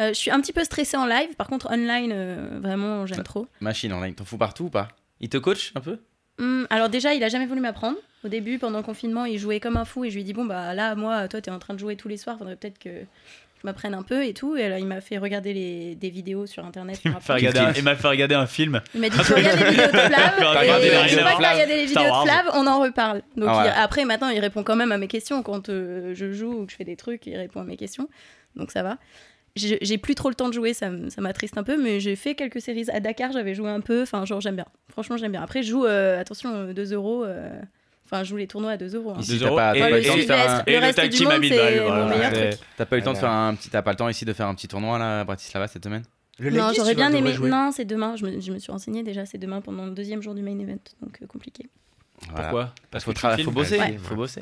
[0.00, 1.34] Euh, je suis un petit peu stressée en live.
[1.36, 3.46] Par contre, online, euh, vraiment, j'aime trop.
[3.60, 4.88] Machine en ligne, t'en fous partout ou pas?
[5.20, 5.98] Il te coach un peu?
[6.38, 7.98] Hum, alors déjà, il a jamais voulu m'apprendre.
[8.24, 10.32] Au début, pendant le confinement, il jouait comme un fou et je lui ai dit
[10.32, 12.78] bon bah là, moi, toi, t'es en train de jouer tous les soirs, faudrait peut-être
[12.78, 12.88] que
[13.64, 14.56] m'apprenne un peu et tout.
[14.56, 17.00] Et alors, il m'a fait regarder les, des vidéos sur internet.
[17.04, 18.80] Il m'a fait, regarder un- il m'a fait regarder un film.
[18.94, 21.86] Il m'a dit tu regardes les vidéos de Flav et une fois que regardé les
[21.86, 22.22] vidéos de.
[22.28, 23.22] Flav, on en reparle.
[23.36, 23.68] Donc Ah ouais.
[23.74, 26.66] il- après, maintenant, il répond quand même à mes questions quand euh, je joue ou
[26.66, 28.08] que je fais des trucs, il répond à mes questions.
[28.56, 28.98] Donc ça va.
[29.54, 32.62] J'ai plus trop le temps de jouer, ça, m'attriste un peu, mais j'ai fait quelques
[32.62, 34.64] séries à Dakar, j'avais joué un peu, enfin genre j'aime bien.
[34.88, 35.42] Franchement j'aime bien.
[35.42, 37.50] Après je joue, euh, attention, euh, 2 euros, euh,
[38.12, 39.12] enfin je joue les tournois à 2 euros.
[39.12, 39.20] hein.
[39.20, 39.56] Ici, Deux t'as euros.
[39.56, 40.96] pas, Et- t'as pas eu le temps de et- faire un- Le Et le reste
[40.96, 41.80] tag team à monde, 1000 c'est balles.
[41.80, 42.04] mon voilà.
[42.06, 42.60] meilleur C'est- truc.
[42.76, 43.70] T'as pas eu le temps de faire un petit.
[43.70, 46.02] T'as pas le temps ici de faire un petit tournoi là à Bratislava cette semaine?
[46.38, 47.34] Le Non, j'aurais bien aimé.
[47.42, 48.16] Non, c'est demain.
[48.16, 50.58] Je me, je me suis renseignée déjà, c'est demain pendant le deuxième jour du main
[50.58, 51.68] event, donc euh, compliqué.
[52.30, 52.42] Voilà.
[52.42, 52.74] Pourquoi?
[52.90, 53.78] Parce que qu'il faut, faut bosser.
[53.78, 53.98] Ouais.
[54.02, 54.40] Faut bosser.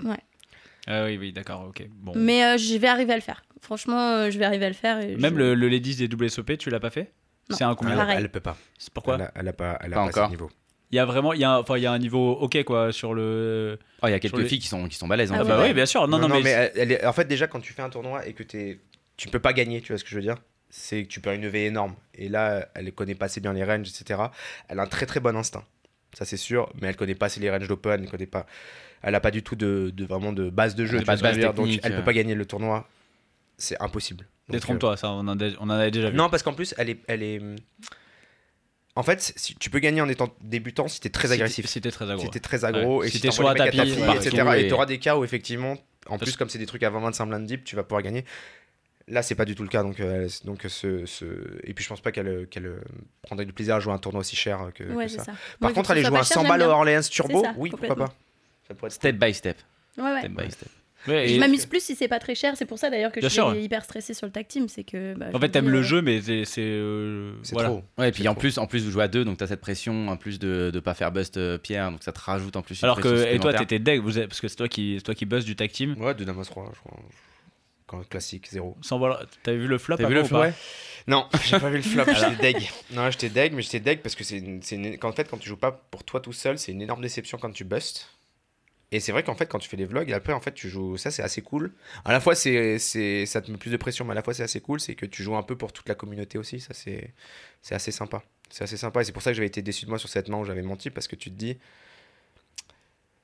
[0.86, 1.86] Ah oui, oui, d'accord, ok.
[1.90, 2.12] Bon.
[2.16, 3.42] Mais euh, je vais arriver à le faire.
[3.60, 4.98] Franchement, euh, je vais arriver à le faire.
[5.01, 7.12] et Même je- le, le Ladies des WSOP, tu l'as pas fait?
[7.51, 8.09] C'est un combien.
[8.09, 8.56] Elle peut pas.
[8.78, 9.16] C'est pourquoi?
[9.16, 10.26] Elle a, elle a pas, elle a Pas pas, encore.
[10.26, 10.51] ce niveau.
[10.93, 12.65] Il y a vraiment, il y a, un- enfin, il y a un niveau ok
[12.65, 13.79] quoi sur le.
[14.03, 15.31] Oh, il y a quelques les- filles qui sont, qui sont balèzes.
[15.31, 15.37] hein.
[15.39, 15.69] Ah Ah bah ouais.
[15.69, 16.09] oui, bien sûr.
[16.09, 18.33] Non, non, mais, elle- elle est- en fait, déjà, quand tu fais un tournoi et
[18.33, 18.81] que t'es,
[19.17, 20.37] tu peux pas gagner, tu vois ce que je veux dire
[20.69, 21.95] C'est que tu perds une EV énorme.
[22.15, 24.21] Et là, elle connaît pas assez bien les ranges, etc.
[24.69, 25.65] Elle a un très très bon instinct.
[26.12, 26.69] Ça, c'est sûr.
[26.81, 28.03] Mais elle connaît pas assez les ranges d'open.
[28.03, 28.47] Elle connaît pas.
[29.03, 30.95] Elle a pas du tout de, de- vraiment de base de jeu.
[30.95, 31.97] De tu vois base dire Donc, technique, elle euh.
[31.99, 32.89] peut pas gagner le tournoi.
[33.59, 34.27] C'est impossible.
[34.49, 36.17] Détrompe-toi, ça, on en, a, on en avait déjà euh, vu.
[36.17, 37.41] Non, parce qu'en plus, elle est, elle est.
[38.97, 41.67] En fait, si, tu peux gagner en étant débutant si t'es très agressif.
[41.67, 42.23] C'était très aggro.
[42.25, 43.07] Si t'es très Ouais.
[43.07, 44.45] et Si si t'es sur à ta tapis, fille, ouais, etc.
[44.57, 45.73] Et et- t'auras des cas où effectivement,
[46.07, 48.25] en Parce- plus comme c'est des trucs à 20-25 blind deep, tu vas pouvoir gagner.
[49.09, 49.83] Là, c'est pas du tout le cas.
[49.83, 51.25] Donc, euh, donc ce, ce-
[51.65, 52.81] et puis je pense pas qu'elle qu'elle euh,
[53.23, 55.19] prendrait du plaisir à jouer un tournoi aussi cher que, que Ouais, ça.
[55.25, 55.33] ça.
[55.33, 56.71] Par Moi, contre, aller jouer un cher, 100 j'aime balles au.
[56.71, 58.15] Orleans Turbo, ça, oui, pourquoi pas
[58.69, 59.57] Ça pourrait être Step by step.
[59.99, 60.19] Ouais, ouais.
[60.21, 60.69] Step by step.
[61.09, 62.55] Ouais, Je m'amuse plus si c'est pas très cher.
[62.56, 63.62] C'est pour ça d'ailleurs que Bien je suis ouais.
[63.62, 64.68] hyper stressée sur le tag team.
[64.68, 65.14] C'est que.
[65.14, 66.44] bah, je En fait, t'aimes le euh, jeu, mais c'est.
[66.44, 67.68] C'est euh, voilà.
[67.70, 67.82] trop.
[67.98, 68.40] Ouais, et puis en trop.
[68.40, 70.81] plus, en plus, vous jouez à deux, donc t'as cette pression, en plus de ne
[70.81, 73.35] pas faire bust euh, Pierre, donc ça te rajoute en plus une Alors pression que.
[73.35, 75.44] Et toi, t'étais deck, vous êtes- parce que c'est toi qui, c'est toi qui buzz
[75.44, 76.01] du tag team.
[76.01, 76.98] Ouais, de Damos 3, je crois.
[77.86, 78.77] Quand- Classique, zéro.
[78.82, 79.24] Sans voir.
[79.43, 80.43] T'avais vu le flop T'as vu le flop
[81.09, 82.70] Non, j'ai pas vu le flop, j'étais deg.
[82.93, 85.56] Non, j'étais deg, mais j'étais deg parce que c'est une, qu'en fait, quand tu joues
[85.56, 88.09] pas pour toi tout seul, c'est une énorme déception quand tu bustes.
[88.93, 90.97] Et c'est vrai qu'en fait, quand tu fais les vlogs, après, en fait, tu joues.
[90.97, 91.73] Ça, c'est assez cool.
[92.05, 94.35] À la fois, c'est, c'est, ça te met plus de pression, mais à la fois,
[94.35, 94.81] c'est assez cool.
[94.81, 96.59] C'est que tu joues un peu pour toute la communauté aussi.
[96.61, 97.15] Ça, c'est,
[97.62, 98.23] c'est assez sympa.
[98.51, 99.01] C'est assez sympa.
[99.01, 100.62] Et c'est pour ça que j'avais été déçu de moi sur cette main où j'avais
[100.62, 101.59] menti parce que tu te dis.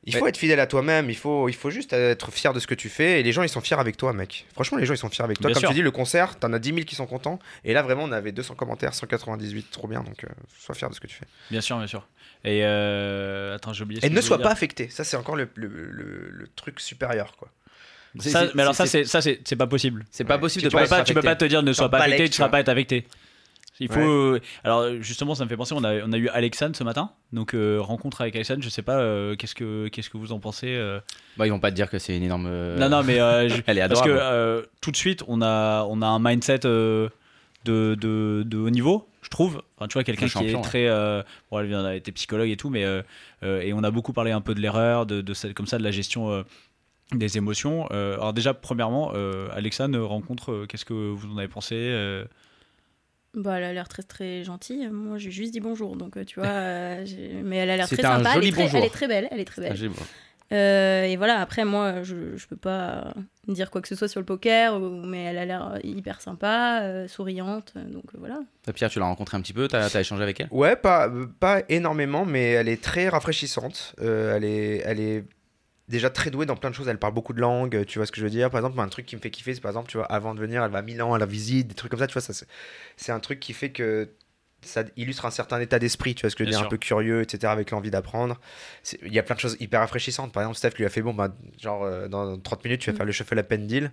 [0.06, 2.66] Il faut être fidèle à toi-même, il faut, il faut juste être fier de ce
[2.68, 4.46] que tu fais et les gens ils sont fiers avec toi mec.
[4.54, 5.48] Franchement les gens ils sont fiers avec toi.
[5.48, 5.68] Bien Comme sûr.
[5.70, 8.12] tu dis le concert, t'en as 10 000 qui sont contents et là vraiment on
[8.12, 10.28] avait 200 commentaires, 198, trop bien donc euh,
[10.60, 11.26] sois fier de ce que tu fais.
[11.50, 12.06] Bien sûr, bien sûr.
[12.44, 13.56] Et euh...
[13.56, 14.00] attends, j'ai oublié.
[14.00, 16.78] ce Et que ne sois pas affecté, ça c'est encore le, le, le- le truc
[16.80, 17.48] supérieur quoi.
[18.20, 20.04] C'est- Ça, c'est- mais alors ça, c'est- ça, c'est pas possible.
[20.10, 20.40] C'est pas Ouais.
[20.40, 21.90] possible Tu de Tu pas peux être pas, tu peux pas te dire ne sois
[21.90, 23.06] pas affecté, tu seras tu pas être affecté.
[23.80, 23.98] Il faut.
[23.98, 24.06] Ouais.
[24.06, 25.74] euh, alors justement, ça me fait penser.
[25.76, 28.62] On a, on a eu Alexandre ce matin, donc euh, rencontre avec Alexandre.
[28.62, 28.98] Je sais pas.
[28.98, 30.98] euh, qu'est-ce que qu'est-ce que vous en pensez euh
[31.36, 32.48] Bah, ils vont pas te dire que c'est une énorme.
[32.76, 33.16] Non, non, mais
[33.48, 37.10] je- Elle est parce que tout de suite, on a on a un mindset de,
[37.64, 39.62] de, de haut niveau, je trouve.
[39.76, 40.88] Enfin, tu vois, quelqu'un Un qui est très.
[41.50, 42.84] bon, elle vient- elle a été psychologue et tout, mais.
[43.42, 45.90] et on a beaucoup parlé un peu de l'erreur, de, de comme ça, de la
[45.90, 46.44] gestion.
[47.12, 47.86] des émotions.
[47.88, 49.12] Alors déjà, premièrement,
[49.54, 51.76] Alexane rencontre, qu'est-ce que vous en avez pensé
[53.36, 54.88] Bah, elle a l'air très très gentille.
[54.90, 56.48] Moi, j'ai juste dit bonjour, donc euh, tu vois.
[56.52, 57.04] euh,
[57.44, 58.30] mais elle a l'air très sympa.
[58.36, 59.28] Elle est très, elle est très belle.
[59.30, 59.72] Elle est très belle.
[59.72, 59.90] Ah, j'ai-
[60.52, 61.40] Euh, et voilà.
[61.40, 63.12] Après, moi, je je peux pas
[63.48, 67.08] dire quoi que ce soit sur le poker, mais elle a l'air hyper sympa, euh,
[67.08, 67.74] souriante.
[67.92, 68.38] Donc voilà.
[68.64, 70.48] Toi, Pierre, tu l'as rencontré un petit peu, t'as as échangé avec elle?
[70.52, 71.10] Ouais, pas,
[71.40, 73.94] pas énormément, mais elle est très rafraîchissante.
[74.00, 75.24] Euh, elle, est, elle est
[75.88, 76.88] déjà très douée dans plein de choses.
[76.88, 78.50] Elle parle beaucoup de langues, tu vois ce que je veux dire.
[78.50, 80.40] Par exemple, un truc qui me fait kiffer, c'est par exemple, tu vois, avant de
[80.40, 82.22] venir, elle va à Milan, elle la visite, des trucs comme ça, tu vois.
[82.22, 82.32] ça
[82.96, 84.08] C'est un truc qui fait que
[84.62, 86.66] ça illustre un certain état d'esprit, tu vois ce que je veux dire, sûr.
[86.66, 88.40] un peu curieux, etc., avec l'envie d'apprendre.
[89.02, 90.32] Il y a plein de choses hyper rafraîchissantes.
[90.32, 92.94] Par exemple, Steph lui a fait, bon, bah, genre, euh, dans 30 minutes, tu vas
[92.94, 92.96] Mm.
[92.96, 93.92] faire le shuffle à pendile.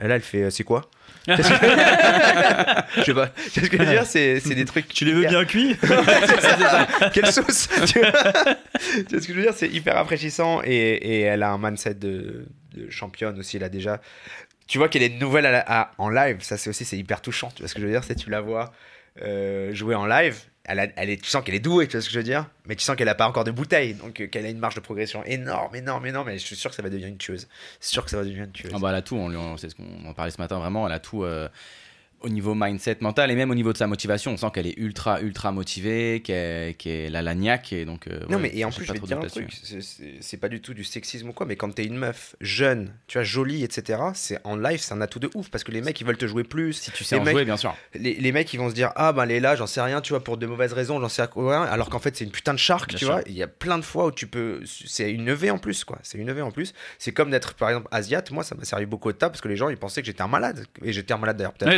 [0.00, 0.90] Et là, elle fait, euh, c'est quoi
[1.28, 2.84] Je sais pas.
[2.96, 4.88] Tu vois ce que je veux dire C'est c'est des trucs.
[4.88, 5.76] Tu les veux bien cuits.
[7.12, 8.12] Quelle sauce tu vois,
[9.08, 12.46] ce que je veux dire C'est hyper rafraîchissant et, et elle a un mindset de,
[12.74, 13.56] de championne aussi.
[13.56, 14.00] Elle a déjà.
[14.66, 16.38] Tu vois qu'elle est nouvelle à la- à- en live.
[16.40, 17.50] Ça, c'est aussi c'est hyper touchant.
[17.54, 18.72] Tu vois ce que je veux dire C'est tu la vois
[19.22, 20.36] euh, jouer en live.
[20.66, 22.46] Elle elle est, tu sens qu'elle est douée, tu vois ce que je veux dire?
[22.66, 24.74] Mais tu sens qu'elle a pas encore de bouteille, donc euh, qu'elle a une marge
[24.74, 26.30] de progression énorme, énorme, énorme.
[26.30, 27.48] Et je suis sûr que ça va devenir une tueuse.
[27.80, 28.72] Sûr que ça va devenir une tueuse.
[28.74, 31.22] Ah bah, elle a tout, on, on- en parlait ce matin, vraiment, elle a tout
[31.24, 31.48] euh,
[32.24, 34.32] au niveau mindset mental et même au niveau de sa motivation.
[34.32, 37.72] On sent qu'elle est ultra, ultra motivée, qu'elle a la niaque.
[37.72, 39.48] Et donc, euh, Non, ouais, mais et en plus, je vais te dire un truc,
[40.20, 43.18] c'est- pas du tout du sexisme ou quoi, mais quand t'es une meuf jeune, tu
[43.18, 46.00] vois, jolie, etc., c'est en live, c'est un atout de ouf parce que les mecs
[46.00, 46.72] ils veulent te jouer plus.
[46.72, 47.76] Si tu sais les en mecs- jouer, bien sûr.
[47.94, 50.00] Les, les mecs ils vont se dire ah ben elle est là, j'en sais rien,
[50.00, 52.52] tu vois, pour de mauvaises raisons, j'en sais rien, alors qu'en fait c'est une putain
[52.54, 53.14] de shark, Bien tu sûr.
[53.14, 53.22] vois.
[53.26, 55.98] Il y a plein de fois où tu peux, c'est une EV en plus quoi,
[56.02, 56.74] c'est une EV en plus.
[56.98, 59.48] C'est comme d'être par exemple asiate, moi ça m'a servi beaucoup de table parce que
[59.48, 61.70] les gens ils pensaient que j'étais un malade et j'étais un malade d'ailleurs peut-être.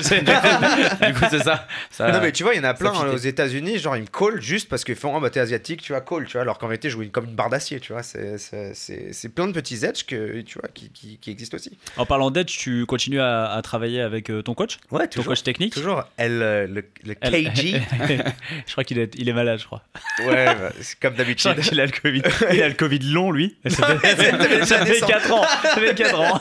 [1.06, 1.66] Du coup, c'est ça.
[1.90, 4.02] ça Non mais tu vois, il y en a plein hein, aux États-Unis, genre ils
[4.02, 6.42] me call juste parce qu'ils font oh bah t'es asiatique, tu vois, call, tu vois,
[6.42, 9.28] alors qu'en réalité je jouais comme une barre d'acier, tu vois, c'est- c'est c'est- c'est
[9.28, 11.76] plein de petits edges que tu vois qui, qui, qui existent aussi.
[11.96, 14.78] En parlant d'aide, tu continues à, à travailler avec euh, ton coach?
[14.90, 15.74] Ouais, Ton coach technique?
[15.74, 17.80] Toujours elle, euh, le, le Elle- KG,
[18.66, 19.82] Je crois qu'il est, il est malade, je crois.
[20.26, 21.58] ouais, bah, c'est comme d'habitude.
[21.60, 22.22] qu'il a le Covid.
[22.52, 23.56] Il a le Covid long, lui.
[23.68, 25.12] Ça fait, ça fait descendre.
[25.12, 25.44] 4 ans.
[25.62, 26.40] Ça fait 4 ans.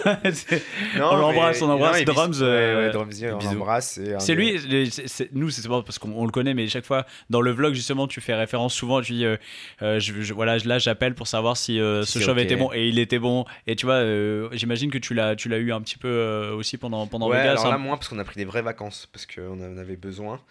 [0.97, 3.51] Non, On l'embrasse, on embrasse Drums, ouais, euh, ouais, Drumsy, on bisous.
[3.53, 3.74] l'embrasse.
[3.81, 4.89] C'est des- lui,
[5.33, 8.07] nous, c'est pas parce qu'on on le connaît, mais chaque fois dans le vlog, justement,
[8.07, 9.01] tu fais référence souvent.
[9.01, 9.37] Tu dis, euh,
[9.81, 12.43] euh, je, je- voilà, là, j'appelle pour savoir si euh, ce c'est shove ok.
[12.43, 13.45] était bon et il était bon.
[13.67, 16.77] Et tu vois, euh, j'imagine que tu l'as, tu l'as eu un petit peu aussi
[16.77, 17.51] pendant pendant ouais, Vegas.
[17.51, 17.69] alors hein.
[17.71, 20.41] là moins parce qu'on a pris des vraies vacances parce qu'on en avait besoin.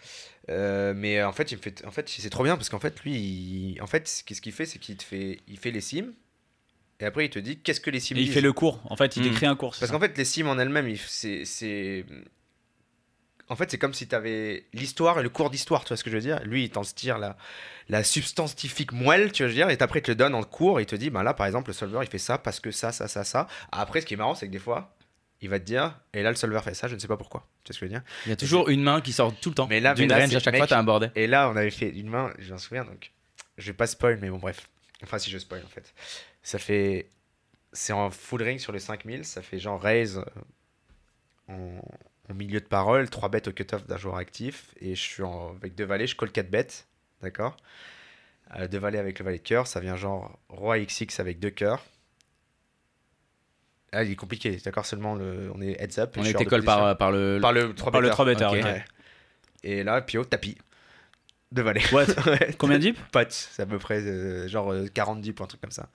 [0.49, 3.01] Euh, mais en fait, il me fait, en fait, c'est trop bien parce qu'en fait,
[3.03, 6.13] lui, il- en fait, qu'est-ce qu'il fait, c'est qu'il te fait, il fait les sims
[6.99, 8.33] et après il te dit qu'est-ce que les sims Et il disent?
[8.35, 8.79] fait le cours.
[8.85, 9.29] En fait, il Mm.
[9.29, 9.75] décrit un cours.
[9.79, 12.05] Parce qu'en fait, les sims en elles-mêmes, c'est,
[13.49, 16.03] en fait, c'est comme si tu avais l'histoire et le cours d'histoire, tu vois ce
[16.03, 16.41] que je veux dire?
[16.43, 17.37] Lui, il t'en tire la,
[17.89, 20.43] la substantifique moelle, tu vois, je veux dire, et après, il te le donne en
[20.43, 22.59] cours et il te dit, bah là, par exemple, le solver, il fait ça parce
[22.59, 23.47] que ça, ça, ça, ça.
[23.71, 24.95] Après, ce qui est marrant, c'est que des fois,
[25.41, 27.47] il va te dire, et là, le solver fait ça, je ne sais pas pourquoi.
[27.63, 28.03] Tu vois ce que je veux dire?
[28.25, 29.67] Il y a toujours une main qui sort tout le temps.
[29.67, 31.11] Mais là- d'une range, à chaque mec- fois, t'as un bordel.
[31.15, 33.11] Et là, on avait fait une main, je m'en souviens, donc
[33.57, 34.67] je vais pas spoil, mais bon, bref.
[35.03, 35.93] Enfin, si je spoil, en fait.
[36.41, 37.09] Ça fait.
[37.73, 40.17] C'est en full ring sur les 5000, ça fait genre raise
[41.49, 41.81] euh, en,
[42.29, 45.55] en milieu de parole, 3 bêtes au cutoff d'un joueur actif, et je suis en-
[45.55, 46.87] avec deux valets, je colle 4 bêtes,
[47.21, 47.55] d'accord?
[48.55, 51.49] Euh, Deux valets avec le valet de cœur, ça vient genre roi XX avec deux
[51.49, 51.83] cœurs.
[53.91, 56.15] Ah, il est compliqué, d'accord Seulement, le, on est heads up.
[56.17, 57.39] On était call par, par le.
[57.41, 58.59] par le 3 Par le 3 better, ok.
[58.59, 58.83] ok.
[59.63, 60.57] Et là, Pio, tapis.
[61.51, 61.81] De valet.
[61.91, 62.55] What Ouais.
[62.57, 65.47] Combien de deep Pote, c'est à peu près euh, genre euh, 40 deep ou un
[65.47, 65.87] truc comme ça.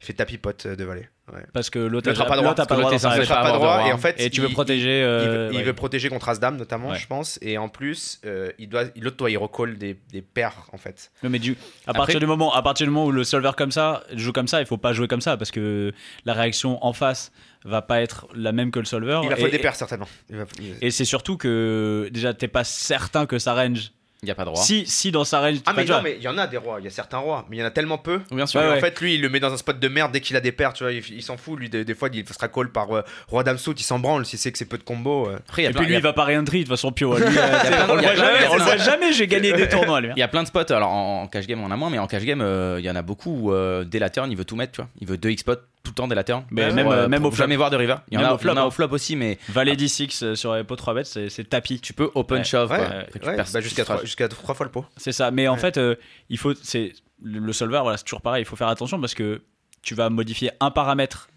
[0.00, 1.08] Il fait tapis pote euh, de valet.
[1.32, 1.42] Ouais.
[1.52, 3.92] Parce que l'autre Ne a frappe pas droit, l'autre pas droit Il pas droit et
[3.92, 5.00] en fait Et tu il- veux protéger.
[5.00, 7.38] il, euh, veut, il protéger contre As-Dame notamment, je pense.
[7.42, 11.10] Et en plus, euh, il doit, l'autre doit y recall des, des paires en fait.
[11.22, 11.52] Non, mais du,
[11.86, 14.32] à, Après- partir du moment, à partir du moment où le solver comme ça joue
[14.32, 15.92] comme ça, il faut pas jouer comme ça parce que
[16.24, 17.32] la réaction en face
[17.64, 19.20] va pas être la même que le solver.
[19.24, 20.08] Il va faut des paires certainement.
[20.30, 23.92] Il il- et c'est surtout que déjà t'es pas certain que sa range.
[24.24, 24.62] Il n'y a pas de droit.
[24.62, 25.56] Si, si dans sa range.
[25.66, 27.44] Ah mais non mais il y en a des rois, il y a certains rois,
[27.50, 28.20] mais il y en a tellement peu.
[28.30, 28.60] Bien sûr.
[28.60, 28.76] Ouais, Et ouais.
[28.76, 30.52] En fait, lui, il le met dans un spot de merde dès qu'il a des
[30.52, 32.94] paires, tu vois, il, il s'en fout, lui, des, des fois, il sera call par
[32.96, 35.26] euh, roi dame saut, il s'en branle, s'il sait que c'est peu de combos.
[35.28, 35.38] euh.
[35.38, 36.44] Après, il y a Et plein- puis lui, il y a- il va pas rien
[36.44, 37.16] tri de toute façon, Pio.
[37.16, 40.10] Lui, euh, on le voit jamais, on c'est voit j'ai gagné des tournois, lui.
[40.10, 40.14] hein.
[40.16, 40.70] Il y a plein de spots.
[40.72, 42.46] Alors en, en cash game, on en a moins, mais en cash game,
[42.78, 44.88] il y en a beaucoup où dès la turn, il veut tout mettre, tu vois.
[45.00, 46.44] Il veut 2 x pot tout le temps dès la turn.
[46.50, 47.44] Mais Pour, même, euh, même pour au flop.
[47.44, 47.96] jamais voir de river.
[48.10, 48.66] Il y en a au flop, il y en a hein.
[48.66, 51.80] au flop aussi, mais Valet D6 euh, sur les pots 3 bêtes, c'est tapis.
[51.80, 52.44] tu peux open Ouais.
[52.44, 52.70] shove.
[52.70, 52.78] Ouais,
[53.24, 54.84] bah, jusqu'à seras- trois, jusqu'à trois fois le pot.
[54.96, 55.30] C'est ça.
[55.30, 55.96] Mais en fait, euh,
[56.28, 56.54] il faut.
[56.62, 56.92] C'est
[57.22, 58.42] le, solver, voilà, c'est toujours pareil.
[58.42, 59.42] Il faut faire attention parce que
[59.82, 61.28] tu vas modifier un paramètre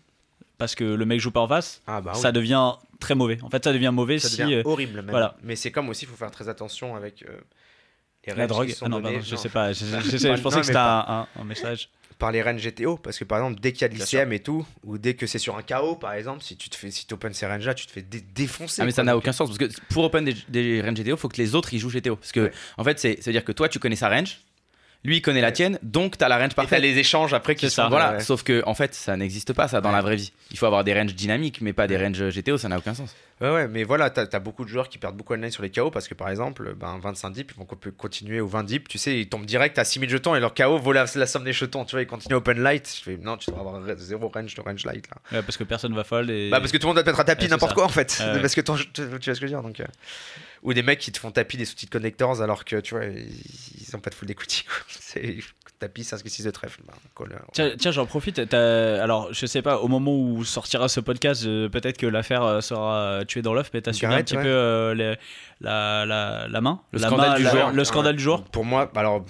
[0.58, 1.82] parce que le mec joue pas en face.
[1.88, 3.38] Ah bah Ça devient très mauvais.
[3.44, 4.38] En fait, ça devient mauvais Ça si.
[4.42, 5.10] devient euh, horrible même.
[5.10, 5.36] voilà.
[5.44, 7.34] Mais c'est comme aussi, il faut faire très attention avec euh,
[8.28, 8.74] les la drogue.
[8.82, 9.74] Ah non, pardon, je non, sais pas.
[9.74, 11.90] Je, je- je- je Non, pensais que c'était pas- un, un- un message.
[12.18, 14.40] Par les ranges GTO parce que par exemple dès qu'il y a de l'ICM et
[14.40, 17.06] tout ou dès que c'est sur un KO par exemple si tu te fais si
[17.12, 19.50] open ces ranges là tu te fais dé- défoncer Ah mais ça n'a aucun sens
[19.50, 22.16] parce que pour open des, des ranges GTO, faut que les autres ils jouent GTO
[22.16, 24.40] parce que en fait c'est c'est à dire que toi tu connais sa range,
[25.06, 26.82] lui il connaît la tienne, donc t'as la range et t'as parfaite.
[26.82, 27.84] les échanges après qui ça.
[27.84, 28.20] sont Voilà, ouais.
[28.20, 29.96] sauf que en fait ça n'existe pas ça dans Ouais.
[29.96, 30.34] la vraie vie.
[30.52, 33.16] Il faut avoir des ranges dynamiques mais pas des ranges GTO, ça n'a aucun sens.
[33.42, 35.70] Ouais, ouais, mais voilà, t'as as beaucoup de joueurs qui perdent beaucoup online sur les
[35.70, 38.88] KO parce que par exemple, ben, 25 dips, ils vont co- continuer au 20 dips,
[38.88, 41.44] tu sais, ils tombent direct à 6000 jetons et leur KO vaut la, la somme
[41.44, 42.90] des jetons, tu vois, ils continuent open light.
[42.98, 45.18] Je fais, non, tu dois avoir zéro range de range light là.
[45.38, 46.30] Ouais, parce que personne va fold.
[46.30, 46.50] Et...
[46.50, 48.18] Bah, parce que tout le monde va te mettre un tapis n'importe quoi en fait.
[48.22, 48.42] Ouais, ouais.
[48.46, 49.82] Parce que ton- tu, tu vois ce que je veux dire donc.
[49.82, 49.86] euh,
[50.66, 53.30] Ou des mecs qui te font tapis des sous-titres connectors alors que tu vois, ils,
[53.88, 54.28] ils ont pas de full.
[54.90, 55.38] C'est
[55.80, 56.82] tapis 5 6 de trèfle.
[56.88, 58.48] Bah, euh, Tiens, tiens, j'en profite.
[58.50, 62.44] t'as- Alors, je sais pas, au moment où sortira ce podcast, euh, peut-être que l'affaire
[62.44, 64.44] euh, sera euh, tuée dans l'œuf, mais t'as suivi un petit ouais.
[64.44, 65.16] peu euh, les-
[65.62, 66.82] la, la, la main?
[66.94, 67.72] Le La scandale main, du la- jour.
[67.72, 68.18] Le scandale Ouais.
[68.18, 69.24] du jour Pour moi, alors,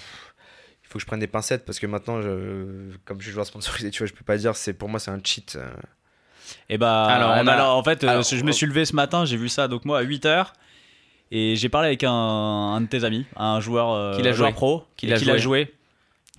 [0.83, 3.45] il faut que je prenne des pincettes parce que maintenant, je, comme je suis joueur
[3.47, 4.55] sponsorisé, tu vois, je peux pas dire.
[4.55, 5.55] C'est pour moi, c'est un cheat.
[5.57, 5.67] euh.
[6.69, 9.25] Et bah, Alors, alors, on a- en fait, alors, je me suis levé ce matin,
[9.25, 10.53] j'ai vu ça, donc moi à 8h,
[11.31, 14.51] et j'ai parlé avec un, un de tes amis, un joueur, euh, Qui joueur joué.
[14.51, 15.63] pro, Qui et l'a qui l'a joué.
[15.65, 15.73] joué,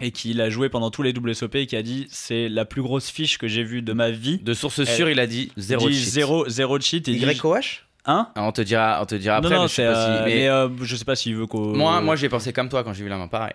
[0.00, 2.82] et qui l'a joué pendant tous les WSOP, et qui a dit c'est la plus
[2.82, 4.38] grosse fiche que j'ai vue de ma vie.
[4.38, 6.08] De source sûre, il a dit zéro dit cheat.
[6.12, 7.08] zéro, zéro cheat.
[7.08, 9.50] Et il dit, YOH Hein Ah, On te dira, on te dira après.
[9.50, 11.34] non, non, mais je sais pas si- euh, mais mais euh, je sais pas s'il
[11.34, 11.74] veut qu'on.
[11.76, 13.54] moi, moi j'ai pensé comme toi quand j'ai vu la main, pareil.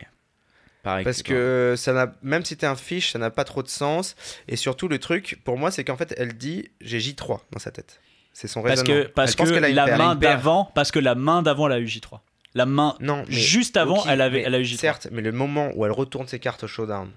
[0.83, 1.03] Pareil.
[1.05, 4.15] Parce que ça n'a, même si t'es un fiche, ça n'a pas trop de sens.
[4.47, 7.69] Et surtout, le truc, pour moi, c'est qu'en fait, elle dit j'ai J3 dans sa
[7.69, 8.01] tête.
[8.33, 9.03] C'est son Parce raisonnement.
[9.03, 9.97] que, parce que la paire.
[9.97, 12.19] main d'avant, parce que la main d'avant, elle a eu J3.
[12.53, 14.77] La main Non, juste avant, elle avait, elle a eu J3.
[14.77, 17.09] Certes, mais le moment où elle retourne ses cartes au showdown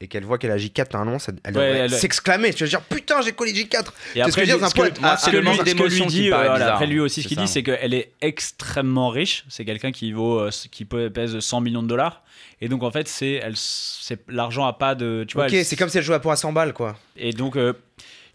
[0.00, 2.52] et qu'elle voit qu'elle a J4, normalement, ça- elle Ouais, s'exclamer.
[2.52, 3.92] Tu vas dire putain, j'ai collé J4.
[4.14, 5.62] Et C'est ce que je veux dire, lui- c'est un que- Ah, ce lui- ce
[5.62, 9.44] que dit, euh, voilà, après lui aussi, ce qu'il dit, c'est qu'elle est extrêmement riche.
[9.48, 12.22] C'est quelqu'un qui vaut, euh, qui pèse 100 millions de dollars.
[12.60, 15.46] Et donc en fait, c'est, elle, c'est l'argent a pas de, tu vois.
[15.46, 16.96] ok, elle- c'est comme si elle jouait à pour à 100 balles, quoi.
[17.16, 17.72] Et donc, euh,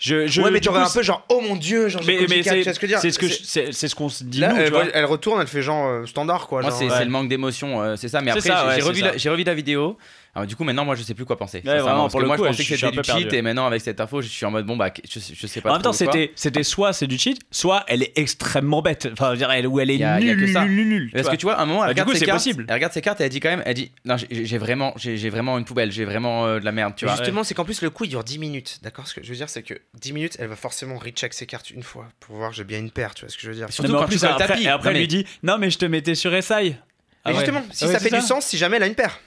[0.02, 2.42] je, je, ouais, mais tu aurais un peu genre, oh mon dieu, genre, Mais, mais
[2.42, 4.24] J4, c'est, ce que dire c'est ce que C'est- je- c'est, c'est ce qu'on se
[4.24, 4.86] dit Là, nous, tu elle, vois.
[4.94, 6.62] elle retourne, elle fait genre euh, standard, quoi.
[6.62, 6.98] Moi, genre, c'est ouais.
[6.98, 8.20] c'est le manque d'émotion, euh, c'est ça.
[8.22, 9.06] Mais C'est après, ça, j'ai- ouais, j'ai c'est revu, ça.
[9.12, 9.98] la- j'ai revu la vidéo.
[10.34, 11.60] Alors, du coup, maintenant, moi, je sais plus quoi penser.
[11.60, 13.22] sincèrement, vraiment, parce pour que le moi, coup, je pensais que c'était peu du cheat,
[13.24, 13.36] perdu.
[13.36, 15.72] et maintenant, avec cette info, je suis en mode bon, bah, je, je sais pas
[15.72, 19.10] En même temps, c'était, c'était soit c'est du cheat, soit elle est extrêmement bête.
[19.12, 20.64] Enfin, je veux dire, elle, ou elle est Y a- y a nulle, que ça.
[20.64, 22.26] nulle, nulle, Parce que tu vois, à un moment, elle Bah, regarde coup, ses c'est
[22.28, 22.48] cartes.
[22.48, 25.30] Elle regarde ses cartes et elle dit quand même, elle dit, non, j'ai vraiment, j'ai
[25.30, 27.16] vraiment une poubelle, j'ai vraiment euh, de la merde, tu vois.
[27.18, 28.80] Justement, c'est qu'en plus, le coup, il dure 10 minutes.
[28.84, 29.08] D'accord?
[29.08, 31.72] Ce que je veux dire, c'est que 10 minutes, elle va forcément recheck ses cartes
[31.72, 33.14] une fois pour voir j'ai bien une paire.
[33.16, 34.64] Tu vois ce que je veux dire Surtout quand tu plus, colles après, tapis.
[34.64, 36.54] et après elle lui dit non mais je te mettais sur SI.
[36.54, 36.76] Mais
[37.26, 37.36] Ah ouais.
[37.36, 39.20] justement, si Ah ouais, ça fait du sens, si jamais elle a une paire.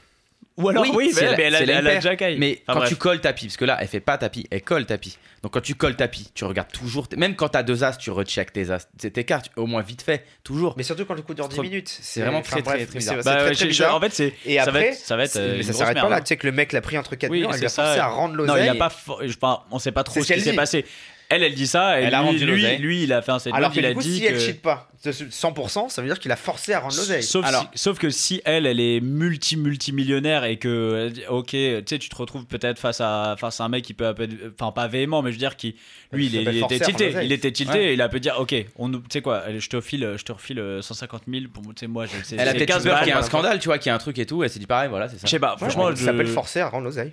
[0.57, 2.39] Ou alors oui, c'est mais, la- mais elle, a- la elle a déjà caille.
[2.39, 2.89] Mais Enfin, quand bref.
[2.91, 5.19] tu colles tapis, parce que là, elle fait pas tapis, elle colle tapis.
[5.43, 8.53] Donc quand tu colles tapis, tu regardes toujours, même quand t'as deux as, tu recheck
[8.53, 10.75] tes as, tes tes cartes, au moins vite fait, toujours.
[10.77, 11.99] Mais surtout quand le coup dure C'est 10 trop- minutes.
[12.01, 13.17] c'est vraiment très, très, très bizarre.
[13.19, 13.97] C'est Bah, très, très bizarre.
[13.97, 15.37] En fait, c'est Et ça va après, être, ça va être.
[15.37, 16.17] euh, mais ça s'arrête pas là.
[16.17, 16.21] hein.
[16.21, 17.71] Tu sais que le mec l'a pris entre 4 Oui, murs, elle c'est lui a
[17.71, 18.69] ça, forcé à rendre Non, il l'oseille.
[18.69, 19.67] a pas.
[19.73, 20.85] on sait pas trop ce qui s'est passé.
[21.35, 22.01] Elle, elle dit ça.
[22.01, 23.56] Et Elle a lui, rendu lui, lui, il a fait un statement.
[23.59, 25.89] Alors que il a du coup, dit si elle que- cheat pas de ce 100%,
[25.90, 27.23] ça veut dire qu'il a forcé à rendre l'oseille.
[27.23, 31.12] Sauf, Alors- si- sauf que si elle, elle est multi multi millionnaire et que, elle
[31.12, 33.93] dit, ok, tu sais, tu te retrouves peut-être face à face à un mec qui
[33.93, 34.15] peut,
[34.59, 35.77] enfin pas véhément, mais je veux dire qui,
[36.12, 37.85] lui, il, Ça il était tilté, il était tilté, Ouais.
[37.90, 40.32] et il a pu dire, ok, on, tu sais quoi, je te refile, je te
[40.32, 42.98] refile euh, 150 000 pour, tu sais, moi, je- c'est Elle a peut-être 15 peur
[43.01, 44.48] qu'il y ait un scandale, tu vois, qu'il y a un truc et tout, elle
[44.51, 45.27] s'est dit pareil, voilà, c'est ça.
[45.27, 47.12] Je sais pas, franchement, ça je- s'appelle forcer à rendre l'oseille.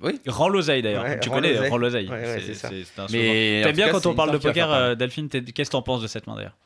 [0.00, 0.20] Oui.
[0.26, 1.04] Rends l'oseille d'ailleurs.
[1.04, 2.08] Ouais, tu connais, rends l'oseille.
[2.08, 5.28] Ouais, ouais, c'est un Mais T'aimes bien cas, quand on parle de poker, euh, Delphine,
[5.28, 6.56] qu'est-ce que t'en penses de cette main d'ailleurs?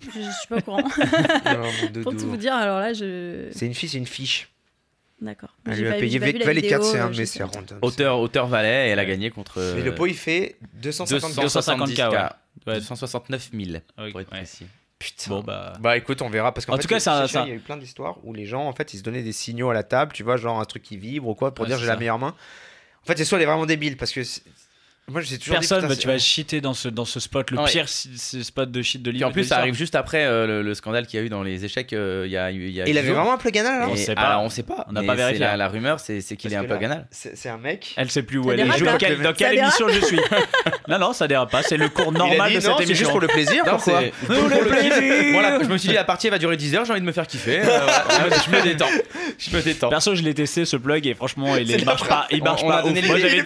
[0.00, 0.82] Je, je suis pas au courant.
[1.94, 3.48] Non, Pour tout vous dire, alors là, je.
[3.52, 4.50] C'est une fille, c'est une fiche.
[5.20, 5.56] D'accord.
[5.66, 7.50] Elle lui a payé Valet vidéo, 4, c'est un de mes sœurs.
[7.80, 9.60] Auteur, auteur valet, et elle a gagné contre.
[9.76, 12.16] Mais le pot, il fait 250 270 250K, ouais.
[12.16, 12.66] K.
[12.66, 12.74] Ouais.
[12.76, 14.66] 269 000 Oui, pour être précis.
[14.98, 15.30] Putain.
[15.30, 15.74] Bon bah.
[15.80, 17.58] Bah écoute, on verra parce qu'en En fait, tout cas, ça- il y a eu
[17.58, 20.12] plein d'histoires où les gens en fait ils se donnaient des signaux à la table,
[20.12, 22.18] tu vois, genre un truc qui vibre ou quoi pour Ouais, dire j'ai la meilleure
[22.18, 22.34] main.
[23.02, 24.22] En fait, c'est soit elle est vraiment débile parce que
[25.10, 27.50] moi j'ai toujours dit, Personne, putain, bah, tu vas cheater dans ce, dans ce spot,
[27.50, 27.70] le Ah ouais.
[27.70, 29.28] pire si- si- spot de shit de livre.
[29.28, 31.42] en plus, ça arrive juste après euh, le, le scandale qu'il y a eu dans
[31.42, 31.92] les échecs.
[31.92, 33.16] euh, Il y a, il y a Et il dix avait jours.
[33.16, 34.20] vraiment un plug anal alors Et- On sait pas.
[34.22, 34.86] alors, on sait pas.
[34.88, 35.38] On n'a pas vérifié.
[35.40, 37.06] La, la rumeur, c'est qu'il est un là, ganal.
[37.10, 37.92] C'est un mec.
[37.96, 38.62] Elle sait plus où elle est.
[38.62, 40.20] hein dans quelle dérape émission je suis
[40.88, 41.62] Non, non, ça dérape pas.
[41.62, 42.96] C'est le cours normal de cette non, c'est émission.
[43.04, 43.64] juste pour le plaisir.
[43.66, 45.32] Non, Pourquoi c'est- pour le plaisir.
[45.32, 47.12] Voilà, je me suis dit la partie va durer 10 heures, j'ai envie de me
[47.12, 47.60] faire kiffer.
[47.60, 48.88] euh, voilà, je me détends.
[49.38, 49.88] Je me détends.
[49.90, 52.26] Perso, je l'ai testé ce plug et franchement, il, il marche pas.
[52.30, 52.88] Il On- marche on a pas.
[52.88, 53.44] Moi, j'avais Il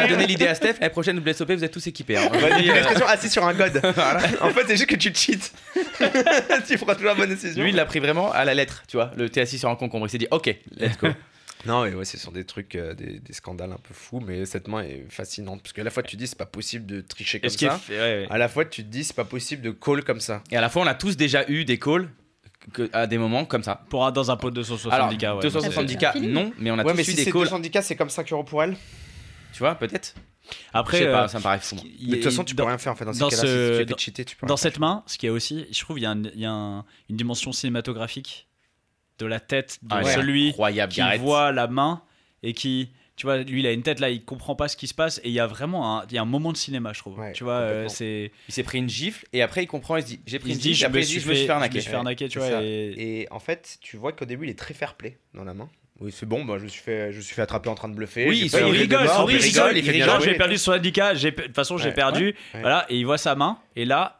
[0.00, 0.74] a, on a donné l'idée à Steph.
[0.80, 2.16] La prochaine WSOP, vous êtes tous équipés.
[2.16, 2.28] hein.
[2.34, 3.80] Il y a Vas-y, une expression assis sur un god.
[4.40, 5.50] En fait, c'est juste que tu cheats.
[6.66, 7.62] tu feras toujours la bonne décision.
[7.62, 9.10] Lui, il l'a pris vraiment à la lettre, tu vois.
[9.16, 10.06] Le t'es assis sur un concombre.
[10.06, 11.08] Il s'est dit, ok, let's go.
[11.66, 14.46] Non, mais ouais, ce sont des trucs, euh, des, des scandales un peu fous, mais
[14.46, 15.60] cette main est fascinante.
[15.62, 17.78] Parce qu'à la fois, tu te dis, c'est pas possible de tricher comme ça.
[17.78, 18.26] fait- ouais, ouais.
[18.30, 20.42] À la fois, tu te dis, c'est pas possible de call comme ça.
[20.50, 22.08] Et à la fois, on a tous déjà eu des calls
[22.72, 23.78] que- à des moments comme ça.
[23.90, 25.42] Pour un, dans un pot de 270 Alors, k ouais.
[25.42, 26.32] 270 c'est un k feeling.
[26.32, 27.42] non, mais on a ouais, tous mais eu si des calls.
[27.42, 28.74] 210 c'est comme 5 euros pour elle.
[29.52, 30.14] Tu vois, peut-être
[30.72, 31.76] Après, Je sais pas, euh, ça me paraît fou.
[31.76, 33.04] de toute façon, tu peux dans- rien faire en fait.
[33.04, 34.80] Dans, dans ces ce- si tu dans- cheater, tu peux Dans cette faire.
[34.80, 36.84] main, ce qui est aussi, je trouve, il y a, un- il y a un-
[37.08, 38.48] une dimension cinématographique
[39.18, 40.14] de la tête de Ah, ouais.
[40.14, 42.02] celui Incroyable, qui voit la main
[42.42, 44.88] et qui, tu vois, lui, il a une tête là, il comprend pas ce qui
[44.88, 46.92] se passe et il y a vraiment un, il y a un moment de cinéma,
[46.94, 47.18] je trouve.
[47.18, 50.02] Ouais, tu vois, euh, c'est, Il s'est pris une gifle et après il comprend, il
[50.02, 51.12] se dit j'ai pris il une se dit, gifle je et après me il se
[51.12, 51.72] dit suis je me suis fait arnaquer.
[51.74, 52.62] je me suis fait arnaquer, tu vois.
[52.62, 55.68] Et en fait, tu vois qu'au début, il est très fair play dans la main.
[56.00, 57.88] Oui, c'est bon, bah, je, me suis fait, je me suis fait attraper en train
[57.88, 58.26] de bluffer.
[58.26, 59.06] Oui, il il rigole, il rigole,
[59.36, 60.20] rigole, il jouer.
[60.24, 62.34] j'ai perdu son handicap, de toute façon, j'ai Ouais, perdu.
[62.54, 62.60] ouais.
[62.60, 64.19] Voilà, et il voit sa main, et là,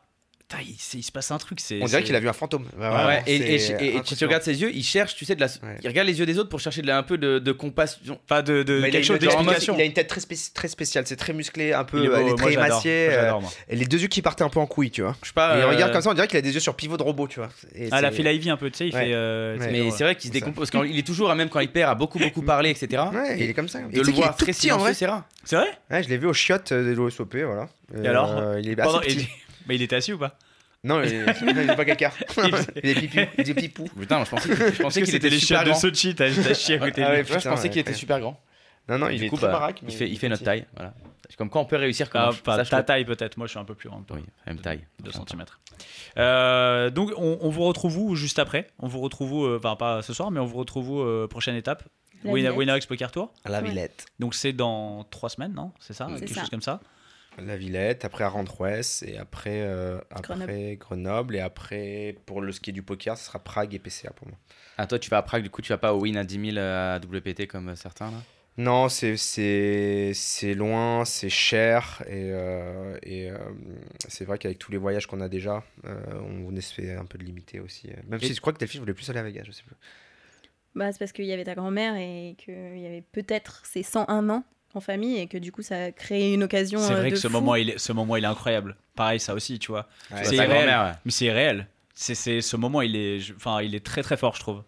[0.63, 1.61] il, se passe un truc.
[1.61, 2.67] C'est, On dirait qu'il a vu un fantôme.
[2.79, 5.35] Ouais, ouais, et, et- et- et tu tu regardes ses yeux, il cherche, tu sais,
[5.35, 5.47] de la...
[5.47, 5.77] Ouais.
[5.83, 8.19] il regarde les yeux des autres pour chercher de la- un peu de, de compassion.
[8.27, 9.75] Pas de, quelque une- chose d'explication.
[9.77, 12.09] Il a une tête très, spéci- très spéciale, c'est très musclé, un peu, Il est
[12.09, 13.09] beau, elle est très émaciée.
[13.11, 13.33] euh,
[13.69, 15.17] et les deux yeux qui partaient un peu en couille, tu vois.
[15.23, 15.55] Je sais pas.
[15.57, 17.03] Et il euh, regarde comme ça, on dirait qu'il a des yeux sur pivot de
[17.03, 17.51] robot, tu vois.
[17.75, 19.05] Et Ah, la file Ivy un peu, tu sais, il Ouais.
[19.07, 19.11] fait.
[19.15, 19.57] euh.
[19.61, 20.71] Mais c'est vrai qu'il se décompose.
[20.71, 23.03] Quand il est toujours, même quand il perd, à beaucoup beaucoup parlé, etc.
[23.13, 23.81] Ouais, il est comme ça.
[23.81, 24.95] De le voir très silencieux, vrai.
[24.95, 25.25] c'est rare.
[25.45, 25.69] C'est vrai?
[25.91, 27.69] Ouais, je l'ai vu au chiottes euh, de l'OSOP, voilà.
[28.03, 28.37] Et alors?
[28.37, 29.29] Euh, Il est assez
[29.67, 30.37] Mais il était assis ou pas?
[30.83, 31.09] Non, il
[31.43, 32.11] il est pas caca.
[32.83, 33.21] Il est pipou.
[33.37, 33.85] Il est pipou.
[34.01, 35.79] Putain, je pensais, je pensais qu'il c'était était les super chiottes de.
[35.79, 37.97] Sochi, t'as chié à côté Ah de ouais, je pensais qu'il était ouais.
[37.97, 38.41] super grand.
[38.89, 39.83] Non, non, il Du est coup, très bah, baraque.
[39.87, 40.65] il fait, il fait notre taille.
[40.75, 40.95] Voilà.
[41.37, 43.65] Comme quoi on peut réussir comme Ah, pas ta taille peut-être, moi je suis un
[43.65, 44.03] peu plus grand.
[44.11, 44.81] Oui, même taille.
[45.05, 45.45] 2 cm.
[46.93, 48.67] donc on, on vous retrouve où juste après?
[48.79, 51.27] On vous retrouve où, euh, enfin pas ce soir, mais on vous retrouve où, euh,
[51.29, 51.85] prochaine étape?
[52.25, 52.51] Winner.
[52.51, 53.33] Winner Poker Tour.
[53.45, 53.61] À la.
[53.63, 54.07] Villette.
[54.19, 55.73] Donc c'est dans 3 semaines, non?
[55.79, 56.07] C'est ça?
[56.19, 56.81] Quelque chose comme ça?
[57.41, 60.77] La Villette, après à Randrouès, et après, euh, après Grenoble.
[60.79, 61.37] Grenoble.
[61.37, 64.39] et après, pour le ski du poker, ce sera Prague et PCA pour moi.
[64.79, 66.53] Ah, toi, tu vas à Prague, du coup, tu vas pas au win à 10
[66.53, 68.19] 000 à WPT comme euh, certains là?
[68.57, 73.39] Non, c'est- c'est c'est loin, c'est cher, et, euh, et euh,
[74.09, 75.97] c'est vrai qu'avec tous les voyages qu'on a déjà, euh,
[76.45, 77.89] on essaie un peu de limiter aussi.
[77.91, 77.95] euh.
[78.09, 79.77] Même Et- si je crois que Delphine voulait plus aller à Vegas, je sais plus.
[80.75, 84.29] Bah, c'est parce qu'il y avait ta grand-mère et qu'il y avait peut-être ses 101
[84.31, 84.45] ans
[84.75, 86.79] en famille et que du coup ça a créé une occasion.
[86.81, 87.33] C'est euh, vrai de que ce fou.
[87.33, 88.77] moment, il est, ce moment il est incroyable.
[88.95, 89.89] Pareil, ça aussi, tu vois.
[90.11, 90.25] Ouais.
[90.25, 90.49] C'est ta réel.
[90.51, 90.99] grand-mère, ouais.
[91.05, 91.67] Mais c'est réel.
[91.95, 94.63] C'est c'est- ce moment, il est, je- enfin, il est très très fort, je trouve.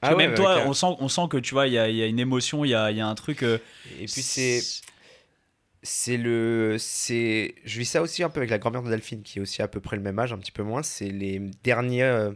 [0.00, 1.78] Parce Ah que ouais, même toi, on sent, on sent que tu vois, il y
[1.78, 3.42] a, il y a une émotion, il y a, il y a un truc.
[3.42, 3.58] euh,
[4.00, 4.60] Et puis c'est
[5.82, 9.38] c'est le c'est je vis ça aussi un peu avec la grand-mère de Delphine qui
[9.38, 12.02] est aussi à peu près le même âge un petit peu moins c'est les derniers
[12.02, 12.32] euh,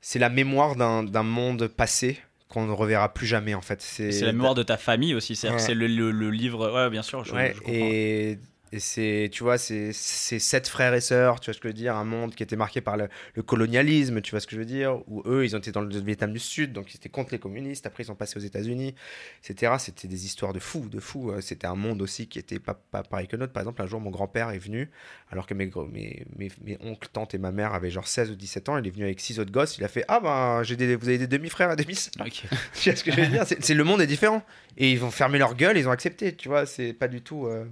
[0.00, 2.18] c'est la mémoire d'un d'un monde passé
[2.50, 5.36] qu'on ne reverra plus jamais en fait c'est la mémoire de ta famille aussi.
[5.36, 5.74] C'est Ouais.
[5.74, 6.70] le, le- le livre.
[6.74, 7.24] Ouais, bien sûr.
[7.24, 7.72] Je, Ouais, je comprends.
[7.72, 8.38] et,
[8.72, 11.74] et c'est, tu vois, c'est sept frères et sœurs, tu vois ce que je veux
[11.78, 14.60] dire, un monde qui était marqué par le, le colonialisme, tu vois ce que je
[14.60, 17.08] veux dire, où eux, ils ont été dans le Vietnam du Sud, donc ils étaient
[17.08, 18.94] contre les communistes, après ils sont passés aux États-Unis,
[19.42, 19.74] etc.
[19.78, 21.30] C'était des histoires de fous, de fous.
[21.32, 23.52] Euh, C'était un monde aussi qui était pas, pas pareil que le nôtre.
[23.52, 24.88] Par exemple, un jour, mon grand-père est venu,
[25.30, 28.34] alors que mes, mes, mes, mes oncles, tantes et ma mère avaient genre 16 ou
[28.36, 30.76] 17 ans, il est venu avec six autres gosses, il a fait Ah ben, j'ai
[30.76, 32.12] des, vous avez des demi-frères et demi-sœurs.
[32.24, 32.42] Ok.
[32.74, 33.44] Tu vois ce que je veux dire?
[33.46, 34.42] C'est, c'est- le monde est différent.
[34.76, 37.46] Et ils vont fermer leur gueule, ils ont accepté, tu vois, c'est pas du tout.
[37.46, 37.64] euh,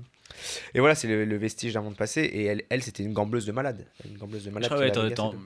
[0.75, 2.23] Et voilà, c'est le, le vestige d'un monde passé.
[2.23, 3.87] Et elle, elle c'était une gambleuse de malade.
[4.09, 4.71] Une gambleuse de malade.
[4.73, 4.91] ouais,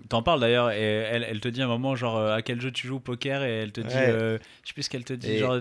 [0.09, 2.61] t'en- parles d'ailleurs et elle, elle te dit à un moment genre euh, à quel
[2.61, 4.07] jeu tu joues au poker et elle te dit Ouais.
[4.09, 5.61] euh, je sais plus ce qu'elle te dit Et- genre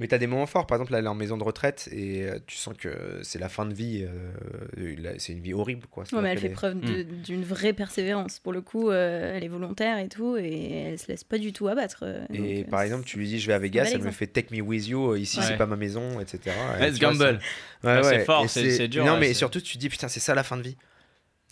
[0.00, 0.66] Mais t'as des moments forts.
[0.66, 3.38] Par exemple, là, elle est en maison de retraite et euh, tu sens que c'est
[3.38, 4.02] la fin de vie.
[4.04, 6.04] euh, c'est une vie horrible, quoi.
[6.12, 8.38] Ouais, mais elle fait preuve de- d'une vraie persévérance.
[8.40, 11.52] Pour le coup, euh, elle est volontaire et tout, et elle se laisse pas du
[11.52, 12.04] tout abattre.
[12.30, 14.26] donc, Et euh, par exemple, tu lui dis je vais à Vegas, elle me fait
[14.26, 15.14] take me with you.
[15.16, 15.44] Ici, Ouais.
[15.46, 16.38] c'est pas ma maison, etc.
[16.78, 17.38] Et Let's tu vois, gamble.
[17.82, 18.24] c'est- Ouais, Ah, c'est ouais.
[18.24, 20.42] fort, Et c'est- dur, Non, ouais, mais surtout, tu te dis putain, c'est ça la
[20.42, 20.76] fin de vie.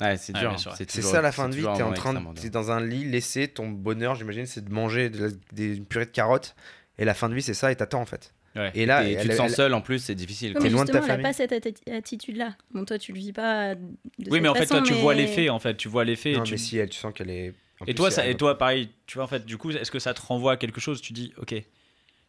[0.00, 0.56] Ouais, c'est dur.
[0.88, 1.62] C'est ça la fin de vie.
[1.76, 3.48] T'es en train t'es dans un lit laissé.
[3.48, 6.54] Ton bonheur, j'imagine, c'est de manger de la- des, une purée de carottes.
[7.00, 7.70] Et la fin de vie, c'est ça.
[7.70, 8.32] Et t'attends en fait.
[8.58, 8.70] Ouais.
[8.74, 10.52] Et là, Et elle- tu te sens elle- seul en plus, c'est difficile.
[10.52, 10.60] Quoi.
[10.62, 11.48] mais T'es loin de justement, ta elle a famille.
[11.48, 12.56] pas cette atti- attitude-là.
[12.72, 13.74] Bon, toi, tu le vis pas.
[13.74, 15.76] De Oui, cette mais en fait toi façon, tu vois mais- les faits en fait,
[15.76, 16.34] tu vois les faits.
[16.36, 17.50] Non, et tu- mais si elle, tu sens qu'elle est.
[17.80, 19.90] en Et plus, toi, ça, et toi, pareil, tu vois, en fait, du coup, est-ce
[19.92, 21.00] que ça te renvoie à quelque chose?
[21.00, 21.54] Tu dis, ok,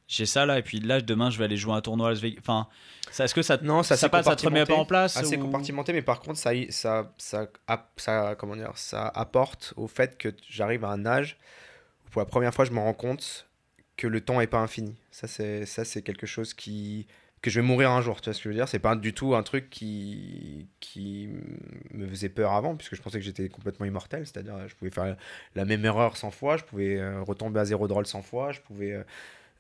[0.07, 2.11] j'ai ça là, et puis là, demain, je vais aller jouer à un tournoi à
[2.11, 2.37] Las Vegas.
[2.41, 2.67] Enfin,
[3.09, 5.17] ça, est-ce que ça, te- Non, ça, ça, passe, ça te remet pas en place
[5.17, 7.47] Assez ou- compartimenté, mais par contre, ça, ça, ça,
[7.97, 11.37] ça, comment dire, ça apporte au fait que j'arrive à un âge
[12.05, 13.47] où pour la première fois, je me rends compte
[13.99, 14.95] que le temps est pas infini.
[15.11, 17.05] Ça, c'est, ça, c'est quelque chose qui
[17.41, 18.19] que je vais mourir un jour.
[18.21, 18.67] Tu vois ce que je veux dire?
[18.67, 21.29] C'est pas du tout un truc qui qui
[21.91, 24.25] me faisait peur avant, puisque je pensais que j'étais complètement immortel.
[24.25, 25.17] C'est-à-dire, je pouvais faire
[25.55, 28.61] la même erreur 100 fois, je pouvais euh, retomber à zéro drôle 100 fois, je
[28.61, 29.03] pouvais euh,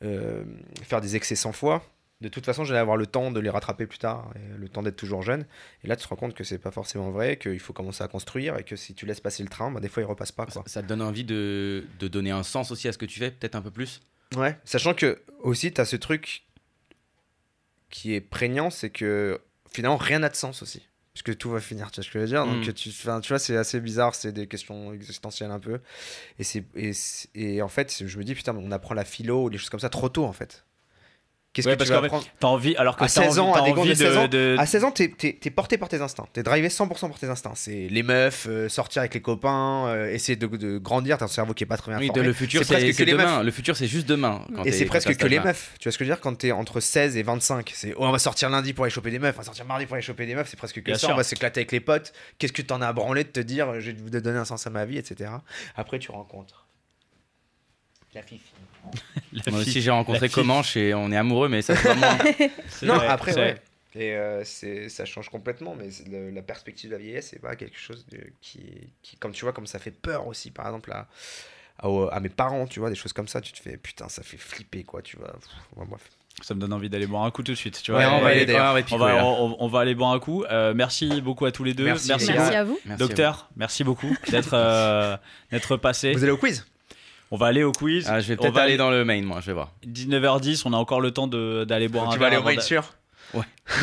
[0.03, 0.43] euh,
[0.83, 1.83] faire des excès 100 fois.
[2.21, 4.83] De toute façon, j'allais avoir le temps de les rattraper plus tard, et le temps
[4.83, 5.45] d'être toujours jeune.
[5.83, 8.09] Et là, tu te rends compte que c'est pas forcément vrai, qu'il faut commencer à
[8.09, 10.45] construire, et que si tu laisses passer le train, bah, des fois, il repasse pas.
[10.49, 13.19] Ça, ça te donne envie de, de donner un sens aussi à ce que tu
[13.19, 14.01] fais, peut-être un peu plus?
[14.37, 16.43] Ouais, sachant que aussi, tu as ce truc
[17.89, 19.39] qui est prégnant, c'est que
[19.71, 20.85] finalement, rien n'a de sens aussi.
[21.13, 22.45] Puisque tout va finir, tu vois ce que je veux dire?
[22.45, 22.73] Donc, Mm.
[22.73, 25.79] tu, tu vois, c'est assez bizarre, c'est des questions existentielles un peu.
[26.37, 26.43] Et,
[26.75, 26.91] et,
[27.35, 29.79] et en fait, je me dis, putain, on apprend la philo ou des choses comme
[29.79, 30.65] ça trop tôt, en fait.
[31.51, 33.39] Qu'est-ce Ouais, que parce tu vas qu'en fait, T'as envie, alors que À t'as 16
[33.39, 35.49] envie, ans, à des gosses de envie 16 ans, de, À 16 ans, t'es, t'es
[35.49, 36.27] porté par tes instincts.
[36.31, 37.53] T'es drivé 100% par tes instincts.
[37.55, 41.17] C'est les meufs, euh, sortir avec les copains, euh, essayer de, de grandir.
[41.17, 42.27] T'as un cerveau qui est pas très bien Oui, de formé.
[42.27, 43.37] le futur, C'est presque que les demain.
[43.37, 43.45] meufs.
[43.45, 44.45] Le futur, c'est juste demain.
[44.55, 45.73] quand Et c'est presque que les meufs.
[45.79, 46.21] Tu vois ce que je veux dire?
[46.21, 49.09] Quand t'es entre 16 et 25, c'est oh, on va sortir lundi pour aller choper
[49.09, 50.49] des meufs, on va sortir mardi pour aller choper des meufs.
[50.49, 51.11] C'est presque que ça.
[51.11, 52.13] On va s'éclater avec les potes.
[52.37, 53.79] Qu'est-ce que t'en as à branler de te dire?
[53.81, 55.31] Je vais vous donner un sens à ma vie, etc.
[55.75, 56.67] Après, tu rencontres
[58.13, 58.39] la fille.
[59.33, 61.73] la Moi aussi, j'ai rencontré Comanche et on est amoureux, mais ça
[62.83, 63.55] Non, vrai, après, ouais.
[63.95, 67.55] Et euh, c'est, ça change complètement, mais le- la perspective de la vieillesse, c'est pas
[67.55, 68.61] quelque chose de- qui,
[69.01, 71.07] qui, comme tu vois, comme ça fait peur aussi, par exemple, à,
[71.79, 74.21] à, à mes parents, tu vois, des choses comme ça, tu te fais, putain, ça
[74.21, 75.31] fait flipper, quoi, tu vois.
[75.33, 76.01] Pff, ouais, bref.
[76.41, 77.81] Ça me donne envie d'aller boire un coup tout de suite.
[77.81, 78.13] Tu Ouais, vois.
[78.15, 78.71] on va aller d'ailleurs.
[78.71, 79.25] on va on picoler, va, là.
[79.25, 80.45] on, on va aller boire un coup.
[80.45, 81.83] Euh, merci beaucoup à tous les deux.
[81.83, 82.25] Merci, à vous.
[82.27, 82.79] Merci à vous.
[82.97, 85.17] Docteur, merci beaucoup d'être euh,
[85.51, 86.13] d'être passé.
[86.13, 86.65] Vous allez au quiz?
[87.31, 88.07] On va aller au quiz.
[88.09, 89.73] Ah, je vais On peut-être va aller dans le main, moi, je vais voir.
[89.85, 92.55] 19h10, on a encore le temps d'aller boire un Tu vas aller verre au main
[92.55, 92.61] d'a-
[93.33, 93.43] sûr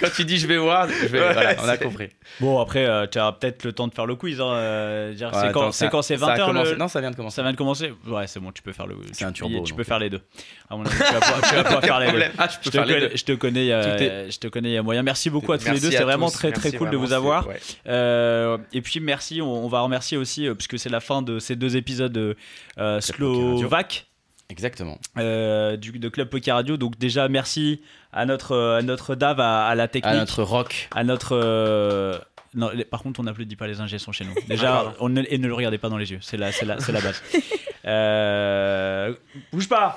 [0.00, 1.20] Quand tu dis je vais voir, je vais.
[1.20, 2.08] Ouais, voilà, on a c'est- compris.
[2.40, 4.40] Bon, après, euh, tu as peut-être le temps de faire le quiz.
[4.40, 6.76] hein, euh, Ouais, c'est quand c'est ça- quand c'est ça a 20h commencé- le...
[6.78, 7.36] Non, ça vient de commencer.
[7.36, 8.96] Ça vient de commencer Ouais, c'est bon, tu peux faire le.
[9.12, 9.76] C'est tu- un turbo, Tu donc.
[9.76, 10.20] peux faire les deux.
[10.68, 12.22] À mon avis, tu vas pouvoir, tu vas pouvoir faire les deux.
[12.38, 13.16] Ah, tu Je peux te, faire les connais, deux.
[13.16, 15.02] je te connais, il y a- Tout est- je te connais, il y a moyen.
[15.04, 16.34] Merci beaucoup à tous les deux, à vraiment tous.
[16.34, 17.44] très très Merci cool de vous avoir.
[17.44, 17.60] c'est- ouais.
[17.88, 21.38] Euh, et puis merci, on, on va remercier aussi, euh, puisque c'est la fin de
[21.38, 22.36] ces deux épisodes
[22.78, 24.06] euh, slovaques
[24.48, 24.98] Exactement.
[25.18, 26.76] euh, du, de Club Poker Radio.
[26.76, 27.80] Donc déjà, merci
[28.12, 30.88] à notre, euh, à notre DAV, à, à la technique, À notre rock.
[30.94, 31.36] à notre...
[31.36, 32.18] euh,
[32.54, 34.34] non, les- par contre, on n'applaudit pas les ingés sont chez nous.
[34.48, 36.18] Déjà, on ne, et ne le regardez pas dans les yeux.
[36.22, 37.22] C'est la, c'est la, c'est la base.
[37.88, 39.14] Euh,
[39.52, 39.96] bouge pas.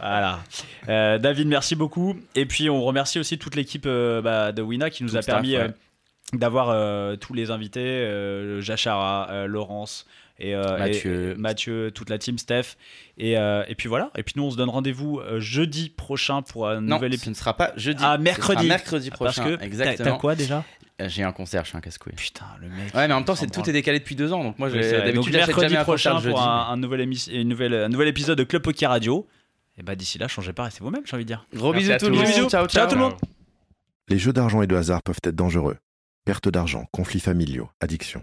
[0.00, 0.40] Voilà.
[1.18, 2.16] David, merci beaucoup.
[2.34, 5.36] Et puis, on remercie aussi toute l'équipe bah, de Wina qui nous Tout a staff,
[5.36, 5.70] permis ouais.
[6.32, 8.04] d'avoir tous les invités
[8.60, 10.04] Jachara, Laurence.
[10.38, 11.32] Et, euh, Mathieu.
[11.32, 12.76] et- Mathieu, toute la team Steph.
[13.18, 14.10] Et, euh, et puis voilà.
[14.16, 17.16] Et puis nous, on se donne rendez-vous euh, jeudi prochain pour un Non, nouvel ce
[17.16, 17.34] épisode.
[17.34, 18.02] ne sera pas jeudi.
[18.04, 18.58] Ah, ce mercredi.
[18.62, 19.44] sera mercredi Parce prochain.
[19.44, 20.10] que t'as- Exactement.
[20.12, 20.64] t'as quoi déjà
[21.06, 22.14] J'ai un concert, je suis un casse-couille.
[22.14, 22.94] Putain, le mec.
[22.94, 24.80] Ouais, mais en même temps, c'est tout est décalé depuis deux ans, donc moi, j'ai-
[24.92, 26.36] d'habitude, mercredi jamais un prochain pour jeudi.
[26.38, 29.26] un, un nouvel émis- une nouvelle, un nouvel épisode de Club Poker Radio.
[29.78, 31.46] Et bah d'ici là, changez pas, restez vous-même, j'ai envie de dire.
[31.54, 32.18] Gros Merci bisous à tout le tous.
[32.18, 32.26] monde.
[32.26, 32.48] Bisous.
[32.50, 32.88] Ciao, Ciao ciao.
[32.88, 33.14] tout le monde.
[34.08, 35.76] Les jeux d'argent et de hasard peuvent être dangereux.
[36.24, 38.22] Perte d'argent, conflits familiaux, addiction.